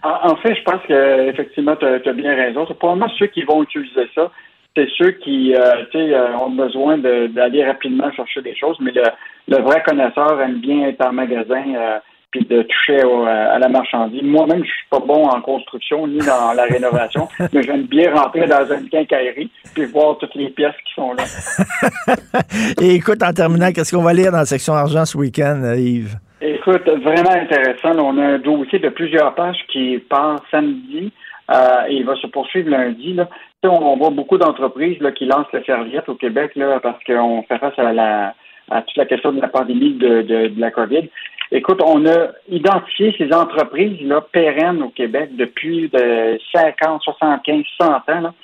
En, 0.02 0.36
fait, 0.36 0.54
je 0.54 0.62
pense 0.62 0.80
que 0.86 1.28
effectivement, 1.28 1.74
tu 1.76 1.86
as, 1.86 2.12
bien 2.12 2.34
raison. 2.34 2.64
C'est 2.68 2.78
probablement 2.78 3.10
ceux 3.18 3.26
qui 3.26 3.42
vont 3.42 3.62
utiliser 3.62 4.08
ça. 4.14 4.30
C'est 4.76 4.88
ceux 4.96 5.10
qui 5.10 5.54
euh, 5.54 5.84
euh, 5.94 6.32
ont 6.36 6.50
besoin 6.50 6.98
d'aller 6.98 7.64
rapidement 7.64 8.10
chercher 8.12 8.42
des 8.42 8.54
choses, 8.54 8.76
mais 8.80 8.92
le, 8.92 9.02
le 9.48 9.60
vrai 9.62 9.82
connaisseur 9.82 10.40
aime 10.40 10.60
bien 10.60 10.86
être 10.88 11.04
en 11.04 11.12
magasin 11.12 11.64
euh, 11.74 11.98
puis 12.30 12.44
de 12.44 12.62
toucher 12.62 13.02
au- 13.04 13.24
à 13.24 13.58
la 13.58 13.68
marchandise. 13.68 14.22
Moi-même, 14.22 14.62
je 14.64 14.68
suis 14.70 14.88
pas 14.90 15.00
bon 15.00 15.26
en 15.26 15.40
construction 15.40 16.06
ni 16.06 16.18
dans 16.18 16.52
la 16.54 16.64
rénovation, 16.64 17.26
mais 17.52 17.62
j'aime 17.62 17.84
bien 17.84 18.14
rentrer 18.14 18.46
dans 18.46 18.66
une 18.74 18.88
quincaillerie 18.88 19.50
puis 19.74 19.84
voir 19.86 20.18
toutes 20.18 20.34
les 20.34 20.50
pièces 20.50 20.74
qui 20.86 20.94
sont 20.94 21.12
là. 21.14 21.24
Et 22.82 22.94
écoute, 22.94 23.22
en 23.22 23.32
terminant, 23.32 23.72
qu'est-ce 23.72 23.94
qu'on 23.96 24.02
va 24.02 24.12
lire 24.12 24.32
dans 24.32 24.38
la 24.38 24.44
section 24.46 24.74
argent 24.74 25.04
ce 25.04 25.16
week-end, 25.16 25.60
euh, 25.64 25.76
Yves? 25.76 26.16
Écoute, 26.40 26.86
vraiment 26.88 27.30
intéressant. 27.32 27.98
On 27.98 28.16
a 28.18 28.24
un 28.24 28.38
dossier 28.38 28.78
de 28.78 28.88
plusieurs 28.90 29.34
pages 29.34 29.58
qui 29.72 29.98
part 30.08 30.40
samedi 30.50 31.12
euh, 31.50 31.86
et 31.88 31.94
il 31.96 32.04
va 32.04 32.14
se 32.16 32.26
poursuivre 32.28 32.70
lundi. 32.70 33.14
Là. 33.14 33.28
On, 33.64 33.68
on 33.70 33.96
voit 33.96 34.10
beaucoup 34.10 34.38
d'entreprises 34.38 35.00
là, 35.00 35.10
qui 35.12 35.24
lancent 35.24 35.52
la 35.52 35.64
serviette 35.64 36.08
au 36.08 36.14
Québec 36.14 36.52
là, 36.54 36.78
parce 36.80 37.02
qu'on 37.04 37.42
fait 37.42 37.58
face 37.58 37.76
à, 37.78 37.92
la, 37.92 38.34
à 38.70 38.82
toute 38.82 38.96
la 38.96 39.06
question 39.06 39.32
de 39.32 39.40
la 39.40 39.48
pandémie 39.48 39.94
de, 39.94 40.22
de, 40.22 40.46
de 40.48 40.60
la 40.60 40.70
COVID. 40.70 41.08
Écoute, 41.50 41.80
on 41.84 42.04
a 42.06 42.28
identifié 42.48 43.14
ces 43.16 43.32
entreprises 43.32 44.00
là, 44.02 44.20
pérennes 44.20 44.82
au 44.82 44.90
Québec 44.90 45.30
depuis 45.36 45.88
de 45.88 46.38
50, 46.54 47.02
75, 47.02 47.64
100 47.80 47.86
ans. 47.86 48.00
Là 48.08 48.34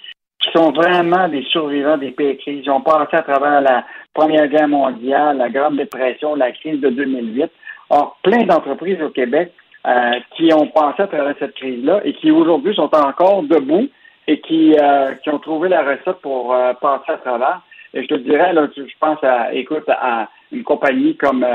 qui 0.44 0.50
sont 0.52 0.72
vraiment 0.72 1.28
des 1.28 1.42
survivants 1.44 1.96
des 1.96 2.12
crises. 2.12 2.62
Ils 2.64 2.70
ont 2.70 2.82
passé 2.82 3.16
à 3.16 3.22
travers 3.22 3.60
la 3.60 3.84
Première 4.12 4.46
Guerre 4.48 4.68
mondiale, 4.68 5.38
la 5.38 5.48
Grande 5.48 5.76
Dépression, 5.76 6.34
la 6.34 6.52
crise 6.52 6.80
de 6.80 6.90
2008. 6.90 7.50
Or, 7.90 8.18
plein 8.22 8.44
d'entreprises 8.44 9.00
au 9.00 9.10
Québec 9.10 9.52
euh, 9.86 10.20
qui 10.36 10.52
ont 10.52 10.66
passé 10.66 11.02
à 11.02 11.06
travers 11.06 11.34
cette 11.38 11.54
crise-là 11.54 12.00
et 12.04 12.14
qui 12.14 12.30
aujourd'hui 12.30 12.74
sont 12.74 12.94
encore 12.94 13.42
debout 13.44 13.88
et 14.26 14.40
qui, 14.40 14.74
euh, 14.78 15.14
qui 15.22 15.30
ont 15.30 15.38
trouvé 15.38 15.68
la 15.68 15.82
recette 15.82 16.20
pour 16.22 16.54
euh, 16.54 16.72
passer 16.74 17.12
à 17.12 17.18
travers. 17.18 17.60
Et 17.94 18.02
je 18.02 18.08
te 18.08 18.14
dirais, 18.14 18.52
là, 18.52 18.66
je 18.76 18.82
pense 19.00 19.22
à, 19.22 19.52
écoute, 19.54 19.88
à 19.88 20.28
une 20.52 20.64
compagnie 20.64 21.16
comme 21.16 21.46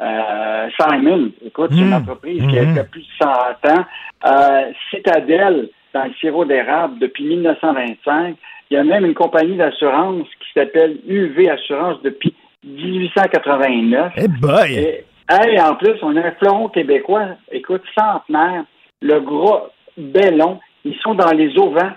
euh, 0.00 0.04
euh, 0.04 0.68
Simon. 0.80 1.30
Écoute, 1.44 1.70
c'est 1.72 1.78
une 1.80 1.90
Mmh. 1.90 1.92
entreprise 1.94 2.42
qui 2.48 2.58
a 2.58 2.62
Mmh. 2.64 2.72
qui 2.74 2.78
a 2.80 2.84
plus 2.84 3.00
de 3.02 3.06
100 3.22 3.28
ans. 3.28 3.84
Euh, 4.26 4.72
Citadel, 4.90 5.68
dans 5.94 6.04
le 6.04 6.12
sirop 6.14 6.44
d'érable 6.44 6.98
depuis 6.98 7.24
1925. 7.24 8.36
Il 8.70 8.74
y 8.74 8.76
a 8.78 8.84
même 8.84 9.04
une 9.04 9.14
compagnie 9.14 9.56
d'assurance 9.56 10.26
qui 10.40 10.52
s'appelle 10.54 10.98
UV 11.06 11.50
Assurance 11.50 12.00
depuis 12.02 12.34
1889. 12.64 14.12
Eh 14.16 14.28
boy! 14.28 14.72
Et, 14.74 15.04
hey, 15.28 15.60
en 15.60 15.74
plus, 15.74 15.94
on 16.02 16.16
a 16.16 16.20
un 16.20 16.30
fleuron 16.32 16.68
québécois, 16.68 17.36
écoute, 17.50 17.82
centenaire, 17.96 18.64
le 19.02 19.20
gros 19.20 19.68
Bellon. 19.98 20.58
Ils 20.84 20.96
sont 21.02 21.14
dans 21.14 21.30
les 21.32 21.56
auvents, 21.58 21.92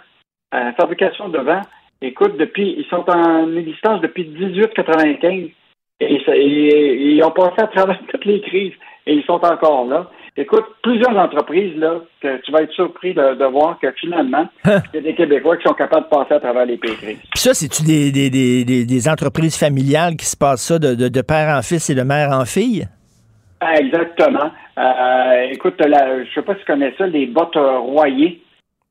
euh, 0.53 0.71
fabrication 0.73 1.29
de 1.29 1.39
vent. 1.39 1.61
Écoute, 2.01 2.37
depuis, 2.37 2.75
ils 2.77 2.85
sont 2.89 3.09
en 3.09 3.55
existence 3.55 4.01
depuis 4.01 4.25
1895. 4.27 5.49
Et, 5.99 6.19
ça- 6.25 6.35
et- 6.35 7.13
ils 7.15 7.23
ont 7.23 7.31
passé 7.31 7.55
à 7.59 7.67
travers 7.67 7.99
toutes 8.11 8.25
les 8.25 8.41
crises 8.41 8.73
et 9.07 9.13
ils 9.13 9.23
sont 9.23 9.43
encore 9.43 9.85
là. 9.87 10.09
Écoute, 10.37 10.65
plusieurs 10.83 11.15
entreprises, 11.17 11.77
là, 11.77 12.01
que 12.21 12.41
tu 12.41 12.51
vas 12.51 12.63
être 12.63 12.73
surpris 12.73 13.13
de, 13.13 13.35
de 13.35 13.45
voir 13.45 13.79
que 13.79 13.89
finalement, 13.93 14.45
il 14.65 14.71
y 14.95 14.97
a 14.97 15.01
des 15.01 15.15
Québécois 15.15 15.55
qui 15.55 15.63
sont 15.63 15.73
capables 15.73 16.05
de 16.05 16.09
passer 16.09 16.33
à 16.33 16.39
travers 16.41 16.65
les 16.65 16.75
pires 16.75 16.97
crises. 16.97 17.19
Puis 17.31 17.39
ça, 17.39 17.53
c'est-tu 17.53 17.83
des, 17.83 18.11
des, 18.11 18.29
des, 18.29 18.85
des, 18.85 19.09
entreprises 19.09 19.57
familiales 19.57 20.17
qui 20.17 20.25
se 20.25 20.35
passent 20.35 20.63
ça 20.67 20.77
de, 20.77 20.93
de, 20.93 21.07
de 21.07 21.21
père 21.21 21.55
en 21.57 21.61
fils 21.61 21.89
et 21.89 21.95
de 21.95 22.01
mère 22.01 22.31
en 22.31 22.43
fille? 22.43 22.85
Ah, 23.61 23.77
Exactement. 23.79 24.51
Euh, 24.77 25.47
écoute, 25.51 25.75
la, 25.79 26.25
je 26.25 26.33
sais 26.33 26.41
pas 26.41 26.53
si 26.55 26.59
tu 26.59 26.65
connais 26.65 26.93
ça, 26.97 27.07
les 27.07 27.27
bottes 27.27 27.55
royées. 27.55 28.41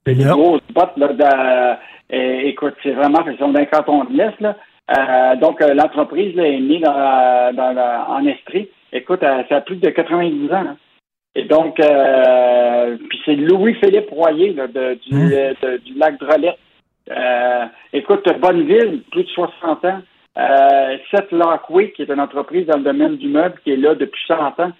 Les 0.06 0.14
Non. 0.14 0.36
grosses 0.36 0.62
bottes, 0.74 0.96
là, 0.96 1.08
de- 1.08 2.14
euh, 2.16 2.40
écoute, 2.44 2.74
c'est 2.82 2.92
vraiment, 2.92 3.22
ils 3.26 3.36
sont 3.38 3.52
d'un 3.52 3.66
canton 3.66 4.04
de 4.04 4.16
l'Est, 4.16 4.40
là. 4.40 4.56
Euh, 4.90 5.36
donc, 5.36 5.60
euh, 5.62 5.72
l'entreprise 5.74 6.36
est 6.38 6.60
née 6.60 6.78
dans, 6.80 8.04
en 8.08 8.26
Estrie. 8.26 8.68
Écoute, 8.92 9.22
euh, 9.22 9.42
ça 9.48 9.56
a 9.56 9.60
plus 9.62 9.76
de 9.76 9.90
90 9.90 10.52
ans. 10.52 10.62
là. 10.62 10.76
Et 11.34 11.44
donc, 11.44 11.80
euh, 11.80 12.96
puis 13.08 13.20
c'est 13.24 13.34
Louis-Philippe 13.34 14.10
Royer 14.10 14.52
là, 14.52 14.66
de- 14.68 14.94
du, 14.94 15.10
de- 15.10 15.76
du 15.78 15.94
lac 15.94 16.18
Drolet. 16.20 16.56
Euh, 17.10 17.64
écoute, 17.92 18.24
Bonneville, 18.40 19.02
plus 19.10 19.24
de 19.24 19.28
60 19.28 19.84
ans. 19.84 20.00
Euh, 20.38 20.96
Seth 21.10 21.30
Lockway, 21.32 21.90
qui 21.92 22.02
est 22.02 22.10
une 22.10 22.20
entreprise 22.20 22.66
dans 22.66 22.76
le 22.76 22.84
domaine 22.84 23.16
du 23.16 23.28
meuble, 23.28 23.58
qui 23.64 23.72
est 23.72 23.76
là 23.76 23.94
depuis 23.94 24.22
100 24.28 24.60
ans. 24.60 24.72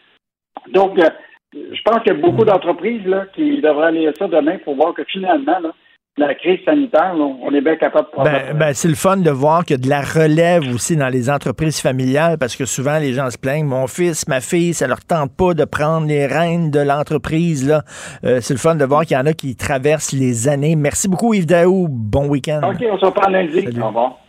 Donc, 0.73 0.99
euh, 0.99 1.09
je 1.55 1.81
pense 1.85 2.03
qu'il 2.03 2.13
y 2.13 2.17
a 2.17 2.21
beaucoup 2.21 2.45
d'entreprises 2.45 3.07
là, 3.07 3.27
qui 3.35 3.61
devraient 3.61 3.89
aller 3.89 4.07
à 4.09 4.13
ça 4.15 4.29
demain 4.29 4.59
pour 4.59 4.75
voir 4.77 4.95
que 4.95 5.05
finalement, 5.05 5.59
là, 5.61 5.71
la 6.17 6.35
crise 6.35 6.61
sanitaire, 6.65 7.15
on 7.19 7.53
est 7.53 7.61
bien 7.61 7.75
capable 7.77 8.09
de 8.17 8.23
Ben, 8.23 8.57
ben, 8.57 8.73
c'est 8.73 8.89
le 8.89 8.95
fun 8.95 9.17
de 9.17 9.31
voir 9.31 9.65
qu'il 9.65 9.77
y 9.77 9.81
a 9.81 9.83
de 9.83 9.89
la 9.89 10.01
relève 10.01 10.63
aussi 10.73 10.97
dans 10.97 11.09
les 11.09 11.29
entreprises 11.29 11.81
familiales 11.81 12.39
parce 12.39 12.55
que 12.55 12.65
souvent 12.67 12.99
les 12.99 13.13
gens 13.13 13.31
se 13.31 13.39
plaignent. 13.39 13.67
Mon 13.67 13.89
fils, 13.89 14.29
ma 14.29 14.41
fille, 14.41 14.75
ça 14.75 14.87
leur 14.87 15.05
tente 15.05 15.33
pas 15.37 15.55
de 15.55 15.65
prendre 15.65 16.07
les 16.07 16.27
rênes 16.27 16.71
de 16.71 16.79
l'entreprise. 16.79 17.67
là. 17.67 17.83
Euh, 18.25 18.41
c'est 18.41 18.55
le 18.55 18.61
fun 18.61 18.77
de 18.77 18.85
voir 18.85 19.05
qu'il 19.05 19.17
y 19.17 19.21
en 19.21 19.27
a 19.27 19.33
qui 19.33 19.57
traversent 19.57 20.13
les 20.13 20.47
années. 20.47 20.77
Merci 20.77 21.09
beaucoup 21.09 21.35
Yves 21.35 21.47
Daou. 21.47 21.89
Bon 21.91 22.29
week-end. 22.29 22.61
OK, 22.63 22.85
on 22.93 22.99
se 22.99 23.07
reparle 23.07 23.33
lundi. 23.33 23.67
Au 23.81 23.89
revoir. 23.89 24.24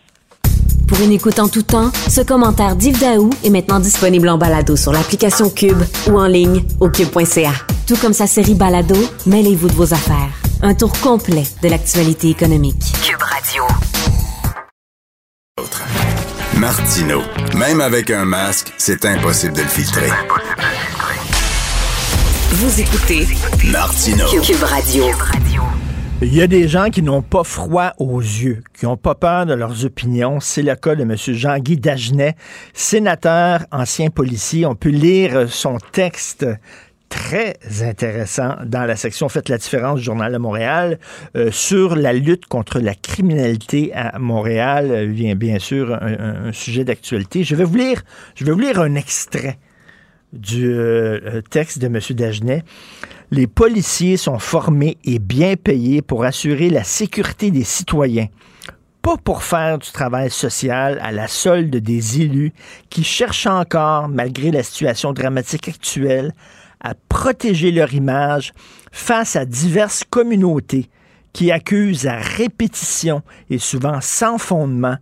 Pour 0.87 0.99
une 1.01 1.11
écoute 1.11 1.39
en 1.39 1.47
tout 1.47 1.63
temps, 1.63 1.91
ce 2.09 2.21
commentaire 2.21 2.75
d'Yves 2.75 2.99
Daou 2.99 3.29
est 3.43 3.49
maintenant 3.49 3.79
disponible 3.79 4.29
en 4.29 4.37
balado 4.37 4.75
sur 4.75 4.91
l'application 4.91 5.49
Cube 5.49 5.81
ou 6.07 6.19
en 6.19 6.27
ligne 6.27 6.63
au 6.79 6.89
cube.ca. 6.89 7.51
Tout 7.87 7.97
comme 7.97 8.13
sa 8.13 8.27
série 8.27 8.55
Balado, 8.55 8.95
mêlez-vous 9.25 9.67
de 9.67 9.73
vos 9.73 9.93
affaires. 9.93 10.29
Un 10.61 10.73
tour 10.73 10.91
complet 10.99 11.43
de 11.61 11.69
l'actualité 11.69 12.29
économique. 12.29 12.81
Cube 13.03 13.21
Radio. 13.21 13.63
Martino. 16.57 17.21
Même 17.55 17.81
avec 17.81 18.09
un 18.11 18.25
masque, 18.25 18.73
c'est 18.77 19.05
impossible 19.05 19.53
de 19.53 19.61
le 19.61 19.67
filtrer. 19.67 20.09
Vous 22.51 22.79
écoutez 22.79 23.27
Martino. 23.65 24.25
Cube 24.41 24.63
Radio. 24.63 25.05
Il 26.27 26.33
y 26.33 26.41
a 26.41 26.47
des 26.47 26.67
gens 26.67 26.89
qui 26.89 27.03
n'ont 27.03 27.21
pas 27.21 27.43
froid 27.43 27.93
aux 27.99 28.19
yeux, 28.19 28.63
qui 28.73 28.85
n'ont 28.85 28.97
pas 28.97 29.13
peur 29.13 29.45
de 29.45 29.53
leurs 29.53 29.85
opinions. 29.85 30.39
C'est 30.39 30.63
le 30.63 30.73
cas 30.75 30.95
de 30.95 31.03
M. 31.03 31.15
Jean-Guy 31.15 31.77
Dagenet, 31.77 32.35
sénateur, 32.73 33.59
ancien 33.71 34.09
policier. 34.09 34.65
On 34.65 34.73
peut 34.73 34.89
lire 34.89 35.47
son 35.47 35.77
texte 35.91 36.47
très 37.09 37.57
intéressant 37.83 38.55
dans 38.65 38.85
la 38.85 38.95
section 38.95 39.29
Faites 39.29 39.49
la 39.49 39.59
différence 39.59 39.99
du 39.99 40.05
Journal 40.05 40.33
de 40.33 40.39
Montréal 40.39 40.97
euh, 41.37 41.51
sur 41.51 41.95
la 41.95 42.11
lutte 42.11 42.47
contre 42.47 42.79
la 42.79 42.95
criminalité 42.95 43.93
à 43.93 44.17
Montréal. 44.17 44.87
Euh, 44.89 45.05
bien, 45.05 45.35
bien 45.35 45.59
sûr, 45.59 45.93
un, 45.93 46.47
un 46.47 46.51
sujet 46.53 46.83
d'actualité. 46.83 47.43
Je 47.43 47.55
vais 47.55 47.65
vous 47.65 47.77
lire, 47.77 48.01
je 48.33 48.45
vais 48.45 48.51
vous 48.51 48.59
lire 48.59 48.79
un 48.81 48.95
extrait 48.95 49.59
du 50.33 50.71
euh, 50.71 51.41
texte 51.49 51.79
de 51.79 51.87
M. 51.87 51.99
Dagenet. 52.11 52.63
Les 53.31 53.47
policiers 53.47 54.17
sont 54.17 54.39
formés 54.39 54.97
et 55.03 55.19
bien 55.19 55.55
payés 55.55 56.01
pour 56.01 56.23
assurer 56.23 56.69
la 56.69 56.83
sécurité 56.83 57.51
des 57.51 57.63
citoyens, 57.63 58.27
pas 59.01 59.17
pour 59.17 59.43
faire 59.43 59.77
du 59.77 59.91
travail 59.91 60.29
social 60.29 60.99
à 61.01 61.11
la 61.11 61.27
solde 61.27 61.75
des 61.75 62.21
élus 62.21 62.53
qui 62.89 63.03
cherchent 63.03 63.47
encore, 63.47 64.09
malgré 64.09 64.51
la 64.51 64.63
situation 64.63 65.13
dramatique 65.13 65.69
actuelle, 65.69 66.33
à 66.81 66.93
protéger 67.09 67.71
leur 67.71 67.93
image 67.93 68.53
face 68.91 69.35
à 69.35 69.45
diverses 69.45 70.03
communautés 70.09 70.89
qui 71.33 71.51
accusent 71.51 72.07
à 72.07 72.17
répétition 72.17 73.21
et 73.49 73.57
souvent 73.57 73.99
sans 74.01 74.37
fondement 74.37 74.95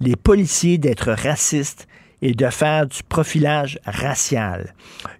les 0.00 0.16
policiers 0.16 0.78
d'être 0.78 1.10
racistes 1.10 1.87
et 2.22 2.34
de 2.34 2.46
faire 2.46 2.86
du 2.86 3.02
profilage 3.02 3.78
racial. 3.84 4.74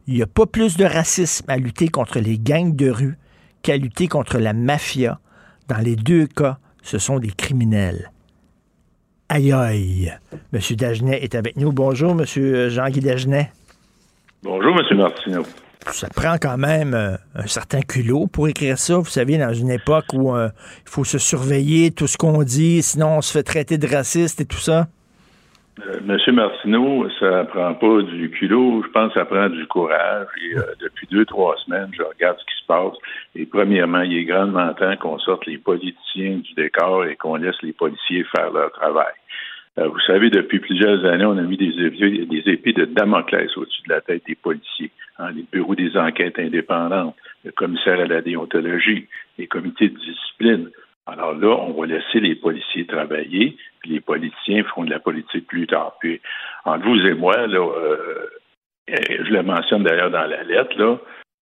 Il 0.06 0.14
n'y 0.14 0.22
a 0.22 0.26
pas 0.26 0.46
plus 0.46 0.76
de 0.76 0.84
racisme 0.84 1.44
à 1.48 1.56
lutter 1.56 1.88
contre 1.88 2.18
les 2.18 2.38
gangs 2.38 2.74
de 2.74 2.90
rue 2.90 3.18
qu'à 3.62 3.76
lutter 3.76 4.08
contre 4.08 4.38
la 4.38 4.52
mafia. 4.52 5.20
Dans 5.68 5.78
les 5.78 5.96
deux 5.96 6.26
cas, 6.26 6.58
ce 6.82 6.98
sont 6.98 7.18
des 7.18 7.30
criminels. 7.30 8.10
Aïe 9.28 9.52
aïe. 9.52 10.16
Monsieur 10.52 10.74
Dagenet 10.74 11.22
est 11.22 11.34
avec 11.34 11.56
nous. 11.56 11.70
Bonjour, 11.70 12.14
Monsieur 12.14 12.70
Jean-Guy 12.70 13.00
Dagenet. 13.00 13.52
Bonjour, 14.42 14.74
Monsieur 14.74 14.96
Martineau. 14.96 15.42
Ça 15.92 16.08
prend 16.08 16.36
quand 16.40 16.58
même 16.58 16.94
euh, 16.94 17.16
un 17.34 17.46
certain 17.46 17.80
culot 17.80 18.26
pour 18.26 18.48
écrire 18.48 18.78
ça. 18.78 18.96
Vous 18.98 19.06
savez, 19.06 19.38
dans 19.38 19.52
une 19.52 19.70
époque 19.70 20.06
où 20.12 20.34
euh, 20.34 20.48
il 20.84 20.90
faut 20.90 21.04
se 21.04 21.18
surveiller 21.18 21.90
tout 21.90 22.06
ce 22.06 22.16
qu'on 22.16 22.42
dit, 22.42 22.82
sinon 22.82 23.18
on 23.18 23.20
se 23.20 23.32
fait 23.32 23.42
traiter 23.42 23.78
de 23.78 23.86
raciste 23.86 24.40
et 24.40 24.44
tout 24.44 24.58
ça. 24.58 24.88
Euh, 25.86 26.00
Monsieur 26.04 26.32
Martineau, 26.32 27.08
ça 27.20 27.44
prend 27.44 27.74
pas 27.74 28.02
du 28.02 28.30
culot, 28.30 28.82
je 28.84 28.90
pense 28.90 29.12
que 29.12 29.20
ça 29.20 29.24
prend 29.24 29.48
du 29.48 29.66
courage. 29.66 30.26
Et 30.42 30.56
euh, 30.56 30.62
depuis 30.80 31.06
deux, 31.10 31.24
trois 31.24 31.56
semaines, 31.64 31.90
je 31.96 32.02
regarde 32.02 32.38
ce 32.38 32.44
qui 32.44 32.60
se 32.60 32.66
passe. 32.66 32.96
Et 33.36 33.46
premièrement, 33.46 34.00
il 34.00 34.16
est 34.16 34.24
grandement 34.24 34.72
temps 34.74 34.96
qu'on 34.96 35.18
sorte 35.18 35.46
les 35.46 35.58
politiciens 35.58 36.38
du 36.38 36.54
décor 36.54 37.04
et 37.04 37.16
qu'on 37.16 37.36
laisse 37.36 37.60
les 37.62 37.72
policiers 37.72 38.24
faire 38.24 38.50
leur 38.52 38.72
travail. 38.72 39.12
Euh, 39.78 39.88
vous 39.88 40.00
savez, 40.00 40.30
depuis 40.30 40.58
plusieurs 40.58 41.04
années, 41.04 41.24
on 41.24 41.38
a 41.38 41.42
mis 41.42 41.56
des 41.56 41.90
des 41.90 42.42
épées 42.46 42.72
de 42.72 42.84
Damoclès 42.84 43.56
au-dessus 43.56 43.82
de 43.86 43.92
la 43.92 44.00
tête 44.00 44.22
des 44.26 44.34
policiers. 44.34 44.90
Hein, 45.18 45.30
les 45.34 45.44
bureaux 45.52 45.74
des 45.74 45.96
enquêtes 45.96 46.38
indépendantes, 46.38 47.14
le 47.44 47.52
commissaire 47.52 48.00
à 48.00 48.06
la 48.06 48.20
déontologie, 48.20 49.06
les 49.36 49.46
comités 49.46 49.88
de 49.88 49.98
discipline. 49.98 50.70
Alors 51.10 51.32
là, 51.32 51.56
on 51.56 51.72
va 51.72 51.86
laisser 51.86 52.20
les 52.20 52.34
policiers 52.34 52.86
travailler, 52.86 53.56
puis 53.80 53.92
les 53.92 54.00
politiciens 54.00 54.62
feront 54.64 54.84
de 54.84 54.90
la 54.90 55.00
politique 55.00 55.46
plus 55.46 55.66
tard. 55.66 55.94
Puis, 56.00 56.20
entre 56.64 56.84
vous 56.84 57.06
et 57.06 57.14
moi, 57.14 57.46
là, 57.46 57.60
euh, 57.60 58.26
je 58.88 59.32
le 59.32 59.42
mentionne 59.42 59.84
d'ailleurs 59.84 60.10
dans 60.10 60.26
la 60.26 60.42
lettre, 60.44 60.78
là, 60.78 60.98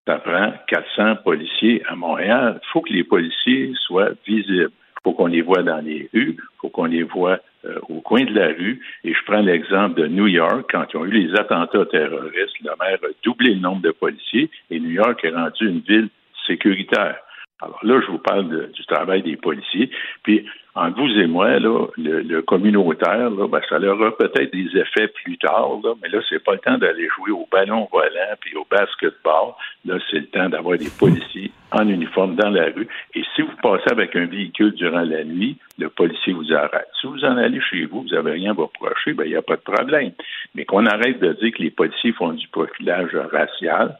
ça 0.07 0.19
prend 0.19 0.53
400 0.67 1.17
policiers 1.17 1.83
à 1.87 1.95
Montréal. 1.95 2.61
Il 2.63 2.67
faut 2.71 2.81
que 2.81 2.93
les 2.93 3.03
policiers 3.03 3.73
soient 3.85 4.11
visibles. 4.25 4.71
Il 4.71 5.03
faut 5.03 5.13
qu'on 5.13 5.27
les 5.27 5.41
voit 5.41 5.63
dans 5.63 5.83
les 5.83 6.09
rues, 6.13 6.37
il 6.37 6.57
faut 6.59 6.69
qu'on 6.69 6.85
les 6.85 7.03
voit 7.03 7.39
euh, 7.65 7.79
au 7.89 7.99
coin 8.01 8.23
de 8.23 8.33
la 8.33 8.47
rue. 8.47 8.81
Et 9.03 9.13
je 9.13 9.23
prends 9.25 9.41
l'exemple 9.41 9.99
de 9.99 10.07
New 10.07 10.27
York, 10.27 10.69
quand 10.71 10.85
ils 10.93 10.97
ont 10.97 11.05
eu 11.05 11.11
les 11.11 11.37
attentats 11.37 11.85
terroristes, 11.85 12.59
le 12.61 12.71
maire 12.79 12.99
a 13.03 13.07
doublé 13.23 13.53
le 13.53 13.59
nombre 13.59 13.81
de 13.81 13.91
policiers 13.91 14.49
et 14.69 14.79
New 14.79 14.91
York 14.91 15.23
est 15.23 15.29
rendu 15.29 15.67
une 15.67 15.79
ville 15.81 16.09
sécuritaire. 16.45 17.17
Alors 17.59 17.79
là, 17.83 17.99
je 18.05 18.11
vous 18.11 18.19
parle 18.19 18.69
du 18.71 18.85
travail 18.85 19.23
des 19.23 19.35
policiers. 19.35 19.89
Puis, 20.21 20.45
entre 20.75 21.01
vous 21.01 21.19
et 21.19 21.25
moi, 21.25 21.57
là, 21.57 21.87
le, 21.97 22.41
communautaire, 22.41 23.31
là, 23.31 23.47
ben, 23.47 23.61
ça 23.67 23.79
aura 23.79 24.15
peut-être 24.15 24.53
des 24.53 24.77
effets 24.77 25.07
plus 25.07 25.37
tard, 25.39 25.79
là, 25.83 25.93
mais 26.01 26.09
là, 26.09 26.19
c'est 26.29 26.43
pas 26.43 26.53
le 26.53 26.59
temps 26.59 26.77
d'aller 26.77 27.09
jouer 27.15 27.31
au 27.31 27.47
ballon 27.51 27.87
volant 27.91 28.35
puis 28.39 28.55
au 28.55 28.67
basketball. 28.69 29.53
Là, 29.85 29.97
c'est 30.11 30.19
le 30.19 30.27
temps 30.27 30.49
d'avoir 30.49 30.77
des 30.77 30.91
policiers 30.99 31.51
en 31.71 31.87
uniforme 31.87 32.35
dans 32.35 32.51
la 32.51 32.65
rue. 32.65 32.87
Et 33.15 33.23
si 33.35 33.41
vous 33.41 33.55
passez 33.63 33.91
avec 33.91 34.15
un 34.15 34.27
véhicule 34.27 34.73
durant 34.73 35.01
la 35.01 35.23
nuit, 35.23 35.57
le 35.79 35.89
policier 35.89 36.33
vous 36.33 36.53
arrête. 36.53 36.87
Si 37.01 37.07
vous 37.07 37.25
en 37.25 37.37
allez 37.37 37.61
chez 37.61 37.85
vous, 37.85 38.03
vous 38.03 38.09
n'avez 38.09 38.33
rien 38.33 38.51
à 38.51 38.53
vous 38.53 38.67
reprocher, 38.67 39.13
ben, 39.13 39.23
il 39.23 39.31
n'y 39.31 39.35
a 39.35 39.41
pas 39.41 39.55
de 39.55 39.61
problème. 39.61 40.11
Mais 40.53 40.65
qu'on 40.65 40.85
arrête 40.85 41.19
de 41.19 41.33
dire 41.33 41.51
que 41.53 41.63
les 41.63 41.71
policiers 41.71 42.13
font 42.13 42.33
du 42.33 42.47
profilage 42.49 43.15
racial, 43.31 43.97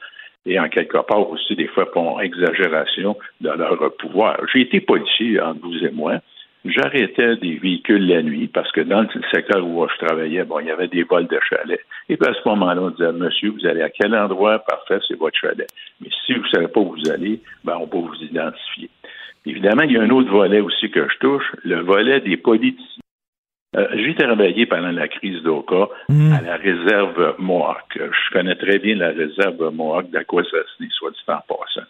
et 0.48 0.60
en 0.60 0.70
quelque 0.70 0.98
part 0.98 1.30
aussi 1.30 1.56
des 1.56 1.68
fois 1.68 1.92
pour 1.92 2.22
exagération 2.22 3.18
de 3.42 3.50
leur 3.50 3.96
pouvoir. 3.98 4.40
J'ai 4.52 4.62
été 4.62 4.80
policier 4.80 5.40
entre 5.40 5.60
vous 5.62 5.86
et 5.86 5.92
moi. 5.92 6.20
J'arrêtais 6.66 7.36
des 7.38 7.56
véhicules 7.56 8.08
la 8.08 8.22
nuit 8.24 8.48
parce 8.48 8.72
que 8.72 8.82
dans 8.82 9.02
le 9.02 9.08
secteur 9.32 9.66
où 9.66 9.88
je 9.88 10.06
travaillais, 10.06 10.44
bon, 10.44 10.60
il 10.60 10.68
y 10.68 10.72
avait 10.72 10.88
des 10.88 11.04
vols 11.04 11.28
de 11.28 11.40
chalets. 11.48 11.80
Et 12.10 12.18
puis 12.18 12.30
à 12.30 12.34
ce 12.34 12.50
moment-là, 12.50 12.82
on 12.82 12.90
disait, 12.90 13.12
monsieur, 13.12 13.52
vous 13.52 13.66
allez 13.66 13.82
à 13.82 13.90
quel 13.90 14.16
endroit? 14.16 14.60
Parfait, 14.60 15.00
c'est 15.08 15.18
votre 15.18 15.38
chalet. 15.38 15.68
Mais 16.02 16.10
si 16.26 16.34
vous 16.34 16.44
ne 16.44 16.50
savez 16.50 16.68
pas 16.68 16.80
où 16.80 16.96
vous 16.96 17.12
allez, 17.12 17.40
ben, 17.64 17.78
on 17.80 17.88
peut 17.88 17.98
vous 17.98 18.22
identifier. 18.22 18.90
Évidemment, 19.46 19.84
il 19.84 19.94
y 19.94 19.98
a 19.98 20.02
un 20.02 20.10
autre 20.10 20.30
volet 20.30 20.60
aussi 20.60 20.90
que 20.90 21.08
je 21.08 21.18
touche, 21.20 21.46
le 21.64 21.82
volet 21.82 22.20
des 22.20 22.36
politiciens. 22.36 23.04
Euh, 23.76 23.86
j'ai 23.96 24.16
travaillé 24.16 24.66
pendant 24.66 24.92
la 24.92 25.08
crise 25.10 25.42
d'Oka 25.44 25.90
Hmm. 26.08 26.32
à 26.34 26.42
la 26.42 26.56
réserve 26.56 27.36
Mohawk. 27.38 27.98
Je 27.98 28.32
connais 28.32 28.56
très 28.56 28.80
bien 28.80 28.96
la 28.96 29.10
réserve 29.10 29.72
Mohawk 29.74 30.10
d'Aquasasne, 30.10 30.88
soit 30.92 31.12
dit 31.12 31.18
en 31.28 31.40
passant. 31.48 31.86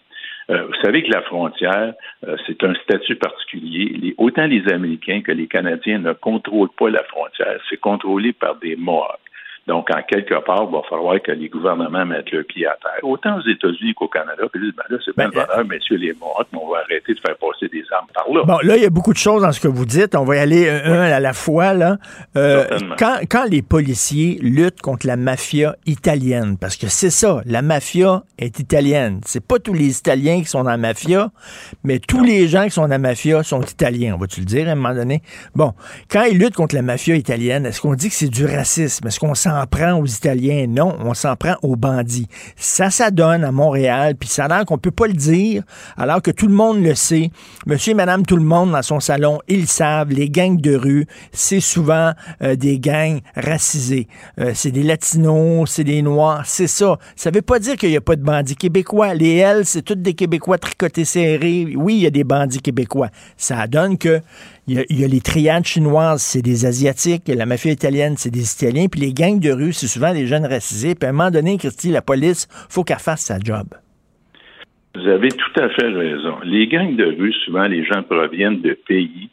Euh, 0.50 0.64
vous 0.66 0.74
savez 0.82 1.04
que 1.04 1.12
la 1.12 1.22
frontière, 1.22 1.94
euh, 2.26 2.36
c'est 2.48 2.64
un 2.64 2.74
statut 2.76 3.16
particulier. 3.18 3.96
Les- 4.02 4.16
autant 4.18 4.48
les 4.48 4.68
Américains 4.72 5.22
que 5.22 5.32
les 5.34 5.48
Canadiens 5.48 6.00
ne 6.00 6.14
contrôlent 6.14 6.70
pas 6.78 6.90
la 6.90 7.04
frontière. 7.04 7.60
C'est 7.70 7.78
contrôlé 7.80 8.34
par 8.34 8.56
des 8.56 8.76
Mohawks. 8.76 9.20
Donc, 9.68 9.90
en 9.92 10.02
quelque 10.02 10.44
part, 10.46 10.66
il 10.70 10.74
va 10.74 10.82
falloir 10.90 11.22
que 11.22 11.34
les 11.34 11.50
gouvernements 11.50 12.06
mettent 12.06 12.32
le 12.32 12.44
pied 12.44 12.66
à 12.66 12.78
terre. 12.82 13.04
Autant 13.04 13.38
aux 13.38 13.48
États-Unis 13.48 13.94
qu'au 13.94 14.08
Canada. 14.08 14.44
Puis 14.52 14.62
disent, 14.62 14.74
ben 14.78 14.84
là, 14.90 14.98
c'est 15.04 15.16
bien 15.16 15.26
le 15.26 15.32
bonheur, 15.32 15.66
messieurs 15.68 15.98
les 15.98 16.14
Mohawks, 16.14 16.48
mais 16.54 16.60
on 16.62 16.72
va 16.72 16.80
arrêter 16.80 17.14
de 17.14 17.20
faire 17.20 17.36
passer 17.36 17.68
des 17.68 17.84
armes 17.92 18.08
par 18.14 18.26
là. 18.34 18.44
Bon, 18.46 18.60
là, 18.64 18.78
il 18.78 18.84
y 18.84 18.86
a 18.86 18.90
beaucoup 18.90 19.12
de 19.12 19.18
choses 19.18 19.42
dans 19.42 19.52
ce 19.52 19.60
que 19.60 19.68
vous 19.68 19.86
dites. 19.86 20.16
On 20.16 20.24
va 20.24 20.38
y 20.38 20.40
aller 20.40 20.70
un, 20.70 20.94
un 20.94 21.12
à 21.12 21.20
la 21.20 21.34
fois. 21.34 21.74
Là. 21.74 21.98
Euh, 22.38 22.66
quand, 22.98 23.18
quand 23.30 23.44
les 23.50 23.62
policiers 23.62 24.40
luttent 24.42 24.82
contre 24.82 25.06
la 25.06 25.18
mafia 25.18 25.76
italienne, 25.86 26.58
parce 26.58 26.78
que 26.78 26.88
c'est 26.88 27.10
ça, 27.10 27.42
la 27.46 27.62
mafia 27.62 28.24
est 28.38 28.60
italienne. 28.60 29.20
C'est 29.26 29.46
pas 29.46 29.60
tous 29.60 29.74
les 29.74 30.00
Italiens 30.00 30.40
qui 30.40 30.46
sont 30.46 30.64
dans 30.64 30.70
la 30.70 30.78
mafia, 30.78 31.30
mais 31.84 32.00
tous 32.00 32.24
les 32.24 32.48
gens 32.48 32.64
qui 32.64 32.72
sont 32.72 32.84
dans 32.84 32.88
la 32.88 33.00
mafia 33.00 33.44
sont 33.44 33.62
italiens, 33.62 34.16
on 34.16 34.18
va-tu 34.18 34.40
le 34.40 34.46
dire 34.46 34.70
à 34.70 34.72
un 34.72 34.76
moment 34.76 34.96
donné? 34.96 35.22
Bon, 35.56 35.74
quand 36.10 36.24
ils 36.24 36.38
luttent 36.38 36.56
contre 36.56 36.76
la 36.76 36.82
mafia 36.82 37.16
italienne, 37.16 37.66
est-ce 37.66 37.82
qu'on 37.82 37.96
dit 37.96 38.08
que 38.08 38.16
c'est 38.16 38.30
du 38.30 38.46
racisme? 38.46 39.08
Est-ce 39.08 39.20
qu'on 39.20 39.36
s'en 39.36 39.57
prend 39.66 39.94
aux 39.94 40.06
Italiens? 40.06 40.68
Non, 40.68 40.96
on 41.00 41.14
s'en 41.14 41.36
prend 41.36 41.56
aux 41.62 41.76
bandits. 41.76 42.28
Ça 42.56 42.90
s'adonne 42.90 43.44
à 43.44 43.52
Montréal, 43.52 44.16
puis 44.20 44.30
ça 44.30 44.46
a 44.46 44.48
l'air 44.48 44.66
qu'on 44.66 44.78
peut 44.78 44.92
pas 44.92 45.08
le 45.08 45.14
dire, 45.14 45.64
alors 45.98 46.22
que 46.22 46.32
tout 46.32 46.48
le 46.48 46.54
monde 46.54 46.84
le 46.84 46.96
sait. 46.96 47.32
Monsieur 47.66 47.92
et 47.92 47.96
madame 47.96 48.26
tout 48.26 48.38
le 48.38 48.44
monde 48.44 48.72
dans 48.72 48.82
son 48.82 49.00
salon, 49.00 49.40
ils 49.48 49.68
savent, 49.68 50.10
les 50.10 50.30
gangs 50.30 50.60
de 50.60 50.76
rue, 50.76 51.08
c'est 51.32 51.60
souvent 51.60 52.14
euh, 52.42 52.56
des 52.56 52.80
gangs 52.80 53.20
racisés. 53.36 54.08
Euh, 54.40 54.52
c'est 54.54 54.72
des 54.72 54.84
latinos, 54.84 55.70
c'est 55.70 55.84
des 55.84 56.02
noirs, 56.02 56.44
c'est 56.46 56.68
ça. 56.68 56.98
Ça 57.16 57.32
veut 57.32 57.42
pas 57.42 57.60
dire 57.60 57.76
qu'il 57.76 57.92
y 57.92 57.98
a 57.98 58.02
pas 58.02 58.16
de 58.16 58.24
bandits 58.24 58.56
québécois. 58.56 59.14
Les 59.14 59.38
L, 59.38 59.66
c'est 59.66 59.82
tous 59.82 59.96
des 59.96 60.14
Québécois 60.14 60.58
tricotés 60.58 61.06
serrés. 61.06 61.74
Oui, 61.76 61.96
il 61.96 62.02
y 62.02 62.08
a 62.08 62.12
des 62.12 62.24
bandits 62.24 62.62
québécois. 62.62 63.10
Ça 63.38 63.68
donne 63.68 63.98
que 63.98 64.22
il 64.68 65.00
y, 65.00 65.04
a, 65.06 65.08
les 65.08 65.22
triades 65.22 65.66
chinoises, 65.66 66.22
c'est 66.22 66.42
des 66.42 66.66
Asiatiques. 66.66 67.30
La 67.30 67.46
mafia 67.46 67.72
italienne, 67.72 68.16
c'est 68.18 68.32
des 68.32 68.52
Italiens. 68.54 68.88
Puis 68.92 69.00
les 69.00 69.14
gangs 69.14 69.40
de 69.40 69.52
rue, 69.52 69.72
c'est 69.72 69.88
souvent 69.88 70.14
des 70.14 70.28
jeunes 70.28 70.46
racisés. 70.46 70.94
Puis 70.94 71.08
à 71.08 71.10
un 71.10 71.14
moment 71.14 71.32
donné, 71.32 71.58
Christy, 71.58 71.90
la 71.90 72.02
police, 72.02 72.48
faut 72.70 72.84
qu'elle 72.84 73.00
fasse 73.00 73.22
sa 73.22 73.40
job. 73.40 73.68
Vous 74.94 75.08
avez 75.08 75.30
tout 75.30 75.62
à 75.62 75.70
fait 75.70 75.88
raison. 75.88 76.36
Les 76.44 76.68
gangs 76.68 76.98
de 76.98 77.06
rue, 77.06 77.32
souvent, 77.46 77.66
les 77.68 77.86
gens 77.86 78.04
proviennent 78.04 78.62
de 78.62 78.74
pays 78.74 79.30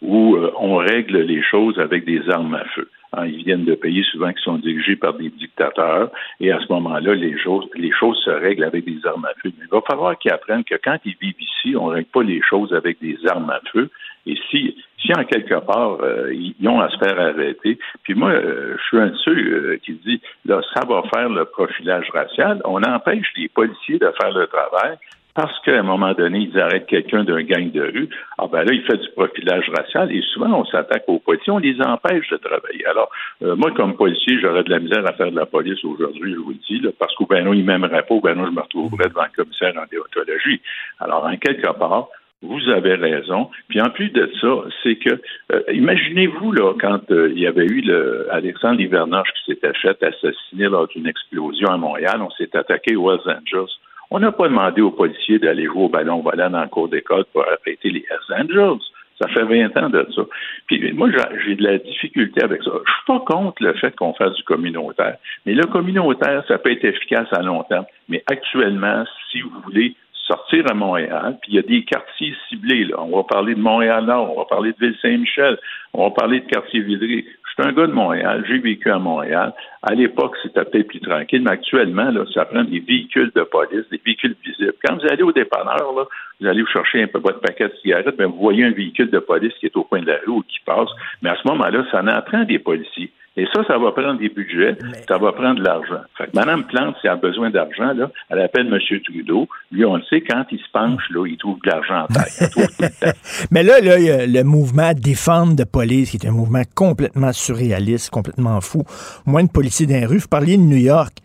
où 0.00 0.34
euh, 0.34 0.50
on 0.58 0.76
règle 0.76 1.18
les 1.18 1.42
choses 1.42 1.78
avec 1.78 2.04
des 2.04 2.28
armes 2.28 2.54
à 2.54 2.64
feu. 2.74 2.88
Hein, 3.12 3.26
ils 3.26 3.44
viennent 3.44 3.64
de 3.64 3.74
pays 3.74 4.02
souvent 4.10 4.32
qui 4.32 4.42
sont 4.42 4.56
dirigés 4.56 4.96
par 4.96 5.14
des 5.14 5.28
dictateurs 5.28 6.10
et 6.40 6.50
à 6.50 6.58
ce 6.60 6.72
moment-là, 6.72 7.14
les 7.14 7.38
choses, 7.38 7.68
les 7.76 7.92
choses 7.92 8.18
se 8.24 8.30
règlent 8.30 8.64
avec 8.64 8.84
des 8.84 8.98
armes 9.06 9.26
à 9.26 9.34
feu. 9.42 9.52
Mais 9.58 9.66
il 9.66 9.70
va 9.70 9.82
falloir 9.82 10.18
qu'ils 10.18 10.32
apprennent 10.32 10.64
que 10.64 10.76
quand 10.82 10.96
ils 11.04 11.16
vivent 11.20 11.40
ici, 11.40 11.76
on 11.76 11.88
ne 11.88 11.94
règle 11.94 12.08
pas 12.08 12.22
les 12.22 12.40
choses 12.42 12.72
avec 12.72 12.98
des 13.00 13.18
armes 13.28 13.50
à 13.50 13.60
feu. 13.70 13.90
Et 14.26 14.36
si, 14.50 14.76
si 15.00 15.12
en 15.14 15.24
quelque 15.24 15.58
part, 15.60 15.98
euh, 16.02 16.32
ils 16.32 16.68
ont 16.68 16.80
à 16.80 16.88
se 16.88 16.98
faire 16.98 17.18
arrêter, 17.18 17.78
puis 18.04 18.14
moi, 18.14 18.30
euh, 18.30 18.76
je 18.78 18.82
suis 18.84 18.98
un 18.98 19.08
de 19.08 19.16
ceux 19.16 19.32
euh, 19.32 19.78
qui 19.84 19.92
dit, 19.94 20.20
là, 20.44 20.60
ça 20.74 20.86
va 20.86 21.02
faire 21.12 21.28
le 21.28 21.44
profilage 21.44 22.08
racial, 22.10 22.60
on 22.64 22.82
empêche 22.82 23.26
les 23.36 23.48
policiers 23.48 23.98
de 23.98 24.12
faire 24.20 24.32
le 24.32 24.46
travail, 24.46 24.96
parce 25.34 25.58
qu'à 25.60 25.78
un 25.78 25.82
moment 25.82 26.12
donné, 26.12 26.50
ils 26.52 26.60
arrêtent 26.60 26.86
quelqu'un 26.86 27.24
d'un 27.24 27.42
gang 27.42 27.72
de 27.72 27.80
rue, 27.80 28.08
ah 28.38 28.46
ben 28.52 28.64
là, 28.64 28.72
il 28.72 28.82
fait 28.82 28.98
du 28.98 29.08
profilage 29.16 29.68
racial 29.74 30.12
et 30.12 30.20
souvent 30.20 30.60
on 30.60 30.64
s'attaque 30.66 31.04
aux 31.06 31.20
policiers, 31.20 31.52
on 31.52 31.58
les 31.58 31.80
empêche 31.80 32.28
de 32.28 32.36
travailler. 32.36 32.84
Alors, 32.84 33.10
moi, 33.40 33.70
comme 33.70 33.96
policier, 33.96 34.38
j'aurais 34.42 34.62
de 34.62 34.68
la 34.68 34.78
misère 34.78 35.06
à 35.06 35.14
faire 35.14 35.30
de 35.30 35.36
la 35.36 35.46
police 35.46 35.82
aujourd'hui, 35.84 36.34
je 36.34 36.38
vous 36.38 36.50
le 36.50 36.56
dis, 36.68 36.86
parce 36.98 37.14
qu'au 37.14 37.24
ben 37.24 37.46
non, 37.46 37.54
il 37.54 37.64
m'aimerait 37.64 38.02
pas, 38.02 38.14
ou 38.14 38.20
ben 38.20 38.34
non, 38.34 38.44
je 38.44 38.50
me 38.50 38.60
retrouverais 38.60 39.08
devant 39.08 39.24
le 39.24 39.34
commissaire 39.34 39.72
en 39.78 39.86
déontologie. 39.90 40.60
Alors, 41.00 41.24
en 41.24 41.36
quelque 41.38 41.78
part, 41.78 42.08
vous 42.42 42.68
avez 42.68 42.94
raison. 42.94 43.50
Puis 43.68 43.80
en 43.80 43.90
plus 43.90 44.10
de 44.10 44.30
ça, 44.40 44.64
c'est 44.82 44.96
que 44.96 45.20
euh, 45.52 45.62
imaginez-vous 45.72 46.52
là 46.52 46.74
quand 46.78 47.10
euh, 47.10 47.30
il 47.34 47.40
y 47.40 47.46
avait 47.46 47.66
eu 47.66 47.80
le 47.80 48.26
Alexandre 48.30 48.78
Livernoche 48.78 49.28
qui 49.34 49.52
s'était 49.52 49.72
fait 49.74 50.02
assassiner 50.02 50.68
lors 50.68 50.88
d'une 50.88 51.06
explosion 51.06 51.68
à 51.68 51.76
Montréal, 51.76 52.20
on 52.20 52.30
s'est 52.30 52.54
attaqué 52.56 52.96
aux 52.96 53.10
Hells 53.12 53.20
Angels. 53.26 53.70
On 54.10 54.18
n'a 54.18 54.32
pas 54.32 54.48
demandé 54.48 54.82
aux 54.82 54.90
policiers 54.90 55.38
d'aller 55.38 55.64
jouer 55.64 55.84
au 55.84 55.88
ballon 55.88 56.20
volant 56.20 56.50
dans 56.50 56.62
le 56.62 56.68
cours 56.68 56.88
d'école 56.88 57.24
pour 57.32 57.42
arrêter 57.42 57.90
les 57.90 58.04
Hells 58.10 58.42
Angels. 58.42 58.82
Ça 59.20 59.28
fait 59.28 59.44
20 59.44 59.76
ans 59.76 59.88
de 59.88 60.06
ça. 60.14 60.22
Puis 60.66 60.92
moi, 60.92 61.08
j'ai 61.46 61.54
de 61.54 61.62
la 61.62 61.78
difficulté 61.78 62.42
avec 62.42 62.62
ça. 62.62 62.72
Je 62.74 62.92
suis 62.92 63.04
pas 63.06 63.20
contre 63.20 63.62
le 63.62 63.72
fait 63.74 63.94
qu'on 63.94 64.14
fasse 64.14 64.34
du 64.34 64.42
communautaire. 64.42 65.16
Mais 65.46 65.54
le 65.54 65.64
communautaire, 65.66 66.42
ça 66.48 66.58
peut 66.58 66.72
être 66.72 66.84
efficace 66.84 67.28
à 67.32 67.40
long 67.42 67.62
terme. 67.62 67.84
Mais 68.08 68.24
actuellement, 68.26 69.04
si 69.30 69.42
vous 69.42 69.60
voulez 69.64 69.94
sortir 70.26 70.64
à 70.70 70.74
Montréal, 70.74 71.38
puis 71.42 71.52
il 71.52 71.54
y 71.56 71.58
a 71.58 71.62
des 71.62 71.84
quartiers 71.84 72.34
ciblés. 72.48 72.84
Là. 72.84 72.96
On 72.98 73.16
va 73.16 73.24
parler 73.24 73.54
de 73.54 73.60
Montréal-Nord, 73.60 74.32
on 74.32 74.40
va 74.40 74.44
parler 74.46 74.72
de 74.72 74.86
Ville-Saint-Michel, 74.86 75.58
on 75.92 76.04
va 76.04 76.10
parler 76.10 76.40
de 76.40 76.46
quartier 76.46 76.80
Villeray. 76.80 77.24
Je 77.24 77.62
suis 77.62 77.70
un 77.70 77.72
gars 77.72 77.86
de 77.86 77.92
Montréal, 77.92 78.44
j'ai 78.48 78.58
vécu 78.58 78.90
à 78.90 78.98
Montréal. 78.98 79.52
À 79.82 79.94
l'époque, 79.94 80.36
c'était 80.42 80.64
peut-être 80.64 80.86
plus 80.86 81.00
tranquille, 81.00 81.42
mais 81.42 81.50
actuellement, 81.50 82.10
là, 82.10 82.24
ça 82.32 82.44
prend 82.44 82.62
des 82.62 82.78
véhicules 82.78 83.32
de 83.34 83.42
police, 83.42 83.84
des 83.90 84.00
véhicules 84.04 84.36
visibles. 84.44 84.74
Quand 84.84 84.94
vous 84.94 85.06
allez 85.08 85.22
au 85.22 85.32
dépanneur, 85.32 85.92
là, 85.96 86.04
vous 86.40 86.46
allez 86.46 86.62
vous 86.62 86.68
chercher 86.68 87.02
un 87.02 87.08
peu 87.08 87.18
votre 87.18 87.40
paquet 87.40 87.68
de 87.68 87.74
cigarettes, 87.82 88.16
bien, 88.16 88.28
vous 88.28 88.38
voyez 88.38 88.64
un 88.64 88.70
véhicule 88.70 89.10
de 89.10 89.18
police 89.18 89.52
qui 89.58 89.66
est 89.66 89.76
au 89.76 89.84
coin 89.84 90.00
de 90.00 90.06
la 90.06 90.18
rue 90.24 90.32
ou 90.32 90.42
qui 90.42 90.60
passe. 90.64 90.88
Mais 91.20 91.30
à 91.30 91.36
ce 91.36 91.48
moment-là, 91.48 91.84
ça 91.90 92.00
en 92.00 92.22
prend 92.22 92.44
des 92.44 92.60
policiers. 92.60 93.10
Et 93.34 93.46
ça, 93.54 93.64
ça 93.66 93.78
va 93.78 93.92
prendre 93.92 94.18
des 94.18 94.28
budgets, 94.28 94.76
ça 95.08 95.16
va 95.16 95.32
prendre 95.32 95.58
de 95.58 95.64
l'argent. 95.64 96.02
Fait 96.18 96.26
que 96.26 96.30
Mme 96.34 96.64
Plante, 96.64 96.96
si 97.00 97.06
elle 97.06 97.12
a 97.12 97.16
besoin 97.16 97.48
d'argent, 97.48 97.94
là, 97.94 98.10
elle 98.28 98.40
appelle 98.40 98.66
M. 98.66 98.78
Trudeau. 99.00 99.48
Lui, 99.70 99.86
on 99.86 99.96
le 99.96 100.02
sait, 100.10 100.20
quand 100.20 100.44
il 100.52 100.58
se 100.58 100.70
penche, 100.70 101.02
là, 101.08 101.26
il 101.26 101.38
trouve 101.38 101.58
de 101.64 101.70
l'argent 101.70 102.02
en 102.02 102.06
taille. 102.08 103.14
Mais 103.50 103.62
là, 103.62 103.76
le 103.80 104.42
mouvement 104.42 104.92
Défendre 104.92 105.56
de 105.56 105.64
police, 105.64 106.10
qui 106.10 106.18
est 106.18 106.28
un 106.28 106.32
mouvement 106.32 106.62
complètement 106.74 107.32
surréaliste, 107.32 108.10
complètement 108.10 108.60
fou. 108.60 108.82
Moins 109.24 109.44
de 109.44 109.50
policiers 109.50 109.71
dans 109.80 109.94
les 109.94 110.06
rues. 110.06 110.18
Vous 110.18 110.28
parliez 110.28 110.56
de 110.56 110.62
New 110.62 110.76
York. 110.76 111.18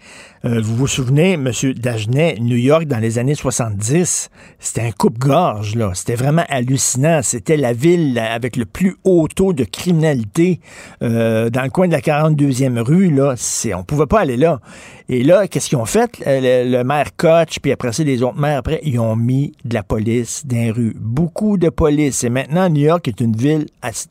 Euh, 0.46 0.62
vous 0.62 0.76
vous 0.76 0.88
souvenez, 0.88 1.34
M. 1.34 1.52
Dagenet, 1.76 2.38
New 2.40 2.58
York 2.58 2.86
dans 2.86 3.00
les 3.00 3.18
années 3.18 3.36
70, 3.36 4.30
c'était 4.60 4.82
un 4.82 4.92
coupe-gorge, 4.92 5.76
là. 5.76 5.92
C'était 5.94 6.16
vraiment 6.16 6.44
hallucinant. 6.48 7.22
C'était 7.24 7.58
la 7.58 7.74
ville 7.74 8.18
avec 8.20 8.56
le 8.56 8.66
plus 8.66 8.96
haut 9.04 9.28
taux 9.28 9.54
de 9.54 9.64
criminalité 9.64 10.60
euh, 11.02 11.50
dans 11.50 11.64
le 11.64 11.70
coin 11.70 11.88
de 11.88 11.92
la 11.94 12.02
42e 12.02 12.80
rue, 12.80 13.10
là. 13.10 13.34
C'est, 13.36 13.74
on 13.74 13.84
pouvait 13.84 14.06
pas 14.06 14.22
aller 14.22 14.38
là. 14.38 14.60
Et 15.10 15.24
là, 15.24 15.48
qu'est-ce 15.48 15.70
qu'ils 15.70 15.78
ont 15.78 15.86
fait? 15.86 16.22
Le, 16.26 16.70
le, 16.70 16.84
maire 16.84 17.16
Koch, 17.16 17.60
puis 17.62 17.72
après 17.72 17.92
ça, 17.92 18.04
les 18.04 18.22
autres 18.22 18.40
maires, 18.40 18.60
après, 18.60 18.80
ils 18.84 19.00
ont 19.00 19.16
mis 19.16 19.54
de 19.66 19.74
la 19.74 19.84
police 19.84 20.46
dans 20.46 20.58
les 20.58 20.72
rues. 20.72 20.96
Beaucoup 21.00 21.58
de 21.58 21.70
police. 21.70 22.24
Et 22.24 22.30
maintenant, 22.30 22.70
New 22.70 22.84
York 22.84 23.08
est 23.08 23.22
une 23.22 23.36
ville 23.36 23.66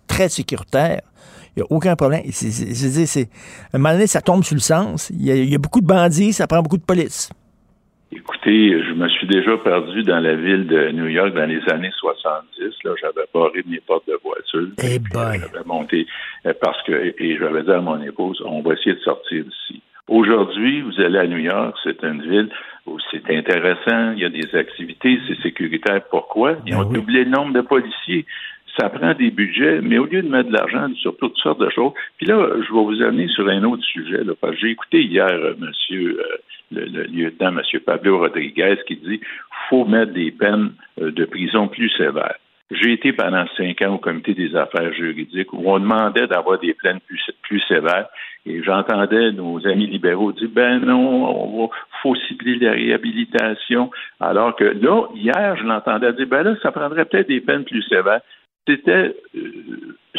très 0.06 0.28
sécuritaire. 0.28 1.00
Il 1.56 1.60
n'y 1.60 1.62
a 1.62 1.66
aucun 1.70 1.96
problème. 1.96 2.22
C'est, 2.30 2.50
c'est, 2.50 3.06
c'est, 3.06 3.28
à 3.72 3.76
un 3.76 3.78
moment 3.78 3.94
donné, 3.94 4.06
ça 4.06 4.20
tombe 4.20 4.44
sur 4.44 4.54
le 4.54 4.60
sens. 4.60 5.10
Il 5.10 5.24
y, 5.24 5.30
a, 5.30 5.36
il 5.36 5.50
y, 5.50 5.54
a, 5.54 5.58
beaucoup 5.58 5.80
de 5.80 5.86
bandits, 5.86 6.34
ça 6.34 6.46
prend 6.46 6.60
beaucoup 6.60 6.76
de 6.76 6.84
police. 6.84 7.30
Écoutez, 8.12 8.82
je 8.84 8.92
me 8.92 9.08
suis 9.08 9.26
déjà 9.26 9.56
perdu 9.56 10.02
dans 10.02 10.20
la 10.20 10.36
ville 10.36 10.66
de 10.66 10.90
New 10.92 11.08
York 11.08 11.34
dans 11.34 11.46
les 11.46 11.60
années 11.70 11.90
70. 11.98 12.74
Là, 12.84 12.90
j'avais 13.00 13.26
barré 13.32 13.64
mes 13.66 13.80
portes 13.80 14.06
de 14.06 14.18
voiture. 14.22 14.68
Eh 14.82 14.98
ben. 14.98 15.32
J'avais 15.32 15.64
monté 15.64 16.06
parce 16.60 16.80
que, 16.82 17.14
et 17.18 17.36
j'avais 17.38 17.62
dit 17.62 17.70
à 17.70 17.80
mon 17.80 18.00
épouse, 18.02 18.42
on 18.44 18.60
va 18.60 18.74
essayer 18.74 18.94
de 18.94 19.00
sortir 19.00 19.44
d'ici. 19.44 19.82
Aujourd'hui, 20.08 20.82
vous 20.82 21.00
allez 21.00 21.18
à 21.18 21.26
New 21.26 21.38
York, 21.38 21.74
c'est 21.82 22.04
une 22.04 22.22
ville 22.22 22.48
où 22.86 22.96
c'est 23.10 23.28
intéressant, 23.34 24.12
il 24.12 24.20
y 24.20 24.24
a 24.24 24.28
des 24.28 24.54
activités, 24.54 25.18
c'est 25.26 25.42
sécuritaire. 25.42 26.02
Pourquoi? 26.10 26.56
Ils 26.64 26.76
ont 26.76 26.82
ben 26.82 26.88
oui. 26.90 26.94
doublé 26.94 27.24
le 27.24 27.30
nombre 27.30 27.54
de 27.54 27.60
policiers 27.62 28.24
ça 28.78 28.88
prend 28.90 29.14
des 29.14 29.30
budgets, 29.30 29.80
mais 29.82 29.98
au 29.98 30.06
lieu 30.06 30.22
de 30.22 30.28
mettre 30.28 30.48
de 30.48 30.54
l'argent 30.54 30.88
sur 30.96 31.16
toutes 31.16 31.36
sortes 31.38 31.60
de 31.60 31.70
choses, 31.70 31.92
puis 32.18 32.26
là, 32.26 32.48
je 32.56 32.72
vais 32.72 32.82
vous 32.82 33.02
amener 33.02 33.28
sur 33.28 33.48
un 33.48 33.62
autre 33.64 33.84
sujet, 33.84 34.20
parce 34.40 34.54
que 34.54 34.60
j'ai 34.60 34.70
écouté 34.70 35.02
hier 35.02 35.28
euh, 35.28 35.54
monsieur, 35.58 36.20
euh, 36.20 36.36
le, 36.72 37.04
lieutenant, 37.04 37.52
monsieur 37.52 37.80
Pablo 37.80 38.18
Rodriguez, 38.18 38.76
qui 38.86 38.96
dit 38.96 39.20
faut 39.68 39.84
mettre 39.84 40.12
des 40.12 40.30
peines 40.30 40.72
euh, 41.00 41.10
de 41.10 41.24
prison 41.24 41.68
plus 41.68 41.90
sévères. 41.90 42.36
J'ai 42.70 42.92
été 42.92 43.12
pendant 43.12 43.44
cinq 43.56 43.80
ans 43.82 43.94
au 43.94 43.98
comité 43.98 44.34
des 44.34 44.56
affaires 44.56 44.92
juridiques 44.92 45.52
où 45.52 45.62
on 45.66 45.78
demandait 45.78 46.26
d'avoir 46.26 46.58
des 46.58 46.74
peines 46.74 46.98
plus, 47.42 47.60
sévères 47.68 48.08
et 48.44 48.60
j'entendais 48.64 49.30
nos 49.30 49.64
amis 49.68 49.86
libéraux 49.86 50.32
dire 50.32 50.48
ben 50.52 50.80
non, 50.80 51.70
il 51.70 52.00
faut 52.02 52.16
cibler 52.26 52.56
la 52.56 52.72
réhabilitation. 52.72 53.90
Alors 54.18 54.56
que 54.56 54.64
là, 54.64 55.06
hier, 55.14 55.56
je 55.56 55.62
l'entendais 55.62 56.12
dire 56.14 56.26
ben 56.26 56.42
là, 56.42 56.56
ça 56.60 56.72
prendrait 56.72 57.04
peut-être 57.04 57.28
des 57.28 57.40
peines 57.40 57.64
plus 57.64 57.82
sévères 57.82 58.20
c'était 58.66 59.14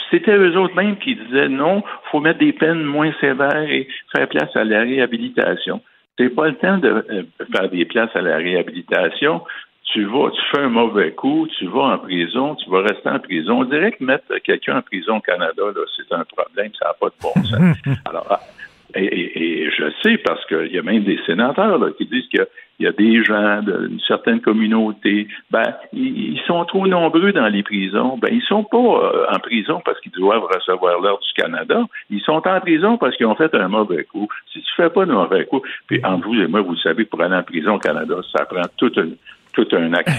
c'était 0.09 0.35
eux 0.35 0.57
autres 0.57 0.75
mêmes 0.75 0.97
qui 0.97 1.15
disaient 1.15 1.49
non, 1.49 1.83
faut 2.11 2.19
mettre 2.19 2.39
des 2.39 2.53
peines 2.53 2.83
moins 2.83 3.11
sévères 3.19 3.69
et 3.69 3.87
faire 4.15 4.27
place 4.27 4.55
à 4.55 4.63
la 4.63 4.81
réhabilitation. 4.81 5.81
C'est 6.17 6.29
pas 6.29 6.47
le 6.47 6.55
temps 6.55 6.77
de 6.77 7.03
faire 7.51 7.69
des 7.69 7.85
places 7.85 8.15
à 8.15 8.21
la 8.21 8.37
réhabilitation. 8.37 9.43
Tu 9.83 10.03
vas, 10.05 10.31
tu 10.31 10.41
fais 10.51 10.63
un 10.63 10.69
mauvais 10.69 11.11
coup, 11.11 11.47
tu 11.57 11.65
vas 11.67 11.93
en 11.93 11.97
prison, 11.99 12.55
tu 12.55 12.69
vas 12.69 12.81
rester 12.81 13.09
en 13.09 13.19
prison. 13.19 13.61
On 13.61 13.63
dirait 13.63 13.91
que 13.91 14.03
mettre 14.03 14.35
quelqu'un 14.43 14.77
en 14.77 14.81
prison 14.81 15.17
au 15.17 15.21
Canada, 15.21 15.63
c'est 15.95 16.13
un 16.13 16.25
problème, 16.25 16.71
ça 16.77 16.87
n'a 16.87 16.93
pas 16.93 17.07
de 17.07 17.15
bon 17.21 17.33
sens. 17.43 17.77
Alors, 18.05 18.39
et, 18.97 19.69
je 19.77 19.83
sais 20.03 20.17
parce 20.17 20.43
qu'il 20.45 20.71
y 20.73 20.79
a 20.79 20.81
même 20.81 21.03
des 21.03 21.19
sénateurs 21.25 21.79
qui 21.97 22.05
disent 22.05 22.27
qu'il 22.27 22.47
y 22.79 22.87
a 22.87 22.91
des 22.91 23.23
gens 23.23 23.61
d'une 23.61 23.99
certaine 24.07 24.41
communauté, 24.41 25.27
ben, 25.51 25.63
ils, 25.93 26.39
sont 26.47 26.63
trop 26.65 26.87
nombreux 26.87 27.31
dans 27.31 27.47
les 27.47 27.63
prisons. 27.63 28.17
Ben, 28.17 28.29
ils 28.31 28.41
sont 28.43 28.63
pas 28.63 28.77
euh, 28.77 29.25
en 29.31 29.39
prison 29.39 29.81
parce 29.83 29.99
qu'ils 30.01 30.11
doivent 30.11 30.47
recevoir 30.53 30.99
l'ordre 30.99 31.21
du 31.21 31.41
Canada. 31.41 31.83
Ils 32.09 32.21
sont 32.21 32.41
en 32.45 32.59
prison 32.59 32.97
parce 32.97 33.15
qu'ils 33.17 33.25
ont 33.25 33.35
fait 33.35 33.53
un 33.55 33.67
mauvais 33.67 34.03
coup. 34.03 34.27
Si 34.51 34.61
tu 34.61 34.71
fais 34.75 34.89
pas 34.89 35.05
de 35.05 35.11
mauvais 35.11 35.45
coup, 35.45 35.61
puis 35.87 35.99
entre 36.03 36.27
vous 36.27 36.41
et 36.41 36.47
moi, 36.47 36.61
vous 36.61 36.77
savez, 36.77 37.05
pour 37.05 37.21
aller 37.21 37.35
en 37.35 37.43
prison 37.43 37.75
au 37.75 37.79
Canada, 37.79 38.15
ça 38.35 38.45
prend 38.45 38.61
toute 38.77 38.97
une, 38.97 39.15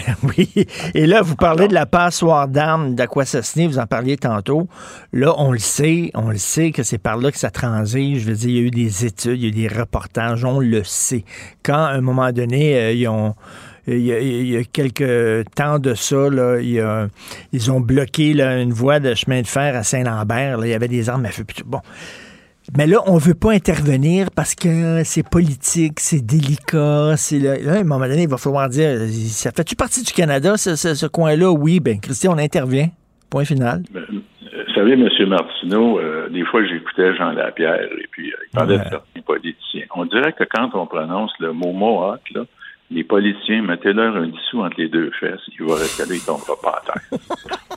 oui. 0.36 0.66
Et 0.94 1.06
là, 1.06 1.23
vous 1.23 1.36
parlez 1.36 1.69
de 1.69 1.74
la 1.74 1.86
passoire 1.86 2.48
d'armes 2.48 2.94
d'Aquassassiné, 2.94 3.66
vous 3.66 3.78
en 3.78 3.86
parliez 3.86 4.16
tantôt. 4.16 4.69
Là, 5.12 5.35
on 5.39 5.52
le 5.52 5.59
sait, 5.59 6.10
on 6.15 6.31
le 6.31 6.39
sait 6.39 6.70
que 6.70 6.82
c'est 6.82 6.98
par 6.98 7.16
là 7.16 7.31
que 7.31 7.39
ça 7.39 7.51
transige. 7.51 8.23
Je 8.23 8.28
veux 8.28 8.36
dire, 8.36 8.48
il 8.51 8.56
y 8.56 8.59
a 8.59 8.62
eu 8.62 8.70
des 8.70 9.06
études, 9.06 9.40
il 9.40 9.43
y 9.43 9.47
a 9.47 9.48
eu 9.48 9.69
des 9.69 9.69
reportages, 9.69 10.44
on 10.44 10.60
le 10.60 10.82
sait. 10.85 11.24
Quand, 11.62 11.85
à 11.85 11.90
un 11.90 12.01
moment 12.01 12.32
donné, 12.32 12.77
euh, 12.77 12.93
ils 12.93 13.09
ont... 13.09 13.35
Il 13.90 14.01
y, 14.01 14.55
a, 14.55 14.65
quelques 14.65 15.48
temps 15.55 15.78
de 15.78 15.94
ça, 15.94 16.27
ils 16.60 17.73
ont 17.73 17.81
bloqué 17.81 18.39
une 18.39 18.70
voie 18.70 19.01
de 19.01 19.15
chemin 19.15 19.40
de 19.40 19.47
fer 19.47 19.74
à 19.74 19.82
Saint-Lambert. 19.82 20.59
Il 20.62 20.69
y 20.69 20.74
avait 20.74 20.89
des 20.89 21.09
armes 21.09 21.24
à 21.24 21.31
feu. 21.31 21.44
Bon. 21.65 21.81
Mais 22.77 22.86
là, 22.86 22.99
on 23.07 23.16
veut 23.16 23.35
pas 23.35 23.53
intervenir 23.53 24.28
parce 24.35 24.55
que 24.55 25.03
c'est 25.05 25.28
politique, 25.28 26.01
c'est 26.01 26.24
délicat. 26.24 27.16
C'est 27.16 27.39
là, 27.39 27.55
à 27.73 27.81
un 27.81 27.85
moment 27.85 28.07
donné, 28.07 28.24
il 28.24 28.28
va 28.28 28.36
falloir 28.36 28.69
dire, 28.69 28.99
ça 29.09 29.51
fait-tu 29.53 29.74
partie 29.74 30.03
du 30.03 30.12
Canada, 30.12 30.57
ce, 30.57 30.77
ce, 30.77 30.95
ce 30.95 31.07
coin-là? 31.07 31.51
Oui, 31.51 31.81
ben, 31.81 31.99
Christian, 31.99 32.35
on 32.35 32.39
intervient. 32.39 32.89
Point 33.31 33.45
final. 33.45 33.82
Ben, 33.93 34.05
vous 34.11 34.74
savez, 34.74 34.93
M. 34.93 35.09
Martineau, 35.28 35.99
euh, 35.99 36.28
des 36.28 36.45
fois, 36.45 36.65
j'écoutais 36.65 37.15
Jean 37.16 37.32
Lapierre 37.32 37.82
et 37.82 38.07
puis 38.11 38.31
euh, 38.31 38.36
il 38.47 38.57
parlait 38.57 38.77
ouais. 38.77 38.85
de 38.85 38.90
certains 38.90 39.20
politiciens. 39.27 39.85
On 39.95 40.05
dirait 40.05 40.32
que 40.32 40.45
quand 40.45 40.70
on 40.74 40.86
prononce 40.86 41.32
le 41.40 41.53
mot 41.53 41.73
Mohawk, 41.73 42.20
là, 42.35 42.43
les 42.90 43.05
politiciens, 43.05 43.62
mettez-leur 43.62 44.16
un 44.16 44.28
dissous 44.28 44.62
entre 44.62 44.81
les 44.81 44.89
deux 44.89 45.10
fesses, 45.20 45.40
il 45.59 45.66
va 45.66 45.74
rester 45.74 46.05
là, 46.05 46.15
il 46.15 46.24
tombera 46.24 46.55
pas 46.62 46.81
à 46.81 46.93
terre. 46.93 47.19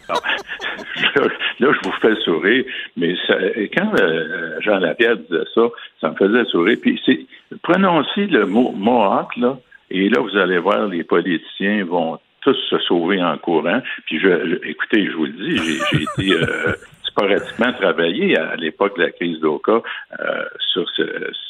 là, 1.15 1.27
là, 1.59 1.73
je 1.73 1.89
vous 1.89 1.95
fais 2.01 2.15
sourire, 2.23 2.65
mais 2.95 3.15
ça, 3.27 3.35
quand 3.75 3.91
euh, 3.99 4.59
Jean 4.61 4.79
Lapierre 4.79 5.17
disait 5.17 5.43
ça, 5.53 5.61
ça 5.99 6.09
me 6.11 6.15
faisait 6.15 6.45
sourire. 6.45 6.77
Puis 6.81 7.01
c'est 7.05 7.25
prononcez 7.61 8.27
le 8.27 8.45
mot 8.45 8.71
Mohawk, 8.71 9.35
là, 9.37 9.57
et 9.89 10.07
là, 10.09 10.21
vous 10.21 10.37
allez 10.37 10.57
voir, 10.57 10.87
les 10.87 11.03
politiciens 11.03 11.83
vont 11.83 12.17
tous 12.41 12.57
se 12.69 12.79
sauver 12.79 13.21
en 13.21 13.37
courant. 13.37 13.81
Puis 14.05 14.19
je, 14.19 14.27
je 14.27 14.69
écoutez, 14.69 15.05
je 15.05 15.15
vous 15.15 15.25
le 15.25 15.33
dis, 15.33 15.57
j'ai 15.57 16.03
été 16.03 16.33
euh, 16.41 16.73
sporadiquement 17.03 17.73
travaillé 17.73 18.37
à, 18.37 18.55
l'époque 18.55 18.97
de 18.97 19.03
la 19.03 19.11
crise 19.11 19.39
d'Oka 19.39 19.81
euh, 20.19 20.43
sur 20.71 20.89
ce, 20.95 21.03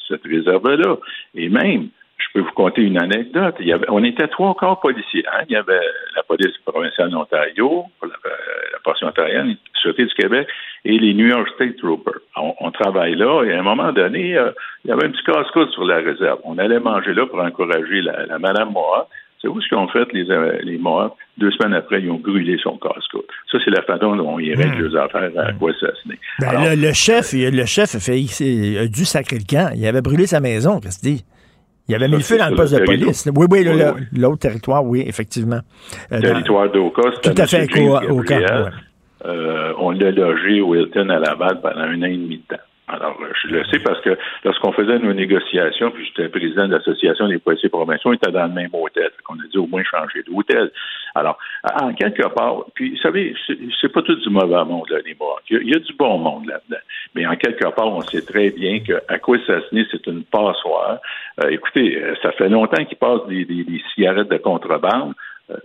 cette 0.08 0.24
réserve-là. 0.24 0.98
Et 1.36 1.50
même, 1.50 1.90
je 2.22 2.34
peux 2.34 2.46
vous 2.46 2.54
conter 2.54 2.82
une 2.82 2.98
anecdote. 2.98 3.56
Il 3.60 3.68
y 3.68 3.74
avait, 3.74 3.90
on 3.90 4.04
était 4.04 4.28
trois 4.28 4.54
corps 4.56 4.80
policiers. 4.80 5.26
Hein? 5.32 5.44
Il 5.50 5.54
y 5.54 5.56
avait 5.56 5.82
la 6.16 6.24
police 6.24 6.58
provinciale 6.66 7.10
d'Ontario, 7.10 7.86
la, 8.02 8.08
la 8.08 8.80
portion 8.84 9.08
ontarienne, 9.08 9.56
Sûreté 9.82 10.06
du 10.06 10.14
Québec 10.14 10.48
et 10.86 10.98
les 10.98 11.14
New 11.14 11.28
York 11.28 11.48
State 11.56 11.78
Troopers. 11.78 12.22
On, 12.36 12.72
travaille 12.72 13.16
là 13.16 13.44
et 13.44 13.54
à 13.54 13.60
un 13.60 13.64
moment 13.64 13.92
donné, 13.92 14.38
euh, 14.38 14.52
il 14.86 14.90
y 14.90 14.94
avait 14.94 15.06
un 15.06 15.10
petit 15.10 15.24
casse-croûte 15.24 15.72
sur 15.72 15.86
la 15.86 15.98
réserve. 15.98 16.40
On 16.44 16.58
allait 16.58 16.80
manger 16.80 17.14
là 17.14 17.26
pour 17.26 17.40
encourager 17.40 18.02
la, 18.02 18.26
la 18.26 18.40
Madame 18.40 18.72
Moa. 18.72 19.08
C'est 19.42 19.48
où 19.48 19.60
ce 19.60 19.68
qu'ont 19.70 19.88
fait 19.88 20.08
les, 20.14 20.30
euh, 20.30 20.60
les 20.62 20.78
Mohawks? 20.78 21.16
Deux 21.38 21.52
semaines 21.52 21.74
après, 21.74 22.00
ils 22.02 22.12
ont 22.12 22.20
brûlé 22.20 22.60
son 22.62 22.78
casse-croûte. 22.78 23.26
Ça, 23.52 23.58
c'est 23.66 23.72
la 23.72 23.82
façon 23.82 24.16
dont 24.16 24.38
ils 24.38 24.56
règlent 24.56 24.88
leurs 24.88 25.04
affaires 25.04 25.32
à 25.36 25.52
quoi 25.54 25.72
assassiner. 25.72 26.20
Ben, 26.40 26.76
le, 26.76 26.80
le 26.80 26.94
chef, 26.94 27.34
le 27.34 27.66
chef 27.66 27.96
a, 27.96 28.00
fait, 28.00 28.22
a 28.80 28.88
dû 28.88 29.04
sacrer 29.04 29.38
le 29.38 29.46
camp. 29.50 29.72
Il 29.76 29.86
avait 29.88 30.02
brûlé 30.02 30.28
sa 30.28 30.40
maison, 30.40 30.80
qu'est-ce 30.80 31.00
que 31.00 31.18
tu 31.18 31.24
Il 31.92 31.96
avait 31.96 32.08
mis 32.08 32.14
le 32.14 32.20
feu 32.22 32.38
dans 32.38 32.50
le 32.50 32.56
poste 32.56 32.74
de 32.74 32.86
police. 32.86 33.30
Oui, 33.36 33.48
oui, 33.52 33.66
l'autre 34.18 34.40
territoire, 34.40 34.86
oui, 34.86 35.04
effectivement. 35.06 35.60
Euh, 36.14 36.22
territoire 36.22 36.72
d'Oka, 36.72 37.02
Tout 37.22 37.34
à 37.38 37.46
fait. 37.46 37.68
James 37.70 37.90
Oka, 37.90 38.14
Oka, 38.14 38.40
Gabriel. 38.40 38.64
ouais. 38.64 38.70
Euh, 39.26 39.74
on 39.78 39.92
l'a 39.92 40.10
logé 40.12 40.62
au 40.62 40.74
Hilton 40.74 41.10
à 41.10 41.20
Laval 41.20 41.60
pendant 41.62 41.82
un 41.82 42.02
an 42.02 42.06
et 42.06 42.16
demi 42.18 42.38
de 42.38 42.56
temps. 42.56 42.64
Alors, 42.92 43.18
euh, 43.22 43.32
je 43.42 43.48
le 43.48 43.64
sais 43.66 43.80
parce 43.80 44.02
que 44.02 44.18
lorsqu'on 44.44 44.74
faisait 44.74 45.00
nos 45.00 45.14
négociations, 45.14 45.92
puis 45.92 46.06
j'étais 46.06 46.28
président 46.30 46.68
de 46.68 46.74
l'Association 46.76 47.28
des 47.28 47.40
policiers 47.40 47.70
provinciaux, 47.70 48.12
on 48.12 48.14
était 48.14 48.32
dans 48.32 48.48
le 48.48 48.54
même 48.54 48.70
hôtel. 48.74 49.10
On 49.30 49.36
a 49.36 49.48
dit 49.50 49.58
au 49.58 49.68
moins 49.68 49.84
changer 49.84 50.24
d'hôtel. 50.24 50.72
Alors, 51.16 51.38
en 51.82 51.94
quelque 51.94 52.28
part, 52.28 52.66
puis 52.74 52.92
vous 52.92 52.98
savez, 52.98 53.36
c'est- 53.48 53.90
pas 53.92 54.02
tout 54.02 54.16
du 54.16 54.30
mauvais 54.30 54.64
monde, 54.64 54.90
là, 54.90 55.00
les 55.06 55.16
morts. 55.16 55.42
Il 55.50 55.70
y, 55.70 55.76
a, 55.76 55.80
du 55.80 55.94
bon 55.94 56.18
monde 56.18 56.48
là-dedans. 56.48 56.82
Mais 57.14 57.28
en 57.28 57.36
quelque 57.36 57.68
part, 57.76 57.88
on 57.88 58.02
sait 58.02 58.22
très 58.22 58.52
bien 58.52 58.80
quoi 59.22 59.38
assassiner, 59.38 59.86
c'est 59.92 60.08
une 60.08 60.24
passoire. 60.24 61.00
Euh, 61.44 61.50
écoutez, 61.50 62.02
euh, 62.02 62.16
ça 62.22 62.32
fait 62.32 62.48
longtemps 62.48 62.84
qu'ils 62.86 62.98
passent 62.98 63.28
des, 63.28 63.46
cigarettes 63.94 64.30
de 64.30 64.38
contrebande. 64.38 65.14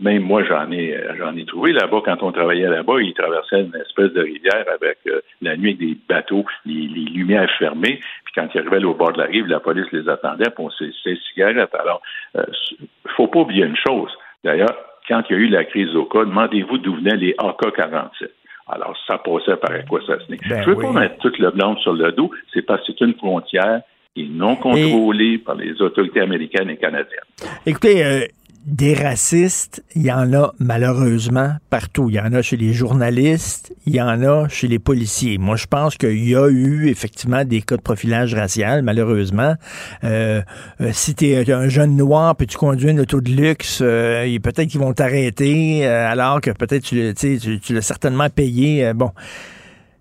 Même 0.00 0.22
moi, 0.22 0.42
j'en 0.42 0.68
ai, 0.72 0.98
j'en 1.16 1.36
ai 1.36 1.44
trouvé 1.44 1.72
là-bas. 1.72 2.02
Quand 2.04 2.20
on 2.22 2.32
travaillait 2.32 2.68
là-bas, 2.68 3.00
ils 3.00 3.14
traversaient 3.14 3.60
une 3.60 3.76
espèce 3.76 4.12
de 4.12 4.20
rivière 4.20 4.64
avec 4.74 4.98
la 5.40 5.56
nuit 5.56 5.74
des 5.74 5.96
bateaux, 6.08 6.44
les 6.64 6.88
lumières 7.26 7.50
fermées. 7.58 8.00
Puis 8.24 8.34
quand 8.34 8.48
ils 8.54 8.60
arrivaient 8.60 8.84
au 8.84 8.94
bord 8.94 9.12
de 9.12 9.18
la 9.18 9.26
rive, 9.26 9.46
la 9.46 9.60
police 9.60 9.90
les 9.92 10.08
attendait 10.08 10.50
pour 10.50 10.72
ces, 10.74 10.92
ces 11.02 11.16
cigarettes. 11.28 11.74
Alors, 11.74 12.00
il 12.34 13.10
faut 13.16 13.28
pas 13.28 13.40
oublier 13.40 13.64
une 13.64 13.76
chose. 13.76 14.10
D'ailleurs, 14.44 14.74
quand 15.08 15.22
il 15.28 15.36
y 15.36 15.38
a 15.38 15.42
eu 15.42 15.48
la 15.48 15.64
crise 15.64 15.94
au 15.94 16.04
cas, 16.04 16.24
demandez-vous 16.24 16.78
d'où 16.78 16.96
venaient 16.96 17.16
les 17.16 17.34
AK-47. 17.38 18.28
Alors, 18.68 18.96
ça 19.06 19.18
passait 19.18 19.56
par 19.56 19.70
quoi 19.88 20.00
ça 20.06 20.18
se 20.18 20.26
Ben 20.28 20.62
Je 20.62 20.70
veux 20.70 20.76
pas 20.76 20.92
mettre 20.92 21.18
toute 21.18 21.38
le 21.38 21.50
blanc 21.50 21.76
sur 21.76 21.92
le 21.92 22.10
dos. 22.12 22.30
C'est 22.52 22.62
parce 22.62 22.84
que 22.84 22.92
c'est 22.98 23.04
une 23.04 23.14
frontière 23.14 23.82
qui 24.14 24.22
est 24.22 24.28
non 24.28 24.56
contrôlée 24.56 25.38
par 25.38 25.54
les 25.54 25.80
autorités 25.80 26.20
américaines 26.20 26.70
et 26.70 26.76
canadiennes. 26.76 27.20
Écoutez, 27.64 28.04
euh, 28.04 28.20
des 28.66 28.94
racistes, 28.94 29.82
il 29.94 30.02
y 30.02 30.10
en 30.12 30.32
a 30.34 30.52
malheureusement 30.58 31.54
partout. 31.70 32.08
Il 32.10 32.16
y 32.16 32.20
en 32.20 32.32
a 32.32 32.42
chez 32.42 32.56
les 32.56 32.72
journalistes, 32.72 33.72
il 33.86 33.94
y 33.94 34.02
en 34.02 34.20
a 34.22 34.48
chez 34.48 34.66
les 34.66 34.80
policiers. 34.80 35.38
Moi, 35.38 35.54
je 35.54 35.66
pense 35.66 35.96
qu'il 35.96 36.28
y 36.28 36.34
a 36.34 36.48
eu 36.48 36.88
effectivement 36.88 37.44
des 37.44 37.62
cas 37.62 37.76
de 37.76 37.82
profilage 37.82 38.34
racial, 38.34 38.82
malheureusement. 38.82 39.54
Euh, 40.02 40.42
euh, 40.80 40.90
si 40.92 41.14
tu 41.14 41.26
es 41.26 41.52
un 41.52 41.68
jeune 41.68 41.96
noir 41.96 42.34
puis 42.34 42.48
tu 42.48 42.58
conduis 42.58 42.90
une 42.90 43.00
auto 43.00 43.20
de 43.20 43.30
luxe, 43.30 43.78
euh, 43.82 44.36
peut-être 44.40 44.66
qu'ils 44.68 44.80
vont 44.80 44.92
t'arrêter 44.92 45.86
euh, 45.86 46.10
alors 46.10 46.40
que 46.40 46.50
peut-être 46.50 46.82
tu, 46.82 47.14
tu- 47.16 47.60
tu 47.60 47.72
l'as 47.72 47.82
certainement 47.82 48.28
payé. 48.30 48.84
euh, 48.86 48.94
bon. 48.94 49.12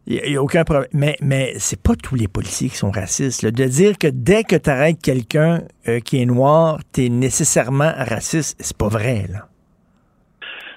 Il 0.07 0.21
n'y 0.29 0.35
a, 0.35 0.43
aucun 0.43 0.63
problème. 0.63 0.89
Mais, 0.93 1.15
mais 1.21 1.53
c'est 1.57 1.81
pas 1.81 1.95
tous 1.95 2.15
les 2.15 2.27
policiers 2.27 2.69
qui 2.69 2.75
sont 2.75 2.91
racistes. 2.91 3.41
là. 3.41 3.49
De 3.51 3.63
dire 3.63 3.97
que 3.97 4.07
dès 4.07 4.43
que 4.43 4.55
tu 4.55 4.69
arrêtes 4.69 5.01
quelqu'un 5.01 5.61
euh, 5.87 5.99
qui 5.99 6.21
est 6.21 6.25
noir, 6.25 6.79
tu 6.93 7.05
es 7.05 7.09
nécessairement 7.09 7.91
raciste, 7.97 8.55
c'est 8.59 8.77
pas 8.77 8.87
vrai. 8.87 9.25
Là. 9.31 9.47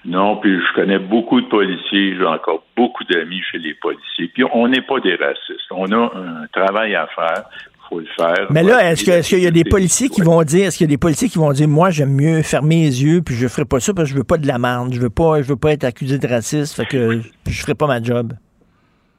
Non, 0.06 0.36
puis 0.38 0.56
je 0.58 0.74
connais 0.74 0.98
beaucoup 0.98 1.40
de 1.42 1.46
policiers, 1.48 2.16
j'ai 2.16 2.24
encore 2.24 2.64
beaucoup 2.74 3.04
d'amis 3.04 3.42
chez 3.52 3.58
les 3.58 3.74
policiers. 3.74 4.28
Puis 4.32 4.44
on 4.54 4.68
n'est 4.68 4.80
pas 4.80 5.00
des 5.00 5.16
racistes. 5.16 5.70
On 5.70 5.92
a 5.92 6.10
un 6.16 6.46
travail 6.52 6.94
à 6.94 7.06
faire. 7.14 7.44
Il 7.52 7.88
faut 7.90 8.00
le 8.00 8.06
faire. 8.16 8.46
Mais 8.50 8.62
là, 8.62 8.90
est-ce 8.90 9.04
que- 9.04 9.10
est-ce 9.10 9.28
qu'il 9.28 9.42
y 9.42 9.46
a 9.46 9.50
des 9.50 9.64
policiers 9.64 10.08
qui 10.08 10.22
vont 10.22 10.42
dire, 10.42 10.68
est-ce 10.68 10.78
qu'il 10.78 10.86
y 10.86 10.90
a 10.90 10.94
des 10.94 10.98
policiers 10.98 11.28
qui 11.28 11.38
vont 11.38 11.52
dire, 11.52 11.68
moi, 11.68 11.90
j'aime 11.90 12.14
mieux 12.14 12.42
fermer 12.42 12.82
les 12.82 13.02
yeux, 13.02 13.22
puis 13.22 13.34
je 13.34 13.46
ferai 13.48 13.64
pas 13.66 13.80
ça 13.80 13.92
parce 13.92 14.08
que 14.08 14.14
je 14.14 14.18
veux 14.18 14.24
pas 14.24 14.38
de 14.38 14.46
la 14.46 14.58
merde, 14.58 14.92
je 14.92 15.00
veux 15.00 15.10
pas, 15.10 15.42
je 15.42 15.48
veux 15.48 15.56
pas 15.56 15.72
être 15.72 15.84
accusé 15.84 16.18
de 16.18 16.26
racisme, 16.26 16.74
fait 16.74 16.86
que 16.88 17.20
je 17.46 17.60
ferai 17.60 17.74
pas 17.74 17.86
ma 17.86 18.02
job? 18.02 18.32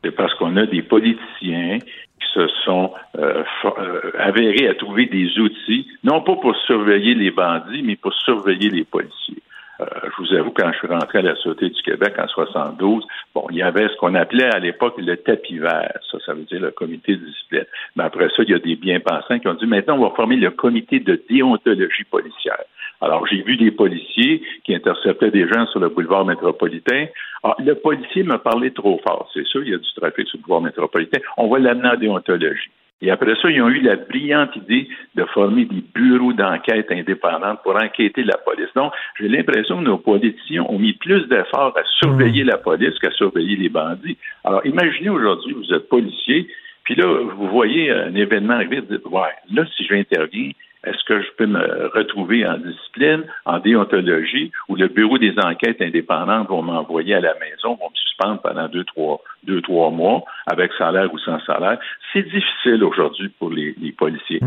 C'est 0.03 0.11
parce 0.11 0.33
qu'on 0.35 0.55
a 0.57 0.65
des 0.65 0.81
politiciens 0.81 1.79
qui 1.79 2.27
se 2.33 2.47
sont 2.65 2.93
euh, 3.17 3.43
euh, 3.65 4.11
avérés 4.17 4.67
à 4.67 4.75
trouver 4.75 5.05
des 5.05 5.37
outils, 5.39 5.87
non 6.03 6.21
pas 6.21 6.35
pour 6.35 6.55
surveiller 6.55 7.15
les 7.15 7.31
bandits, 7.31 7.83
mais 7.83 7.95
pour 7.95 8.13
surveiller 8.13 8.69
les 8.69 8.83
policiers. 8.83 9.41
Euh, 9.81 9.85
je 10.03 10.21
vous 10.21 10.33
avoue, 10.33 10.51
quand 10.51 10.71
je 10.73 10.77
suis 10.77 10.87
rentré 10.87 11.19
à 11.19 11.21
la 11.21 11.35
Sûreté 11.35 11.69
du 11.69 11.81
Québec 11.81 12.13
en 12.17 12.27
72, 12.27 13.05
bon, 13.33 13.47
il 13.49 13.57
y 13.57 13.61
avait 13.61 13.87
ce 13.87 13.95
qu'on 13.95 14.13
appelait 14.15 14.53
à 14.53 14.59
l'époque 14.59 14.95
le 14.97 15.15
tapis 15.15 15.57
vert. 15.57 15.97
Ça, 16.11 16.17
ça 16.25 16.33
veut 16.33 16.43
dire 16.43 16.59
le 16.59 16.71
comité 16.71 17.15
de 17.15 17.25
discipline. 17.25 17.65
Mais 17.95 18.03
après 18.03 18.27
ça, 18.35 18.43
il 18.43 18.49
y 18.49 18.53
a 18.53 18.59
des 18.59 18.75
bien-pensants 18.75 19.39
qui 19.39 19.47
ont 19.47 19.53
dit, 19.53 19.67
maintenant, 19.67 19.97
on 19.97 20.09
va 20.09 20.15
former 20.15 20.35
le 20.35 20.51
comité 20.51 20.99
de 20.99 21.21
déontologie 21.29 22.03
policière. 22.03 22.63
Alors, 23.01 23.25
j'ai 23.27 23.41
vu 23.41 23.55
des 23.55 23.71
policiers 23.71 24.41
qui 24.63 24.75
interceptaient 24.75 25.31
des 25.31 25.47
gens 25.47 25.65
sur 25.67 25.79
le 25.79 25.89
boulevard 25.89 26.25
métropolitain. 26.25 27.07
Ah, 27.43 27.55
le 27.59 27.75
policier 27.75 28.23
m'a 28.23 28.39
parlé 28.39 28.71
trop 28.71 28.99
fort. 29.07 29.29
C'est 29.33 29.45
sûr, 29.47 29.63
il 29.63 29.71
y 29.71 29.73
a 29.73 29.77
du 29.77 29.93
trafic 29.95 30.27
sur 30.27 30.37
le 30.37 30.43
boulevard 30.43 30.61
métropolitain. 30.61 31.19
On 31.37 31.47
va 31.47 31.59
l'amener 31.59 31.89
en 31.89 31.95
déontologie. 31.95 32.69
Et 33.01 33.11
après 33.11 33.33
ça, 33.41 33.49
ils 33.49 33.61
ont 33.61 33.69
eu 33.69 33.79
la 33.79 33.95
brillante 33.95 34.53
idée 34.57 34.89
de 35.15 35.23
former 35.25 35.63
des 35.63 35.81
bureaux 35.95 36.33
d'enquête 36.33 36.91
indépendants 36.91 37.55
pour 37.63 37.81
enquêter 37.81 38.23
la 38.23 38.37
police. 38.37 38.67
Donc, 38.75 38.91
j'ai 39.17 39.29
l'impression 39.29 39.77
que 39.77 39.85
nos 39.85 39.97
politiciens 39.97 40.63
ont 40.63 40.77
mis 40.77 40.93
plus 40.93 41.25
d'efforts 41.29 41.77
à 41.77 41.83
surveiller 41.99 42.43
la 42.43 42.57
police 42.57 42.99
qu'à 42.99 43.11
surveiller 43.11 43.55
les 43.55 43.69
bandits. 43.69 44.17
Alors, 44.43 44.65
imaginez 44.65 45.09
aujourd'hui, 45.09 45.53
vous 45.53 45.73
êtes 45.73 45.87
policier, 45.87 46.49
puis 46.83 46.95
là, 46.95 47.05
vous 47.05 47.47
voyez 47.47 47.89
un 47.89 48.13
événement 48.15 48.55
arriver, 48.55 48.81
vous 48.81 48.93
dites, 48.97 49.05
ouais, 49.05 49.29
là, 49.53 49.63
si 49.77 49.85
j'interviens, 49.85 50.51
est-ce 50.85 51.03
que 51.05 51.21
je 51.21 51.27
peux 51.37 51.45
me 51.45 51.89
retrouver 51.93 52.47
en 52.47 52.57
discipline, 52.57 53.23
en 53.45 53.59
déontologie, 53.59 54.51
ou 54.69 54.75
le 54.75 54.87
bureau 54.87 55.17
des 55.17 55.33
enquêtes 55.37 55.81
indépendantes 55.81 56.47
vont 56.47 56.61
m'envoyer 56.61 57.15
à 57.15 57.21
la 57.21 57.33
maison, 57.39 57.75
vont 57.75 57.89
me 57.89 57.95
suspendre 57.95 58.41
pendant 58.41 58.67
deux, 58.69 58.85
trois, 58.85 59.21
deux, 59.43 59.61
trois 59.61 59.91
mois, 59.91 60.23
avec 60.47 60.71
salaire 60.77 61.13
ou 61.13 61.19
sans 61.19 61.39
salaire? 61.41 61.79
C'est 62.13 62.23
difficile 62.23 62.83
aujourd'hui 62.83 63.29
pour 63.39 63.49
les, 63.49 63.75
les 63.81 63.91
policiers. 63.91 64.41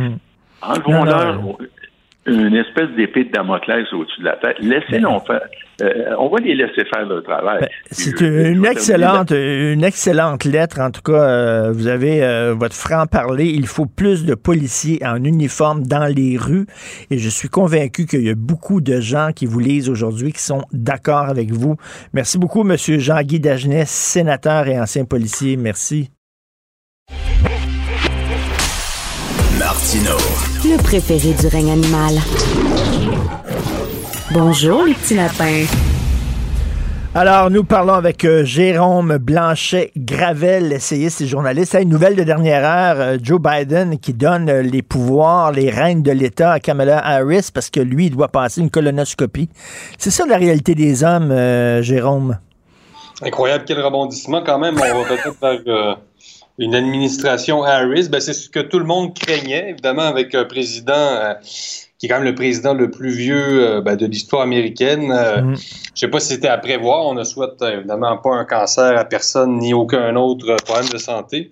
Enlevons-leur 0.63 1.41
une 2.27 2.55
espèce 2.55 2.91
d'épée 2.97 3.25
de 3.25 3.33
Damoclès 3.33 3.93
au-dessus 3.93 4.21
de 4.21 4.27
la 4.27 4.37
tête. 4.37 4.57
Laissez-les 4.61 5.01
faire. 5.27 5.41
Euh, 5.83 6.15
on 6.19 6.29
va 6.29 6.39
les 6.39 6.55
laisser 6.55 6.85
faire 6.85 7.07
leur 7.07 7.23
travail. 7.25 7.67
C'est 7.91 8.21
une 8.21 8.65
excellente, 8.65 9.31
une 9.31 9.83
excellente 9.83 10.45
lettre. 10.45 10.81
En 10.81 10.91
tout 10.91 11.03
cas, 11.03 11.21
euh, 11.21 11.73
vous 11.73 11.89
avez 11.89 12.23
euh, 12.23 12.55
votre 12.57 12.77
franc-parler. 12.77 13.47
Il 13.47 13.67
faut 13.67 13.87
plus 13.87 14.25
de 14.25 14.35
policiers 14.35 15.01
en 15.05 15.25
uniforme 15.25 15.85
dans 15.85 16.07
les 16.07 16.37
rues. 16.37 16.67
Et 17.11 17.19
je 17.19 17.29
suis 17.29 17.49
convaincu 17.49 18.07
qu'il 18.07 18.23
y 18.23 18.31
a 18.31 18.35
beaucoup 18.37 18.81
de 18.81 19.01
gens 19.01 19.31
qui 19.35 19.47
vous 19.47 19.59
lisent 19.59 19.89
aujourd'hui 19.89 20.33
qui 20.33 20.43
sont 20.43 20.63
d'accord 20.73 21.29
avec 21.29 21.51
vous. 21.51 21.77
Merci 22.13 22.39
beaucoup, 22.39 22.63
Monsieur 22.63 22.99
Jean-Guy 22.99 23.41
Dagenet, 23.41 23.85
sénateur 23.87 24.69
et 24.69 24.79
ancien 24.79 25.05
policier. 25.05 25.57
Merci. 25.57 26.11
Martino. 29.59 30.52
Le 30.65 30.81
préféré 30.81 31.35
du 31.35 31.47
règne 31.49 31.73
animal. 31.73 32.15
Bonjour, 34.33 34.85
les 34.85 34.95
petits 34.95 35.17
lapins. 35.17 35.65
Alors, 37.15 37.51
nous 37.51 37.65
parlons 37.65 37.95
avec 37.95 38.25
euh, 38.25 38.45
Jérôme 38.45 39.19
Blanchet-Gravel, 39.19 40.73
essayiste 40.73 41.21
et 41.21 41.27
journaliste. 41.27 41.77
Une 41.81 41.89
nouvelle 41.89 42.15
de 42.15 42.23
dernière 42.23 42.65
heure, 42.65 42.97
euh, 43.01 43.19
Joe 43.21 43.41
Biden 43.41 43.99
qui 43.99 44.15
donne 44.15 44.49
euh, 44.49 44.63
les 44.63 44.83
pouvoirs, 44.83 45.51
les 45.51 45.69
règnes 45.69 46.03
de 46.03 46.13
l'État 46.13 46.53
à 46.53 46.61
Kamala 46.61 47.05
Harris 47.05 47.51
parce 47.53 47.69
que 47.69 47.81
lui, 47.81 48.07
il 48.07 48.11
doit 48.11 48.29
passer 48.29 48.61
une 48.61 48.71
colonoscopie. 48.71 49.49
C'est 49.99 50.11
ça 50.11 50.27
la 50.27 50.37
réalité 50.37 50.75
des 50.75 51.03
hommes, 51.03 51.33
euh, 51.33 51.83
Jérôme? 51.83 52.39
Incroyable, 53.21 53.65
quel 53.67 53.81
rebondissement 53.81 54.43
quand 54.45 54.59
même. 54.59 54.77
On 54.77 54.79
va 54.79 55.05
peut-être 55.09 55.37
vers 55.41 55.61
euh, 55.67 55.95
une 56.59 56.75
administration 56.75 57.63
Harris. 57.63 58.09
Ben, 58.09 58.21
c'est 58.21 58.35
ce 58.35 58.49
que 58.49 58.61
tout 58.61 58.79
le 58.79 58.85
monde 58.85 59.15
craignait, 59.15 59.71
évidemment, 59.71 60.03
avec 60.03 60.35
un 60.35 60.45
président 60.45 60.93
euh, 60.95 61.35
qui 61.99 62.07
est 62.07 62.09
quand 62.09 62.17
même 62.17 62.25
le 62.25 62.35
président 62.35 62.75
le 62.75 62.91
plus 62.91 63.11
vieux 63.11 63.65
euh, 63.65 63.81
ben, 63.81 63.97
de 63.97 64.07
l'histoire 64.07 64.43
américaine. 64.43 65.13
Euh, 65.13 65.53
Mm. 65.53 65.57
Je 65.95 66.01
sais 66.01 66.09
pas 66.09 66.21
si 66.21 66.29
c'était 66.35 66.49
à 66.49 66.59
prévoir. 66.59 67.07
On 67.07 67.15
ne 67.15 67.25
souhaite 67.25 67.61
euh, 67.63 67.79
évidemment 67.79 68.17
pas 68.19 68.35
un 68.35 68.45
cancer 68.45 68.97
à 68.97 69.05
personne 69.05 69.59
ni 69.59 69.75
aucun 69.75 70.17
autre 70.17 70.57
problème 70.65 70.89
de 70.89 70.99
santé. 70.99 71.51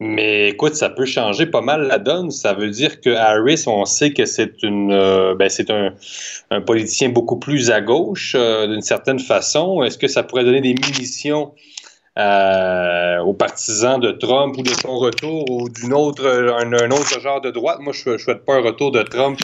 Mais 0.00 0.48
écoute, 0.48 0.74
ça 0.74 0.90
peut 0.90 1.06
changer 1.06 1.46
pas 1.46 1.60
mal 1.60 1.82
la 1.86 1.98
donne. 1.98 2.30
Ça 2.30 2.52
veut 2.52 2.68
dire 2.68 3.00
que 3.00 3.10
Harris, 3.10 3.64
on 3.66 3.84
sait 3.84 4.12
que 4.12 4.26
c'est 4.26 4.62
une, 4.62 4.92
euh, 4.92 5.34
ben, 5.34 5.48
c'est 5.48 5.70
un, 5.70 5.94
un 6.50 6.60
politicien 6.60 7.08
beaucoup 7.08 7.38
plus 7.38 7.70
à 7.70 7.80
gauche 7.80 8.34
euh, 8.36 8.66
d'une 8.66 8.82
certaine 8.82 9.20
façon. 9.20 9.82
Est-ce 9.82 9.96
que 9.96 10.08
ça 10.08 10.22
pourrait 10.22 10.44
donner 10.44 10.60
des 10.60 10.74
munitions 10.74 11.52
euh, 12.16 13.18
aux 13.20 13.32
partisans 13.32 13.98
de 14.00 14.12
Trump 14.12 14.56
ou 14.56 14.62
de 14.62 14.70
son 14.70 14.96
retour 14.98 15.50
ou 15.50 15.68
d'une 15.68 15.92
autre, 15.92 16.26
un, 16.26 16.72
un 16.72 16.90
autre 16.90 17.20
genre 17.20 17.40
de 17.40 17.50
droite? 17.50 17.78
Moi, 17.80 17.92
je 17.92 18.10
ne 18.10 18.18
souhaite 18.18 18.44
pas 18.44 18.54
un 18.54 18.62
retour 18.62 18.92
de 18.92 19.02
Trump. 19.02 19.38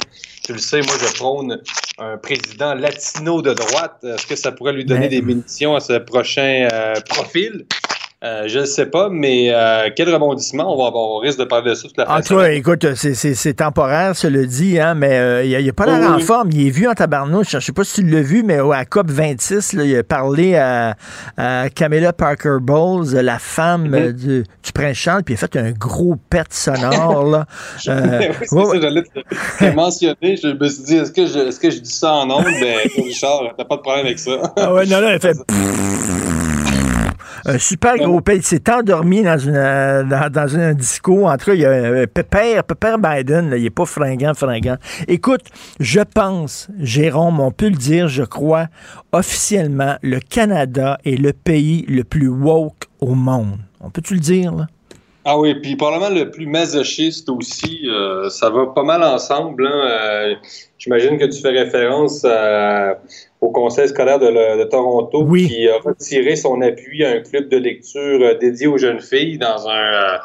Tu 0.44 0.52
le 0.52 0.58
sais, 0.58 0.80
moi, 0.82 0.94
je 1.00 1.14
prône 1.16 1.60
un 1.98 2.16
président 2.16 2.74
latino 2.74 3.42
de 3.42 3.52
droite. 3.52 3.98
Est-ce 4.04 4.26
que 4.26 4.36
ça 4.36 4.52
pourrait 4.52 4.72
lui 4.72 4.84
donner 4.84 5.00
Mais- 5.00 5.08
des 5.08 5.22
munitions 5.22 5.74
à 5.74 5.80
ce 5.80 5.94
prochain 5.94 6.68
euh, 6.72 6.94
profil? 7.08 7.66
Euh, 8.22 8.44
je 8.48 8.58
ne 8.58 8.64
sais 8.66 8.84
pas, 8.84 9.08
mais 9.10 9.46
euh, 9.50 9.88
quel 9.96 10.12
rebondissement. 10.12 10.70
On, 10.70 10.76
va, 10.76 10.90
on 10.94 11.16
risque 11.20 11.38
de 11.38 11.44
parler 11.44 11.70
de 11.70 11.74
ça 11.74 11.88
toute 11.88 11.96
la 11.96 12.10
En 12.10 12.20
tout 12.20 12.36
cas, 12.36 12.50
écoute, 12.50 12.86
c'est- 12.94 13.54
temporaire, 13.54 14.14
ça 14.14 14.28
le 14.28 14.46
dit, 14.46 14.78
hein, 14.78 14.94
mais 14.94 15.18
euh, 15.18 15.42
il 15.42 15.64
n'a 15.66 15.72
pas 15.72 15.86
l'air 15.86 16.00
Oui, 16.00 16.06
en 16.06 16.18
forme. 16.18 16.50
Il 16.52 16.66
est 16.66 16.70
vu 16.70 16.86
en 16.86 16.92
tabarnouche. 16.92 17.48
Je 17.52 17.56
ne 17.56 17.62
sais 17.62 17.72
pas 17.72 17.82
si 17.82 18.02
tu 18.02 18.06
l'as 18.10 18.20
vu, 18.20 18.42
mais 18.42 18.58
à 18.58 18.84
COP26, 18.84 19.74
là, 19.74 19.84
il 19.84 19.96
a 19.96 20.02
parlé 20.02 20.54
à, 20.56 20.96
à 21.38 21.70
Camilla 21.70 22.12
Parker 22.12 22.58
Bowles, 22.60 23.10
la 23.14 23.38
femme 23.38 23.88
Mhm. 23.88 23.94
euh, 23.94 24.12
du, 24.12 24.42
du 24.42 24.72
prince 24.74 24.96
Charles, 24.98 25.22
puis 25.22 25.32
il 25.32 25.36
a 25.36 25.40
fait 25.40 25.56
un 25.56 25.70
gros 25.72 26.16
pet 26.28 26.52
sonore. 26.52 27.24
là. 27.24 27.46
Euh, 27.88 28.18
oui, 28.20 28.34
c'est 28.42 28.54
ouais, 28.54 28.64
ça, 28.66 28.80
j'allais 29.58 29.74
mentionner. 29.74 30.36
Je 30.36 30.48
me 30.48 30.68
suis 30.68 30.82
dit, 30.82 30.96
est-ce 30.96 31.10
que, 31.12 31.24
je, 31.26 31.38
est-ce 31.38 31.58
que 31.58 31.70
je 31.70 31.78
dis 31.78 31.90
ça 31.90 32.12
en 32.12 32.30
ondes? 32.30 32.44
Ben, 32.44 32.76
Richard, 33.02 33.44
t'as 33.56 33.64
pas 33.64 33.76
de 33.76 33.80
problème 33.80 34.04
avec 34.06 34.18
ça. 34.18 34.32
Ah 34.56 34.74
ouais, 34.74 34.84
non, 34.84 35.00
là, 35.00 35.14
il 35.14 35.20
fait. 35.22 35.36
Un 37.44 37.58
super 37.58 37.96
gros 37.96 38.20
pet. 38.20 38.36
Il 38.36 38.42
s'est 38.42 38.70
endormi 38.70 39.22
dans, 39.22 39.38
une, 39.38 39.54
euh, 39.56 40.02
dans, 40.04 40.30
dans 40.30 40.56
un 40.56 40.74
disco. 40.74 41.26
En 41.28 41.36
tout 41.36 41.46
cas, 41.46 41.54
il 41.54 41.60
y 41.60 41.64
a 41.66 42.06
Pepper, 42.06 42.60
Pepper 42.66 42.96
Biden, 42.98 43.50
là, 43.50 43.56
il 43.56 43.62
n'est 43.64 43.70
pas 43.70 43.86
fringant, 43.86 44.34
fringant. 44.34 44.76
Écoute, 45.08 45.42
je 45.78 46.00
pense, 46.00 46.68
Jérôme, 46.78 47.40
on 47.40 47.50
peut 47.50 47.68
le 47.68 47.76
dire, 47.76 48.08
je 48.08 48.22
crois, 48.22 48.66
officiellement, 49.12 49.96
le 50.02 50.20
Canada 50.20 50.98
est 51.04 51.20
le 51.20 51.32
pays 51.32 51.84
le 51.88 52.04
plus 52.04 52.28
woke 52.28 52.84
au 53.00 53.14
monde. 53.14 53.58
On 53.80 53.90
peut-tu 53.90 54.14
le 54.14 54.20
dire, 54.20 54.52
là? 54.54 54.66
Ah 55.24 55.38
oui, 55.38 55.54
puis 55.60 55.76
probablement 55.76 56.08
le 56.18 56.30
plus 56.30 56.46
masochiste 56.46 57.28
aussi, 57.28 57.82
euh, 57.88 58.30
ça 58.30 58.48
va 58.48 58.66
pas 58.74 58.82
mal 58.84 59.02
ensemble. 59.02 59.66
hein. 59.66 59.88
Euh, 59.90 60.34
J'imagine 60.78 61.18
que 61.18 61.26
tu 61.26 61.42
fais 61.42 61.50
référence 61.50 62.24
à- 62.24 62.94
au 63.40 63.50
Conseil 63.50 63.88
scolaire 63.88 64.18
de, 64.18 64.28
le- 64.28 64.58
de 64.58 64.64
Toronto 64.64 65.24
qui 65.48 65.68
a 65.68 65.78
retiré 65.78 66.36
son 66.36 66.60
appui 66.60 67.04
à 67.04 67.10
un 67.10 67.20
club 67.20 67.48
de 67.48 67.56
lecture 67.56 68.20
euh, 68.22 68.34
dédié 68.34 68.66
aux 68.66 68.78
jeunes 68.78 69.00
filles 69.00 69.38
dans 69.38 69.68
un 69.68 70.14
euh, 70.14 70.18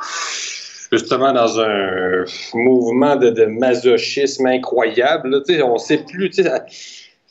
justement 0.92 1.34
dans 1.34 1.60
un 1.60 2.26
mouvement 2.54 3.16
de, 3.16 3.30
de 3.30 3.46
masochisme 3.46 4.46
incroyable. 4.48 5.30
là. 5.30 5.66
On 5.66 5.78
sait 5.78 6.00
plus. 6.00 6.32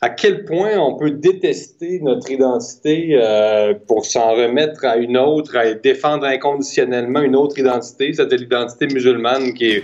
à 0.01 0.09
quel 0.09 0.45
point 0.45 0.77
on 0.77 0.95
peut 0.97 1.11
détester 1.11 1.99
notre 2.01 2.29
identité 2.29 3.11
euh, 3.13 3.73
pour 3.87 4.05
s'en 4.05 4.31
remettre 4.35 4.85
à 4.85 4.97
une 4.97 5.17
autre, 5.17 5.55
à 5.55 5.73
défendre 5.73 6.25
inconditionnellement 6.25 7.21
une 7.21 7.35
autre 7.35 7.57
identité, 7.57 8.13
cette 8.13 8.33
l'identité 8.33 8.87
musulmane 8.87 9.53
qui 9.53 9.71
est, 9.71 9.83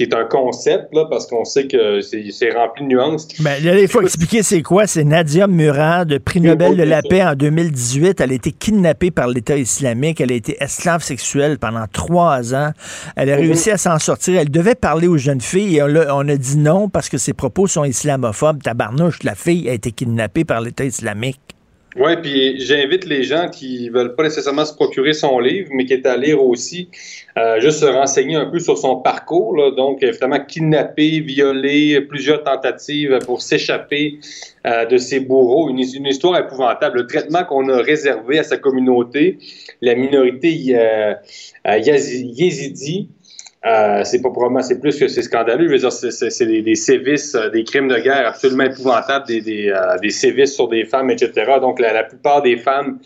qui 0.00 0.04
est 0.04 0.14
un 0.14 0.24
concept, 0.24 0.94
là, 0.94 1.04
parce 1.10 1.26
qu'on 1.26 1.44
sait 1.44 1.66
que 1.66 2.00
c'est 2.00 2.50
rempli 2.52 2.84
de 2.84 2.88
nuances. 2.88 3.28
Ben, 3.40 3.62
là, 3.62 3.78
il 3.78 3.86
faut 3.86 4.00
expliquer 4.00 4.42
c'est 4.42 4.62
quoi. 4.62 4.86
C'est 4.86 5.04
Nadia 5.04 5.46
Murad, 5.46 6.18
prix 6.20 6.40
Nobel 6.40 6.74
de 6.74 6.84
la 6.84 7.02
paix 7.02 7.22
en 7.22 7.34
2018. 7.34 8.18
Elle 8.22 8.30
a 8.30 8.34
été 8.34 8.50
kidnappée 8.52 9.10
par 9.10 9.28
l'État 9.28 9.58
islamique. 9.58 10.22
Elle 10.22 10.32
a 10.32 10.36
été 10.36 10.56
esclave 10.58 11.02
sexuelle 11.02 11.58
pendant 11.58 11.84
trois 11.92 12.54
ans. 12.54 12.70
Elle 13.14 13.28
a 13.30 13.34
Mhm. 13.36 13.42
réussi 13.42 13.70
à 13.70 13.76
s'en 13.76 13.98
sortir. 13.98 14.40
Elle 14.40 14.50
devait 14.50 14.74
parler 14.74 15.06
aux 15.06 15.18
jeunes 15.18 15.42
filles 15.42 15.76
et 15.76 15.82
on 15.82 15.94
a, 15.94 16.14
on 16.14 16.26
a 16.30 16.36
dit 16.36 16.56
non 16.56 16.88
parce 16.88 17.10
que 17.10 17.18
ses 17.18 17.34
propos 17.34 17.66
sont 17.66 17.84
islamophobes. 17.84 18.62
Tabarnouche, 18.62 19.22
la 19.22 19.34
fille 19.34 19.68
a 19.68 19.74
été 19.74 19.92
kidnappée 19.92 20.46
par 20.46 20.62
l'État 20.62 20.84
islamique. 20.86 21.40
Oui, 21.96 22.16
puis 22.22 22.60
j'invite 22.60 23.04
les 23.04 23.24
gens 23.24 23.48
qui 23.48 23.88
veulent 23.88 24.14
pas 24.14 24.22
nécessairement 24.22 24.64
se 24.64 24.72
procurer 24.72 25.12
son 25.12 25.40
livre, 25.40 25.70
mais 25.72 25.86
qui 25.86 25.92
est 25.92 26.06
à 26.06 26.16
lire 26.16 26.40
aussi, 26.40 26.88
euh, 27.36 27.60
juste 27.60 27.80
se 27.80 27.84
renseigner 27.84 28.36
un 28.36 28.46
peu 28.46 28.60
sur 28.60 28.78
son 28.78 28.96
parcours. 28.96 29.56
Là. 29.56 29.72
Donc, 29.72 30.00
évidemment, 30.00 30.38
kidnappé, 30.38 31.18
violé, 31.18 32.00
plusieurs 32.02 32.44
tentatives 32.44 33.18
pour 33.26 33.42
s'échapper 33.42 34.20
euh, 34.66 34.84
de 34.84 34.98
ses 34.98 35.20
bourreaux. 35.20 35.70
Une, 35.70 35.78
histoire 35.78 36.38
épouvantable. 36.38 36.98
Le 36.98 37.06
traitement 37.06 37.44
qu'on 37.44 37.68
a 37.70 37.78
réservé 37.82 38.38
à 38.38 38.44
sa 38.44 38.58
communauté, 38.58 39.38
la 39.80 39.94
minorité 39.94 40.76
euh, 40.76 41.14
euh, 41.66 41.80
euh, 43.66 44.04
c'est 44.04 44.22
pas 44.22 44.30
probablement, 44.30 44.62
c'est 44.62 44.80
plus 44.80 44.98
que 44.98 45.06
c'est 45.08 45.22
scandaleux. 45.22 45.66
Je 45.66 45.72
veux 45.72 45.78
dire, 45.78 45.92
c'est, 45.92 46.46
des, 46.46 46.74
sévices, 46.74 47.34
euh, 47.34 47.50
des 47.50 47.64
crimes 47.64 47.88
de 47.88 47.98
guerre 47.98 48.26
absolument 48.26 48.64
épouvantables, 48.64 49.26
des, 49.26 49.70
euh, 49.70 50.08
sévices 50.08 50.54
sur 50.54 50.68
des 50.68 50.84
femmes, 50.84 51.10
etc. 51.10 51.58
Donc, 51.60 51.78
la, 51.78 52.04
plupart 52.04 52.42
des 52.42 52.56
femmes, 52.56 53.00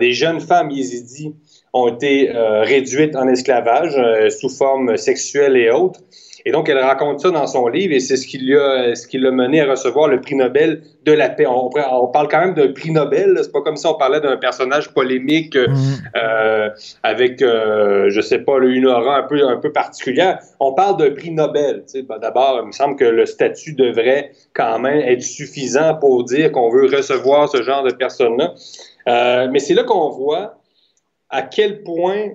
des 0.00 0.12
jeunes 0.12 0.40
femmes 0.40 0.70
yézidis, 0.70 1.34
ont 1.72 1.88
été 1.88 2.30
réduites 2.32 3.16
en 3.16 3.28
esclavage 3.28 4.00
sous 4.30 4.48
forme 4.48 4.96
sexuelle 4.96 5.56
et 5.56 5.70
autres. 5.70 6.00
Et 6.46 6.52
donc, 6.52 6.68
elle 6.68 6.78
raconte 6.78 7.18
ça 7.18 7.32
dans 7.32 7.48
son 7.48 7.66
livre 7.66 7.92
et 7.92 7.98
c'est 7.98 8.16
ce 8.16 8.24
qui 8.24 8.38
l'a, 8.38 8.94
ce 8.94 9.08
qui 9.08 9.18
l'a 9.18 9.32
mené 9.32 9.62
à 9.62 9.68
recevoir 9.68 10.06
le 10.06 10.20
prix 10.20 10.36
Nobel 10.36 10.80
de 11.04 11.10
la 11.10 11.28
paix. 11.28 11.44
On, 11.44 11.68
on 11.74 12.06
parle 12.06 12.28
quand 12.28 12.38
même 12.38 12.54
d'un 12.54 12.72
prix 12.72 12.92
Nobel. 12.92 13.36
C'est 13.42 13.50
pas 13.50 13.62
comme 13.62 13.76
si 13.76 13.84
on 13.84 13.94
parlait 13.94 14.20
d'un 14.20 14.36
personnage 14.36 14.94
polémique 14.94 15.56
euh, 15.56 15.66
euh, 16.14 16.70
avec, 17.02 17.42
euh, 17.42 18.10
je 18.10 18.20
sais 18.20 18.38
pas, 18.38 18.58
une 18.62 18.86
aura 18.86 19.18
un 19.18 19.22
peu, 19.24 19.44
un 19.44 19.56
peu 19.56 19.72
particulière. 19.72 20.38
On 20.60 20.72
parle 20.72 20.98
d'un 20.98 21.10
prix 21.10 21.32
Nobel. 21.32 21.82
Ben, 22.08 22.18
D'abord, 22.18 22.60
il 22.62 22.68
me 22.68 22.72
semble 22.72 22.94
que 22.94 23.04
le 23.04 23.26
statut 23.26 23.72
devrait 23.72 24.30
quand 24.54 24.78
même 24.78 25.00
être 25.00 25.22
suffisant 25.22 25.96
pour 25.96 26.22
dire 26.22 26.52
qu'on 26.52 26.70
veut 26.70 26.86
recevoir 26.86 27.48
ce 27.48 27.60
genre 27.64 27.82
de 27.82 27.92
personnes-là. 27.92 28.54
Euh, 29.08 29.48
mais 29.50 29.58
c'est 29.58 29.74
là 29.74 29.82
qu'on 29.82 30.10
voit 30.10 30.58
à 31.28 31.42
quel 31.42 31.82
point 31.82 32.28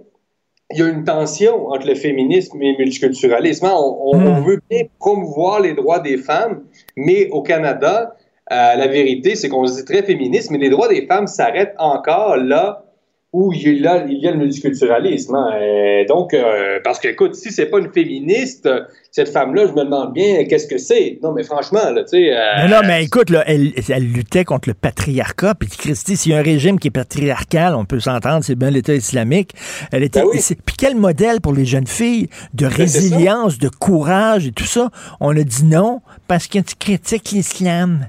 il 0.73 0.79
y 0.79 0.81
a 0.83 0.87
une 0.87 1.03
tension 1.03 1.67
entre 1.69 1.87
le 1.87 1.95
féminisme 1.95 2.61
et 2.61 2.71
le 2.71 2.77
multiculturalisme. 2.77 3.65
Hein, 3.65 3.75
On, 3.75 4.17
on 4.17 4.41
veut 4.41 4.61
bien 4.69 4.83
promouvoir 4.99 5.59
les 5.59 5.73
droits 5.73 5.99
des 5.99 6.17
femmes, 6.17 6.63
mais 6.95 7.29
au 7.31 7.41
Canada, 7.41 8.15
euh, 8.51 8.75
la 8.75 8.87
vérité, 8.87 9.35
c'est 9.35 9.49
qu'on 9.49 9.65
se 9.65 9.77
dit 9.77 9.85
très 9.85 10.03
féministe, 10.03 10.51
mais 10.51 10.57
les 10.57 10.69
droits 10.69 10.87
des 10.87 11.05
femmes 11.07 11.27
s'arrêtent 11.27 11.75
encore 11.77 12.37
là 12.37 12.83
où 13.33 13.53
il 13.53 13.79
y 13.81 13.87
a, 13.87 14.05
il 14.07 14.17
y 14.19 14.27
a 14.27 14.31
le 14.31 14.37
multiculturalisme. 14.37 15.35
hein. 15.35 16.03
Donc, 16.09 16.33
euh, 16.33 16.79
parce 16.83 16.99
que, 16.99 17.07
écoute, 17.07 17.35
si 17.35 17.49
c'est 17.51 17.67
pas 17.67 17.79
une 17.79 17.91
féministe, 17.93 18.67
cette 19.11 19.29
femme-là, 19.29 19.67
je 19.67 19.71
me 19.71 19.85
demande 19.85 20.11
bien 20.13 20.43
qu'est-ce 20.45 20.67
que 20.67 20.77
c'est. 20.77 21.17
Non, 21.23 21.31
mais 21.31 21.43
franchement, 21.43 21.91
là, 21.93 22.03
tu 22.03 22.09
sais... 22.17 22.33
euh, 22.33 22.67
Non, 22.67 22.75
non, 22.81 22.87
mais 22.87 23.05
écoute, 23.05 23.29
là, 23.29 23.43
elle, 23.47 23.71
elle 23.89 24.03
luttait 24.11 24.43
contre 24.43 24.67
le 24.67 24.73
patriarcat. 24.73 25.55
Puis, 25.55 25.69
Christy, 25.69 26.17
s'il 26.17 26.33
y 26.33 26.35
a 26.35 26.39
un 26.39 26.43
régime 26.43 26.77
qui 26.77 26.89
est 26.89 26.91
patriarcal, 26.91 27.73
on 27.75 27.85
peut 27.85 28.01
s'entendre, 28.01 28.43
c'est 28.43 28.55
bien 28.55 28.69
l'État 28.69 28.93
islamique. 28.95 29.51
Elle 29.93 30.03
était. 30.03 30.21
c'est- 30.39 30.61
Puis, 30.61 30.75
quel 30.77 30.95
modèle 30.95 31.39
pour 31.39 31.53
les 31.53 31.63
jeunes 31.65 31.87
filles 31.87 32.27
de 32.53 32.67
Ben, 32.67 32.73
résilience, 32.73 33.57
de 33.59 33.69
courage 33.69 34.45
et 34.47 34.51
tout 34.51 34.65
ça? 34.65 34.89
On 35.21 35.35
a 35.37 35.43
dit 35.43 35.63
non 35.63 36.01
parce 36.27 36.47
que 36.47 36.59
tu 36.59 36.75
critiques 36.77 37.31
l'islam. 37.31 38.07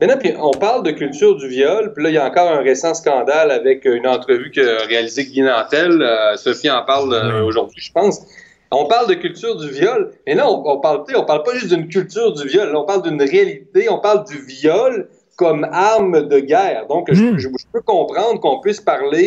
Maintenant, 0.00 0.16
puis 0.18 0.32
on 0.38 0.52
parle 0.52 0.82
de 0.82 0.92
culture 0.92 1.36
du 1.36 1.46
viol, 1.46 1.92
puis 1.92 2.02
là, 2.02 2.10
il 2.10 2.14
y 2.14 2.18
a 2.18 2.26
encore 2.26 2.50
un 2.50 2.62
récent 2.62 2.94
scandale 2.94 3.50
avec 3.50 3.84
une 3.84 4.06
entrevue 4.06 4.50
que 4.50 4.86
réalisé 4.86 5.26
Guy 5.26 5.42
Nantel. 5.42 6.00
Euh, 6.00 6.36
Sophie 6.36 6.70
en 6.70 6.82
parle 6.84 7.12
euh, 7.12 7.44
aujourd'hui, 7.44 7.82
je 7.82 7.92
pense. 7.92 8.22
On 8.70 8.86
parle 8.86 9.08
de 9.08 9.14
culture 9.14 9.56
du 9.56 9.68
viol, 9.68 10.12
mais 10.26 10.34
là, 10.34 10.48
on, 10.48 10.62
on 10.64 10.80
parle, 10.80 11.04
on 11.14 11.24
parle 11.24 11.42
pas 11.42 11.54
juste 11.54 11.74
d'une 11.74 11.88
culture 11.88 12.32
du 12.32 12.46
viol, 12.48 12.72
là, 12.72 12.80
on 12.80 12.84
parle 12.84 13.02
d'une 13.02 13.20
réalité, 13.20 13.90
on 13.90 13.98
parle 13.98 14.24
du 14.24 14.38
viol 14.38 15.08
comme 15.42 15.64
arme 15.72 16.16
de 16.32 16.38
guerre. 16.52 16.82
Donc, 16.92 17.04
je, 17.10 17.24
je- 17.42 17.48
je 17.62 17.66
peux 17.74 17.80
comprendre 17.94 18.38
qu'on 18.42 18.58
puisse 18.64 18.82
parler 18.94 19.26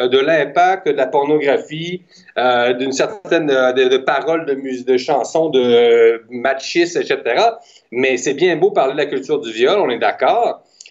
euh, 0.00 0.08
de 0.14 0.18
l'impact 0.28 0.82
de 0.88 0.92
la 1.02 1.06
pornographie, 1.06 2.02
euh, 2.36 2.72
d'une 2.80 2.92
certaine 2.92 3.48
euh, 3.50 3.72
de, 3.78 3.84
de 3.94 3.98
paroles 4.12 4.44
de 4.50 4.54
de 4.92 4.96
chansons, 5.08 5.48
de 5.58 5.62
euh, 5.62 6.18
machistes, 6.46 6.96
etc. 7.02 7.16
Mais 8.00 8.12
c'est 8.22 8.34
bien 8.34 8.54
beau 8.62 8.70
parler 8.80 8.92
de 8.98 8.98
la 9.04 9.06
culture 9.14 9.38
du 9.46 9.50
viol, 9.60 9.78
on 9.86 9.90
est 9.96 9.98
d'accord. 10.08 10.50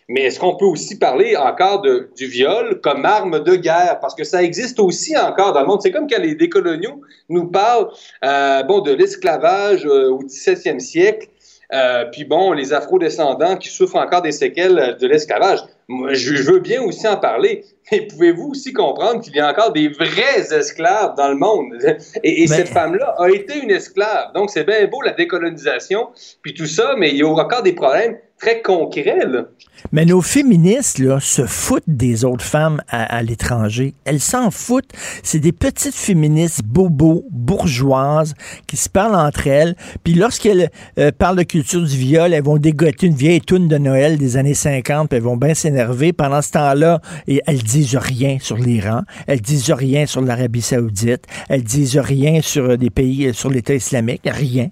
Mais 0.10 0.22
est-ce 0.26 0.38
qu'on 0.42 0.56
peut 0.62 0.66
aussi 0.76 0.96
parler 1.08 1.30
encore 1.50 1.80
de, 1.88 1.94
du 2.20 2.26
viol 2.38 2.66
comme 2.86 3.04
arme 3.06 3.38
de 3.50 3.56
guerre? 3.68 3.96
Parce 4.02 4.16
que 4.16 4.26
ça 4.26 4.40
existe 4.50 4.78
aussi 4.88 5.12
encore 5.18 5.52
dans 5.56 5.62
le 5.62 5.68
monde. 5.72 5.82
C'est 5.84 5.92
comme 5.96 6.08
quand 6.12 6.22
les 6.30 6.36
décoloniaux 6.36 6.98
nous 7.30 7.46
parlent 7.62 7.88
euh, 8.26 8.64
bon, 8.70 8.80
de 8.82 8.92
l'esclavage 9.00 9.84
euh, 9.86 10.10
au 10.16 10.22
17e 10.24 10.80
siècle. 10.92 11.28
Euh, 11.72 12.06
puis 12.12 12.26
bon, 12.26 12.52
les 12.52 12.74
afro-descendants 12.74 13.58
qui 13.58 13.70
souffrent 13.70 13.96
encore 13.96 14.22
des 14.22 14.32
séquelles 14.32 14.78
euh, 14.78 14.94
de 14.94 15.08
l'esclavage. 15.08 15.60
Je, 15.90 16.44
veux 16.44 16.60
bien 16.60 16.82
aussi 16.82 17.08
en 17.08 17.18
parler, 17.18 17.66
mais 17.92 18.08
pouvez-vous 18.08 18.50
aussi 18.50 18.74
comprendre 18.74 19.22
qu'il 19.22 19.36
y 19.36 19.40
a 19.40 19.50
encore 19.50 19.72
des 19.72 19.90
vrais 19.90 20.54
esclaves 20.54 21.16
dans 21.16 21.30
le 21.30 21.36
monde? 21.36 21.74
Et, 22.24 22.44
et 22.44 22.48
cette 22.48 22.70
femme-là 22.70 23.16
a 23.18 23.30
été 23.30 23.60
une 23.60 23.72
esclave. 23.72 24.34
Donc, 24.34 24.50
c'est 24.50 24.64
bien 24.64 24.86
beau 24.88 25.02
la 25.02 25.12
décolonisation, 25.12 26.10
puis 26.42 26.54
tout 26.54 26.66
ça, 26.66 26.96
mais 26.98 27.10
il 27.10 27.18
y 27.18 27.24
a 27.24 27.28
encore 27.28 27.64
des 27.64 27.74
problèmes 27.74 28.18
très 28.40 28.62
concrets. 28.62 29.26
Là. 29.26 29.46
Mais 29.92 30.06
nos 30.06 30.22
féministes 30.22 31.00
là, 31.00 31.20
se 31.20 31.46
foutent 31.46 31.84
des 31.88 32.26
autres 32.26 32.46
femmes 32.46 32.82
à, 32.90 33.04
à 33.04 33.22
l'étranger. 33.22 33.94
Elles 34.06 34.20
s'en 34.20 34.52
foutent. 34.52 34.92
C'est 35.24 35.40
des 35.40 35.52
petites 35.52 35.96
féministes 35.96 36.62
bobos, 36.64 37.26
bourgeoises, 37.32 38.34
qui 38.68 38.78
se 38.78 38.90
parlent 38.90 39.16
entre 39.16 39.48
elles. 39.48 39.76
Puis 40.04 40.14
lorsqu'elles 40.14 40.70
euh, 40.98 41.12
parlent 41.12 41.38
de 41.38 41.44
culture 41.44 41.82
du 41.82 41.98
viol, 41.98 42.34
elles 42.34 42.44
vont 42.44 42.58
dégoter 42.58 43.08
une 43.08 43.16
vieille 43.16 43.42
toune 43.42 43.68
de 43.68 43.78
Noël 43.78 44.18
des 44.18 44.38
années 44.38 44.54
50, 44.54 45.10
puis 45.10 45.18
elles 45.18 45.24
vont 45.24 45.38
bien 45.38 45.54
s'énerver. 45.54 46.14
Pendant 46.14 46.42
ce 46.42 46.52
temps-là, 46.52 47.02
et 47.28 47.42
elles 47.46 47.64
disent 47.64 47.96
rien 47.96 48.38
sur 48.40 48.58
l'Iran, 48.58 49.02
elles 49.28 49.42
disent 49.42 49.72
rien 49.72 50.06
sur 50.06 50.22
l'Arabie 50.22 50.62
saoudite, 50.62 51.26
elles 51.50 51.64
disent 51.64 51.98
rien 51.98 52.42
sur 52.42 52.72
euh, 52.72 52.78
des 52.78 52.90
pays, 52.90 53.28
euh, 53.28 53.34
sur 53.34 53.50
l'État 53.50 53.74
islamique, 53.74 54.22
rien. 54.26 54.70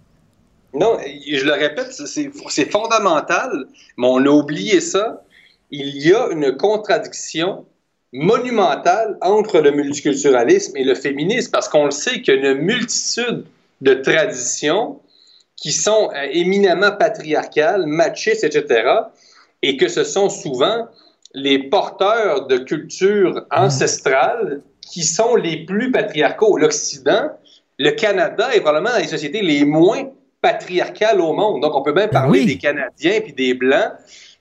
Non, 0.74 0.98
je 1.00 1.46
le 1.46 1.52
répète, 1.52 1.92
c'est 1.92 2.72
fondamental, 2.72 3.66
mais 3.98 4.08
on 4.08 4.26
a 4.26 4.30
oublié 4.30 4.80
ça. 4.80 5.24
Il 5.70 5.98
y 5.98 6.14
a 6.14 6.30
une 6.32 6.56
contradiction 6.56 7.66
monumentale 8.14 9.18
entre 9.22 9.60
le 9.60 9.72
multiculturalisme 9.72 10.76
et 10.78 10.84
le 10.84 10.96
féminisme, 10.96 11.52
parce 11.52 11.70
qu'on 11.70 11.86
le 11.86 11.92
sait 11.92 12.22
qu'il 12.22 12.36
y 12.36 12.48
a 12.48 12.52
une 12.52 12.60
multitude 12.60 13.46
de 13.82 13.94
traditions 13.96 15.00
qui 15.56 15.72
sont 15.72 16.10
euh, 16.14 16.28
éminemment 16.32 16.92
patriarcales, 16.92 17.86
machistes, 17.86 18.44
etc., 18.44 18.90
et 19.62 19.78
que 19.78 19.88
ce 19.88 20.04
sont 20.04 20.30
souvent 20.30 20.88
les 21.34 21.60
porteurs 21.70 22.48
de 22.48 22.58
culture 22.58 23.46
ancestrale 23.52 24.62
qui 24.82 25.04
sont 25.04 25.36
les 25.36 25.66
plus 25.66 25.92
patriarcaux. 25.92 26.58
L'Occident, 26.58 27.30
le 27.78 27.92
Canada 27.92 28.54
est 28.54 28.62
probablement 28.62 28.94
dans 28.94 29.02
les 29.02 29.08
sociétés 29.08 29.42
les 29.42 29.64
moins 29.64 30.10
patriarcales 30.42 31.22
au 31.22 31.34
monde. 31.34 31.62
Donc, 31.62 31.76
on 31.76 31.82
peut 31.82 31.94
même 31.94 32.10
parler 32.10 32.46
des 32.46 32.58
Canadiens 32.58 33.22
puis 33.22 33.34
des 33.34 33.54
Blancs, 33.54 33.92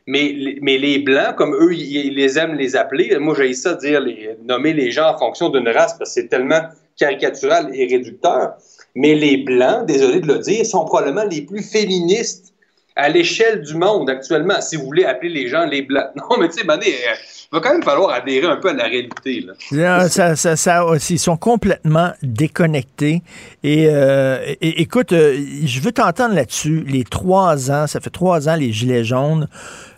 mais, 0.06 0.56
mais 0.62 0.78
les 0.78 0.98
Blancs, 0.98 1.36
comme 1.36 1.54
eux, 1.54 1.74
ils, 1.74 2.14
les 2.14 2.38
aiment 2.38 2.54
les 2.54 2.74
appeler, 2.74 3.16
moi, 3.18 3.34
j'ai 3.36 3.52
ça 3.52 3.74
dire, 3.74 4.00
les, 4.00 4.36
nommer 4.44 4.72
les 4.72 4.90
gens 4.90 5.14
en 5.14 5.18
fonction 5.18 5.50
d'une 5.50 5.68
race, 5.68 5.94
parce 5.98 6.14
que 6.14 6.20
c'est 6.22 6.28
tellement 6.28 6.62
caricatural 6.96 7.70
et 7.74 7.86
réducteur. 7.86 8.54
Mais 8.94 9.14
les 9.14 9.36
Blancs, 9.38 9.86
désolé 9.86 10.20
de 10.20 10.26
le 10.26 10.38
dire, 10.38 10.66
sont 10.66 10.84
probablement 10.84 11.24
les 11.24 11.42
plus 11.42 11.62
féministes 11.62 12.49
à 12.96 13.08
l'échelle 13.08 13.62
du 13.62 13.74
monde 13.74 14.10
actuellement, 14.10 14.60
si 14.60 14.76
vous 14.76 14.84
voulez 14.84 15.04
appeler 15.04 15.30
les 15.30 15.48
gens 15.48 15.64
les 15.64 15.82
Blancs. 15.82 16.08
Non, 16.16 16.38
mais 16.38 16.48
tu 16.48 16.58
sais, 16.58 16.64
Mané, 16.64 16.86
euh, 16.86 17.14
il 17.52 17.56
va 17.56 17.60
quand 17.60 17.72
même 17.72 17.82
falloir 17.82 18.10
adhérer 18.10 18.46
un 18.46 18.56
peu 18.56 18.70
à 18.70 18.72
la 18.72 18.84
réalité. 18.84 19.44
Là. 19.70 20.08
Ça, 20.08 20.36
ça, 20.36 20.86
ils 21.08 21.18
sont 21.18 21.36
complètement 21.36 22.12
déconnectés. 22.22 23.22
Et, 23.62 23.88
euh, 23.88 24.54
écoute, 24.60 25.12
euh, 25.12 25.36
je 25.64 25.80
veux 25.80 25.92
t'entendre 25.92 26.34
là-dessus. 26.34 26.84
Les 26.86 27.04
trois 27.04 27.70
ans, 27.70 27.86
ça 27.86 28.00
fait 28.00 28.10
trois 28.10 28.48
ans, 28.48 28.56
les 28.56 28.72
Gilets 28.72 29.04
jaunes. 29.04 29.48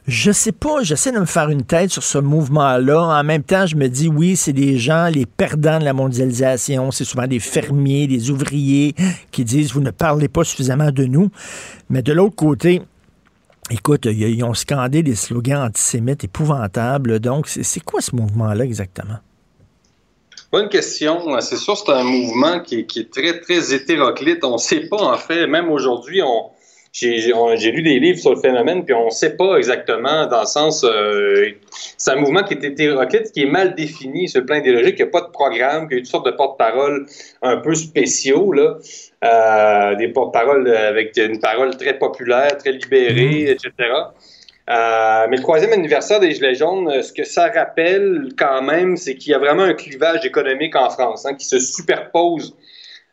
Je 0.08 0.32
sais 0.32 0.50
pas, 0.50 0.82
j'essaie 0.82 1.12
de 1.12 1.20
me 1.20 1.26
faire 1.26 1.48
une 1.48 1.62
tête 1.62 1.90
sur 1.90 2.02
ce 2.02 2.18
mouvement-là. 2.18 3.20
En 3.20 3.22
même 3.22 3.44
temps, 3.44 3.66
je 3.66 3.76
me 3.76 3.86
dis, 3.88 4.08
oui, 4.08 4.34
c'est 4.34 4.52
des 4.52 4.76
gens, 4.76 5.06
les 5.06 5.26
perdants 5.26 5.78
de 5.78 5.84
la 5.84 5.92
mondialisation. 5.92 6.90
C'est 6.90 7.04
souvent 7.04 7.28
des 7.28 7.38
fermiers, 7.38 8.08
des 8.08 8.30
ouvriers 8.30 8.96
qui 9.30 9.44
disent, 9.44 9.72
vous 9.72 9.80
ne 9.80 9.92
parlez 9.92 10.26
pas 10.26 10.42
suffisamment 10.42 10.90
de 10.90 11.04
nous. 11.04 11.30
Mais 11.88 12.02
de 12.02 12.12
l'autre 12.12 12.34
côté, 12.34 12.82
écoute, 13.70 14.06
ils 14.06 14.42
ont 14.42 14.54
scandé 14.54 15.04
des 15.04 15.14
slogans 15.14 15.68
antisémites 15.68 16.24
épouvantables. 16.24 17.20
Donc, 17.20 17.46
c'est 17.46 17.84
quoi 17.84 18.00
ce 18.00 18.16
mouvement-là 18.16 18.64
exactement? 18.64 19.18
Bonne 20.50 20.68
question. 20.68 21.40
C'est 21.40 21.56
sûr, 21.56 21.76
c'est 21.76 21.92
un 21.92 22.02
mouvement 22.02 22.58
qui 22.60 22.86
qui 22.86 22.98
est, 22.98 23.10
très, 23.10 23.38
très 23.40 23.72
hétéroclite. 23.72 24.42
On 24.42 24.54
ne 24.54 24.58
sait 24.58 24.80
pas, 24.80 25.00
en 25.00 25.16
fait, 25.16 25.46
même 25.46 25.70
aujourd'hui, 25.70 26.22
on, 26.22 26.50
j'ai 26.92 27.72
lu 27.72 27.82
des 27.82 27.98
livres 27.98 28.18
sur 28.18 28.34
le 28.34 28.40
phénomène, 28.40 28.84
puis 28.84 28.94
on 28.94 29.06
ne 29.06 29.10
sait 29.10 29.36
pas 29.36 29.56
exactement, 29.56 30.26
dans 30.26 30.40
le 30.40 30.46
sens, 30.46 30.84
euh, 30.84 31.50
c'est 31.96 32.10
un 32.10 32.16
mouvement 32.16 32.42
qui 32.42 32.54
est 32.54 32.64
hétéroclite, 32.64 33.32
qui 33.32 33.42
est 33.42 33.50
mal 33.50 33.74
défini 33.74 34.28
sur 34.28 34.40
le 34.40 34.46
plan 34.46 34.56
idéologique, 34.56 34.96
il 34.98 35.02
n'y 35.02 35.08
a 35.08 35.10
pas 35.10 35.22
de 35.22 35.30
programme, 35.30 35.88
il 35.90 35.94
y 35.94 35.96
a 35.96 36.00
toutes 36.02 36.10
sortes 36.10 36.26
de 36.26 36.32
porte-parole 36.32 37.06
un 37.40 37.56
peu 37.56 37.74
spéciaux, 37.74 38.52
là, 38.52 38.76
euh, 39.24 39.94
des 39.96 40.08
porte-paroles 40.08 40.68
avec 40.68 41.16
une 41.16 41.40
parole 41.40 41.76
très 41.76 41.98
populaire, 41.98 42.58
très 42.58 42.72
libérée, 42.72 43.46
mm-hmm. 43.46 43.52
etc. 43.52 43.70
Euh, 44.70 45.26
mais 45.28 45.36
le 45.36 45.42
troisième 45.42 45.72
anniversaire 45.72 46.20
des 46.20 46.32
Gilets 46.32 46.54
jaunes, 46.54 47.02
ce 47.02 47.12
que 47.12 47.24
ça 47.24 47.48
rappelle 47.48 48.28
quand 48.38 48.62
même, 48.62 48.96
c'est 48.96 49.16
qu'il 49.16 49.32
y 49.32 49.34
a 49.34 49.38
vraiment 49.38 49.64
un 49.64 49.74
clivage 49.74 50.24
économique 50.24 50.76
en 50.76 50.88
France 50.88 51.26
hein, 51.26 51.34
qui 51.34 51.46
se 51.46 51.58
superpose 51.58 52.54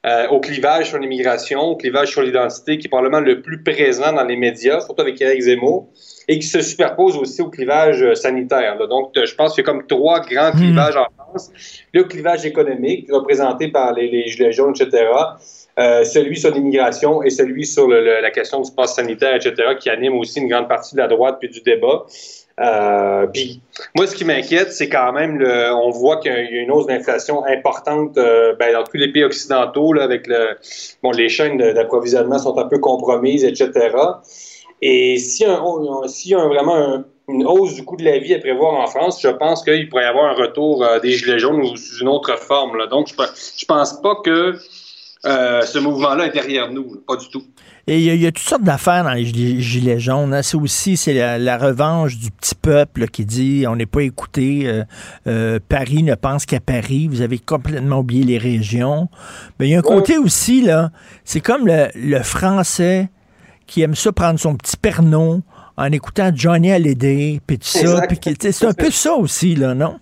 euh, 0.06 0.28
au 0.30 0.40
clivage 0.40 0.90
sur 0.90 0.98
l'immigration, 0.98 1.60
au 1.60 1.76
clivage 1.76 2.12
sur 2.12 2.22
l'identité, 2.22 2.78
qui 2.78 2.88
est 2.88 2.90
probablement 2.90 3.20
le 3.20 3.42
plus 3.42 3.62
présent 3.64 4.14
dans 4.14 4.24
les 4.24 4.38
médias, 4.38 4.80
surtout 4.80 5.02
avec 5.02 5.20
Eric 5.20 5.42
Zemmour, 5.42 5.90
et 6.30 6.40
qui 6.40 6.48
se 6.48 6.62
superpose 6.62 7.18
aussi 7.18 7.42
au 7.42 7.50
clivage 7.50 8.02
euh, 8.02 8.16
sanitaire. 8.16 8.78
Donc, 8.88 9.12
je 9.16 9.36
pense 9.36 9.54
qu'il 9.54 9.66
y 9.66 9.68
a 9.68 9.70
comme 9.70 9.86
trois 9.88 10.22
grands 10.22 10.52
hmm. 10.54 10.58
clivages 10.58 10.96
en 10.96 11.08
France. 11.18 11.52
Le 11.94 12.06
clivage 12.06 12.46
économique, 12.46 13.08
représenté 13.12 13.68
par 13.68 13.94
les, 13.94 14.08
les 14.08 14.28
Gilets 14.28 14.54
jaunes, 14.54 14.74
etc., 14.80 15.06
euh, 15.78 16.04
celui 16.04 16.38
sur 16.38 16.54
l'immigration 16.54 17.22
et 17.24 17.30
celui 17.30 17.66
sur 17.66 17.88
la 17.88 18.32
question 18.32 18.62
du 18.62 18.72
pass 18.72 18.96
sanitaire, 18.96 19.36
etc., 19.36 19.76
qui 19.80 19.90
anime 19.90 20.16
aussi 20.16 20.40
une 20.40 20.48
grande 20.48 20.68
partie 20.68 20.96
de 20.96 21.00
la 21.00 21.08
droite 21.08 21.38
puis 21.40 21.50
du 21.50 21.62
débat. 21.62 22.06
Euh, 22.60 23.26
puis 23.28 23.62
moi, 23.96 24.06
ce 24.06 24.16
qui 24.16 24.26
m'inquiète, 24.26 24.72
c'est 24.74 24.90
quand 24.90 25.14
même, 25.14 25.42
on 25.74 25.90
voit 25.92 26.18
qu'il 26.18 26.32
y 26.32 26.36
a 26.36 26.62
une 26.62 26.72
hausse 26.72 26.88
d'inflation 26.88 27.46
importante 27.46 28.18
euh, 28.18 28.54
ben, 28.60 28.74
dans 28.74 28.84
tous 28.84 28.98
les 28.98 29.12
pays 29.12 29.24
occidentaux, 29.24 29.98
avec 30.00 30.28
le, 30.28 30.58
bon, 31.02 31.12
les 31.12 31.30
chaînes 31.30 31.58
d'approvisionnement 31.58 32.38
sont 32.38 32.58
un 32.58 32.68
peu 32.68 32.80
compromises, 32.80 33.46
etc. 33.46 33.96
Et 34.82 35.18
si 35.18 35.46
un, 35.46 35.62
si 36.08 36.34
un 36.34 36.48
vraiment 36.48 37.04
une 37.30 37.46
hausse 37.46 37.76
du 37.76 37.86
coût 37.86 37.96
de 37.96 38.04
la 38.04 38.18
vie 38.18 38.34
à 38.34 38.40
prévoir 38.40 38.74
en 38.74 38.88
France, 38.88 39.22
je 39.22 39.30
pense 39.30 39.64
qu'il 39.64 39.88
pourrait 39.88 40.04
y 40.04 40.08
avoir 40.08 40.26
un 40.26 40.34
retour 40.34 40.84
euh, 40.84 41.00
des 41.00 41.12
gilets 41.12 41.40
jaunes 41.40 41.62
ou 41.62 41.76
sous 41.78 42.02
une 42.02 42.08
autre 42.08 42.38
forme. 42.40 42.88
Donc, 42.88 43.08
je, 43.08 43.14
je 43.58 43.66
pense 43.66 44.02
pas 44.02 44.16
que 44.24 44.56
euh, 45.26 45.62
ce 45.64 45.80
mouvement-là 45.80 46.28
est 46.28 46.32
derrière 46.32 46.72
nous, 46.72 47.02
pas 47.06 47.18
du 47.18 47.28
tout. 47.30 47.44
Et 47.88 48.00
il 48.00 48.22
y, 48.22 48.28
a 48.28 48.32
toutes 48.32 48.48
sortes 48.48 48.64
d'affaires 48.64 49.04
dans 49.04 49.14
les 49.14 49.26
Gilets 49.26 50.00
jaunes. 50.00 50.34
Hein. 50.34 50.44
C'est 50.44 50.58
aussi 50.58 50.96
c'est 50.96 51.40
la, 51.40 51.58
revanche 51.58 52.18
du 52.18 52.30
petit 52.30 52.54
peuple 52.54 53.08
qui 53.08 53.26
dit 53.26 53.66
on 53.68 53.76
n'est 53.76 53.88
pas 53.88 54.04
écouté. 54.04 54.68
Euh, 54.68 54.84
euh, 55.26 55.60
Paris 55.68 56.04
ne 56.04 56.14
pense 56.14 56.46
qu'à 56.46 56.60
Paris. 56.60 57.08
Vous 57.08 57.22
avez 57.22 57.40
complètement 57.40 58.00
oublié 58.00 58.24
les 58.24 58.38
régions. 58.38 59.10
Mais 59.60 59.68
il 59.68 59.72
y 59.72 59.76
a 59.76 59.80
un 59.80 59.82
côté 59.82 60.20
aussi, 60.20 60.62
là, 60.62 60.92
c'est 61.26 61.42
comme 61.42 61.66
le, 61.66 62.22
Français 62.22 63.10
qui 63.66 63.82
aime 63.82 63.96
ça 63.96 64.12
prendre 64.12 64.40
son 64.40 64.56
petit 64.56 64.78
pernon 64.78 65.42
en 65.76 65.92
écoutant 65.92 66.32
Johnny 66.34 66.72
Hallyday, 66.72 67.40
puis 67.46 67.58
tout 67.58 67.68
ça. 67.68 68.02
c'est 68.52 68.66
un 68.66 68.74
peu 68.74 68.92
ça 68.92 69.14
aussi, 69.14 69.56
là, 69.56 69.74
non? 69.74 70.00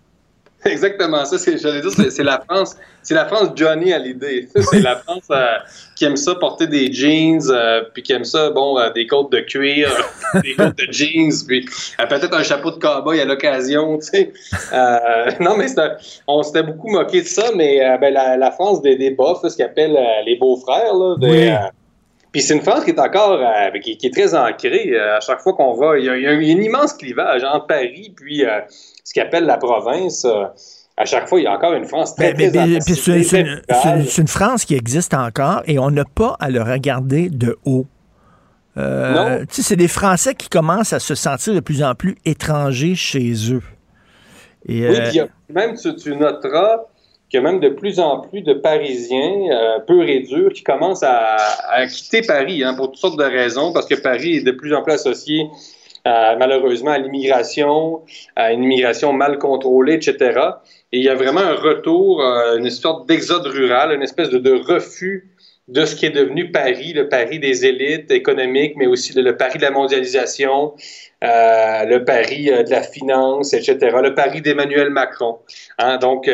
Exactement, 0.66 1.24
ça, 1.24 1.38
c'est, 1.38 1.58
j'allais 1.58 1.82
dire, 1.82 1.92
c'est, 1.92 2.24
la 2.24 2.40
France, 2.40 2.76
c'est 3.04 3.14
la 3.14 3.26
France 3.26 3.50
Johnny 3.56 3.94
à 3.94 4.00
l'idée. 4.00 4.48
C'est 4.56 4.82
la 4.82 4.96
France 4.96 5.28
euh, 5.30 5.58
qui 5.96 6.06
aime 6.06 6.18
ça 6.18 6.34
porter 6.36 6.66
des 6.66 6.92
jeans, 6.92 7.42
euh, 7.50 7.84
puis 7.94 8.02
qui 8.02 8.12
aime 8.12 8.26
ça, 8.26 8.50
bon, 8.50 8.78
euh, 8.78 8.90
des 8.92 9.06
côtes 9.06 9.32
de 9.32 9.40
cuir, 9.40 9.90
des 10.44 10.56
côtes 10.56 10.78
de 10.78 10.92
jeans, 10.92 11.32
puis 11.48 11.66
peut-être 11.98 12.34
un 12.34 12.44
chapeau 12.44 12.72
de 12.72 12.78
cowboy 12.78 13.22
à 13.22 13.26
l'occasion, 13.26 14.00
tu 14.00 14.08
sais. 14.08 14.34
non, 15.40 15.58
mais 15.58 15.68
on 16.28 16.42
s'était 16.42 16.64
beaucoup 16.64 16.90
moqué 16.90 17.22
de 17.22 17.28
ça, 17.28 17.52
mais 17.56 17.80
ben, 18.02 18.14
la, 18.14 18.52
France 18.52 18.82
des, 18.82 18.96
des 18.96 19.16
ce 19.16 19.56
qu'ils 19.56 19.66
appellent 19.66 19.98
les 20.26 20.36
beaux-frères, 20.38 20.94
là, 20.94 21.70
puis 22.34 22.42
c'est 22.42 22.56
une 22.56 22.62
France 22.62 22.84
qui 22.84 22.92
est 22.92 23.00
encore 23.00 23.40
qui, 23.82 23.98
est 24.04 24.14
très 24.14 24.36
ancrée. 24.36 25.00
à 25.00 25.20
chaque 25.22 25.40
fois 25.40 25.54
qu'on 25.54 25.74
va, 25.74 25.98
il 25.98 26.06
y, 26.06 26.10
a, 26.10 26.18
il 26.18 26.24
y 26.24 26.28
a 26.28 26.32
un 26.32 26.62
immense 26.62 26.94
clivage 26.94 27.44
entre 27.44 27.68
Paris 27.68 28.14
puis 28.16 28.44
ce 29.08 29.14
qu'ils 29.14 29.22
appelle 29.22 29.46
la 29.46 29.56
province, 29.56 30.26
euh, 30.26 30.44
à 30.98 31.06
chaque 31.06 31.30
fois, 31.30 31.40
il 31.40 31.44
y 31.44 31.48
a 31.48 31.54
encore 31.54 31.72
une 31.72 31.86
France 31.86 32.14
très, 32.14 32.34
très 32.34 32.52
C'est 32.82 34.18
une, 34.18 34.28
France 34.28 34.66
qui 34.66 34.76
existe 34.76 35.14
encore 35.14 35.62
et 35.66 35.80
on 35.80 35.92
n'a 35.92 36.04
pas 36.04 36.36
à 36.42 36.50
le 36.50 36.62
regarder 36.62 37.30
de 37.30 37.58
haut. 37.64 37.86
Euh, 38.76 39.46
c'est 39.50 39.78
des 39.78 39.88
Français 39.88 40.36
qui 40.36 40.50
commencent 40.50 40.92
à 40.92 41.00
se 41.00 41.16
sentir 41.16 41.54
de 41.54 41.62
plus 41.62 41.84
en 41.84 41.96
plus 41.96 42.18
étrangers 42.26 42.96
chez 42.96 43.32
eux. 43.54 43.64
Et, 44.68 44.90
oui, 44.90 45.20
euh, 45.20 45.28
même 45.50 45.76
tu, 45.78 46.14
noteras 46.14 46.82
qu'il 47.30 47.42
y 47.42 47.46
a 47.46 47.50
même 47.50 47.62
de 47.62 47.70
plus 47.70 48.02
en 48.02 48.20
plus 48.20 48.42
de 48.42 48.54
Parisiens 48.54 49.52
euh, 49.52 49.80
peu 49.88 50.06
et 50.06 50.24
durs 50.24 50.52
qui 50.52 50.64
commencent 50.64 51.04
à, 51.04 51.38
quitter 51.88 52.24
Paris 52.24 52.62
hein, 52.66 52.74
pour 52.74 52.92
toutes 52.92 53.00
sortes 53.00 53.18
de 53.18 53.24
raisons, 53.24 53.72
parce 53.72 53.86
que 53.86 53.96
Paris 53.96 54.36
est 54.36 54.44
de 54.44 54.52
plus 54.52 54.76
en 54.76 54.84
plus 54.84 54.94
associé 54.94 55.48
malheureusement 56.38 56.92
à 56.92 56.98
l'immigration, 56.98 58.02
à 58.36 58.52
une 58.52 58.64
immigration 58.64 59.14
mal 59.14 59.38
contrôlée, 59.38 59.94
etc. 59.94 60.40
Et 60.94 61.00
il 61.00 61.04
y 61.04 61.10
a 61.10 61.16
vraiment 61.16 61.42
un 61.42 61.56
retour, 61.56 62.22
euh, 62.22 62.58
une 62.58 62.70
sorte 62.70 63.08
d'exode 63.08 63.46
rural, 63.46 63.94
une 63.94 64.04
espèce 64.04 64.30
de, 64.30 64.52
refus 64.52 65.30
de 65.68 65.84
ce 65.84 65.96
qui 65.96 66.06
est 66.06 66.12
devenu 66.12 66.50
Paris, 66.50 66.94
le 66.94 67.10
Paris 67.10 67.40
des 67.40 67.66
élites 67.66 68.10
économiques, 68.10 68.76
mais 68.78 68.88
aussi 68.88 69.12
le, 69.14 69.36
Paris 69.36 69.58
de 69.58 69.64
la 69.64 69.72
mondialisation, 69.72 70.74
euh, 71.26 71.84
le 71.84 72.06
Paris 72.06 72.50
euh, 72.50 72.64
de 72.64 72.70
la 72.70 72.84
finance, 72.84 73.54
etc., 73.54 73.78
le 74.02 74.16
Paris 74.16 74.42
d'Emmanuel 74.42 74.90
Macron. 74.92 75.40
Hein, 75.78 75.98
donc, 75.98 76.32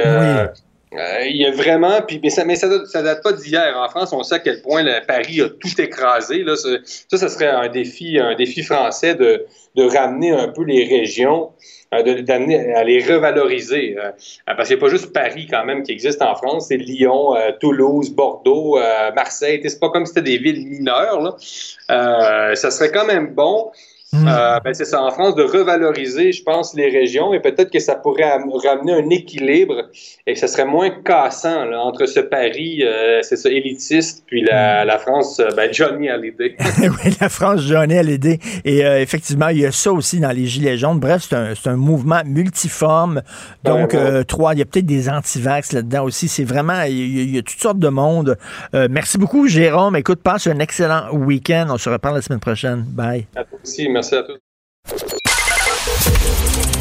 il 1.25 1.37
y 1.37 1.45
a 1.45 1.51
vraiment, 1.51 2.01
puis, 2.01 2.19
mais 2.21 2.29
ça, 2.29 2.45
mais 2.45 2.55
ça, 2.55 2.67
date 2.67 3.23
pas 3.23 3.33
d'hier. 3.33 3.75
En 3.77 3.89
France, 3.89 4.13
on 4.13 4.23
sait 4.23 4.35
à 4.35 4.39
quel 4.39 4.61
point 4.61 4.83
Paris 5.07 5.41
a 5.41 5.49
tout 5.49 5.81
écrasé. 5.81 6.43
Là. 6.43 6.55
Ça, 6.55 7.17
ça 7.17 7.29
serait 7.29 7.47
un 7.47 7.67
défi, 7.69 8.19
un 8.19 8.35
défi 8.35 8.63
français 8.63 9.15
de, 9.15 9.45
de 9.75 9.83
ramener 9.83 10.31
un 10.31 10.47
peu 10.49 10.63
les 10.63 10.85
régions, 10.85 11.51
euh, 11.93 12.21
d'amener 12.21 12.73
à 12.73 12.83
les 12.83 13.03
revaloriser. 13.03 13.95
Euh, 13.97 14.11
parce 14.45 14.67
qu'il 14.67 14.77
n'y 14.77 14.81
a 14.81 14.85
pas 14.85 14.91
juste 14.91 15.13
Paris 15.13 15.47
quand 15.49 15.65
même 15.65 15.83
qui 15.83 15.91
existe 15.91 16.21
en 16.21 16.35
France, 16.35 16.67
c'est 16.67 16.77
Lyon, 16.77 17.35
Toulouse, 17.59 18.11
Bordeaux, 18.11 18.77
Marseille. 19.15 19.61
C'est 19.63 19.79
pas 19.79 19.89
comme 19.89 20.05
si 20.05 20.13
c'était 20.13 20.31
des 20.31 20.37
villes 20.37 20.67
mineures. 20.67 21.21
Là. 21.21 22.55
ça 22.55 22.71
serait 22.71 22.91
quand 22.91 23.05
même 23.05 23.33
bon 23.33 23.71
Euh, 24.13 24.59
ben, 24.63 24.73
c'est 24.73 24.85
ça, 24.85 25.01
en 25.01 25.11
France, 25.11 25.35
de 25.35 25.43
revaloriser, 25.43 26.31
je 26.31 26.43
pense, 26.43 26.73
les 26.75 26.89
régions 26.89 27.33
et 27.33 27.39
peut-être 27.39 27.71
que 27.71 27.79
ça 27.79 27.95
pourrait 27.95 28.23
am- 28.23 28.49
ramener 28.63 28.93
un 28.93 29.09
équilibre 29.09 29.89
et 30.27 30.33
que 30.33 30.39
ça 30.39 30.47
serait 30.47 30.65
moins 30.65 30.89
cassant 30.89 31.65
là, 31.65 31.79
entre 31.81 32.05
ce 32.05 32.19
pari, 32.19 32.83
euh, 32.83 33.19
c'est 33.23 33.35
ça, 33.37 33.49
élitiste, 33.49 34.23
puis 34.27 34.43
la, 34.43 34.85
la 34.85 34.97
France, 34.99 35.39
euh, 35.39 35.47
ben, 35.55 35.73
Johnny 35.73 36.09
Hallyday. 36.09 36.55
oui, 36.79 37.15
la 37.19 37.29
France 37.29 37.61
Johnny 37.61 37.97
à 37.97 38.03
l'aider. 38.03 38.39
Et 38.65 38.85
euh, 38.85 39.01
effectivement, 39.01 39.47
il 39.49 39.59
y 39.59 39.65
a 39.65 39.71
ça 39.71 39.91
aussi 39.91 40.19
dans 40.19 40.31
les 40.31 40.45
Gilets 40.45 40.77
jaunes. 40.77 40.99
Bref, 40.99 41.23
c'est 41.29 41.69
un, 41.69 41.75
mouvement 41.75 42.21
multiforme. 42.25 43.21
Donc, 43.63 43.93
Ouais, 43.93 43.99
ouais. 43.99 44.05
euh, 44.11 44.23
trois, 44.23 44.53
il 44.53 44.59
y 44.59 44.61
a 44.61 44.65
peut-être 44.65 44.85
des 44.85 45.09
antivax 45.09 45.73
là-dedans 45.73 46.03
aussi. 46.03 46.27
C'est 46.27 46.43
vraiment, 46.43 46.81
il 46.83 46.93
y, 46.97 47.19
a- 47.19 47.23
il 47.23 47.35
y 47.35 47.37
a 47.39 47.41
toutes 47.41 47.59
sortes 47.61 47.79
de 47.79 47.89
monde. 47.89 48.37
Merci 48.73 49.17
beaucoup, 49.17 49.47
Jérôme. 49.47 49.95
Écoute, 49.95 50.21
passe 50.21 50.47
un 50.47 50.59
excellent 50.59 51.11
week-end. 51.13 51.67
On 51.69 51.77
se 51.77 51.89
reparle 51.89 52.15
la 52.15 52.21
semaine 52.21 52.39
prochaine. 52.39 52.83
Bye. 52.87 53.25
À 53.35 53.43
toi 53.43 53.57
aussi, 53.63 53.87
merci 53.89 54.02
à 54.11 54.23
tous. 54.23 54.39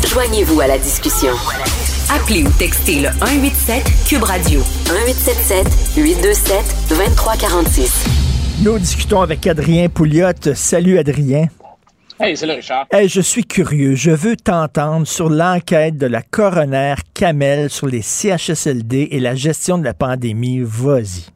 Joignez-vous 0.08 0.60
à 0.60 0.66
la 0.66 0.78
discussion. 0.78 1.32
Appelez 2.10 2.42
ou 2.42 2.50
textez 2.58 3.00
le 3.00 3.08
187 3.20 3.84
Cube 4.08 4.22
Radio 4.24 4.60
1877 4.90 5.94
827 5.96 6.56
2346. 6.88 8.06
Nous 8.64 8.78
discutons 8.78 9.22
avec 9.22 9.46
Adrien 9.46 9.88
Pouliot. 9.88 10.54
Salut, 10.54 10.98
Adrien. 10.98 11.46
Hey, 12.20 12.36
c'est 12.36 12.46
le 12.46 12.54
Richard. 12.54 12.86
Hey, 12.90 13.08
je 13.08 13.20
suis 13.20 13.44
curieux. 13.44 13.94
Je 13.94 14.10
veux 14.10 14.36
t'entendre 14.36 15.06
sur 15.06 15.30
l'enquête 15.30 15.96
de 15.96 16.06
la 16.06 16.22
coroner 16.22 16.94
Kamel 17.14 17.70
sur 17.70 17.86
les 17.86 18.02
CHSLD 18.02 19.08
et 19.12 19.20
la 19.20 19.34
gestion 19.34 19.78
de 19.78 19.84
la 19.84 19.94
pandémie. 19.94 20.60
Vas-y. 20.62 21.26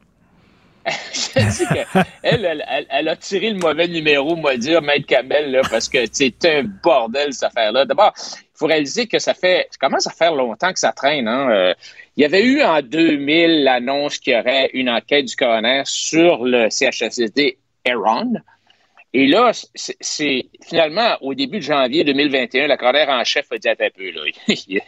Elle, 2.23 2.63
elle, 2.89 3.07
a 3.07 3.15
tiré 3.15 3.49
le 3.49 3.59
mauvais 3.59 3.87
numéro, 3.87 4.35
moi 4.35 4.57
dire, 4.57 4.81
Maître 4.81 5.05
Kamel, 5.05 5.51
là, 5.51 5.61
parce 5.69 5.89
que 5.89 5.99
c'est 6.11 6.45
un 6.45 6.63
bordel, 6.63 7.33
cette 7.33 7.43
affaire-là. 7.43 7.85
D'abord, 7.85 8.13
il 8.17 8.57
faut 8.57 8.67
réaliser 8.67 9.07
que 9.07 9.19
ça 9.19 9.33
fait, 9.33 9.67
ça 9.71 9.77
commence 9.79 10.07
à 10.07 10.11
faire 10.11 10.33
longtemps 10.33 10.71
que 10.71 10.79
ça 10.79 10.91
traîne. 10.91 11.27
Hein. 11.27 11.49
Euh, 11.51 11.73
il 12.15 12.21
y 12.21 12.25
avait 12.25 12.43
eu 12.43 12.61
en 12.63 12.81
2000 12.81 13.63
l'annonce 13.63 14.17
qu'il 14.17 14.33
y 14.33 14.37
aurait 14.37 14.69
une 14.73 14.89
enquête 14.89 15.25
du 15.25 15.35
coroner 15.35 15.83
sur 15.85 16.43
le 16.43 16.69
CHSLD 16.69 17.57
Aaron. 17.87 18.33
Et 19.13 19.27
là, 19.27 19.51
c'est- 19.73 20.45
finalement 20.67 21.17
au 21.21 21.33
début 21.33 21.57
de 21.57 21.63
janvier 21.63 22.03
2021, 22.03 22.67
la 22.67 22.77
coroner 22.77 23.05
en 23.07 23.23
chef 23.23 23.51
a 23.51 23.57
dit 23.57 23.69
un 23.69 23.75
peu, 23.75 24.11
là, 24.11 24.21
il 24.47 24.81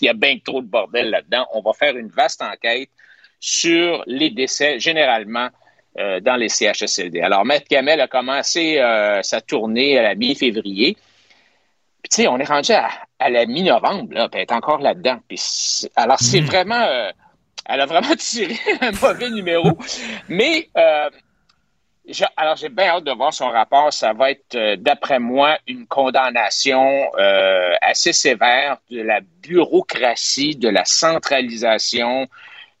y 0.00 0.08
a 0.08 0.12
bien 0.14 0.38
trop 0.44 0.62
de 0.62 0.66
bordel 0.66 1.10
là-dedans. 1.10 1.46
On 1.54 1.60
va 1.60 1.72
faire 1.72 1.96
une 1.96 2.08
vaste 2.08 2.42
enquête 2.42 2.88
sur 3.46 4.02
les 4.06 4.30
décès 4.30 4.78
généralement 4.78 5.48
euh, 5.98 6.18
dans 6.20 6.36
les 6.36 6.48
CHSLD. 6.48 7.20
Alors, 7.20 7.44
Maître 7.44 7.66
Kamel 7.68 8.00
a 8.00 8.08
commencé 8.08 8.78
euh, 8.78 9.20
sa 9.22 9.42
tournée 9.42 9.98
à 9.98 10.02
la 10.02 10.14
mi-février. 10.14 10.96
Puis, 12.02 12.08
tu 12.10 12.22
sais, 12.22 12.26
on 12.26 12.38
est 12.38 12.48
rendu 12.48 12.72
à, 12.72 12.88
à 13.18 13.28
la 13.28 13.44
mi-novembre, 13.44 14.14
là, 14.14 14.30
puis 14.30 14.40
elle 14.40 14.46
est 14.48 14.52
encore 14.52 14.78
là-dedans. 14.78 15.18
Puis, 15.28 15.86
alors, 15.94 16.18
c'est 16.20 16.40
vraiment... 16.40 16.80
euh, 16.80 17.10
elle 17.66 17.82
a 17.82 17.86
vraiment 17.86 18.16
tiré 18.18 18.56
un 18.80 18.92
mauvais 18.92 19.28
numéro. 19.28 19.76
Mais, 20.28 20.70
alors, 22.36 22.56
j'ai 22.56 22.70
bien 22.70 22.86
hâte 22.86 23.04
de 23.04 23.12
voir 23.12 23.34
son 23.34 23.50
rapport. 23.50 23.92
Ça 23.92 24.14
va 24.14 24.30
être, 24.30 24.54
euh, 24.54 24.76
d'après 24.76 25.18
moi, 25.18 25.58
une 25.66 25.86
condamnation 25.86 27.10
euh, 27.18 27.74
assez 27.82 28.14
sévère 28.14 28.78
de 28.90 29.02
la 29.02 29.20
bureaucratie, 29.42 30.56
de 30.56 30.70
la 30.70 30.86
centralisation, 30.86 32.26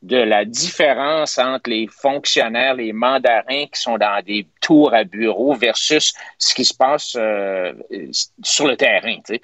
de 0.04 0.18
la 0.18 0.44
différence 0.44 1.38
entre 1.38 1.70
les 1.70 1.86
fonctionnaires, 1.88 2.74
les 2.74 2.92
mandarins 2.92 3.66
qui 3.72 3.80
sont 3.80 3.96
dans 3.98 4.22
des 4.24 4.46
tours 4.60 4.92
à 4.94 5.04
bureau 5.04 5.54
versus 5.54 6.12
ce 6.38 6.54
qui 6.54 6.64
se 6.64 6.74
passe 6.74 7.16
euh, 7.18 7.72
sur 8.42 8.66
le 8.66 8.76
terrain. 8.76 9.16
tu 9.26 9.34
sais. 9.34 9.40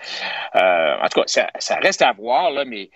Euh, 0.57 0.97
en 1.03 1.09
tout 1.09 1.21
cas, 1.21 1.27
ça, 1.27 1.49
ça 1.59 1.77
reste 1.77 2.03
à 2.03 2.13
voir, 2.13 2.51
là, 2.51 2.65
mais 2.67 2.91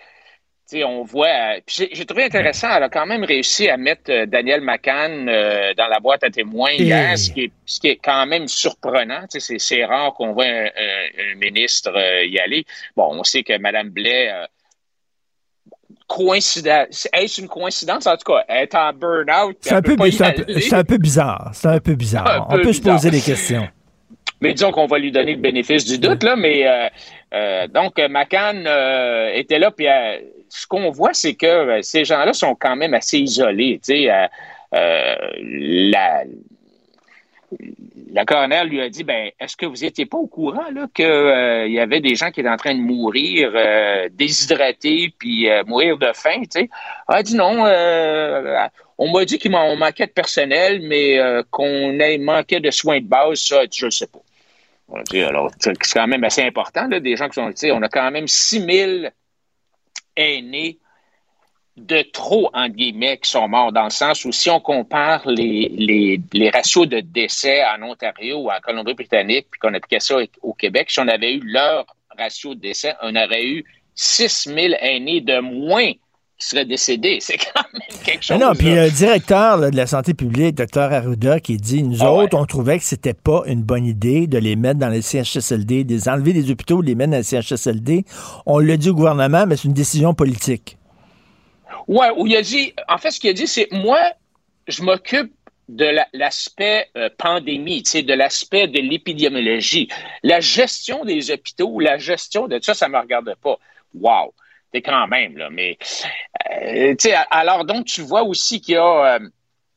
tu 0.69 0.77
sais, 0.77 0.83
on 0.83 1.03
voit. 1.03 1.27
euh, 1.57 1.59
J'ai 1.67 2.05
trouvé 2.05 2.23
intéressant, 2.25 2.69
elle 2.75 2.83
a 2.83 2.89
quand 2.89 3.05
même 3.05 3.23
réussi 3.23 3.69
à 3.69 3.77
mettre 3.77 4.11
euh, 4.11 4.25
Daniel 4.25 4.61
McCann 4.61 5.29
euh, 5.29 5.73
dans 5.75 5.87
la 5.87 5.99
boîte 5.99 6.23
à 6.23 6.31
témoins 6.31 6.71
hier, 6.71 7.17
ce 7.17 7.29
qui 7.31 7.43
est, 7.45 7.53
ce 7.65 7.79
qui 7.79 7.89
est 7.89 7.97
quand 7.97 8.25
même 8.27 8.47
surprenant. 8.47 9.21
Tu 9.31 9.39
sais, 9.39 9.41
C'est 9.41 9.59
c'est 9.59 9.85
rare 9.85 10.13
qu'on 10.15 10.33
voit 10.33 10.45
un, 10.45 10.65
un- 10.65 11.31
un 11.33 11.35
ministre 11.35 11.91
euh, 11.95 12.25
y 12.25 12.39
aller. 12.39 12.65
Bon, 12.95 13.09
on 13.13 13.23
sait 13.23 13.43
que 13.43 13.57
Mme 13.57 13.89
Blais. 13.89 14.31
Coïncidence. 16.07 17.07
Est-ce 17.13 17.41
une 17.41 17.47
coïncidence? 17.47 18.07
En 18.07 18.15
tout 18.17 18.31
cas, 18.31 18.43
elle 18.47 18.63
est 18.63 18.75
en 18.75 18.93
burn-out. 18.93 19.57
C'est 19.61 19.73
un, 19.73 19.81
peu, 19.81 19.95
pas 19.95 20.07
y 20.07 20.11
c'est 20.11 20.25
un 20.25 20.31
peu- 20.31 20.43
aller. 20.47 20.61
c'est 20.61 20.75
un 20.75 20.83
peu 20.83 20.97
bizarre. 20.97 21.51
C'est 21.53 21.67
un 21.67 21.79
peu 21.79 21.95
bizarre. 21.95 22.47
On 22.49 22.55
peu 22.55 22.61
peut 22.63 22.73
se 22.73 22.81
poser 22.81 23.09
des 23.09 23.21
questions. 23.21 23.67
Mais 24.41 24.53
disons 24.53 24.71
qu'on 24.71 24.85
va 24.85 24.99
lui 24.99 25.11
donner 25.11 25.33
le 25.33 25.41
bénéfice 25.41 25.85
du 25.85 25.97
doute, 25.97 26.23
là. 26.23 26.35
Mais 26.35 26.67
euh, 26.67 26.87
euh, 27.33 27.67
donc, 27.67 27.97
euh, 27.99 28.07
McCann 28.09 28.65
euh, 28.67 29.31
était 29.33 29.59
là, 29.59 29.71
puis 29.71 29.87
ce 30.49 30.67
qu'on 30.67 30.91
voit, 30.91 31.13
c'est 31.13 31.33
que 31.35 31.79
ces 31.81 32.05
gens-là 32.05 32.33
sont 32.33 32.55
quand 32.55 32.75
même 32.75 32.93
assez 32.93 33.19
isolés. 33.19 33.79
Tu 33.83 34.05
sais, 34.05 34.29
la, 34.71 36.23
la 38.11 38.25
coroner 38.25 38.63
lui 38.65 38.81
a 38.81 38.89
dit 38.89 39.03
ben 39.03 39.31
est-ce 39.39 39.57
que 39.57 39.65
vous 39.65 39.77
n'étiez 39.77 40.05
pas 40.05 40.17
au 40.17 40.27
courant 40.27 40.69
là 40.73 40.87
qu'il 40.93 41.71
y 41.71 41.79
avait 41.79 41.99
des 41.99 42.15
gens 42.15 42.31
qui 42.31 42.39
étaient 42.39 42.49
en 42.49 42.57
train 42.57 42.73
de 42.73 42.79
mourir 42.79 43.51
euh, 43.53 44.07
déshydratés 44.11 45.13
puis 45.17 45.49
euh, 45.49 45.63
mourir 45.65 45.97
de 45.97 46.11
faim 46.13 46.41
tu 46.43 46.61
sais? 46.61 46.69
Elle 47.09 47.15
a 47.15 47.23
dit 47.23 47.35
non 47.35 47.65
euh, 47.65 48.67
on 48.97 49.11
m'a 49.11 49.25
dit 49.25 49.39
m'en 49.49 49.75
manquait 49.75 50.07
de 50.07 50.11
personnel 50.11 50.81
mais 50.83 51.19
euh, 51.19 51.43
qu'on 51.51 51.99
ait 51.99 52.17
manqué 52.17 52.59
de 52.59 52.71
soins 52.71 52.99
de 52.99 53.05
base 53.05 53.39
ça 53.39 53.63
je 53.71 53.85
ne 53.85 53.91
sais 53.91 54.07
pas. 54.07 54.19
Alors 55.27 55.51
c'est 55.59 55.77
quand 55.93 56.07
même 56.07 56.23
assez 56.23 56.43
important 56.43 56.87
là, 56.87 56.99
des 56.99 57.15
gens 57.17 57.27
qui 57.27 57.35
sont 57.35 57.49
tu 57.49 57.57
sais 57.57 57.71
on 57.71 57.81
a 57.81 57.89
quand 57.89 58.09
même 58.11 58.27
6000 58.27 59.11
aînés 60.15 60.79
de 61.77 62.01
trop, 62.13 62.49
entre 62.53 62.75
guillemets, 62.75 63.17
qui 63.17 63.29
sont 63.29 63.47
morts, 63.47 63.73
dans 63.73 63.83
le 63.83 63.89
sens 63.89 64.23
où 64.23 64.31
si 64.31 64.49
on 64.49 64.59
compare 64.61 65.27
les, 65.27 65.69
les, 65.75 66.21
les 66.33 66.49
ratios 66.49 66.87
de 66.87 67.01
décès 67.01 67.61
en 67.65 67.83
Ontario 67.83 68.37
ou 68.37 68.49
en 68.49 68.59
Colombie-Britannique, 68.61 69.47
puis 69.51 69.59
qu'on 69.59 69.73
appliquait 69.73 69.99
ça 69.99 70.15
au 70.41 70.53
Québec, 70.53 70.89
si 70.89 70.99
on 70.99 71.07
avait 71.07 71.33
eu 71.33 71.41
leur 71.43 71.85
ratio 72.17 72.55
de 72.55 72.61
décès, 72.61 72.93
on 73.01 73.15
aurait 73.15 73.45
eu 73.45 73.65
6 73.95 74.49
000 74.53 74.73
aînés 74.79 75.21
de 75.21 75.39
moins 75.39 75.91
qui 76.37 76.47
seraient 76.47 76.65
décédés. 76.65 77.17
C'est 77.21 77.37
quand 77.37 77.63
même 77.73 78.03
quelque 78.03 78.23
chose. 78.23 78.37
Mais 78.37 78.45
non, 78.45 78.53
puis 78.53 78.73
le 78.73 78.89
directeur 78.89 79.57
là, 79.57 79.71
de 79.71 79.75
la 79.75 79.87
santé 79.87 80.13
publique, 80.13 80.55
Dr 80.55 80.81
Arruda, 80.81 81.39
qui 81.39 81.57
dit 81.57 81.83
Nous 81.83 81.97
Ah 82.01 82.11
autres, 82.11 82.37
on 82.37 82.45
trouvait 82.45 82.77
que 82.77 82.85
c'était 82.85 83.13
pas 83.13 83.43
une 83.47 83.63
bonne 83.63 83.85
idée 83.85 84.27
de 84.27 84.37
les 84.37 84.55
mettre 84.55 84.79
dans 84.79 84.89
les 84.89 85.01
CHSLD, 85.01 85.83
de 85.83 85.93
les 85.93 86.09
enlever 86.09 86.33
des 86.33 86.51
hôpitaux, 86.51 86.81
de 86.81 86.87
les 86.87 86.95
mettre 86.95 87.11
dans 87.11 87.17
les 87.17 87.23
CHSLD. 87.23 88.05
On 88.45 88.59
l'a 88.59 88.77
dit 88.77 88.89
au 88.89 88.95
gouvernement, 88.95 89.45
mais 89.47 89.55
c'est 89.55 89.67
une 89.67 89.73
décision 89.73 90.13
politique. 90.13 90.77
Ouais, 91.87 92.09
où 92.15 92.25
il 92.27 92.35
a 92.35 92.41
dit, 92.41 92.73
en 92.87 92.97
fait, 92.97 93.11
ce 93.11 93.19
qu'il 93.19 93.29
a 93.29 93.33
dit, 93.33 93.47
c'est 93.47 93.67
moi, 93.71 93.99
je 94.67 94.81
m'occupe 94.83 95.31
de 95.69 95.85
la- 95.85 96.07
l'aspect 96.13 96.89
euh, 96.95 97.09
pandémie, 97.17 97.81
de 97.83 98.13
l'aspect 98.13 98.67
de 98.67 98.79
l'épidémiologie. 98.79 99.87
La 100.23 100.39
gestion 100.39 101.05
des 101.05 101.31
hôpitaux, 101.31 101.79
la 101.79 101.97
gestion 101.97 102.47
de 102.47 102.59
ça, 102.61 102.73
ça 102.73 102.87
me 102.87 102.97
regarde 102.99 103.33
pas. 103.41 103.57
Wow! 103.93 104.33
T'es 104.71 104.81
quand 104.81 105.07
même, 105.07 105.37
là, 105.37 105.49
mais... 105.49 105.77
euh, 106.51 106.95
alors, 107.31 107.65
donc, 107.65 107.85
tu 107.85 108.01
vois 108.01 108.23
aussi 108.23 108.61
qu'il 108.61 108.75
y 108.75 108.77
a... 108.77 109.15
euh, 109.15 109.19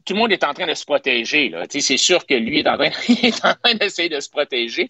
tout 0.09 0.15
le 0.15 0.21
monde 0.21 0.33
est 0.33 0.43
en 0.43 0.55
train 0.55 0.67
de 0.67 0.73
se 0.73 0.87
protéger. 0.87 1.53
C'est 1.69 1.99
sûr 1.99 2.25
que 2.25 2.33
lui 2.33 2.61
est 2.61 2.67
en 2.67 2.79
train, 2.79 3.75
d'essayer 3.75 4.09
de 4.09 4.21
se 4.21 4.31
protéger. 4.31 4.89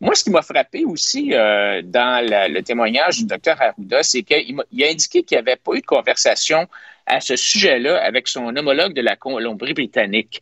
Moi, 0.00 0.14
ce 0.14 0.24
qui 0.24 0.30
m'a 0.30 0.40
frappé 0.40 0.86
aussi 0.86 1.34
euh, 1.34 1.82
dans 1.84 2.24
le 2.26 2.62
témoignage 2.62 3.18
du 3.18 3.26
docteur 3.26 3.60
Arruda, 3.60 4.02
c'est 4.02 4.22
qu'il 4.22 4.58
a 4.58 4.86
indiqué 4.88 5.22
qu'il 5.22 5.36
n'y 5.36 5.40
avait 5.40 5.56
pas 5.56 5.74
eu 5.74 5.82
de 5.82 5.86
conversation 5.86 6.66
à 7.04 7.20
ce 7.20 7.36
sujet-là 7.36 8.02
avec 8.02 8.26
son 8.26 8.56
homologue 8.56 8.94
de 8.94 9.02
la 9.02 9.16
Colombie-Britannique. 9.16 10.40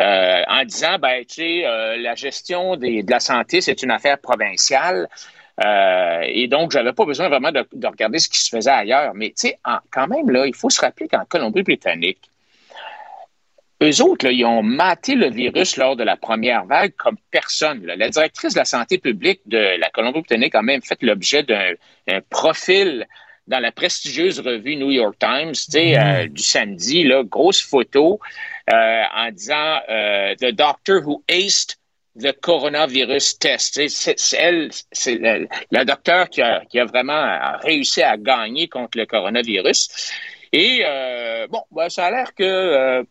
Euh, 0.00 0.42
en 0.48 0.64
disant, 0.64 0.98
ben, 0.98 1.24
tu 1.24 1.34
sais, 1.34 1.64
euh, 1.64 1.96
la 1.98 2.16
gestion 2.16 2.74
de 2.76 3.08
la 3.08 3.20
santé, 3.20 3.60
c'est 3.60 3.84
une 3.84 3.92
affaire 3.92 4.18
provinciale. 4.18 5.08
Et 6.26 6.48
donc, 6.48 6.72
j'avais 6.72 6.92
pas 6.92 7.04
besoin 7.04 7.28
vraiment 7.28 7.52
de, 7.52 7.64
de 7.72 7.86
regarder 7.86 8.18
ce 8.18 8.28
qui 8.28 8.40
se 8.40 8.48
faisait 8.48 8.72
ailleurs. 8.72 9.12
Mais, 9.14 9.28
tu 9.28 9.46
sais, 9.46 9.58
quand 9.92 10.08
même, 10.08 10.28
là, 10.30 10.44
il 10.46 10.54
faut 10.56 10.70
se 10.70 10.80
rappeler 10.80 11.06
qu'en 11.06 11.24
Colombie-Britannique, 11.24 12.32
eux 13.84 14.02
autres, 14.02 14.26
là, 14.26 14.32
ils 14.32 14.44
ont 14.44 14.62
maté 14.62 15.14
le 15.14 15.30
virus 15.30 15.76
lors 15.76 15.96
de 15.96 16.04
la 16.04 16.16
première 16.16 16.64
vague 16.64 16.94
comme 16.96 17.16
personne. 17.30 17.84
là. 17.86 17.96
La 17.96 18.08
directrice 18.08 18.54
de 18.54 18.58
la 18.58 18.64
santé 18.64 18.98
publique 18.98 19.40
de 19.46 19.78
la 19.78 19.90
Colombie-Britannique 19.90 20.54
a 20.54 20.62
même 20.62 20.82
fait 20.82 21.02
l'objet 21.02 21.42
d'un 21.42 21.72
un 22.08 22.20
profil 22.28 23.06
dans 23.46 23.60
la 23.60 23.72
prestigieuse 23.72 24.40
revue 24.40 24.76
New 24.76 24.90
York 24.90 25.16
Times, 25.18 25.54
euh, 25.74 26.26
du 26.28 26.42
samedi, 26.42 27.04
là, 27.04 27.22
grosse 27.24 27.60
photo 27.60 28.18
euh, 28.72 29.02
en 29.14 29.30
disant 29.30 29.78
euh, 29.90 30.34
The 30.36 30.52
doctor 30.52 31.02
who 31.06 31.22
aced 31.28 31.76
the 32.18 32.32
coronavirus 32.40 33.38
test. 33.38 33.80
C'est 33.88 34.16
elle, 34.38 34.70
c'est 34.92 35.18
la, 35.18 35.38
la 35.70 35.84
docteur 35.84 36.30
qui 36.30 36.40
a, 36.40 36.64
qui 36.64 36.78
a 36.78 36.84
vraiment 36.84 37.38
réussi 37.62 38.02
à 38.02 38.16
gagner 38.16 38.68
contre 38.68 38.98
le 38.98 39.06
coronavirus. 39.06 40.12
Et 40.52 40.82
euh, 40.86 41.46
bon, 41.48 41.62
ben, 41.72 41.88
ça 41.88 42.06
a 42.06 42.10
l'air 42.12 42.34
que 42.34 42.44
euh, 42.44 43.02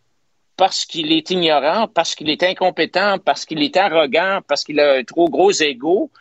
parce 0.58 0.86
qu'il 0.86 1.12
est 1.12 1.30
ignorant, 1.32 1.88
parce 1.88 2.16
qu'il 2.16 2.30
est 2.30 2.44
incompétent, 2.44 3.18
parce 3.20 3.46
qu'il 3.46 3.62
est 3.64 3.76
arrogant, 3.78 4.40
parce 4.48 4.64
qu'il 4.64 4.80
a 4.80 4.94
un 4.94 5.04
trop 5.04 5.30
gros 5.30 5.52
ego, 5.52 6.12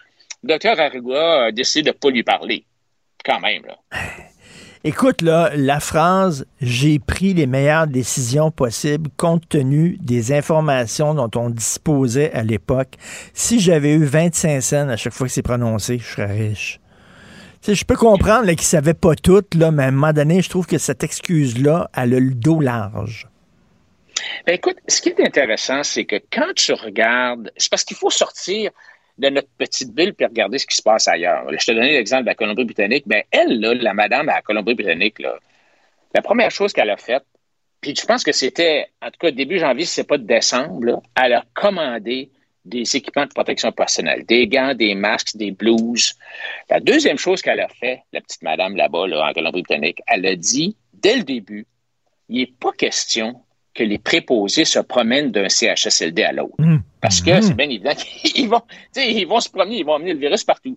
le 0.42 0.48
docteur 0.48 0.80
Arruga 0.80 1.44
a 1.44 1.52
décidé 1.52 1.82
de 1.82 1.88
ne 1.88 1.92
pas 1.92 2.10
lui 2.10 2.22
parler. 2.22 2.64
Quand 3.24 3.40
même, 3.40 3.62
là. 3.66 3.78
Écoute, 4.84 5.22
là, 5.22 5.52
la 5.54 5.78
phrase 5.78 6.44
J'ai 6.60 6.98
pris 6.98 7.34
les 7.34 7.46
meilleures 7.46 7.86
décisions 7.86 8.50
possibles 8.50 9.10
compte 9.16 9.48
tenu 9.48 9.96
des 10.00 10.32
informations 10.32 11.14
dont 11.14 11.30
on 11.36 11.50
disposait 11.50 12.32
à 12.32 12.42
l'époque. 12.42 12.96
Si 13.32 13.60
j'avais 13.60 13.92
eu 13.92 14.04
25 14.04 14.60
cents 14.60 14.88
à 14.88 14.96
chaque 14.96 15.12
fois 15.12 15.28
que 15.28 15.32
c'est 15.32 15.42
prononcé, 15.42 15.98
je 15.98 16.04
serais 16.04 16.32
riche. 16.32 16.80
je 17.64 17.84
peux 17.84 17.94
comprendre 17.94 18.46
qu'il 18.46 18.56
ne 18.56 18.62
savait 18.62 18.94
pas 18.94 19.14
tout, 19.14 19.44
là, 19.54 19.70
mais 19.70 19.84
à 19.84 19.86
un 19.86 19.92
moment 19.92 20.12
donné, 20.12 20.42
je 20.42 20.50
trouve 20.50 20.66
que 20.66 20.78
cette 20.78 21.04
excuse-là, 21.04 21.88
a 21.92 22.04
le 22.04 22.20
dos 22.34 22.58
large. 22.58 23.28
Ben, 24.46 24.54
écoute, 24.54 24.76
ce 24.88 25.00
qui 25.00 25.10
est 25.10 25.20
intéressant, 25.20 25.82
c'est 25.82 26.04
que 26.04 26.16
quand 26.30 26.52
tu 26.54 26.72
regardes, 26.72 27.52
c'est 27.56 27.70
parce 27.70 27.84
qu'il 27.84 27.96
faut 27.96 28.10
sortir 28.10 28.70
de 29.18 29.28
notre 29.28 29.48
petite 29.58 29.96
ville 29.96 30.14
puis 30.14 30.26
regarder 30.26 30.58
ce 30.58 30.66
qui 30.66 30.76
se 30.76 30.82
passe 30.82 31.06
ailleurs. 31.08 31.44
Je 31.50 31.64
te 31.64 31.72
donnais 31.72 31.92
l'exemple 31.92 32.22
de 32.22 32.28
la 32.28 32.34
Colombie-Britannique. 32.34 33.04
Ben, 33.06 33.22
elle, 33.30 33.60
là, 33.60 33.74
la 33.74 33.94
madame 33.94 34.28
à 34.28 34.36
la 34.36 34.42
Colombie-Britannique, 34.42 35.18
la 35.20 36.22
première 36.22 36.50
chose 36.50 36.72
qu'elle 36.72 36.90
a 36.90 36.96
faite, 36.96 37.24
puis 37.80 37.94
je 37.96 38.06
pense 38.06 38.22
que 38.22 38.32
c'était, 38.32 38.86
en 39.02 39.10
tout 39.10 39.18
cas, 39.18 39.30
début 39.32 39.58
janvier, 39.58 39.84
si 39.84 39.94
ce 39.94 40.00
n'est 40.00 40.06
pas 40.06 40.18
de 40.18 40.26
décembre, 40.26 41.02
elle 41.20 41.32
a 41.34 41.44
commandé 41.52 42.30
des 42.64 42.96
équipements 42.96 43.26
de 43.26 43.32
protection 43.32 43.72
personnelle, 43.72 44.24
des 44.24 44.46
gants, 44.46 44.72
des 44.74 44.94
masques, 44.94 45.36
des 45.36 45.50
blouses. 45.50 46.14
La 46.70 46.78
deuxième 46.78 47.18
chose 47.18 47.42
qu'elle 47.42 47.58
a 47.58 47.68
fait, 47.68 48.02
la 48.12 48.20
petite 48.20 48.42
madame 48.42 48.76
là-bas, 48.76 49.08
là, 49.08 49.28
en 49.28 49.32
Colombie-Britannique, 49.32 50.00
elle 50.06 50.24
a 50.26 50.36
dit, 50.36 50.76
dès 50.92 51.16
le 51.16 51.24
début, 51.24 51.66
il 52.28 52.38
n'est 52.38 52.52
pas 52.60 52.70
question 52.72 53.42
que 53.74 53.82
les 53.82 53.98
préposés 53.98 54.64
se 54.64 54.78
promènent 54.78 55.30
d'un 55.30 55.48
CHSLD 55.48 56.22
à 56.22 56.32
l'autre. 56.32 56.54
Mmh. 56.58 56.78
Parce 57.00 57.20
que 57.20 57.30
mmh. 57.30 57.42
c'est 57.42 57.54
bien 57.54 57.68
évident 57.68 57.94
qu'ils 57.94 58.48
vont, 58.48 58.62
ils 58.96 59.26
vont 59.26 59.40
se 59.40 59.48
promener, 59.48 59.78
ils 59.78 59.84
vont 59.84 59.94
amener 59.94 60.12
le 60.12 60.18
virus 60.18 60.44
partout. 60.44 60.76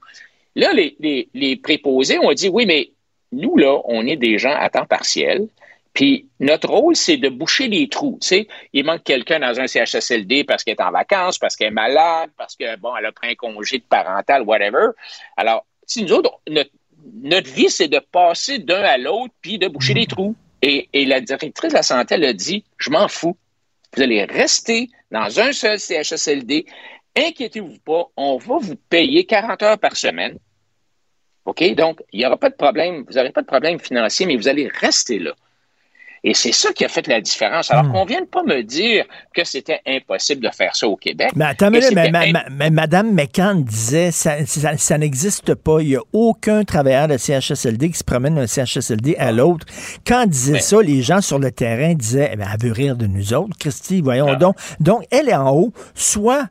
Là, 0.55 0.71
les, 0.73 0.95
les, 0.99 1.29
les, 1.33 1.57
préposés 1.57 2.17
ont 2.19 2.31
dit 2.31 2.47
oui, 2.47 2.65
mais 2.65 2.91
nous, 3.31 3.57
là, 3.57 3.81
on 3.85 4.05
est 4.07 4.15
des 4.15 4.37
gens 4.37 4.55
à 4.55 4.69
temps 4.69 4.85
partiel. 4.85 5.47
Puis 5.93 6.27
notre 6.41 6.69
rôle, 6.69 6.95
c'est 6.95 7.17
de 7.17 7.29
boucher 7.29 7.67
les 7.69 7.87
trous. 7.87 8.19
Il 8.73 8.85
manque 8.85 9.03
quelqu'un 9.03 9.39
dans 9.39 9.59
un 9.59 9.65
CHSLD 9.65 10.43
parce 10.43 10.63
qu'elle 10.63 10.75
est 10.75 10.81
en 10.81 10.91
vacances, 10.91 11.37
parce 11.37 11.55
qu'elle 11.55 11.69
est 11.69 11.71
malade, 11.71 12.29
parce 12.37 12.55
que 12.55 12.77
bon, 12.77 12.95
elle 12.97 13.05
a 13.05 13.11
pris 13.13 13.29
un 13.31 13.35
congé 13.35 13.79
de 13.79 13.83
parental, 13.83 14.41
whatever. 14.41 14.89
Alors, 15.37 15.65
si 15.85 16.03
nous 16.03 16.11
autres, 16.11 16.31
notre, 16.49 16.71
notre 17.21 17.49
vie, 17.49 17.69
c'est 17.69 17.87
de 17.87 17.99
passer 17.99 18.59
d'un 18.59 18.81
à 18.81 18.97
l'autre 18.97 19.33
puis 19.41 19.57
de 19.57 19.69
boucher 19.69 19.93
les 19.93 20.05
trous. 20.05 20.35
Et, 20.67 21.05
la 21.05 21.21
directrice 21.21 21.69
de 21.69 21.77
la 21.77 21.83
santé, 21.83 22.15
elle 22.15 22.25
a 22.25 22.33
dit 22.33 22.65
Je 22.77 22.89
m'en 22.89 23.07
fous. 23.07 23.37
Vous 23.95 24.01
allez 24.01 24.23
rester 24.25 24.89
dans 25.11 25.39
un 25.39 25.51
seul 25.51 25.79
CHSLD. 25.79 26.65
Inquiétez-vous 27.15 27.77
pas, 27.85 28.07
on 28.17 28.37
va 28.37 28.57
vous 28.57 28.75
payer 28.75 29.25
40 29.25 29.61
heures 29.61 29.79
par 29.79 29.95
semaine. 29.95 30.37
OK? 31.45 31.63
Donc, 31.75 32.01
il 32.11 32.19
n'y 32.19 32.25
aura 32.25 32.37
pas 32.37 32.49
de 32.49 32.55
problème. 32.55 33.05
Vous 33.07 33.13
n'aurez 33.13 33.31
pas 33.31 33.41
de 33.41 33.47
problème 33.47 33.79
financier, 33.79 34.25
mais 34.25 34.35
vous 34.35 34.47
allez 34.47 34.67
rester 34.67 35.19
là. 35.19 35.35
Et 36.27 36.33
c'est 36.33 36.51
ça 36.51 36.73
qui 36.73 36.83
a 36.83 36.89
fait 36.89 37.05
la 37.07 37.21
différence. 37.21 37.69
Alors 37.69 37.83
hmm. 37.83 37.91
qu'on 37.91 38.03
ne 38.03 38.09
vienne 38.09 38.25
pas 38.25 38.41
me 38.41 38.63
dire 38.63 39.05
que 39.33 39.43
c'était 39.43 39.79
impossible 39.85 40.43
de 40.43 40.49
faire 40.49 40.75
ça 40.75 40.87
au 40.87 40.95
Québec. 40.95 41.29
Mais 41.35 41.45
attends, 41.45 41.69
mais, 41.69 42.71
Mme 42.71 43.13
McCann 43.13 43.63
disait 43.63 44.09
ça, 44.09 44.37
ça, 44.45 44.97
n'existe 44.97 45.53
pas. 45.53 45.81
Il 45.81 45.89
n'y 45.89 45.95
a 45.95 46.01
aucun 46.13 46.63
travailleur 46.63 47.07
de 47.07 47.17
CHSLD 47.17 47.91
qui 47.91 47.99
se 47.99 48.03
promène 48.03 48.35
d'un 48.35 48.47
CHSLD 48.47 49.15
à 49.17 49.31
l'autre. 49.31 49.67
Quand 50.05 50.23
elle 50.23 50.29
disait 50.29 50.59
ça, 50.59 50.81
les 50.81 51.03
gens 51.03 51.21
sur 51.21 51.37
le 51.37 51.51
terrain 51.51 51.93
disaient 51.93 52.31
eh 52.33 52.41
elle 52.41 52.67
veut 52.67 52.73
rire 52.73 52.95
de 52.95 53.05
nous 53.05 53.33
autres, 53.35 53.55
Christy, 53.59 54.01
voyons 54.01 54.29
ah. 54.29 54.35
donc. 54.35 54.55
Donc, 54.79 55.05
elle 55.11 55.29
est 55.29 55.35
en 55.35 55.51
haut, 55.51 55.73
soit 55.93 56.49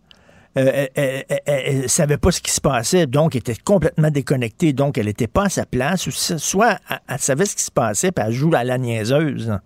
euh, 0.56 0.86
elle, 0.94 1.82
ne 1.82 1.86
savait 1.86 2.16
pas 2.16 2.30
ce 2.30 2.40
qui 2.40 2.50
se 2.50 2.60
passait, 2.60 3.06
donc 3.06 3.34
elle 3.34 3.40
était 3.40 3.56
complètement 3.56 4.10
déconnectée, 4.10 4.72
donc 4.72 4.98
elle 4.98 5.06
n'était 5.06 5.26
pas 5.26 5.44
à 5.44 5.48
sa 5.48 5.66
place, 5.66 6.08
soit 6.38 6.78
elle, 7.08 7.18
savait 7.18 7.46
ce 7.46 7.56
qui 7.56 7.62
se 7.62 7.70
passait, 7.70 8.12
puis 8.12 8.24
elle 8.26 8.32
joue 8.32 8.52
à 8.54 8.64
la 8.64 8.78
niaiseuse. 8.78 9.58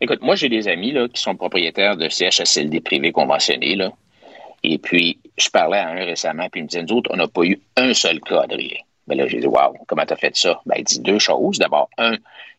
Écoute, 0.00 0.22
moi 0.22 0.34
j'ai 0.34 0.48
des 0.48 0.68
amis 0.68 0.92
là, 0.92 1.08
qui 1.08 1.20
sont 1.20 1.36
propriétaires 1.36 1.96
de 1.96 2.08
CHSLD 2.08 2.80
privés 2.80 3.12
conventionnés, 3.12 3.76
là, 3.76 3.92
et 4.62 4.78
puis 4.78 5.18
je 5.36 5.48
parlais 5.48 5.78
à 5.78 5.88
un 5.88 6.04
récemment, 6.04 6.48
puis 6.50 6.60
il 6.60 6.64
me 6.64 6.68
disait, 6.68 6.82
nous 6.82 6.96
autres, 6.96 7.10
on 7.12 7.16
n'a 7.16 7.28
pas 7.28 7.42
eu 7.42 7.60
un 7.76 7.94
seul 7.94 8.20
cas, 8.20 8.42
Adrien. 8.42 8.78
Ben 9.06 9.18
là, 9.18 9.26
j'ai 9.26 9.40
dit, 9.40 9.46
waouh, 9.46 9.74
comment 9.88 10.06
tu 10.06 10.12
as 10.12 10.16
fait 10.16 10.36
ça? 10.36 10.60
Ben, 10.64 10.76
il 10.78 10.84
dit 10.84 11.00
deux 11.00 11.18
choses. 11.18 11.58
D'abord, 11.58 11.90
un, 11.98 12.16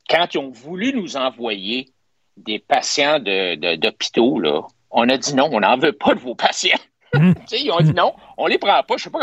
quand 0.10 0.28
ils 0.34 0.38
ont 0.38 0.50
voulu 0.50 0.94
nous 0.94 1.16
envoyer 1.16 1.90
des 2.38 2.60
patients 2.60 3.20
d'hôpitaux, 3.20 4.40
là, 4.40 4.62
on 4.92 5.08
a 5.10 5.18
dit 5.18 5.34
non, 5.36 5.50
on 5.52 5.62
n'en 5.62 5.78
veut 5.78 5.94
pas 5.94 6.14
de 6.14 6.20
vos 6.20 6.36
patients. 6.36 6.80
Mhm. 7.14 7.36
ils 7.52 7.72
ont 7.72 7.80
dit 7.80 7.94
non, 7.94 8.14
on 8.38 8.48
les 8.48 8.58
prend 8.58 8.82
pas. 8.84 8.98
Je 8.98 9.04
sais 9.04 9.10
pas 9.10 9.20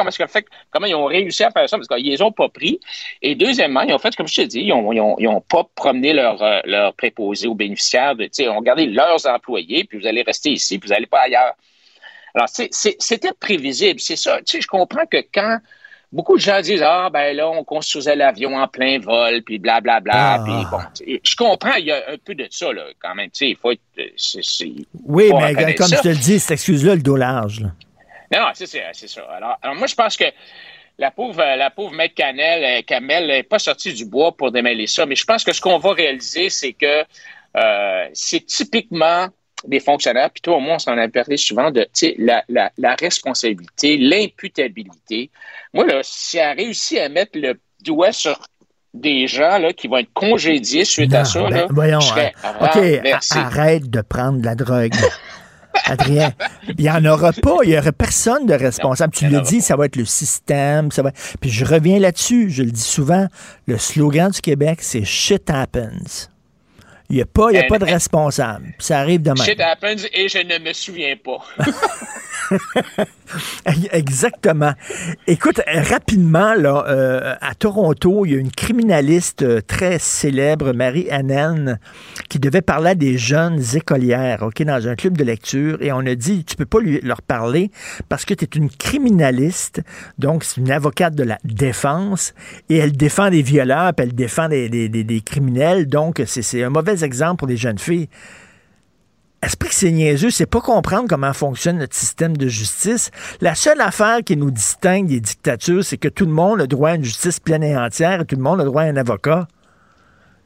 comment, 0.71 0.87
ils 0.87 0.95
ont 0.95 1.07
réussi 1.07 1.45
à 1.45 1.51
faire 1.51 1.69
ça, 1.69 1.77
parce 1.77 1.89
qu'ils 1.89 2.07
les 2.07 2.23
ont 2.23 2.33
pas 2.33 2.49
pris. 2.49 2.81
Et 3.23 3.35
deuxièmement, 3.35 3.83
ils 3.83 3.93
ont 3.93 3.99
fait, 3.99 4.15
comme 4.17 4.29
je 4.29 4.37
te 4.37 4.47
dis, 4.47 4.61
ils 4.61 4.73
ont, 4.73 5.19
ils 5.19 5.29
pas 5.49 5.65
promené 5.75 6.13
leur, 6.13 6.43
euh, 6.43 6.61
leur 6.65 6.95
préposé 6.95 7.49
aux 7.49 7.55
bénéficiaires. 7.55 8.15
De, 8.15 8.29
ils 8.39 8.49
ont 8.49 8.61
gardé 8.63 8.87
leurs 8.87 9.27
employés, 9.27 9.85
puis 9.85 9.99
vous 9.99 10.07
allez 10.07 10.23
rester 10.23 10.51
ici, 10.51 10.79
puis 10.79 10.89
vous 10.89 10.95
n'allez 10.95 11.07
pas 11.07 11.21
ailleurs. 11.21 11.55
Alors, 12.35 12.49
c'était 12.49 13.33
prévisible. 13.39 13.99
C'est 14.01 14.17
ça. 14.17 14.39
Tu 14.39 14.53
sais, 14.53 14.61
je 14.61 14.69
comprends 14.69 15.07
que 15.07 15.19
quand 15.35 15.59
beaucoup 16.13 16.37
de 16.37 16.43
gens 16.43 16.61
disent 16.61 16.83
Ah, 16.83 17.09
ben 17.13 17.37
là, 17.37 17.49
on 17.49 17.65
construisait 17.65 18.17
l'avion 18.17 18.57
en 18.57 18.69
plein 18.69 18.99
vol, 18.99 19.43
puis 19.43 19.59
blablabla. 19.59 20.39
Bla, 20.39 20.45
bla, 20.45 20.63
ah. 20.65 20.71
bon, 20.71 21.05
je 21.23 21.37
comprends, 21.37 21.75
il 21.75 21.87
y 21.87 21.93
a 21.93 22.03
un 22.11 22.17
peu 22.25 22.35
de 22.35 22.47
ça, 22.51 22.73
là, 22.73 22.85
quand 23.01 23.15
même. 23.15 23.31
Il 23.41 23.57
faut 23.57 23.73
être. 23.73 23.81
oui, 25.05 25.31
mais 25.35 25.75
comme 25.75 25.89
je 25.89 26.03
te 26.03 26.09
le 26.09 26.17
dis, 26.17 26.39
cette 26.39 26.53
excuse-là, 26.53 26.95
le 26.95 27.03
dos 27.03 27.17
large. 27.17 27.63
Non, 28.33 28.47
c'est 28.55 28.67
ça. 28.67 29.23
Alors, 29.37 29.57
alors, 29.61 29.77
moi, 29.77 29.87
je 29.87 29.95
pense 29.95 30.17
que 30.17 30.25
la 30.99 31.11
pauvre, 31.11 31.39
la 31.39 31.71
pauvre 31.71 31.93
maître 31.95 32.15
Canel, 32.15 32.63
euh, 32.63 32.83
Camel 32.87 33.27
n'est 33.27 33.43
pas 33.43 33.59
sortie 33.59 33.93
du 33.93 34.05
bois 34.05 34.37
pour 34.37 34.53
démêler 34.53 34.87
ça, 34.87 35.07
mais 35.07 35.17
je 35.17 35.25
pense 35.25 35.43
que 35.43 35.53
ce 35.53 35.61
qu'on 35.61 35.79
va 35.79 35.93
réaliser, 35.93 36.51
c'est 36.51 36.75
que 36.75 37.05
euh, 37.57 38.09
c'est 38.13 38.47
typiquement 38.47 39.29
des 39.67 39.81
fonctionnaires, 39.81 40.31
puis 40.31 40.41
toi, 40.41 40.57
au 40.57 40.61
moins, 40.61 40.77
on 40.77 40.79
s'en 40.79 40.97
a 40.97 41.09
parlé 41.09 41.37
souvent 41.37 41.71
de 41.71 41.87
la, 42.19 42.43
la, 42.49 42.71
la 42.79 42.95
responsabilité, 42.95 43.97
l'imputabilité. 43.97 45.31
Moi, 45.75 45.87
là, 45.87 46.01
si 46.03 46.39
elle 46.39 46.57
réussi 46.57 46.99
à 46.99 47.09
mettre 47.09 47.33
le 47.35 47.59
doigt 47.85 48.13
sur 48.13 48.41
des 48.93 49.27
gens 49.27 49.59
là, 49.59 49.73
qui 49.73 49.87
vont 49.87 49.99
être 49.99 50.13
congédiés 50.13 50.85
suite 50.85 51.15
à 51.15 51.25
ça, 51.25 51.43
ben, 51.43 51.51
là, 51.51 51.67
voyons, 51.71 52.01
hein. 52.17 52.31
OK, 52.61 52.79
arrête 53.31 53.89
de 53.89 54.01
prendre 54.01 54.41
de 54.41 54.45
la 54.45 54.55
drogue. 54.55 54.95
Adrien, 55.85 56.33
il 56.69 56.83
n'y 56.83 56.91
en 56.91 57.05
aura 57.05 57.33
pas. 57.33 57.59
Il 57.63 57.71
n'y 57.71 57.79
aura 57.79 57.93
personne 57.93 58.47
de 58.47 58.55
responsable. 58.55 59.15
tu 59.15 59.29
le 59.29 59.41
dis, 59.41 59.61
ça 59.61 59.77
va 59.77 59.87
être 59.87 59.97
le 59.97 60.05
système. 60.05 60.91
Ça 60.91 61.03
va... 61.03 61.13
Puis 61.41 61.51
je 61.51 61.65
reviens 61.65 62.01
là-dessus. 62.01 62.51
Je 62.51 62.63
le 62.63 62.71
dis 62.71 62.81
souvent. 62.81 63.27
Le 63.67 63.79
slogan 63.79 64.31
du 64.31 64.41
Québec, 64.41 64.79
c'est 64.83 65.05
Shit 65.05 65.49
happens. 65.49 66.29
Il 67.11 67.17
n'y 67.17 67.23
a 67.23 67.27
pas, 67.27 67.49
a 67.51 67.63
pas 67.65 67.79
de 67.79 67.85
responsable. 67.85 68.73
Ça 68.79 69.01
arrive 69.01 69.23
demain. 69.23 69.45
Shit 69.45 69.61
happens 69.61 70.07
et 70.13 70.29
je 70.29 70.39
ne 70.39 70.59
me 70.65 70.73
souviens 70.73 71.17
pas. 71.17 71.45
Exactement. 73.93 74.73
Écoute, 75.27 75.61
rapidement, 75.67 76.55
là, 76.55 76.85
euh, 76.89 77.35
à 77.41 77.55
Toronto, 77.55 78.25
il 78.25 78.33
y 78.33 78.35
a 78.35 78.39
une 78.39 78.51
criminaliste 78.51 79.43
euh, 79.43 79.61
très 79.61 79.99
célèbre, 79.99 80.73
Marie 80.73 81.09
Annen, 81.11 81.79
qui 82.29 82.39
devait 82.39 82.63
parler 82.63 82.91
à 82.91 82.95
des 82.95 83.19
jeunes 83.19 83.63
écolières, 83.75 84.43
OK, 84.43 84.63
dans 84.63 84.89
un 84.89 84.95
club 84.95 85.17
de 85.17 85.25
lecture, 85.25 85.79
et 85.81 85.93
on 85.93 86.01
a 86.01 86.15
dit, 86.15 86.45
tu 86.45 86.57
peux 86.57 86.67
pas 86.67 86.79
leur 87.03 87.23
parler 87.23 87.71
parce 88.09 88.25
que 88.25 88.35
tu 88.35 88.45
es 88.45 88.49
une 88.59 88.71
criminaliste, 88.71 89.83
donc 90.19 90.45
c'est 90.45 90.61
une 90.61 90.71
avocate 90.71 91.15
de 91.15 91.25
la 91.25 91.39
défense, 91.45 92.35
et 92.69 92.77
elle 92.77 92.93
défend 92.93 93.31
des 93.31 93.43
violeurs, 93.43 93.93
elle 93.99 94.15
défend 94.15 94.49
des, 94.49 94.69
des, 94.69 94.89
des 94.89 95.21
criminels, 95.21 95.87
donc 95.87 96.23
c'est 96.27 96.63
un 96.63 96.71
mauvais 96.71 97.05
exemple 97.05 97.39
pour 97.41 97.49
les 97.49 97.57
jeunes 97.57 97.79
filles. 97.79 98.09
Esprit 99.43 99.71
que 99.71 99.75
c'est 99.75 99.91
niaiseux, 99.91 100.29
c'est 100.29 100.45
pas 100.45 100.61
comprendre 100.61 101.09
comment 101.09 101.33
fonctionne 101.33 101.79
notre 101.79 101.95
système 101.95 102.37
de 102.37 102.47
justice. 102.47 103.11
La 103.41 103.55
seule 103.55 103.81
affaire 103.81 104.19
qui 104.25 104.37
nous 104.37 104.51
distingue 104.51 105.07
des 105.07 105.21
dictatures, 105.21 105.83
c'est 105.83 105.97
que 105.97 106.09
tout 106.09 106.27
le 106.27 106.33
monde 106.33 106.61
a 106.61 106.67
droit 106.67 106.91
à 106.91 106.95
une 106.97 107.05
justice 107.05 107.41
pleine 107.41 107.63
et 107.63 107.75
entière 107.75 108.21
et 108.21 108.25
tout 108.27 108.37
le 108.37 108.43
monde 108.43 108.61
a 108.61 108.65
droit 108.65 108.83
à 108.83 108.87
un 108.87 108.97
avocat. 108.97 109.49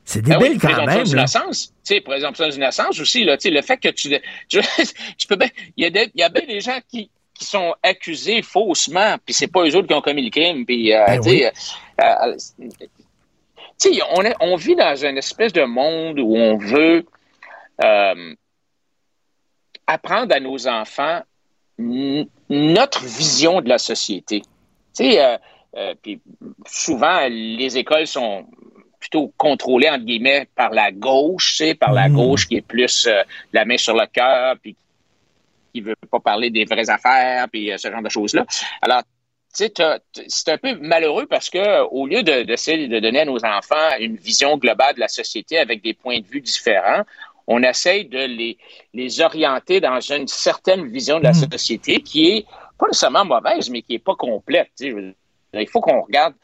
C'est 0.05 0.23
ben 0.23 0.39
débile 0.39 0.59
ben 0.59 0.69
oui, 0.69 0.75
quand 0.77 0.87
même. 0.87 1.05
D'innocence. 1.05 1.73
Tu 1.85 1.95
sais, 1.95 2.01
présomption 2.03 2.49
d'innocence 2.49 3.01
aussi, 3.01 3.25
là, 3.25 3.37
tu 3.37 3.49
sais, 3.49 3.51
le 3.51 3.63
fait 3.63 3.79
que 3.79 3.89
tu. 3.89 4.11
Je, 4.49 4.61
peux 5.29 5.37
bien. 5.37 5.49
Il 5.77 5.85
y, 5.85 5.99
a 5.99 6.07
y 6.15 6.23
a 6.23 6.29
bien 6.29 6.47
des 6.47 6.61
gens 6.61 6.79
qui, 6.89 7.11
qui 7.35 7.45
sont 7.45 7.75
accusés 7.83 8.43
faussement, 8.43 9.17
puis 9.25 9.35
c'est 9.35 9.49
pas 9.49 9.67
eux 9.67 9.75
autres 9.75 9.89
qui 9.89 9.95
ont 9.95 10.03
commis 10.03 10.25
le 10.25 10.31
crime. 10.31 10.65
Puis, 10.65 10.93
euh, 10.93 11.05
ben 11.07 11.21
tu 11.21 11.31
sais, 11.31 11.47
euh, 12.01 12.37
euh, 13.87 14.01
on, 14.13 14.23
on 14.41 14.57
vit 14.57 14.77
dans 14.77 14.95
une 14.95 15.19
espèce 15.19 15.53
de 15.53 15.65
monde 15.65 16.21
où 16.21 16.37
on 16.37 16.59
veut 16.59 17.05
apprendre 19.87 20.35
à 20.35 20.41
nos 20.41 20.67
enfants 20.67 21.23
notre 22.49 23.05
vision 23.05 23.61
de 23.61 23.69
la 23.69 23.79
société. 23.79 24.41
Tu 24.41 24.47
sais, 24.93 25.25
euh, 25.25 25.37
euh, 25.77 25.95
puis 26.01 26.21
souvent, 26.67 27.27
les 27.29 27.77
écoles 27.77 28.07
sont 28.07 28.47
plutôt 29.01 29.33
contrôlé, 29.37 29.91
entre 29.91 30.05
guillemets, 30.05 30.49
par 30.55 30.71
la 30.71 30.93
gauche, 30.93 31.51
tu 31.51 31.57
sais, 31.57 31.75
par 31.75 31.93
la 31.93 32.09
Mm. 32.09 32.15
gauche 32.15 32.47
qui 32.49 32.57
est 32.57 32.67
plus 32.67 33.07
euh, 33.07 33.23
la 33.53 33.65
main 33.65 33.77
sur 33.77 33.95
le 33.95 34.07
cœur, 34.07 34.57
puis 34.63 34.77
qui 35.75 35.81
veut 35.81 35.97
pas 36.11 36.21
parler 36.21 36.51
des 36.51 36.65
vraies 36.65 36.89
affaires, 36.89 37.49
puis 37.51 37.71
ce 37.77 37.91
genre 37.91 38.03
de 38.03 38.09
choses-là. 38.09 38.47
Alors, 38.81 39.03
tu 39.57 39.67
sais, 39.67 39.73
c'est 40.29 40.53
un 40.53 40.59
peu 40.59 40.75
malheureux 40.77 41.27
parce 41.27 41.51
que 41.51 41.83
au 41.89 42.07
lieu 42.07 42.23
de- 42.23 42.43
d'essayer 42.43 42.89
de, 42.89 42.99
donner 43.01 43.21
à 43.21 43.25
nos 43.25 43.45
enfants 43.45 43.91
une 43.99 44.17
vision 44.17 44.57
globale 44.57 44.95
de 44.95 45.01
la 45.01 45.09
société 45.09 45.59
avec 45.59 45.83
des 45.83 45.95
points 45.95 46.21
de 46.21 46.27
vue 46.27 46.41
différents, 46.41 47.03
on 47.47 47.63
essaye 47.63 48.07
de 48.07 48.19
les, 48.19 48.57
les 48.93 49.21
orienter 49.21 49.81
dans 49.81 50.01
une 50.01 50.29
certaine 50.29 50.87
vision 50.89 51.19
de 51.19 51.25
la 51.25 51.35
société 51.35 52.01
qui 52.01 52.31
est 52.31 52.47
pas 52.79 52.87
nécessairement 52.87 53.25
mauvaise, 53.25 53.71
mais 53.71 53.83
qui 53.83 53.95
est 53.95 54.05
pas 54.05 54.15
complète. 54.17 54.69
tu 54.79 54.91
sais. 54.91 55.15
Il 55.63 55.69
faut 55.69 55.81
qu'on 55.81 56.01
regarde, 56.01 56.35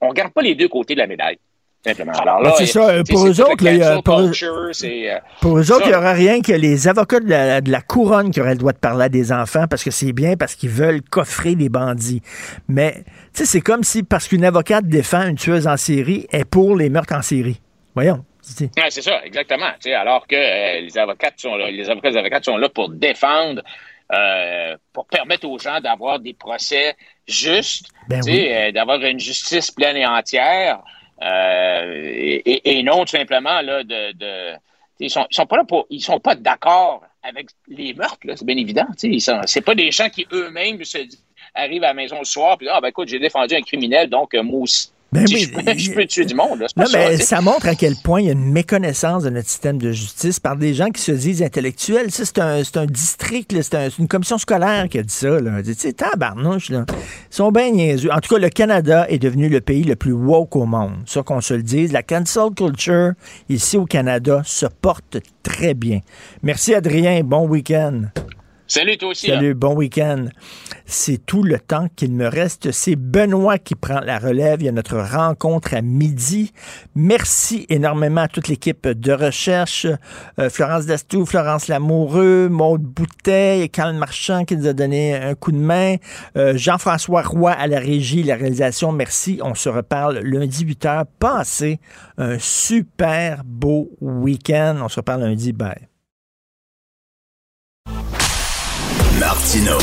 on 0.00 0.08
regarde 0.08 0.32
pas 0.32 0.42
les 0.42 0.54
deux 0.54 0.68
côtés 0.68 0.94
de 0.94 1.00
la 1.00 1.06
médaille. 1.06 1.38
Simplement. 1.86 2.12
Alors 2.12 2.40
là, 2.40 2.54
c'est 2.56 2.64
ça, 2.64 2.80
pour 3.10 3.26
eux 3.26 3.28
le 3.28 4.02
pour 4.02 4.16
culture, 4.22 4.70
euh, 4.84 5.18
Pour 5.42 5.58
eux 5.58 5.70
autres, 5.70 5.80
ça. 5.80 5.84
il 5.84 5.90
n'y 5.90 5.94
aura 5.94 6.12
rien 6.12 6.40
que 6.40 6.52
les 6.52 6.88
avocats 6.88 7.20
de 7.20 7.28
la, 7.28 7.60
de 7.60 7.70
la 7.70 7.82
couronne 7.82 8.30
qui 8.30 8.40
auraient 8.40 8.54
le 8.54 8.58
droit 8.58 8.72
de 8.72 8.78
parler 8.78 9.04
à 9.04 9.08
des 9.10 9.32
enfants 9.32 9.66
parce 9.68 9.84
que 9.84 9.90
c'est 9.90 10.14
bien, 10.14 10.34
parce 10.38 10.54
qu'ils 10.54 10.70
veulent 10.70 11.02
coffrer 11.02 11.54
les 11.54 11.68
bandits. 11.68 12.22
Mais, 12.68 13.04
tu 13.34 13.40
sais, 13.40 13.44
c'est 13.44 13.60
comme 13.60 13.84
si, 13.84 14.02
parce 14.02 14.28
qu'une 14.28 14.46
avocate 14.46 14.86
défend 14.86 15.26
une 15.26 15.36
tueuse 15.36 15.66
en 15.66 15.76
série, 15.76 16.26
est 16.32 16.46
pour 16.46 16.74
les 16.74 16.88
meurtres 16.88 17.14
en 17.14 17.20
série. 17.22 17.60
Voyons. 17.94 18.24
C'est- 18.44 18.78
Ouais, 18.78 18.90
c'est 18.90 19.02
ça, 19.02 19.24
exactement. 19.24 19.70
Alors 19.96 20.26
que 20.26 20.36
euh, 20.36 20.80
les 20.80 20.98
avocates 20.98 21.38
sont 21.38 21.56
là, 21.56 21.70
les 21.70 21.88
avocats 21.88 22.08
et 22.08 22.12
les 22.12 22.18
avocates 22.18 22.44
sont 22.44 22.56
là 22.56 22.68
pour 22.68 22.88
défendre, 22.90 23.62
euh, 24.12 24.76
pour 24.92 25.06
permettre 25.06 25.48
aux 25.48 25.58
gens 25.58 25.80
d'avoir 25.80 26.18
des 26.20 26.34
procès 26.34 26.94
justes, 27.26 27.86
Ben 28.08 28.20
oui. 28.24 28.48
euh, 28.52 28.70
d'avoir 28.72 29.00
une 29.02 29.18
justice 29.18 29.70
pleine 29.70 29.96
et 29.96 30.06
entière, 30.06 30.80
et, 31.22 32.82
non 32.84 33.00
tout 33.04 33.16
simplement 33.16 33.60
là 33.62 33.82
de, 33.84 34.12
de 34.12 34.52
ils 35.00 35.10
sont, 35.10 35.26
ils 35.30 35.34
sont 35.34 35.46
pas 35.46 35.56
là 35.56 35.64
pour, 35.64 35.86
ils 35.90 36.00
sont 36.00 36.20
pas 36.20 36.34
d'accord 36.34 37.02
avec 37.22 37.48
les 37.68 37.94
meurtres, 37.94 38.18
là, 38.24 38.36
c'est 38.36 38.44
bien 38.44 38.56
évident. 38.56 38.86
Ils 39.02 39.20
sont, 39.20 39.40
c'est 39.46 39.62
pas 39.62 39.74
des 39.74 39.90
gens 39.90 40.08
qui 40.10 40.26
eux-mêmes 40.32 40.84
se 40.84 40.98
arrivent 41.54 41.84
à 41.84 41.88
la 41.88 41.94
maison 41.94 42.18
le 42.18 42.24
soir 42.24 42.58
puis 42.58 42.68
ah 42.70 42.80
ben 42.80 42.88
écoute 42.88 43.08
j'ai 43.08 43.18
défendu 43.20 43.54
un 43.54 43.60
criminel 43.62 44.08
donc 44.10 44.34
moi 44.34 44.60
aussi 44.62 44.90
Ben 45.14 45.26
je, 45.28 45.34
oui, 45.34 45.46
peux, 45.46 45.78
je 45.78 45.90
peux 45.92 46.06
tuer 46.06 46.24
du 46.24 46.34
monde. 46.34 46.58
là, 46.60 46.66
Non, 46.76 46.86
ça, 46.86 46.98
mais 46.98 47.16
ça 47.18 47.40
montre 47.40 47.68
à 47.68 47.74
quel 47.74 47.94
point 47.96 48.20
il 48.20 48.26
y 48.26 48.28
a 48.28 48.32
une 48.32 48.50
méconnaissance 48.52 49.22
de 49.22 49.30
notre 49.30 49.48
système 49.48 49.78
de 49.78 49.92
justice 49.92 50.40
par 50.40 50.56
des 50.56 50.74
gens 50.74 50.90
qui 50.90 51.00
se 51.00 51.12
disent 51.12 51.42
intellectuels. 51.42 52.10
Ça, 52.10 52.24
c'est 52.24 52.38
un, 52.40 52.62
un 52.82 52.86
district, 52.86 53.54
c'est 53.62 53.74
un- 53.74 53.90
c'est 53.90 53.98
une 53.98 54.08
commission 54.08 54.38
scolaire 54.38 54.88
qui 54.88 54.98
a 54.98 55.02
dit 55.02 55.14
ça. 55.14 55.40
Là. 55.40 55.62
Tu 55.62 55.72
sais, 55.74 55.92
tabarnouche, 55.92 56.70
là. 56.70 56.84
Ils 56.90 57.34
sont 57.34 57.52
bien 57.52 57.70
niaiseux. 57.70 58.10
En 58.12 58.18
tout 58.20 58.34
cas, 58.34 58.40
le 58.40 58.48
Canada 58.48 59.06
est 59.08 59.18
devenu 59.18 59.48
le 59.48 59.60
pays 59.60 59.84
le 59.84 59.94
plus 59.96 60.12
woke 60.12 60.56
au 60.56 60.66
monde. 60.66 60.94
Ça 61.06 61.22
qu'on 61.22 61.40
se 61.40 61.54
le 61.54 61.62
dise. 61.62 61.92
La 61.92 62.02
cancel 62.02 62.50
culture, 62.56 63.12
ici 63.48 63.76
au 63.76 63.84
Canada, 63.86 64.42
se 64.44 64.66
porte 64.66 65.18
très 65.42 65.74
bien. 65.74 66.00
Merci, 66.42 66.74
Adrien. 66.74 67.22
Bon 67.22 67.46
week-end. 67.46 68.02
Salut 68.66 68.96
toi 68.96 69.10
aussi. 69.10 69.26
Salut, 69.26 69.54
bon 69.54 69.74
week-end. 69.74 70.26
C'est 70.86 71.24
tout 71.26 71.42
le 71.42 71.58
temps 71.58 71.88
qu'il 71.96 72.12
me 72.12 72.26
reste. 72.26 72.72
C'est 72.72 72.96
Benoît 72.96 73.58
qui 73.58 73.74
prend 73.74 74.00
la 74.00 74.18
relève. 74.18 74.62
Il 74.62 74.66
y 74.66 74.68
a 74.68 74.72
notre 74.72 74.98
rencontre 74.98 75.74
à 75.74 75.82
midi. 75.82 76.52
Merci 76.94 77.66
énormément 77.68 78.22
à 78.22 78.28
toute 78.28 78.48
l'équipe 78.48 78.88
de 78.88 79.12
recherche. 79.12 79.86
Euh, 80.38 80.48
Florence 80.48 80.86
Dastou, 80.86 81.26
Florence 81.26 81.68
Lamoureux, 81.68 82.48
Maude 82.48 82.82
Bouteille, 82.82 83.68
Carl 83.68 83.94
Marchand 83.94 84.44
qui 84.44 84.56
nous 84.56 84.66
a 84.66 84.72
donné 84.72 85.14
un 85.14 85.34
coup 85.34 85.52
de 85.52 85.58
main. 85.58 85.96
Euh, 86.36 86.56
Jean-François 86.56 87.22
Roy 87.22 87.52
à 87.52 87.66
la 87.66 87.78
régie, 87.78 88.22
la 88.22 88.36
réalisation. 88.36 88.92
Merci. 88.92 89.40
On 89.42 89.54
se 89.54 89.68
reparle 89.68 90.20
lundi 90.20 90.64
8h. 90.64 91.04
Passez 91.18 91.80
un 92.16 92.38
super 92.38 93.42
beau 93.44 93.90
week-end. 94.00 94.78
On 94.82 94.88
se 94.88 95.00
reparle 95.00 95.22
lundi. 95.22 95.52
Bye. 95.52 95.88
Martino. 99.18 99.78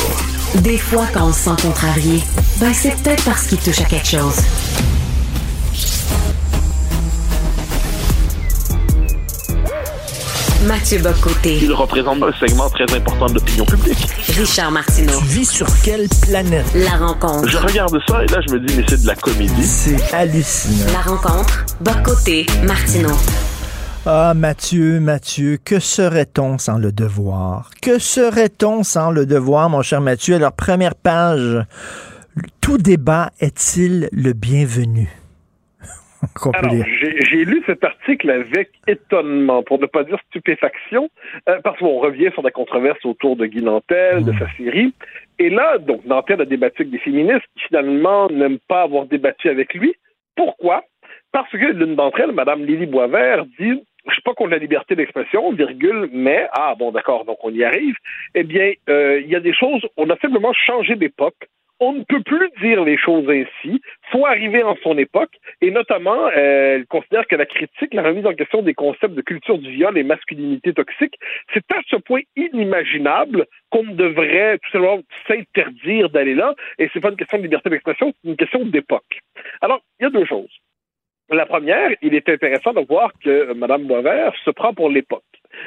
Des 0.56 0.76
fois, 0.76 1.06
quand 1.12 1.28
on 1.28 1.32
se 1.32 1.40
sent 1.40 1.62
contrarié, 1.62 2.22
ben 2.58 2.72
c'est 2.74 2.94
peut-être 3.02 3.24
parce 3.24 3.46
qu'il 3.46 3.58
touche 3.58 3.80
à 3.80 3.84
quelque 3.84 4.06
chose. 4.08 4.36
Mathieu 10.66 10.98
Bocoté. 10.98 11.58
Il 11.62 11.72
représente 11.72 12.22
un 12.22 12.32
segment 12.38 12.68
très 12.70 12.84
important 12.94 13.26
de 13.26 13.34
l'opinion 13.34 13.64
publique. 13.64 14.06
Richard 14.38 14.70
Martineau. 14.70 15.18
Tu 15.18 15.24
vis 15.24 15.50
sur 15.50 15.66
quelle 15.82 16.08
planète? 16.20 16.66
La 16.74 16.96
rencontre. 16.98 17.48
Je 17.48 17.56
regarde 17.56 17.98
ça 18.06 18.22
et 18.22 18.26
là, 18.28 18.40
je 18.46 18.52
me 18.52 18.60
dis, 18.60 18.74
mais 18.76 18.84
c'est 18.88 19.02
de 19.02 19.06
la 19.06 19.16
comédie. 19.16 19.66
C'est 19.66 20.14
hallucinant. 20.14 20.92
La 20.92 21.00
rencontre. 21.00 21.64
Bocoté. 21.80 22.46
Martineau. 22.64 23.16
Ah, 24.04 24.32
Mathieu, 24.34 24.98
Mathieu, 24.98 25.58
que 25.64 25.78
serait-on 25.78 26.58
sans 26.58 26.76
le 26.76 26.90
devoir? 26.90 27.70
Que 27.80 28.00
serait-on 28.00 28.82
sans 28.82 29.12
le 29.12 29.26
devoir, 29.26 29.70
mon 29.70 29.82
cher 29.82 30.00
Mathieu? 30.00 30.34
Alors, 30.34 30.56
première 30.56 30.96
page, 30.96 31.60
tout 32.60 32.78
débat 32.78 33.30
est-il 33.40 34.08
le 34.10 34.32
bienvenu? 34.32 35.06
J'ai 37.30 37.44
lu 37.44 37.62
cet 37.64 37.84
article 37.84 38.28
avec 38.30 38.72
étonnement, 38.88 39.62
pour 39.62 39.78
ne 39.78 39.86
pas 39.86 40.02
dire 40.02 40.18
stupéfaction, 40.30 41.08
euh, 41.48 41.60
parce 41.62 41.78
qu'on 41.78 42.00
revient 42.00 42.30
sur 42.32 42.42
la 42.42 42.50
controverse 42.50 43.04
autour 43.04 43.36
de 43.36 43.46
Guy 43.46 43.62
Nantel, 43.62 44.24
de 44.24 44.32
sa 44.32 44.50
série. 44.56 44.92
Et 45.38 45.48
là, 45.48 45.78
donc, 45.78 46.04
Nantel 46.06 46.40
a 46.40 46.44
débattu 46.44 46.82
avec 46.82 46.90
des 46.90 46.98
féministes 46.98 47.46
qui, 47.56 47.66
finalement, 47.68 48.28
n'aiment 48.30 48.58
pas 48.66 48.82
avoir 48.82 49.06
débattu 49.06 49.48
avec 49.48 49.74
lui. 49.74 49.94
Pourquoi? 50.34 50.82
Parce 51.30 51.50
que 51.50 51.72
l'une 51.72 51.94
d'entre 51.94 52.20
elles, 52.20 52.32
Mme 52.32 52.64
Lily 52.64 52.86
Boisvert, 52.86 53.46
dit 53.58 53.80
je 54.06 54.12
suis 54.12 54.22
pas 54.22 54.34
contre 54.34 54.50
la 54.50 54.58
liberté 54.58 54.96
d'expression, 54.96 55.52
virgule, 55.52 56.08
mais, 56.12 56.48
ah 56.52 56.74
bon, 56.78 56.90
d'accord, 56.92 57.24
donc 57.24 57.38
on 57.42 57.50
y 57.50 57.64
arrive. 57.64 57.94
Eh 58.34 58.42
bien, 58.42 58.72
euh, 58.88 59.20
il 59.20 59.28
y 59.28 59.36
a 59.36 59.40
des 59.40 59.54
choses, 59.54 59.86
on 59.96 60.10
a 60.10 60.16
simplement 60.18 60.52
changé 60.52 60.96
d'époque. 60.96 61.48
On 61.84 61.94
ne 61.94 62.04
peut 62.04 62.22
plus 62.22 62.48
dire 62.60 62.84
les 62.84 62.96
choses 62.96 63.28
ainsi. 63.28 63.80
faut 64.12 64.24
arriver 64.24 64.62
en 64.62 64.76
son 64.84 64.96
époque. 64.98 65.34
Et 65.60 65.72
notamment, 65.72 66.28
euh, 66.28 66.76
elle 66.76 66.86
considère 66.86 67.26
que 67.26 67.34
la 67.34 67.46
critique, 67.46 67.92
la 67.92 68.04
remise 68.04 68.24
en 68.24 68.34
question 68.34 68.62
des 68.62 68.74
concepts 68.74 69.14
de 69.14 69.20
culture 69.20 69.58
du 69.58 69.70
viol 69.70 69.98
et 69.98 70.04
masculinité 70.04 70.72
toxique, 70.74 71.18
c'est 71.52 71.72
à 71.72 71.80
ce 71.88 71.96
point 71.96 72.20
inimaginable 72.36 73.46
qu'on 73.70 73.82
devrait 73.82 74.58
tout 74.58 74.70
simplement 74.70 75.00
s'interdire 75.26 76.08
d'aller 76.10 76.36
là. 76.36 76.54
Et 76.78 76.88
c'est 76.92 77.00
pas 77.00 77.10
une 77.10 77.16
question 77.16 77.38
de 77.38 77.42
liberté 77.42 77.68
d'expression, 77.68 78.12
c'est 78.22 78.30
une 78.30 78.36
question 78.36 78.64
d'époque. 78.64 79.18
Alors, 79.60 79.80
il 79.98 80.04
y 80.04 80.06
a 80.06 80.10
deux 80.10 80.26
choses. 80.26 80.52
La 81.32 81.46
première, 81.46 81.90
il 82.02 82.14
est 82.14 82.28
intéressant 82.28 82.74
de 82.74 82.80
voir 82.86 83.10
que 83.24 83.54
Mme 83.54 83.84
Boisvert 83.86 84.34
se 84.44 84.50
prend 84.50 84.74
pour 84.74 84.90
l'époque. 84.90 85.22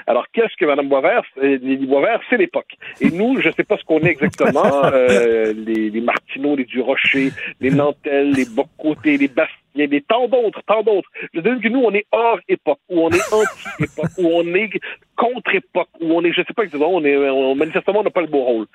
Alors, 0.08 0.26
qu'est-ce 0.34 0.56
que 0.58 0.66
Mme 0.66 0.88
Boisvert, 0.88 1.24
euh, 1.38 1.58
Lily 1.62 1.86
Boisvert, 1.86 2.22
c'est 2.30 2.38
l'époque? 2.38 2.76
Et 3.02 3.10
nous, 3.12 3.40
je 3.42 3.48
ne 3.48 3.54
sais 3.54 3.64
pas 3.64 3.78
ce 3.78 3.84
qu'on 3.84 4.00
est 4.00 4.12
exactement, 4.12 4.86
euh, 4.94 5.54
les, 5.54 5.90
les 5.90 6.02
Martineaux, 6.02 6.56
les 6.56 6.66
Durocher, 6.66 7.32
les 7.60 7.72
Nantel, 7.72 8.32
les 8.32 8.46
Bocoté, 8.46 9.18
les 9.18 9.28
Bastiens, 9.28 9.56
les 9.76 10.02
tant 10.02 10.28
d'autres, 10.28 10.62
tant 10.66 10.84
d'autres. 10.84 11.10
Je 11.34 11.40
dis 11.40 11.62
que 11.62 11.68
nous, 11.70 11.82
on 11.82 11.94
est 11.94 12.06
hors 12.12 12.40
époque, 12.48 12.80
ou 12.90 13.02
on 13.02 13.10
est 13.10 13.34
anti-époque, 13.34 14.12
ou 14.18 14.28
on 14.28 14.56
est 14.56 14.70
contre-époque, 15.16 15.90
ou 16.00 16.14
on 16.14 16.24
est, 16.24 16.32
je 16.32 16.42
sais 16.42 16.54
pas 16.54 16.64
exactement, 16.64 16.94
on 16.94 17.04
est, 17.04 17.16
on, 17.16 17.56
manifestement, 17.56 18.00
on 18.00 18.04
n'a 18.04 18.10
pas 18.10 18.22
le 18.22 18.28
beau 18.28 18.44
rôle. 18.44 18.66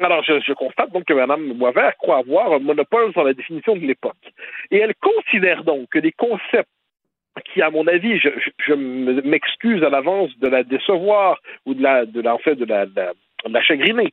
Alors, 0.00 0.22
je, 0.24 0.40
je 0.46 0.52
constate 0.52 0.92
donc 0.92 1.04
que 1.04 1.12
Mme 1.12 1.52
Boisvert 1.54 1.96
croit 1.96 2.18
avoir 2.18 2.52
un 2.52 2.58
monopole 2.60 3.12
sur 3.12 3.24
la 3.24 3.34
définition 3.34 3.74
de 3.74 3.80
l'époque. 3.80 4.32
Et 4.70 4.78
elle 4.78 4.94
considère 4.96 5.64
donc 5.64 5.88
que 5.90 5.98
les 5.98 6.12
concepts 6.12 6.68
qui, 7.40 7.62
à 7.62 7.70
mon 7.70 7.86
avis, 7.86 8.18
je, 8.18 8.74
m'excuse 8.74 9.82
à 9.82 9.90
l'avance 9.90 10.36
de 10.38 10.48
la 10.48 10.62
décevoir 10.62 11.38
ou 11.66 11.74
de 11.74 11.82
la, 11.82 12.06
de 12.06 12.20
la, 12.20 12.34
en 12.34 12.38
fait, 12.38 12.54
de 12.54 12.64
la, 12.64 12.86
la, 12.96 13.12
de 13.46 13.52
la 13.52 13.62
chagriner. 13.62 14.12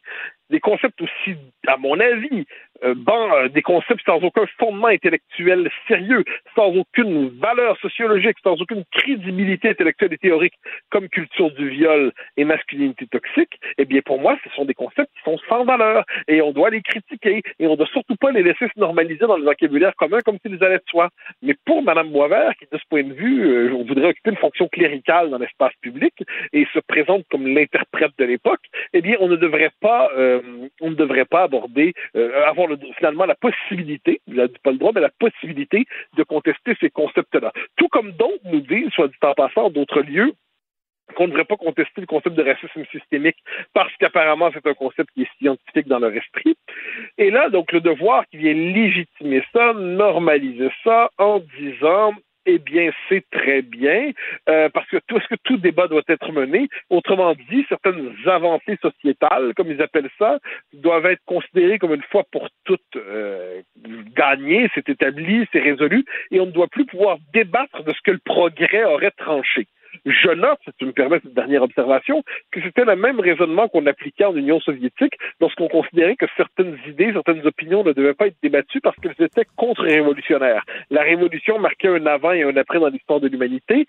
Des 0.50 0.60
concepts 0.60 1.02
aussi, 1.02 1.36
à 1.68 1.78
mon 1.78 2.00
avis, 2.00 2.46
ban, 2.84 3.34
euh, 3.36 3.50
des 3.50 3.62
concepts 3.62 4.06
sans 4.06 4.22
aucun 4.24 4.46
fondement 4.58 4.88
intellectuel 4.88 5.70
sérieux, 5.88 6.24
sans 6.56 6.76
aucune 6.76 7.30
valeur 7.40 7.78
sociologique, 7.80 8.38
sans 8.44 8.62
aucune 8.62 8.84
crédibilité 8.92 9.70
intellectuelle 9.70 10.14
et 10.14 10.18
théorique, 10.18 10.54
comme 10.90 11.10
culture 11.10 11.52
du 11.52 11.70
viol 11.70 12.12
et 12.38 12.46
masculinité 12.46 13.08
toxique, 13.08 13.60
eh 13.78 13.86
bien, 13.86 14.02
pour 14.02 14.20
moi, 14.20 14.38
ce 14.44 14.50
sont 14.56 14.66
des 14.66 14.74
concepts 14.74 15.12
qui 15.16 15.24
sont 15.24 15.38
sans 15.50 15.64
valeur 15.64 16.04
et 16.28 16.42
on 16.42 16.52
doit 16.52 16.70
les 16.70 16.82
critiquer 16.82 17.42
et 17.60 17.68
on 17.68 17.72
ne 17.72 17.78
doit 17.78 17.88
surtout 17.88 18.16
pas 18.16 18.32
les 18.32 18.44
laisser 18.44 18.68
se 18.74 18.80
normaliser 18.80 19.26
dans 19.26 19.38
le 19.38 19.44
vocabulaire 19.44 19.96
commun 19.96 20.20
comme 20.26 20.38
s'ils 20.46 20.64
allaient 20.64 20.78
de 20.78 20.90
soi. 20.90 21.10
Mais 21.42 21.56
pour 21.66 21.82
Mme 21.84 22.10
Boisvert, 22.10 22.54
qui, 22.60 22.66
de 22.72 22.78
ce 22.78 22.84
point 22.90 23.04
de 23.04 23.14
vue, 23.14 23.46
euh, 23.46 23.74
on 23.74 23.84
voudrait 23.84 24.10
occuper 24.10 24.32
une 24.32 24.38
fonction 24.38 24.68
cléricale 24.68 25.30
dans 25.30 25.38
l'espace 25.38 25.74
public 25.82 26.14
et 26.54 26.66
se 26.74 26.80
présente 26.80 27.26
comme 27.30 27.48
l'interprète 27.48 28.12
de 28.18 28.26
l'époque, 28.26 28.62
eh 28.94 29.02
bien, 29.02 29.16
on 29.20 29.28
ne 29.28 29.36
devrait 29.36 29.72
pas, 29.82 30.10
euh, 30.18 30.42
on 30.82 30.90
ne 30.90 30.96
devrait 30.96 31.26
pas 31.26 31.44
aborder, 31.44 31.94
euh, 32.16 32.46
avoir 32.46 32.65
le, 32.68 32.78
finalement 32.98 33.26
la 33.26 33.36
possibilité, 33.36 34.22
ne 34.28 34.48
dis 34.48 34.60
pas 34.64 34.72
le 34.72 34.78
droit, 34.78 34.92
mais 34.94 35.02
la 35.02 35.10
possibilité 35.10 35.86
de 36.18 36.24
contester 36.24 36.76
ces 36.80 36.90
concepts-là. 36.90 37.52
Tout 37.78 37.88
comme 37.90 38.12
d'autres 38.12 38.44
nous 38.46 38.62
disent, 38.62 38.90
soit 38.92 39.08
dit 39.08 39.16
en 39.24 39.34
passant, 39.34 39.70
d'autres 39.70 40.02
lieux, 40.02 40.34
qu'on 41.16 41.26
ne 41.26 41.30
devrait 41.30 41.46
pas 41.46 41.58
contester 41.58 42.02
le 42.02 42.08
concept 42.08 42.36
de 42.36 42.44
racisme 42.44 42.84
systémique 42.92 43.38
parce 43.74 43.96
qu'apparemment 43.98 44.50
c'est 44.54 44.66
un 44.66 44.74
concept 44.74 45.12
qui 45.14 45.24
est 45.24 45.38
scientifique 45.38 45.88
dans 45.88 46.00
leur 46.00 46.14
esprit. 46.14 46.58
Et 47.18 47.30
là, 47.30 47.50
donc, 47.50 47.72
le 47.72 47.82
devoir 47.82 48.26
qui 48.28 48.38
vient 48.38 48.54
légitimer 48.54 49.44
ça, 49.54 49.74
normaliser 49.74 50.70
ça 50.84 51.12
en 51.18 51.40
disant 51.60 52.14
eh 52.46 52.60
bien, 52.60 52.92
c'est 53.10 53.24
très 53.32 53.62
bien, 53.62 54.12
euh, 54.50 54.70
parce 54.70 54.88
que 54.88 54.98
tout, 55.08 55.18
est-ce 55.18 55.28
que 55.28 55.42
tout 55.44 55.58
débat 55.58 55.88
doit 55.88 56.04
être 56.08 56.32
mené? 56.32 56.70
Autrement 56.90 57.34
dit, 57.50 57.66
certaines 57.70 58.16
avancées 58.26 58.78
sociétales, 58.82 59.54
comme 59.56 59.72
ils 59.72 59.82
appellent 59.82 60.10
ça, 60.20 60.40
doivent 60.74 61.08
être 61.08 61.24
considérées 61.26 61.80
comme 61.80 61.94
une 61.94 62.04
fois 62.04 62.24
pour 62.32 62.48
toutes 62.64 62.82
euh, 62.96 63.62
gagnées, 64.16 64.70
c'est 64.76 64.88
établi, 64.90 65.48
c'est 65.52 65.60
résolu, 65.60 66.06
et 66.32 66.40
on 66.40 66.46
ne 66.46 66.52
doit 66.52 66.68
plus 66.68 66.86
pouvoir 66.86 67.18
débattre 67.34 67.84
de 67.84 67.94
ce 67.94 68.02
que 68.04 68.12
le 68.12 68.22
progrès 68.24 68.84
aurait 68.84 69.12
tranché. 69.12 69.68
Je 70.06 70.30
note, 70.30 70.60
si 70.66 70.72
tu 70.78 70.86
me 70.86 70.92
permets 70.92 71.20
cette 71.24 71.34
dernière 71.34 71.64
observation, 71.64 72.24
que 72.52 72.62
c'était 72.62 72.86
le 72.86 72.96
même 72.96 73.20
raisonnement 73.20 73.68
qu'on 73.68 73.86
appliquait 73.86 74.26
en 74.26 74.36
Union 74.36 74.60
soviétique 74.60 75.14
lorsqu'on 75.40 75.68
considérait 75.68 76.16
que 76.16 76.26
certaines 76.38 76.78
idées, 76.88 77.12
certaines 77.14 77.46
opinions 77.46 77.84
ne 77.84 77.94
devaient 77.94 78.14
pas 78.14 78.28
être 78.28 78.38
débattues 78.42 78.82
parce 78.82 78.96
qu'elles 78.98 79.16
étaient 79.20 79.46
contre-révolutionnaires. 79.56 80.64
La 80.90 81.02
révolution 81.04 81.60
marquait 81.60 81.88
un 81.88 82.06
avant 82.06 82.32
et 82.32 82.44
un 82.44 82.56
après 82.58 82.80
dans 82.80 82.90
l'histoire 82.90 83.20
de 83.20 83.28
l'humanité 83.28 83.86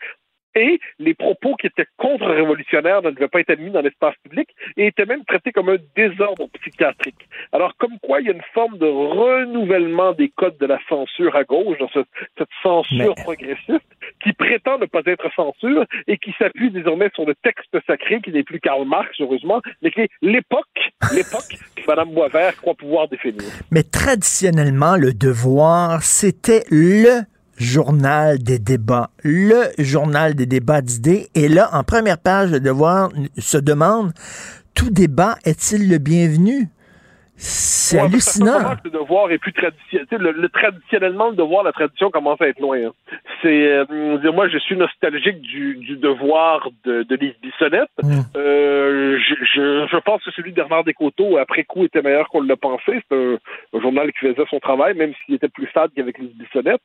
et 0.56 0.80
les 0.98 1.14
propos 1.14 1.54
qui 1.54 1.66
étaient 1.66 1.86
contre-révolutionnaires 1.98 3.02
ne 3.02 3.10
devaient 3.10 3.28
pas 3.28 3.40
être 3.40 3.50
admis 3.50 3.70
dans 3.70 3.82
l'espace 3.82 4.14
public 4.24 4.48
et 4.76 4.86
étaient 4.86 5.04
même 5.04 5.24
traités 5.24 5.52
comme 5.52 5.68
un 5.68 5.76
désordre 5.94 6.48
psychiatrique. 6.60 7.28
Alors, 7.52 7.76
comme 7.76 7.98
quoi, 8.02 8.20
il 8.20 8.26
y 8.26 8.30
a 8.30 8.32
une 8.32 8.42
forme 8.54 8.78
de 8.78 8.86
renouvellement 8.86 10.12
des 10.12 10.30
codes 10.30 10.56
de 10.58 10.66
la 10.66 10.78
censure 10.88 11.36
à 11.36 11.44
gauche, 11.44 11.78
dans 11.78 11.90
cette, 11.90 12.08
cette 12.38 12.48
censure 12.62 13.14
progressiste, 13.16 13.84
qui 14.22 14.32
prétend 14.32 14.78
ne 14.78 14.86
pas 14.86 15.02
être 15.04 15.28
censure 15.34 15.84
et 16.06 16.16
qui 16.18 16.34
s'appuie 16.38 16.70
désormais 16.70 17.10
sur 17.14 17.26
le 17.26 17.34
texte 17.34 17.76
sacré, 17.86 18.20
qui 18.22 18.32
n'est 18.32 18.42
plus 18.42 18.60
Karl 18.60 18.86
Marx, 18.86 19.10
heureusement, 19.20 19.60
mais 19.82 19.90
qui 19.90 20.00
est 20.00 20.08
l'époque, 20.22 20.66
l'époque 21.12 21.58
que 21.76 21.82
Mme 21.86 22.10
Boisvert 22.12 22.56
croit 22.56 22.74
pouvoir 22.74 23.08
définir. 23.08 23.44
Mais 23.70 23.82
traditionnellement, 23.82 24.96
le 24.96 25.12
devoir, 25.12 26.02
c'était 26.02 26.64
le 26.70 27.22
journal 27.56 28.38
des 28.38 28.58
débats, 28.58 29.10
le 29.24 29.64
journal 29.78 30.34
des 30.34 30.46
débats 30.46 30.80
d'idées. 30.82 31.28
Et 31.34 31.48
là, 31.48 31.68
en 31.72 31.82
première 31.84 32.18
page, 32.18 32.50
le 32.50 32.60
devoir 32.60 33.10
se 33.38 33.58
demande, 33.58 34.12
tout 34.74 34.90
débat 34.90 35.36
est-il 35.44 35.88
le 35.90 35.98
bienvenu? 35.98 36.68
C'est 37.38 37.98
Ouais, 37.98 38.04
hallucinant. 38.06 38.58
Le 38.82 38.90
devoir 38.90 39.30
est 39.30 39.36
plus 39.36 39.52
traditionnel. 39.52 40.06
Le, 40.10 40.32
le- 40.32 40.48
traditionnellement, 40.48 41.28
le 41.28 41.36
devoir, 41.36 41.64
la 41.64 41.72
tradition 41.72 42.10
commence 42.10 42.40
à 42.40 42.48
être 42.48 42.60
loin. 42.60 42.78
hein. 42.78 42.92
C'est, 43.42 43.72
euh, 43.72 44.16
dire, 44.16 44.32
moi, 44.32 44.48
je 44.48 44.56
suis 44.56 44.74
nostalgique 44.74 45.42
du, 45.42 45.76
du 45.76 45.96
devoir 45.98 46.66
de, 46.86 47.02
de 47.02 47.14
Lise 47.16 47.34
Bissonnette. 47.42 47.90
Euh, 48.36 49.18
je, 49.18 49.34
je, 49.54 49.86
je 49.86 49.96
pense 49.98 50.24
que 50.24 50.30
celui 50.30 50.52
de 50.52 50.56
Bernard 50.56 50.84
Descoteaux, 50.84 51.36
après 51.36 51.64
coup, 51.64 51.84
était 51.84 52.00
meilleur 52.00 52.26
qu'on 52.30 52.40
l'a 52.40 52.56
pensé. 52.56 53.02
C'est 53.10 53.14
un, 53.14 53.36
un 53.74 53.80
journal 53.82 54.10
qui 54.12 54.20
faisait 54.20 54.46
son 54.48 54.58
travail, 54.58 54.94
même 54.94 55.12
s'il 55.26 55.34
était 55.34 55.48
plus 55.50 55.66
fade 55.66 55.90
qu'avec 55.94 56.16
Lise 56.18 56.32
Bissonnette. 56.36 56.80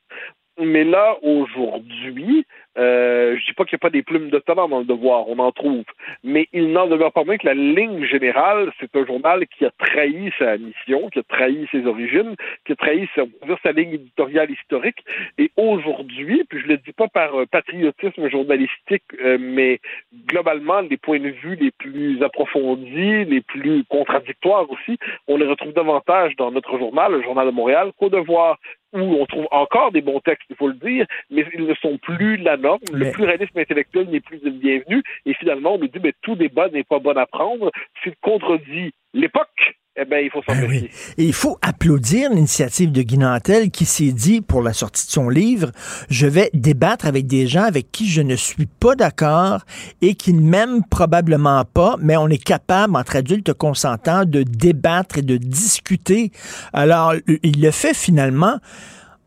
Mais 0.62 0.84
là, 0.84 1.18
aujourd'hui, 1.24 2.46
euh, 2.78 3.36
je 3.38 3.46
dis 3.46 3.54
pas 3.54 3.66
qu'il 3.66 3.76
n'y 3.76 3.80
a 3.82 3.86
pas 3.86 3.90
des 3.90 4.04
plumes 4.04 4.30
de 4.30 4.40
talent 4.40 4.70
dans 4.70 4.80
le 4.80 4.86
devoir, 4.86 5.28
on 5.28 5.40
en 5.40 5.52
trouve. 5.52 5.84
Mais 6.24 6.48
il 6.54 6.72
n'en 6.72 6.88
demeure 6.88 7.12
pas 7.12 7.24
moins 7.24 7.38
que 7.38 7.48
la 7.48 7.54
ligne 7.54 8.06
générale, 8.06 8.72
c'est 8.80 8.96
un 8.96 9.06
journal 9.06 9.46
qui 9.48 9.66
a 9.66 9.72
trahi 9.72 10.32
sa 10.38 10.58
mission, 10.58 11.10
qui 11.10 11.20
a 11.20 11.24
trahi 11.24 11.68
ses 11.72 11.86
origines, 11.86 12.36
qui 12.66 12.74
a 12.74 12.76
trahi 12.76 13.10
sa, 13.16 13.72
ligne 13.72 13.94
éditoriale 13.94 14.52
historique. 14.52 15.04
Et 15.38 15.52
aujourd'hui, 15.58 16.44
puis 16.48 16.62
je 16.62 16.68
le 16.68 16.78
dis 16.78 16.94
pas 16.94 17.08
par 17.08 17.40
euh, 17.40 17.46
patriotisme 17.46 18.30
journalistique, 18.30 19.04
euh, 19.24 19.38
mais 19.40 19.80
globalement, 20.28 20.82
les 20.82 20.98
points 20.98 21.20
de 21.20 21.30
vue 21.30 21.56
les 21.56 21.72
plus 21.72 22.22
approfondis, 22.24 23.26
les 23.26 23.42
plus 23.42 23.84
contradictoires 23.86 24.70
aussi, 24.70 24.98
on 25.28 25.38
les 25.38 25.48
retrouve 25.48 25.74
davantage 25.74 26.36
dans 26.38 26.52
notre 26.52 26.78
journal, 26.78 27.12
le 27.12 27.24
Journal 27.24 27.48
de 27.48 27.52
Montréal, 27.52 27.92
qu'au 27.98 28.10
devoir 28.10 28.58
où 28.94 29.00
on 29.00 29.26
trouve 29.26 29.48
encore 29.52 29.92
des 29.92 30.02
bons 30.02 30.20
textes, 30.20 30.48
il 30.50 30.56
faut 30.56 30.68
le 30.68 30.74
dire, 30.76 31.06
mais 31.30 31.46
ils 31.54 31.66
ne 31.66 31.74
sont 31.76 31.98
plus 31.98 32.38
la 32.38 32.58
norme. 32.58 32.80
Le 32.92 33.12
pluralisme 33.12 33.58
intellectuel 33.58 34.10
n'est 34.10 34.20
plus 34.20 34.40
le 34.44 34.52
bienvenu. 34.52 35.04
Et 35.26 35.34
finalement, 35.34 35.76
on 35.76 35.78
nous 35.78 35.88
dit, 35.88 36.00
mais 36.02 36.14
tout 36.22 36.36
débat 36.36 36.70
n'est 36.70 36.84
pas 36.84 37.00
bon 37.00 37.18
à 37.18 37.26
prendre. 37.26 37.72
S'il 38.04 38.16
contredit 38.22 38.94
l'époque, 39.14 39.76
eh 39.98 40.06
bien, 40.06 40.20
il 40.20 40.30
faut 40.30 40.42
s'en 40.48 40.56
méfier. 40.56 40.90
Et 41.18 41.26
il 41.26 41.34
faut 41.34 41.58
applaudir 41.62 42.30
l'initiative 42.30 42.92
de 42.92 43.02
Guy 43.02 43.18
Nantel 43.18 43.72
qui 43.72 43.86
s'est 43.86 44.14
dit 44.14 44.40
pour 44.40 44.62
la 44.62 44.72
sortie 44.72 45.06
de 45.06 45.12
son 45.12 45.28
livre, 45.28 45.72
je 46.10 46.28
vais 46.28 46.50
débattre 46.54 47.06
avec 47.06 47.28
des 47.28 47.46
gens 47.46 47.64
avec 47.64 47.92
qui 47.92 48.08
je 48.10 48.22
ne 48.22 48.36
suis 48.36 48.68
pas 48.68 48.96
d'accord 48.96 49.60
et 50.02 50.16
qui 50.16 50.34
ne 50.34 50.42
m'aiment 50.42 50.84
probablement 50.90 51.66
pas, 51.66 51.98
mais 52.00 52.16
on 52.16 52.30
est 52.30 52.42
capable, 52.42 52.96
entre 52.96 53.18
adultes 53.18 53.54
consentants, 53.54 54.24
de 54.24 54.44
débattre 54.44 55.18
et 55.18 55.24
de 55.24 55.36
discuter. 55.36 56.32
Alors, 56.72 57.14
il 57.44 57.62
le 57.62 57.72
fait 57.72 57.94
finalement. 57.94 58.60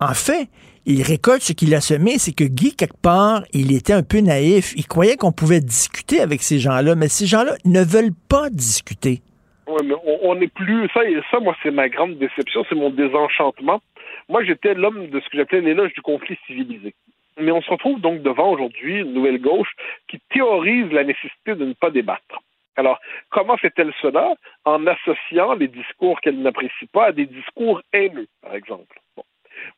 En 0.01 0.15
fait, 0.15 0.49
il 0.87 1.03
récolte 1.03 1.43
ce 1.43 1.53
qu'il 1.53 1.75
a 1.75 1.83
semé, 1.83 2.19
c'est 2.19 2.33
que 2.33 2.45
Guy, 2.45 2.75
quelque 2.75 2.97
part, 2.97 3.45
il 3.53 3.73
était 3.73 3.93
un 3.93 4.03
peu 4.03 4.21
naïf. 4.21 4.73
Il 4.77 4.87
croyait 4.87 5.17
qu'on 5.17 5.33
pouvait 5.33 5.61
discuter 5.61 6.21
avec 6.21 6.43
ces 6.43 6.59
gens-là, 6.59 6.95
mais 6.95 7.09
ces 7.09 7.27
gens-là 7.27 7.55
ne 7.67 7.83
veulent 7.83 8.15
pas 8.29 8.49
discuter. 8.51 9.23
Ouais, 9.67 9.83
mais 9.85 9.95
on- 10.23 10.35
n'est 10.35 10.49
plus. 10.49 10.89
Ça, 10.93 11.01
ça, 11.31 11.41
moi, 11.41 11.57
c'est 11.63 11.71
ma 11.71 11.89
grande 11.89 12.19
déception, 12.19 12.65
c'est 12.69 12.75
mon 12.75 12.91
désenchantement. 12.91 13.81
Moi, 14.29 14.45
j'étais 14.45 14.75
l'homme 14.75 15.09
de 15.09 15.21
ce 15.21 15.29
que 15.29 15.39
j'appelais 15.39 15.61
l'éloge 15.61 15.93
du 15.95 16.03
conflit 16.03 16.39
civilisé. 16.47 16.95
Mais 17.39 17.51
on 17.51 17.63
se 17.63 17.71
retrouve 17.71 18.01
donc 18.01 18.23
devant 18.23 18.51
aujourd'hui 18.53 19.01
une 19.01 19.13
nouvelle 19.13 19.41
gauche 19.41 19.73
qui 20.09 20.21
théorise 20.31 20.91
la 20.93 21.05
nécessité 21.05 21.55
de 21.55 21.65
ne 21.65 21.73
pas 21.73 21.91
débattre. 21.91 22.41
Alors, 22.77 23.01
comment 23.31 23.57
fait-elle 23.57 23.93
cela? 24.03 24.35
En 24.65 24.87
associant 24.87 25.55
les 25.55 25.69
discours 25.69 26.21
qu'elle 26.21 26.41
n'apprécie 26.41 26.87
pas 26.93 27.07
à 27.07 27.13
des 27.13 27.27
discours 27.27 27.83
haineux, 27.93 28.27
par 28.43 28.55
exemple. 28.55 28.99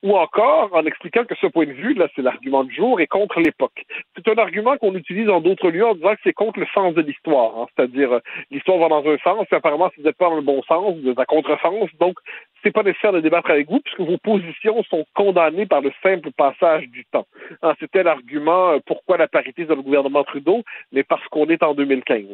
Ou 0.03 0.17
encore 0.17 0.71
en 0.75 0.85
expliquant 0.87 1.25
que 1.25 1.35
ce 1.37 1.47
point 1.47 1.67
de 1.67 1.73
vue, 1.73 1.95
là, 1.95 2.09
c'est 2.15 2.23
l'argument 2.23 2.65
du 2.65 2.75
jour, 2.75 3.01
est 3.01 3.07
contre 3.07 3.41
l'époque. 3.41 3.85
C'est 4.15 4.29
un 4.29 4.39
argument 4.39 4.77
qu'on 4.77 4.95
utilise 4.95 5.29
en 5.29 5.41
d'autres 5.41 5.71
lieux 5.71 5.87
en 5.87 5.95
disant 5.95 6.15
que 6.15 6.21
c'est 6.25 6.33
contre 6.33 6.61
le 6.61 6.67
sens 6.75 6.95
de 6.95 7.03
l'histoire. 7.03 7.59
hein. 7.59 7.67
C'est-à-dire, 7.75 8.13
euh, 8.13 8.21
l'histoire 8.51 8.79
va 8.79 8.89
dans 8.89 9.07
un 9.09 9.19
sens, 9.19 9.47
et 9.51 9.55
apparemment, 9.55 9.91
si 9.91 10.01
vous 10.01 10.07
n'êtes 10.07 10.17
pas 10.17 10.29
dans 10.29 10.37
le 10.37 10.43
bon 10.43 10.63
sens, 10.63 10.97
vous 10.97 11.11
êtes 11.11 11.19
à 11.19 11.25
contresens. 11.27 11.91
Donc, 12.01 12.19
c'est 12.63 12.73
pas 12.73 12.83
nécessaire 12.83 13.13
de 13.13 13.21
débattre 13.21 13.51
avec 13.51 13.69
vous, 13.69 13.81
puisque 13.81 14.01
vos 14.01 14.19
positions 14.19 14.83
sont 14.85 15.05
condamnées 15.15 15.67
par 15.67 15.81
le 15.81 15.93
simple 16.03 16.31
passage 16.33 16.89
du 16.89 17.05
temps. 17.07 17.27
Hein, 17.63 17.75
C'était 17.81 18.03
l'argument 18.03 18.71
euh, 18.71 18.79
pourquoi 18.87 19.17
la 19.17 19.29
parité 19.29 19.65
dans 19.65 19.77
le 19.77 19.83
gouvernement 19.83 20.25
Trudeau, 20.25 20.63
mais 20.93 21.03
parce 21.03 21.27
qu'on 21.29 21.47
est 21.47 21.63
en 21.63 21.75
2015. 21.75 22.25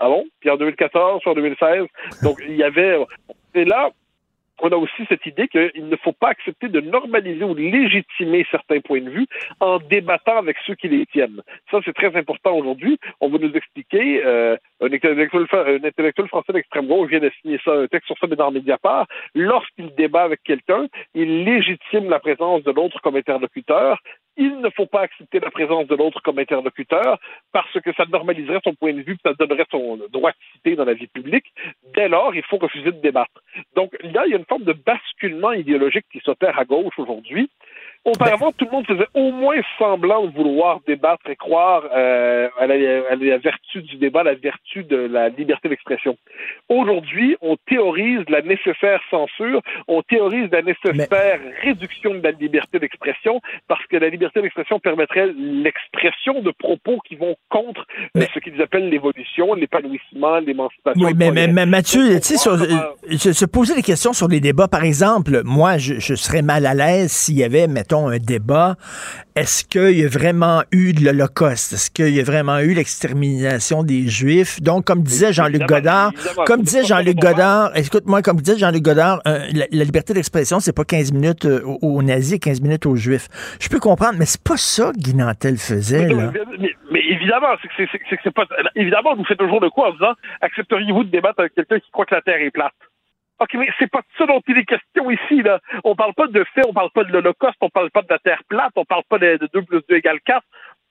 Ah 0.00 0.08
bon? 0.08 0.24
Puis 0.40 0.50
en 0.50 0.56
2014, 0.56 1.20
puis 1.20 1.30
en 1.30 1.34
2016. 1.34 1.86
Donc, 2.22 2.38
il 2.46 2.56
y 2.56 2.64
avait. 2.64 2.98
Et 3.54 3.64
là, 3.64 3.90
on 4.60 4.68
a 4.70 4.76
aussi 4.76 5.04
cette 5.08 5.26
idée 5.26 5.48
qu'il 5.48 5.88
ne 5.88 5.96
faut 5.96 6.12
pas 6.12 6.28
accepter 6.28 6.68
de 6.68 6.80
normaliser 6.80 7.44
ou 7.44 7.54
légitimer 7.54 8.46
certains 8.50 8.80
points 8.80 9.00
de 9.00 9.10
vue 9.10 9.26
en 9.60 9.78
débattant 9.78 10.36
avec 10.36 10.56
ceux 10.66 10.74
qui 10.74 10.88
les 10.88 11.06
tiennent. 11.06 11.42
Ça, 11.70 11.80
c'est 11.84 11.92
très 11.92 12.14
important 12.16 12.56
aujourd'hui. 12.56 12.98
On 13.20 13.28
va 13.28 13.38
nous 13.38 13.52
expliquer, 13.52 14.24
euh, 14.24 14.56
un, 14.80 14.92
intellectuel, 14.92 15.46
un 15.52 15.84
intellectuel 15.84 16.28
français 16.28 16.52
d'extrême 16.52 16.86
gauche 16.86 17.10
vient 17.10 17.20
de 17.20 17.30
signer 17.40 17.58
ça, 17.64 17.72
un 17.72 17.86
texte 17.86 18.06
sur 18.06 18.18
ça, 18.18 18.26
mais 18.28 18.36
dans 18.36 18.50
Mediapart, 18.50 19.06
lorsqu'il 19.34 19.94
débat 19.94 20.22
avec 20.22 20.42
quelqu'un, 20.42 20.86
il 21.14 21.44
légitime 21.44 22.08
la 22.08 22.20
présence 22.20 22.62
de 22.62 22.70
l'autre 22.70 23.00
comme 23.02 23.16
interlocuteur. 23.16 23.98
Il 24.36 24.60
ne 24.60 24.70
faut 24.70 24.86
pas 24.86 25.02
accepter 25.02 25.38
la 25.38 25.50
présence 25.50 25.86
de 25.86 25.94
l'autre 25.94 26.20
comme 26.22 26.38
interlocuteur 26.38 27.20
parce 27.52 27.80
que 27.80 27.92
ça 27.94 28.04
normaliserait 28.06 28.60
son 28.64 28.74
point 28.74 28.92
de 28.92 29.02
vue, 29.02 29.16
ça 29.24 29.32
donnerait 29.34 29.66
son 29.70 29.96
droit 30.10 30.30
de 30.30 30.36
citer 30.52 30.76
dans 30.76 30.84
la 30.84 30.94
vie 30.94 31.06
publique. 31.06 31.52
Dès 31.94 32.08
lors, 32.08 32.34
il 32.34 32.42
faut 32.42 32.58
refuser 32.58 32.90
de 32.90 33.00
débattre. 33.00 33.42
Donc 33.76 33.96
là, 34.00 34.24
il 34.26 34.32
y 34.32 34.34
a 34.34 34.38
une 34.38 34.44
forme 34.44 34.64
de 34.64 34.72
basculement 34.72 35.52
idéologique 35.52 36.06
qui 36.10 36.20
s'opère 36.20 36.58
à 36.58 36.64
gauche 36.64 36.98
aujourd'hui. 36.98 37.48
Auparavant, 38.04 38.52
tout 38.52 38.66
le 38.66 38.70
monde 38.70 38.86
faisait 38.86 39.06
au 39.14 39.32
moins 39.32 39.56
semblant 39.78 40.26
de 40.26 40.32
vouloir 40.32 40.80
débattre 40.86 41.26
et 41.30 41.36
croire 41.36 41.84
euh, 41.90 42.48
à, 42.60 42.66
la, 42.66 42.74
à, 43.10 43.16
la, 43.16 43.38
vertu 43.38 43.80
du 43.80 43.96
débat, 43.96 44.22
la 44.22 44.34
vertu 44.34 44.84
de 44.84 44.96
la 44.96 45.30
liberté 45.30 45.70
d'expression. 45.70 46.18
Aujourd'hui, 46.68 47.36
on 47.40 47.56
théorise 47.66 48.20
la 48.28 48.42
nécessaire 48.42 49.00
censure, 49.10 49.62
on 49.88 50.02
théorise 50.02 50.50
la 50.52 50.60
nécessaire 50.60 50.92
Mais... 50.94 51.50
réduction 51.62 52.12
de 52.12 52.22
la 52.22 52.32
liberté 52.32 52.78
d'expression, 52.78 53.40
parce 53.68 53.84
que 53.86 53.96
la 53.96 54.10
liberté 54.10 54.42
d'expression 54.42 54.78
permettrait 54.80 55.30
l'expression 55.38 56.42
de 56.42 56.50
propos 56.50 56.98
qui 57.08 57.16
vont 57.16 57.36
contre 57.48 57.86
mais... 58.14 58.24
euh, 58.24 58.26
ce 58.34 58.38
qu'ils 58.40 58.60
appellent 58.60 58.90
l'évolution, 58.90 59.54
l'épanouissement, 59.54 60.40
l'émancipation. 60.40 61.06
Oui, 61.06 61.14
mais, 61.16 61.30
mais, 61.30 61.46
mais, 61.46 61.64
Mathieu, 61.64 62.20
tu 62.20 62.36
sais, 62.36 63.32
se 63.32 63.44
poser 63.46 63.74
des 63.74 63.82
questions 63.82 64.12
sur 64.12 64.28
les 64.28 64.40
débats, 64.40 64.68
par 64.68 64.84
exemple, 64.84 65.40
moi, 65.42 65.78
je, 65.78 65.94
je 66.00 66.14
serais 66.14 66.42
mal 66.42 66.66
à 66.66 66.74
l'aise 66.74 67.10
s'il 67.10 67.38
y 67.38 67.44
avait, 67.44 67.66
mettons, 67.66 67.93
un 67.94 68.18
débat, 68.18 68.76
est-ce 69.36 69.64
qu'il 69.64 69.98
y 69.98 70.04
a 70.04 70.08
vraiment 70.08 70.62
eu 70.70 70.92
de 70.92 71.04
l'Holocauste? 71.04 71.72
Est-ce 71.72 71.90
qu'il 71.90 72.14
y 72.14 72.20
a 72.20 72.24
vraiment 72.24 72.58
eu 72.58 72.74
l'extermination 72.74 73.82
des 73.82 74.06
Juifs? 74.08 74.60
Donc, 74.60 74.84
comme 74.84 75.02
disait 75.02 75.32
Jean-Luc 75.32 75.66
Godard, 75.66 76.12
comme 76.46 76.62
disait 76.62 76.84
Jean-Luc 76.84 77.16
Godard, 77.16 77.76
écoute-moi, 77.76 78.22
comme 78.22 78.40
disait 78.40 78.58
Jean-Luc 78.58 78.82
Godard, 78.82 79.20
euh, 79.26 79.38
la, 79.52 79.66
la, 79.70 79.84
liberté 79.84 80.14
d'expression, 80.14 80.60
c'est 80.60 80.74
pas 80.74 80.84
15 80.84 81.12
minutes 81.12 81.46
euh, 81.46 81.62
aux, 81.64 81.78
aux, 81.98 82.02
nazis, 82.02 82.38
15 82.38 82.60
minutes 82.60 82.86
aux 82.86 82.96
Juifs. 82.96 83.28
Je 83.60 83.68
peux 83.68 83.80
comprendre, 83.80 84.14
mais 84.18 84.26
c'est 84.26 84.42
pas 84.42 84.56
ça 84.56 84.92
que 84.92 84.98
Guy 84.98 85.14
Nantel 85.14 85.56
faisait, 85.56 86.06
mais, 86.06 86.14
là. 86.14 86.32
Mais, 86.58 86.70
mais 86.90 87.00
évidemment, 87.10 87.54
c'est 87.62 87.68
que 87.68 88.16
c'est 88.22 88.34
pas... 88.34 88.44
Évidemment, 88.76 89.14
vous 89.16 89.24
faites 89.24 89.38
toujours 89.38 89.60
de 89.60 89.68
quoi 89.68 89.88
en 89.88 89.92
disant, 89.92 90.14
accepteriez-vous 90.40 91.04
de 91.04 91.10
débattre 91.10 91.40
avec 91.40 91.54
quelqu'un 91.54 91.80
qui 91.80 91.90
croit 91.90 92.06
que 92.06 92.14
la 92.14 92.22
Terre 92.22 92.40
est 92.40 92.50
plate? 92.50 92.72
OK, 93.44 93.54
mais 93.54 93.68
c'est 93.78 93.90
pas 93.90 94.00
de 94.00 94.06
ça 94.16 94.26
dont 94.26 94.40
il 94.48 94.56
est 94.56 94.64
question 94.64 95.10
ici, 95.10 95.42
là. 95.42 95.60
On 95.84 95.94
parle 95.94 96.14
pas 96.14 96.26
de 96.26 96.44
faits, 96.54 96.64
on 96.66 96.72
parle 96.72 96.90
pas 96.90 97.04
de 97.04 97.12
l'Holocauste, 97.12 97.56
on 97.60 97.68
parle 97.68 97.90
pas 97.90 98.02
de 98.02 98.08
la 98.08 98.18
Terre 98.18 98.42
plate, 98.48 98.72
on 98.76 98.84
parle 98.84 99.02
pas 99.08 99.18
de, 99.18 99.36
de 99.36 99.48
2 99.52 99.62
plus 99.62 99.80
2 99.88 99.96
égale 99.96 100.20
4 100.24 100.42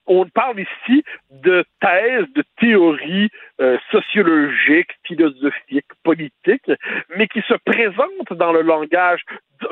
on 0.05 0.25
parle 0.25 0.59
ici 0.59 1.03
de 1.31 1.63
thèses, 1.80 2.25
de 2.35 2.43
théories 2.59 3.30
euh, 3.61 3.77
sociologiques, 3.91 4.91
philosophiques, 5.05 5.88
politiques, 6.03 6.71
mais 7.15 7.27
qui 7.27 7.41
se 7.47 7.53
présentent 7.65 8.34
dans 8.34 8.51
le 8.51 8.61
langage 8.61 9.21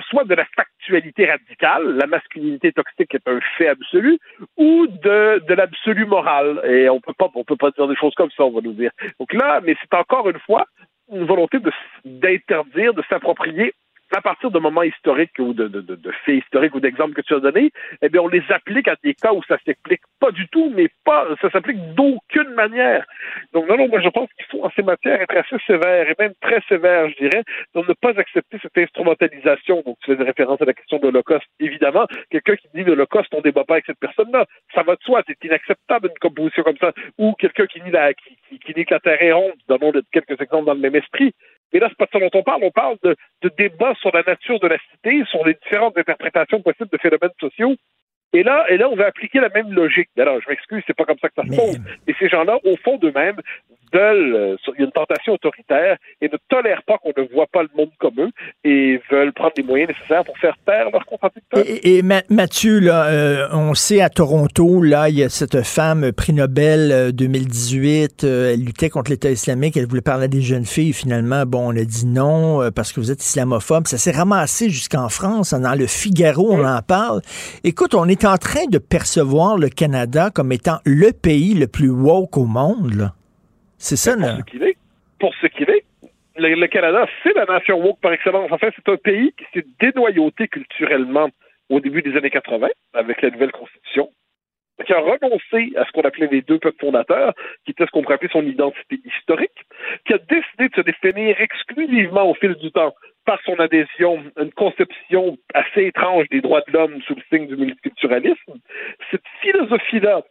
soit 0.09 0.23
de 0.23 0.35
la 0.35 0.45
factualité 0.55 1.29
radicale, 1.29 1.97
la 1.97 2.07
masculinité 2.07 2.71
toxique 2.71 3.13
est 3.13 3.27
un 3.27 3.39
fait 3.57 3.67
absolu, 3.67 4.17
ou 4.57 4.87
de, 4.87 5.43
de 5.45 5.53
l'absolu 5.53 6.05
moral. 6.05 6.61
Et 6.65 6.89
on 6.89 7.01
peut 7.01 7.13
pas, 7.13 7.29
on 7.35 7.43
peut 7.43 7.57
pas 7.57 7.71
dire 7.71 7.87
des 7.87 7.95
choses 7.95 8.15
comme 8.15 8.31
ça, 8.31 8.43
on 8.43 8.51
va 8.51 8.61
nous 8.61 8.73
dire. 8.73 8.91
Donc 9.19 9.33
là, 9.33 9.59
mais 9.61 9.75
c'est 9.81 9.93
encore 9.97 10.29
une 10.29 10.39
fois 10.39 10.65
une 11.11 11.25
volonté 11.25 11.57
d'interdire, 12.05 12.93
de 12.93 13.03
s'approprier 13.09 13.73
à 14.15 14.21
partir 14.21 14.51
de 14.51 14.59
moments 14.59 14.83
historiques 14.83 15.38
ou 15.39 15.53
de, 15.53 15.67
de, 15.67 15.81
de, 15.81 16.11
faits 16.25 16.43
historiques 16.43 16.75
ou 16.75 16.79
d'exemples 16.79 17.13
que 17.13 17.21
tu 17.21 17.33
as 17.33 17.39
donnés, 17.39 17.71
eh 18.01 18.09
bien, 18.09 18.21
on 18.21 18.27
les 18.27 18.43
applique 18.49 18.88
à 18.88 18.95
des 19.03 19.13
cas 19.13 19.33
où 19.33 19.41
ça 19.43 19.57
s'applique 19.65 20.01
pas 20.19 20.31
du 20.31 20.47
tout, 20.49 20.71
mais 20.75 20.89
pas, 21.05 21.27
ça 21.41 21.49
s'applique 21.49 21.93
d'aucune 21.95 22.49
manière. 22.53 23.05
Donc, 23.53 23.67
non, 23.67 23.77
non, 23.77 23.88
moi, 23.88 24.01
je 24.01 24.09
pense 24.09 24.29
qu'il 24.33 24.45
faut, 24.45 24.63
en 24.63 24.71
ces 24.75 24.83
matières, 24.83 25.21
être 25.21 25.35
assez 25.35 25.57
sévère 25.65 26.09
et 26.09 26.15
même 26.19 26.33
très 26.41 26.61
sévère, 26.67 27.09
je 27.09 27.15
dirais, 27.15 27.43
de 27.75 27.79
ne 27.79 27.93
pas 27.93 28.19
accepter 28.19 28.57
cette 28.61 28.77
instrumentalisation. 28.77 29.81
Donc, 29.85 29.97
tu 30.03 30.15
fais 30.15 30.23
référence 30.23 30.61
à 30.61 30.65
la 30.65 30.73
question 30.73 30.97
de 30.97 31.03
l'Holocauste. 31.03 31.47
Évidemment, 31.59 32.05
quelqu'un 32.29 32.55
qui 32.55 32.67
dit 32.73 32.83
l'Holocauste, 32.83 33.33
on 33.33 33.41
débat 33.41 33.63
pas 33.63 33.75
avec 33.75 33.85
cette 33.85 33.99
personne-là. 33.99 34.45
Ça 34.73 34.83
va 34.83 34.95
de 34.95 35.01
soi, 35.03 35.23
c'est 35.27 35.43
inacceptable 35.43 36.09
une 36.09 36.19
composition 36.19 36.63
comme 36.63 36.77
ça. 36.77 36.91
Ou 37.17 37.33
quelqu'un 37.33 37.65
qui 37.65 37.81
nie 37.81 37.91
la, 37.91 38.13
qui, 38.13 38.38
qui, 38.49 38.59
qui 38.59 38.85
que 38.85 38.93
la 38.93 38.99
Terre 38.99 39.21
est 39.21 39.33
ronde. 39.33 39.53
Donnons 39.67 39.91
quelques 40.11 40.39
exemples 40.39 40.65
dans 40.65 40.73
le 40.73 40.79
même 40.79 40.95
esprit. 40.95 41.33
Mais 41.73 41.80
là, 41.80 41.88
c'est 41.89 41.98
pas 41.98 42.06
de 42.06 42.11
ça 42.11 42.19
dont 42.19 42.39
on 42.39 42.43
parle. 42.43 42.64
On 42.64 42.72
parle 42.72 42.98
de, 43.03 43.15
de 43.41 43.52
débats 43.57 43.93
sur 44.02 44.11
la 44.14 44.23
nature 44.23 44.60
de 44.60 44.68
la 44.68 44.77
cité, 44.91 45.23
sur 45.30 45.45
les 45.45 45.53
différentes 45.53 45.98
interprétations 45.98 46.61
possibles 46.61 46.89
de 46.89 46.98
phénomènes 46.98 47.31
sociaux. 47.39 47.76
Et 48.34 48.43
là, 48.43 48.65
et 48.69 48.77
là, 48.77 48.89
on 48.89 48.95
va 48.95 49.07
appliquer 49.07 49.39
la 49.39 49.49
même 49.49 49.73
logique. 49.73 50.10
Alors, 50.18 50.39
je 50.41 50.49
m'excuse, 50.49 50.84
c'est 50.88 50.95
pas 50.95 51.06
comme 51.06 51.19
ça 51.19 51.27
que 51.27 51.35
ça 51.35 51.43
se 51.43 51.56
pose. 51.56 51.80
Et 52.07 52.15
ces 52.18 52.30
gens-là, 52.30 52.60
au 52.64 52.77
fond 52.77 52.98
d'eux-mêmes, 52.98 53.41
veulent, 53.93 54.35
euh, 54.35 54.55
il 54.76 54.80
y 54.80 54.84
a 54.84 54.85
une 54.85 54.91
tentation 54.91 55.34
autoritaire 55.34 55.97
et 56.22 56.30
ne 56.30 56.38
tolèrent 56.49 56.84
pas 56.84 56.97
qu'on 56.97 57.11
ne 57.15 57.27
voit 57.34 57.47
pas 57.47 57.63
le 57.63 57.69
monde 57.76 57.91
comme 57.99 58.19
eux 58.19 58.31
et 58.63 58.99
veulent 59.09 59.34
prendre 59.34 59.53
les 59.57 59.63
moyens 59.63 59.89
nécessaires 59.89 60.23
pour 60.23 60.38
faire 60.38 60.55
taire 60.65 60.89
leurs 60.91 61.05
contradicteurs. 61.05 61.63
Et, 61.65 61.97
et 61.97 62.01
Mathieu, 62.30 62.80
là, 62.80 63.05
euh, 63.07 63.47
on 63.51 63.73
sait 63.73 64.01
à 64.01 64.09
Toronto, 64.09 64.81
là, 64.81 65.09
il 65.09 65.18
y 65.18 65.23
a 65.23 65.30
cette 65.30 65.63
femme 65.63 66.11
prix 66.11 66.34
Nobel 66.34 67.11
2018, 67.13 68.23
euh, 68.23 68.53
elle 68.53 68.63
luttait 68.63 68.89
contre 68.89 69.11
l'État 69.11 69.30
islamique, 69.30 69.77
elle 69.77 69.88
voulait 69.88 70.01
parler 70.01 70.26
à 70.26 70.27
des 70.27 70.41
jeunes 70.41 70.65
filles. 70.65 70.93
Finalement, 70.93 71.45
bon, 71.45 71.73
on 71.73 71.77
a 71.77 71.84
dit 71.84 72.05
non 72.05 72.72
parce 72.76 72.91
que 72.91 72.99
vous 72.99 73.11
êtes 73.11 73.23
islamophobe. 73.23 73.88
Ça 73.88 73.97
s'est 73.97 74.11
ramassé 74.11 74.69
jusqu'en 74.69 75.09
France. 75.09 75.53
Dans 75.53 75.77
le 75.77 75.88
Figaro, 75.88 76.51
on 76.51 76.65
en 76.65 76.81
parle. 76.81 77.22
Écoute, 77.63 77.93
on 77.95 78.07
est 78.07 78.26
en 78.26 78.38
train 78.38 78.65
de 78.69 78.77
percevoir 78.77 79.57
le 79.57 79.69
Canada 79.69 80.30
comme 80.34 80.51
étant 80.51 80.80
le 80.85 81.11
pays 81.11 81.53
le 81.53 81.68
plus 81.68 81.89
woke 81.89 82.38
au 82.38 82.45
monde. 82.45 83.11
C'est 83.81 83.95
ça, 83.95 84.15
Pour 84.15 84.37
ce 84.37 84.43
qu'il 84.43 84.63
est. 84.63 84.77
Pour 85.19 85.33
ce 85.41 85.47
qu'il 85.47 85.69
est. 85.69 85.83
Le, 86.37 86.67
Canada, 86.67 87.07
c'est 87.23 87.33
la 87.33 87.45
nation 87.45 87.81
woke 87.83 87.99
par 87.99 88.13
excellence. 88.13 88.51
En 88.51 88.57
fait, 88.59 88.71
c'est 88.75 88.91
un 88.91 88.95
pays 88.95 89.33
qui 89.33 89.45
s'est 89.53 89.65
dénoyauté 89.79 90.47
culturellement 90.47 91.29
au 91.69 91.79
début 91.79 92.03
des 92.03 92.15
années 92.15 92.29
80 92.29 92.67
avec 92.93 93.21
la 93.23 93.31
nouvelle 93.31 93.51
constitution, 93.51 94.11
qui 94.85 94.93
a 94.93 94.99
renoncé 94.99 95.73
à 95.77 95.85
ce 95.85 95.91
qu'on 95.93 96.01
appelait 96.01 96.29
les 96.31 96.41
deux 96.43 96.59
peuples 96.59 96.79
fondateurs, 96.79 97.33
qui 97.65 97.71
était 97.71 97.85
ce 97.87 97.91
qu'on 97.91 98.03
pourrait 98.03 98.15
appeler 98.15 98.29
son 98.31 98.45
identité 98.45 98.99
historique, 99.03 99.65
qui 100.05 100.13
a 100.13 100.19
décidé 100.19 100.69
de 100.69 100.75
se 100.75 100.81
définir 100.81 101.41
exclusivement 101.41 102.29
au 102.29 102.35
fil 102.35 102.53
du 102.55 102.71
temps 102.71 102.93
par 103.25 103.39
son 103.45 103.55
adhésion 103.55 104.23
à 104.37 104.43
une 104.43 104.53
conception 104.53 105.37
assez 105.55 105.85
étrange 105.85 106.29
des 106.29 106.41
droits 106.41 106.61
de 106.67 106.71
l'homme 106.71 107.01
sous 107.07 107.15
le 107.15 107.21
signe 107.29 107.47
du 107.47 107.55
multiculturalisme. 107.55 108.53
Cette 109.09 109.27
philosophie-là 109.41 110.21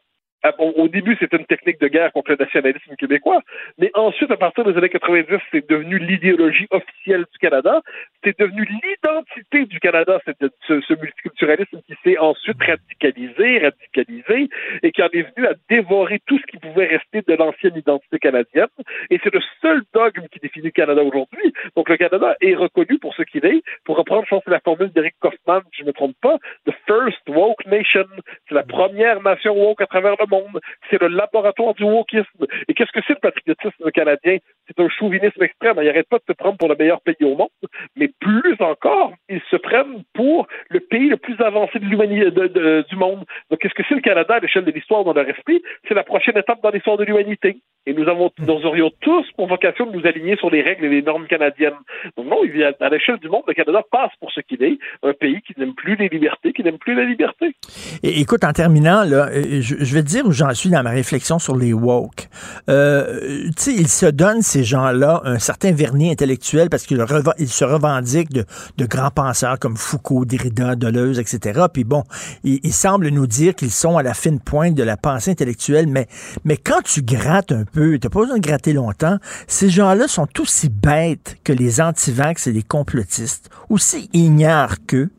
au 0.59 0.89
début, 0.89 1.17
c'était 1.21 1.37
une 1.37 1.47
technique 1.47 1.81
de 1.81 1.89
guerre 1.89 2.13
contre 2.13 2.31
le 2.31 2.37
nationalisme 2.37 2.97
québécois, 2.97 3.41
mais 3.79 3.91
ensuite, 3.95 4.31
à 4.31 4.37
partir 4.37 4.65
des 4.65 4.77
années 4.77 4.89
90, 4.89 5.39
c'est 5.53 5.69
devenu 5.69 5.99
l'idéologie 5.99 6.67
officielle 6.71 7.25
du 7.33 7.39
Canada. 7.39 7.83
C'est 8.25 8.39
devenu 8.39 8.67
l'identité 8.67 9.67
du 9.67 9.81
Canada, 9.81 10.21
c'est 10.25 10.37
ce, 10.67 10.81
ce, 10.81 10.95
multiculturalisme 10.95 11.81
qui 11.87 11.95
s'est 12.03 12.19
ensuite 12.19 12.63
radicalisé, 12.63 13.59
radicalisé, 13.59 14.49
et 14.83 14.93
qui 14.93 15.03
en 15.03 15.09
est 15.13 15.35
venu 15.35 15.47
à 15.47 15.55
dévorer 15.69 16.21
tout 16.27 16.39
ce 16.39 16.47
qui 16.47 16.59
pouvait 16.59 16.87
rester 16.87 17.23
de 17.27 17.35
l'ancienne 17.35 17.77
identité 17.77 18.19
canadienne. 18.19 18.69
Et 19.11 19.19
c'est 19.23 19.33
le 19.33 19.41
seul 19.61 19.83
dogme 19.95 20.27
qui 20.31 20.39
définit 20.39 20.67
le 20.67 20.71
Canada 20.71 21.03
aujourd'hui. 21.03 21.53
Donc, 21.77 21.89
le 21.89 21.97
Canada 21.97 22.37
est 22.41 22.55
reconnu 22.55 22.99
pour 22.99 23.15
ce 23.15 23.23
qu'il 23.23 23.45
est. 23.45 23.63
Pour 23.85 23.97
reprendre, 23.97 24.25
je 24.25 24.31
pense, 24.31 24.43
la 24.47 24.61
formule 24.61 24.91
d'Eric 24.93 25.15
Kaufmann, 25.21 25.63
si 25.73 25.79
je 25.79 25.83
ne 25.83 25.89
me 25.89 25.93
trompe 25.93 26.17
pas, 26.21 26.37
the 26.67 26.73
first 26.87 27.21
woke 27.29 27.65
nation. 27.67 28.05
C'est 28.49 28.55
la 28.55 28.63
première 28.63 29.23
nation 29.23 29.55
woke 29.55 29.81
à 29.81 29.87
travers 29.87 30.13
le 30.13 30.17
monde. 30.31 30.61
C'est 30.89 31.01
le 31.01 31.09
laboratoire 31.09 31.75
du 31.75 31.85
wokisme. 31.85 32.47
Et 32.69 32.75
qu'est-ce 32.75 32.93
que 32.93 33.01
c'est 33.07 33.15
le 33.15 33.21
patriotisme 33.21 33.91
canadien? 33.93 34.39
C'est 34.67 34.81
un 34.81 34.89
chauvinisme 34.89 35.43
extrême. 35.43 35.77
Ils 35.81 35.87
n'arrêtent 35.87 36.09
pas 36.09 36.19
de 36.19 36.25
se 36.29 36.33
prendre 36.33 36.57
pour 36.57 36.69
le 36.69 36.77
meilleur 36.77 37.01
pays 37.01 37.17
au 37.23 37.37
monde, 37.37 37.49
mais 37.97 38.09
plus 38.21 38.57
encore, 38.61 39.13
ils 39.29 39.43
se 39.51 39.57
prennent 39.57 40.03
pour 40.15 40.47
le 40.69 40.81
pays 40.81 41.09
le 41.09 41.17
plus 41.17 41.41
avancé 41.41 41.79
de 41.79 41.85
l'humanité 41.85 42.31
du 42.31 42.97
monde. 42.97 43.25
Donc, 43.51 43.61
qu'est-ce 43.61 43.75
que 43.75 43.83
c'est 43.89 43.95
le 43.95 44.01
Canada 44.01 44.35
à 44.37 44.41
l'échelle 44.41 44.65
de 44.65 44.71
l'histoire 44.71 45.05
dans 45.05 45.13
leur 45.13 45.29
esprit? 45.29 45.63
C'est 45.89 45.95
la 45.95 46.05
prochaine 46.05 46.39
étape 46.39 46.63
dans 46.63 46.71
l'histoire 46.71 46.97
de 46.97 47.05
l'humanité. 47.05 47.59
Et 47.87 47.95
nous 47.95 48.07
avons, 48.09 48.31
nous 48.39 48.67
aurions 48.67 48.91
tous 49.01 49.25
pour 49.37 49.49
vocation 49.49 49.87
de 49.87 49.97
nous 49.97 50.07
aligner 50.07 50.37
sur 50.37 50.51
les 50.51 50.61
règles 50.61 50.85
et 50.85 50.89
les 50.91 51.03
normes 51.03 51.27
canadiennes. 51.27 51.73
Non, 52.19 52.43
à 52.81 52.89
l'échelle 52.91 53.17
du 53.19 53.29
monde, 53.31 53.43
le 53.49 53.55
Canada 53.55 53.81
passe 53.91 54.11
pour 54.21 54.31
ce 54.33 54.41
qu'il 54.41 54.63
est, 54.63 54.79
un 55.03 55.15
pays 55.15 55.41
qui 55.47 55.59
n'aime 55.59 55.75
plus 55.75 55.97
les 55.97 56.09
libertés, 56.09 56.53
qui 56.53 56.63
n'aime 56.63 56.77
plus 56.77 56.95
la 56.95 57.05
liberté. 57.05 57.57
Et, 58.03 58.21
écoute, 58.21 58.45
en 58.45 58.53
terminant, 58.53 59.03
là, 59.05 59.29
euh, 59.31 59.63
je, 59.63 59.95
vais 59.95 60.03
te 60.03 60.09
dire 60.09 60.27
où 60.27 60.33
j'en 60.33 60.53
suis 60.53 60.69
dans 60.69 60.83
ma 60.83 60.91
réflexion 60.91 61.39
sur 61.39 61.57
les 61.57 61.73
woke. 61.73 62.29
Euh, 62.69 63.47
tu 63.57 63.63
sais, 63.63 63.73
ils 63.73 63.89
se 63.89 64.07
donnent, 64.07 64.43
ces 64.43 64.63
gens-là, 64.63 65.23
un 65.25 65.39
certain 65.39 65.73
vernis 65.73 66.11
intellectuel 66.11 66.69
parce 66.69 66.87
qu'ils 66.87 66.99
se 66.99 67.65
revendiquent 67.65 68.33
de, 68.33 68.45
grands 68.87 69.11
penseurs 69.11 69.59
comme 69.59 69.77
Foucault, 69.77 70.27
Derrida, 70.27 70.77
Deleuze, 70.77 71.19
etc. 71.19 71.63
Puis 71.73 71.85
bon, 71.85 72.03
ils, 72.45 72.61
ils 72.63 72.73
semblent 72.73 73.09
nous 73.09 73.27
dire 73.27 73.55
qu'ils 73.55 73.71
sont 73.71 73.97
à 73.97 74.03
la 74.03 74.13
fine 74.13 74.41
pointe 74.41 74.75
de 74.75 74.83
la 74.83 74.99
pensée 74.99 75.31
intellectuelle, 75.31 75.87
mais, 75.87 76.07
mais 76.45 76.59
quand 76.59 76.83
tu 76.83 77.03
grattes 77.03 77.53
un 77.53 77.65
peu, 77.73 77.99
t'as 77.99 78.09
pas 78.09 78.21
besoin 78.21 78.39
de 78.39 78.47
gratter 78.47 78.73
longtemps, 78.73 79.17
ces 79.47 79.71
gens-là 79.71 80.09
sont 80.09 80.29
aussi 80.41 80.69
bêtes 80.71 81.37
que 81.45 81.53
les 81.53 81.81
antivax 81.81 82.47
et 82.47 82.53
les 82.53 82.63
complotistes, 82.63 83.51
aussi 83.69 84.09
ignares 84.13 84.77
qu'eux. 84.87 85.11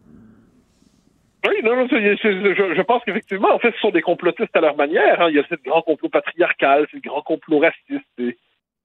Oui, 1.48 1.56
non, 1.64 1.88
je, 1.88 2.82
pense 2.84 3.02
qu'effectivement, 3.04 3.54
en 3.54 3.58
fait, 3.58 3.74
ce 3.74 3.80
sont 3.80 3.90
des 3.90 4.04
complotistes 4.04 4.56
à 4.56 4.62
leur 4.62 4.76
manière. 4.76 5.22
Hein. 5.22 5.30
Il 5.30 5.36
y 5.36 5.40
a 5.40 5.44
ce 5.50 5.56
grand 5.66 5.82
complot 5.82 6.10
patriarcal, 6.10 6.86
ce 6.92 6.98
grand 6.98 7.24
complot 7.24 7.60
raciste. 7.60 8.36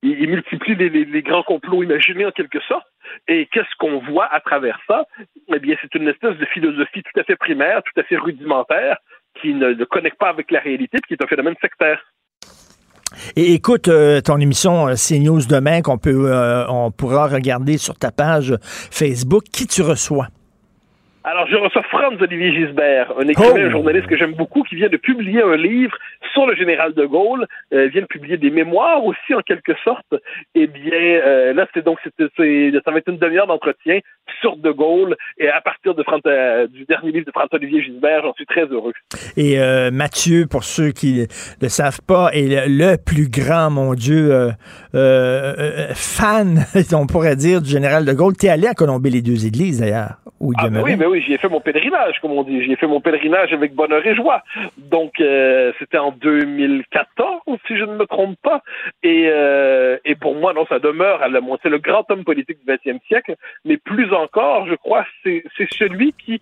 Ils 0.03 0.29
multiplient 0.29 0.77
les, 0.77 1.23
grands 1.23 1.43
complots 1.43 1.83
imaginés 1.83 2.25
en 2.25 2.31
quelque 2.31 2.61
sorte. 2.61 2.87
Et 3.29 3.47
qu'est-ce 3.53 3.75
qu'on 3.79 3.99
voit 3.99 4.33
à 4.33 4.41
travers 4.41 4.81
ça? 4.87 5.07
Eh 5.55 5.59
bien, 5.59 5.77
c'est 5.83 5.95
une 5.95 6.09
espèce 6.09 6.37
de 6.39 6.47
philosophie 6.47 7.03
tout 7.03 7.21
à 7.21 7.25
fait 7.25 7.37
primaire, 7.37 7.83
tout 7.83 8.01
à 8.01 8.05
fait 8.05 8.17
rudimentaire, 8.17 8.99
qui 9.41 9.53
ne, 9.53 9.73
ne 9.73 9.85
connecte 9.85 10.19
pas 10.19 10.31
avec 10.31 10.51
la 10.51 10.61
réalité, 10.61 10.99
qui 11.07 11.15
est 11.15 11.23
un 11.23 11.27
phénomène 11.27 11.57
sectaire. 11.61 12.03
Et 13.37 13.53
écoute 13.53 13.89
euh, 13.89 14.21
ton 14.21 14.39
émission 14.39 14.89
euh, 14.89 14.95
CNews 14.95 15.43
demain 15.47 15.83
qu'on 15.83 15.99
peut 15.99 16.31
euh, 16.31 16.67
on 16.69 16.91
pourra 16.91 17.29
regarder 17.29 17.79
sur 17.79 17.97
ta 17.97 18.11
page 18.11 18.57
Facebook. 18.63 19.45
Qui 19.53 19.67
tu 19.67 19.83
reçois? 19.83 20.29
Alors, 21.29 21.49
je 21.49 21.57
reçois 21.57 21.83
Franz 21.83 22.23
Olivier 22.23 22.55
Gisbert, 22.55 23.13
un 23.19 23.27
écrivain, 23.27 23.67
un 23.67 23.71
journaliste 23.71 24.07
que 24.07 24.17
j'aime 24.17 24.35
beaucoup, 24.35 24.63
qui 24.63 24.77
vient 24.77 24.89
de 24.89 24.97
publier 24.97 25.43
un 25.43 25.57
livre 25.57 25.97
sur 26.33 26.47
le 26.47 26.55
général 26.55 26.95
de 26.95 27.05
Gaulle, 27.05 27.49
euh, 27.73 27.89
vient 27.89 28.03
de 28.03 28.07
publier 28.07 28.37
des 28.37 28.51
mémoires 28.51 29.05
aussi, 29.05 29.35
en 29.35 29.41
quelque 29.41 29.73
sorte. 29.83 30.15
Eh 30.55 30.69
bien, 30.69 30.93
euh, 30.93 31.53
là, 31.53 31.67
c'est 31.75 31.85
donc, 31.85 31.99
ça 32.05 32.91
va 32.93 32.99
être 32.99 33.09
une 33.09 33.19
demi-heure 33.19 33.49
d'entretien 33.49 33.99
sur 34.41 34.57
de 34.57 34.71
Gaulle, 34.71 35.17
et 35.37 35.49
à 35.49 35.61
partir 35.61 35.97
de 35.97 36.05
euh, 36.29 36.69
du 36.69 36.85
dernier 36.85 37.11
livre 37.11 37.27
de 37.27 37.33
Franz 37.33 37.49
Olivier 37.51 37.83
Gisbert, 37.83 38.23
j'en 38.23 38.35
suis 38.35 38.47
très 38.47 38.67
heureux. 38.67 38.93
Et 39.37 39.59
Mathieu, 39.91 40.47
pour 40.49 40.63
ceux 40.63 40.93
qui 40.93 41.23
ne 41.23 41.27
le 41.61 41.69
savent 41.69 42.03
pas, 42.07 42.31
est 42.35 42.69
le, 42.69 42.97
plus 43.05 43.29
grand, 43.29 43.71
mon 43.71 43.95
Dieu, 43.95 44.31
fan, 44.93 46.61
on 46.93 47.07
pourrait 47.09 47.35
dire, 47.35 47.61
du 47.63 47.69
général 47.69 48.05
de 48.05 48.13
Gaulle. 48.13 48.35
Tu 48.39 48.47
es 48.47 48.51
allé 48.51 48.69
à 48.69 48.75
Colomber 48.75 49.11
les 49.11 49.23
deux 49.23 49.45
églises, 49.45 49.81
d'ailleurs. 49.81 50.19
Ah, 50.59 50.69
ben 50.69 50.83
oui, 50.83 50.97
mais 50.97 51.07
oui, 51.07 51.16
j'y 51.21 51.35
ai 51.35 51.39
fait 51.39 51.49
mon 51.49 51.61
pèlerinage, 51.61 52.21
comme 52.21 52.33
on 52.33 52.43
dit. 52.43 52.63
J'y 52.63 52.73
ai 52.73 52.77
fait 52.77 52.87
mon 52.87 53.01
pèlerinage 53.01 53.53
avec 53.53 53.75
bonheur 53.75 54.07
et 54.07 54.15
joie. 54.15 54.43
Donc, 54.77 55.21
euh, 55.21 55.73
c'était 55.79 55.99
en 55.99 56.13
2014, 56.13 57.41
si 57.67 57.77
je 57.77 57.85
ne 57.85 57.97
me 57.97 58.07
trompe 58.07 58.37
pas. 58.43 58.63
Et, 59.03 59.29
euh, 59.29 59.99
et 60.05 60.15
pour 60.15 60.35
moi, 60.35 60.53
non, 60.53 60.67
ça 60.67 60.79
demeure 60.79 61.21
C'est 61.63 61.69
le 61.69 61.79
grand 61.79 62.11
homme 62.11 62.25
politique 62.25 62.59
du 62.65 62.73
XXe 62.73 63.05
siècle, 63.07 63.37
mais 63.65 63.77
plus 63.77 64.13
encore, 64.13 64.67
je 64.67 64.75
crois, 64.75 65.05
c'est 65.25 65.45
celui 65.73 66.13
qui 66.13 66.41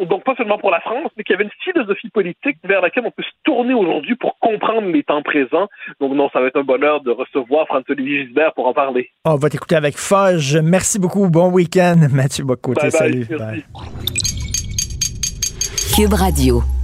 donc 0.00 0.24
pas 0.24 0.34
seulement 0.36 0.58
pour 0.58 0.70
la 0.70 0.80
France, 0.80 1.10
mais 1.16 1.24
qu'il 1.24 1.34
y 1.34 1.36
avait 1.36 1.44
une 1.44 1.50
philosophie 1.62 2.08
politique 2.10 2.58
vers 2.64 2.80
laquelle 2.80 3.04
on 3.06 3.10
peut 3.10 3.22
se 3.22 3.30
tourner 3.44 3.74
aujourd'hui 3.74 4.16
pour 4.16 4.38
comprendre 4.38 4.88
les 4.88 5.02
temps 5.02 5.22
présents. 5.22 5.68
Donc 6.00 6.14
non, 6.14 6.28
ça 6.32 6.40
va 6.40 6.46
être 6.46 6.56
un 6.58 6.64
bonheur 6.64 7.00
de 7.02 7.10
recevoir 7.10 7.66
François-Olivier 7.66 8.24
Gisbert 8.26 8.52
pour 8.54 8.66
en 8.66 8.74
parler. 8.74 9.10
On 9.24 9.36
va 9.36 9.48
t'écouter 9.48 9.76
avec 9.76 9.96
Foge. 9.96 10.56
Merci 10.62 10.98
beaucoup. 10.98 11.28
Bon 11.28 11.50
week-end, 11.50 11.96
Mathieu 12.12 12.44
Bocoté. 12.44 12.80
Bye 12.82 12.90
bye, 12.90 12.98
Salut. 12.98 13.26
merci. 13.30 13.44
Bye. 13.44 13.64
Cube 15.94 16.14
Radio. 16.14 16.81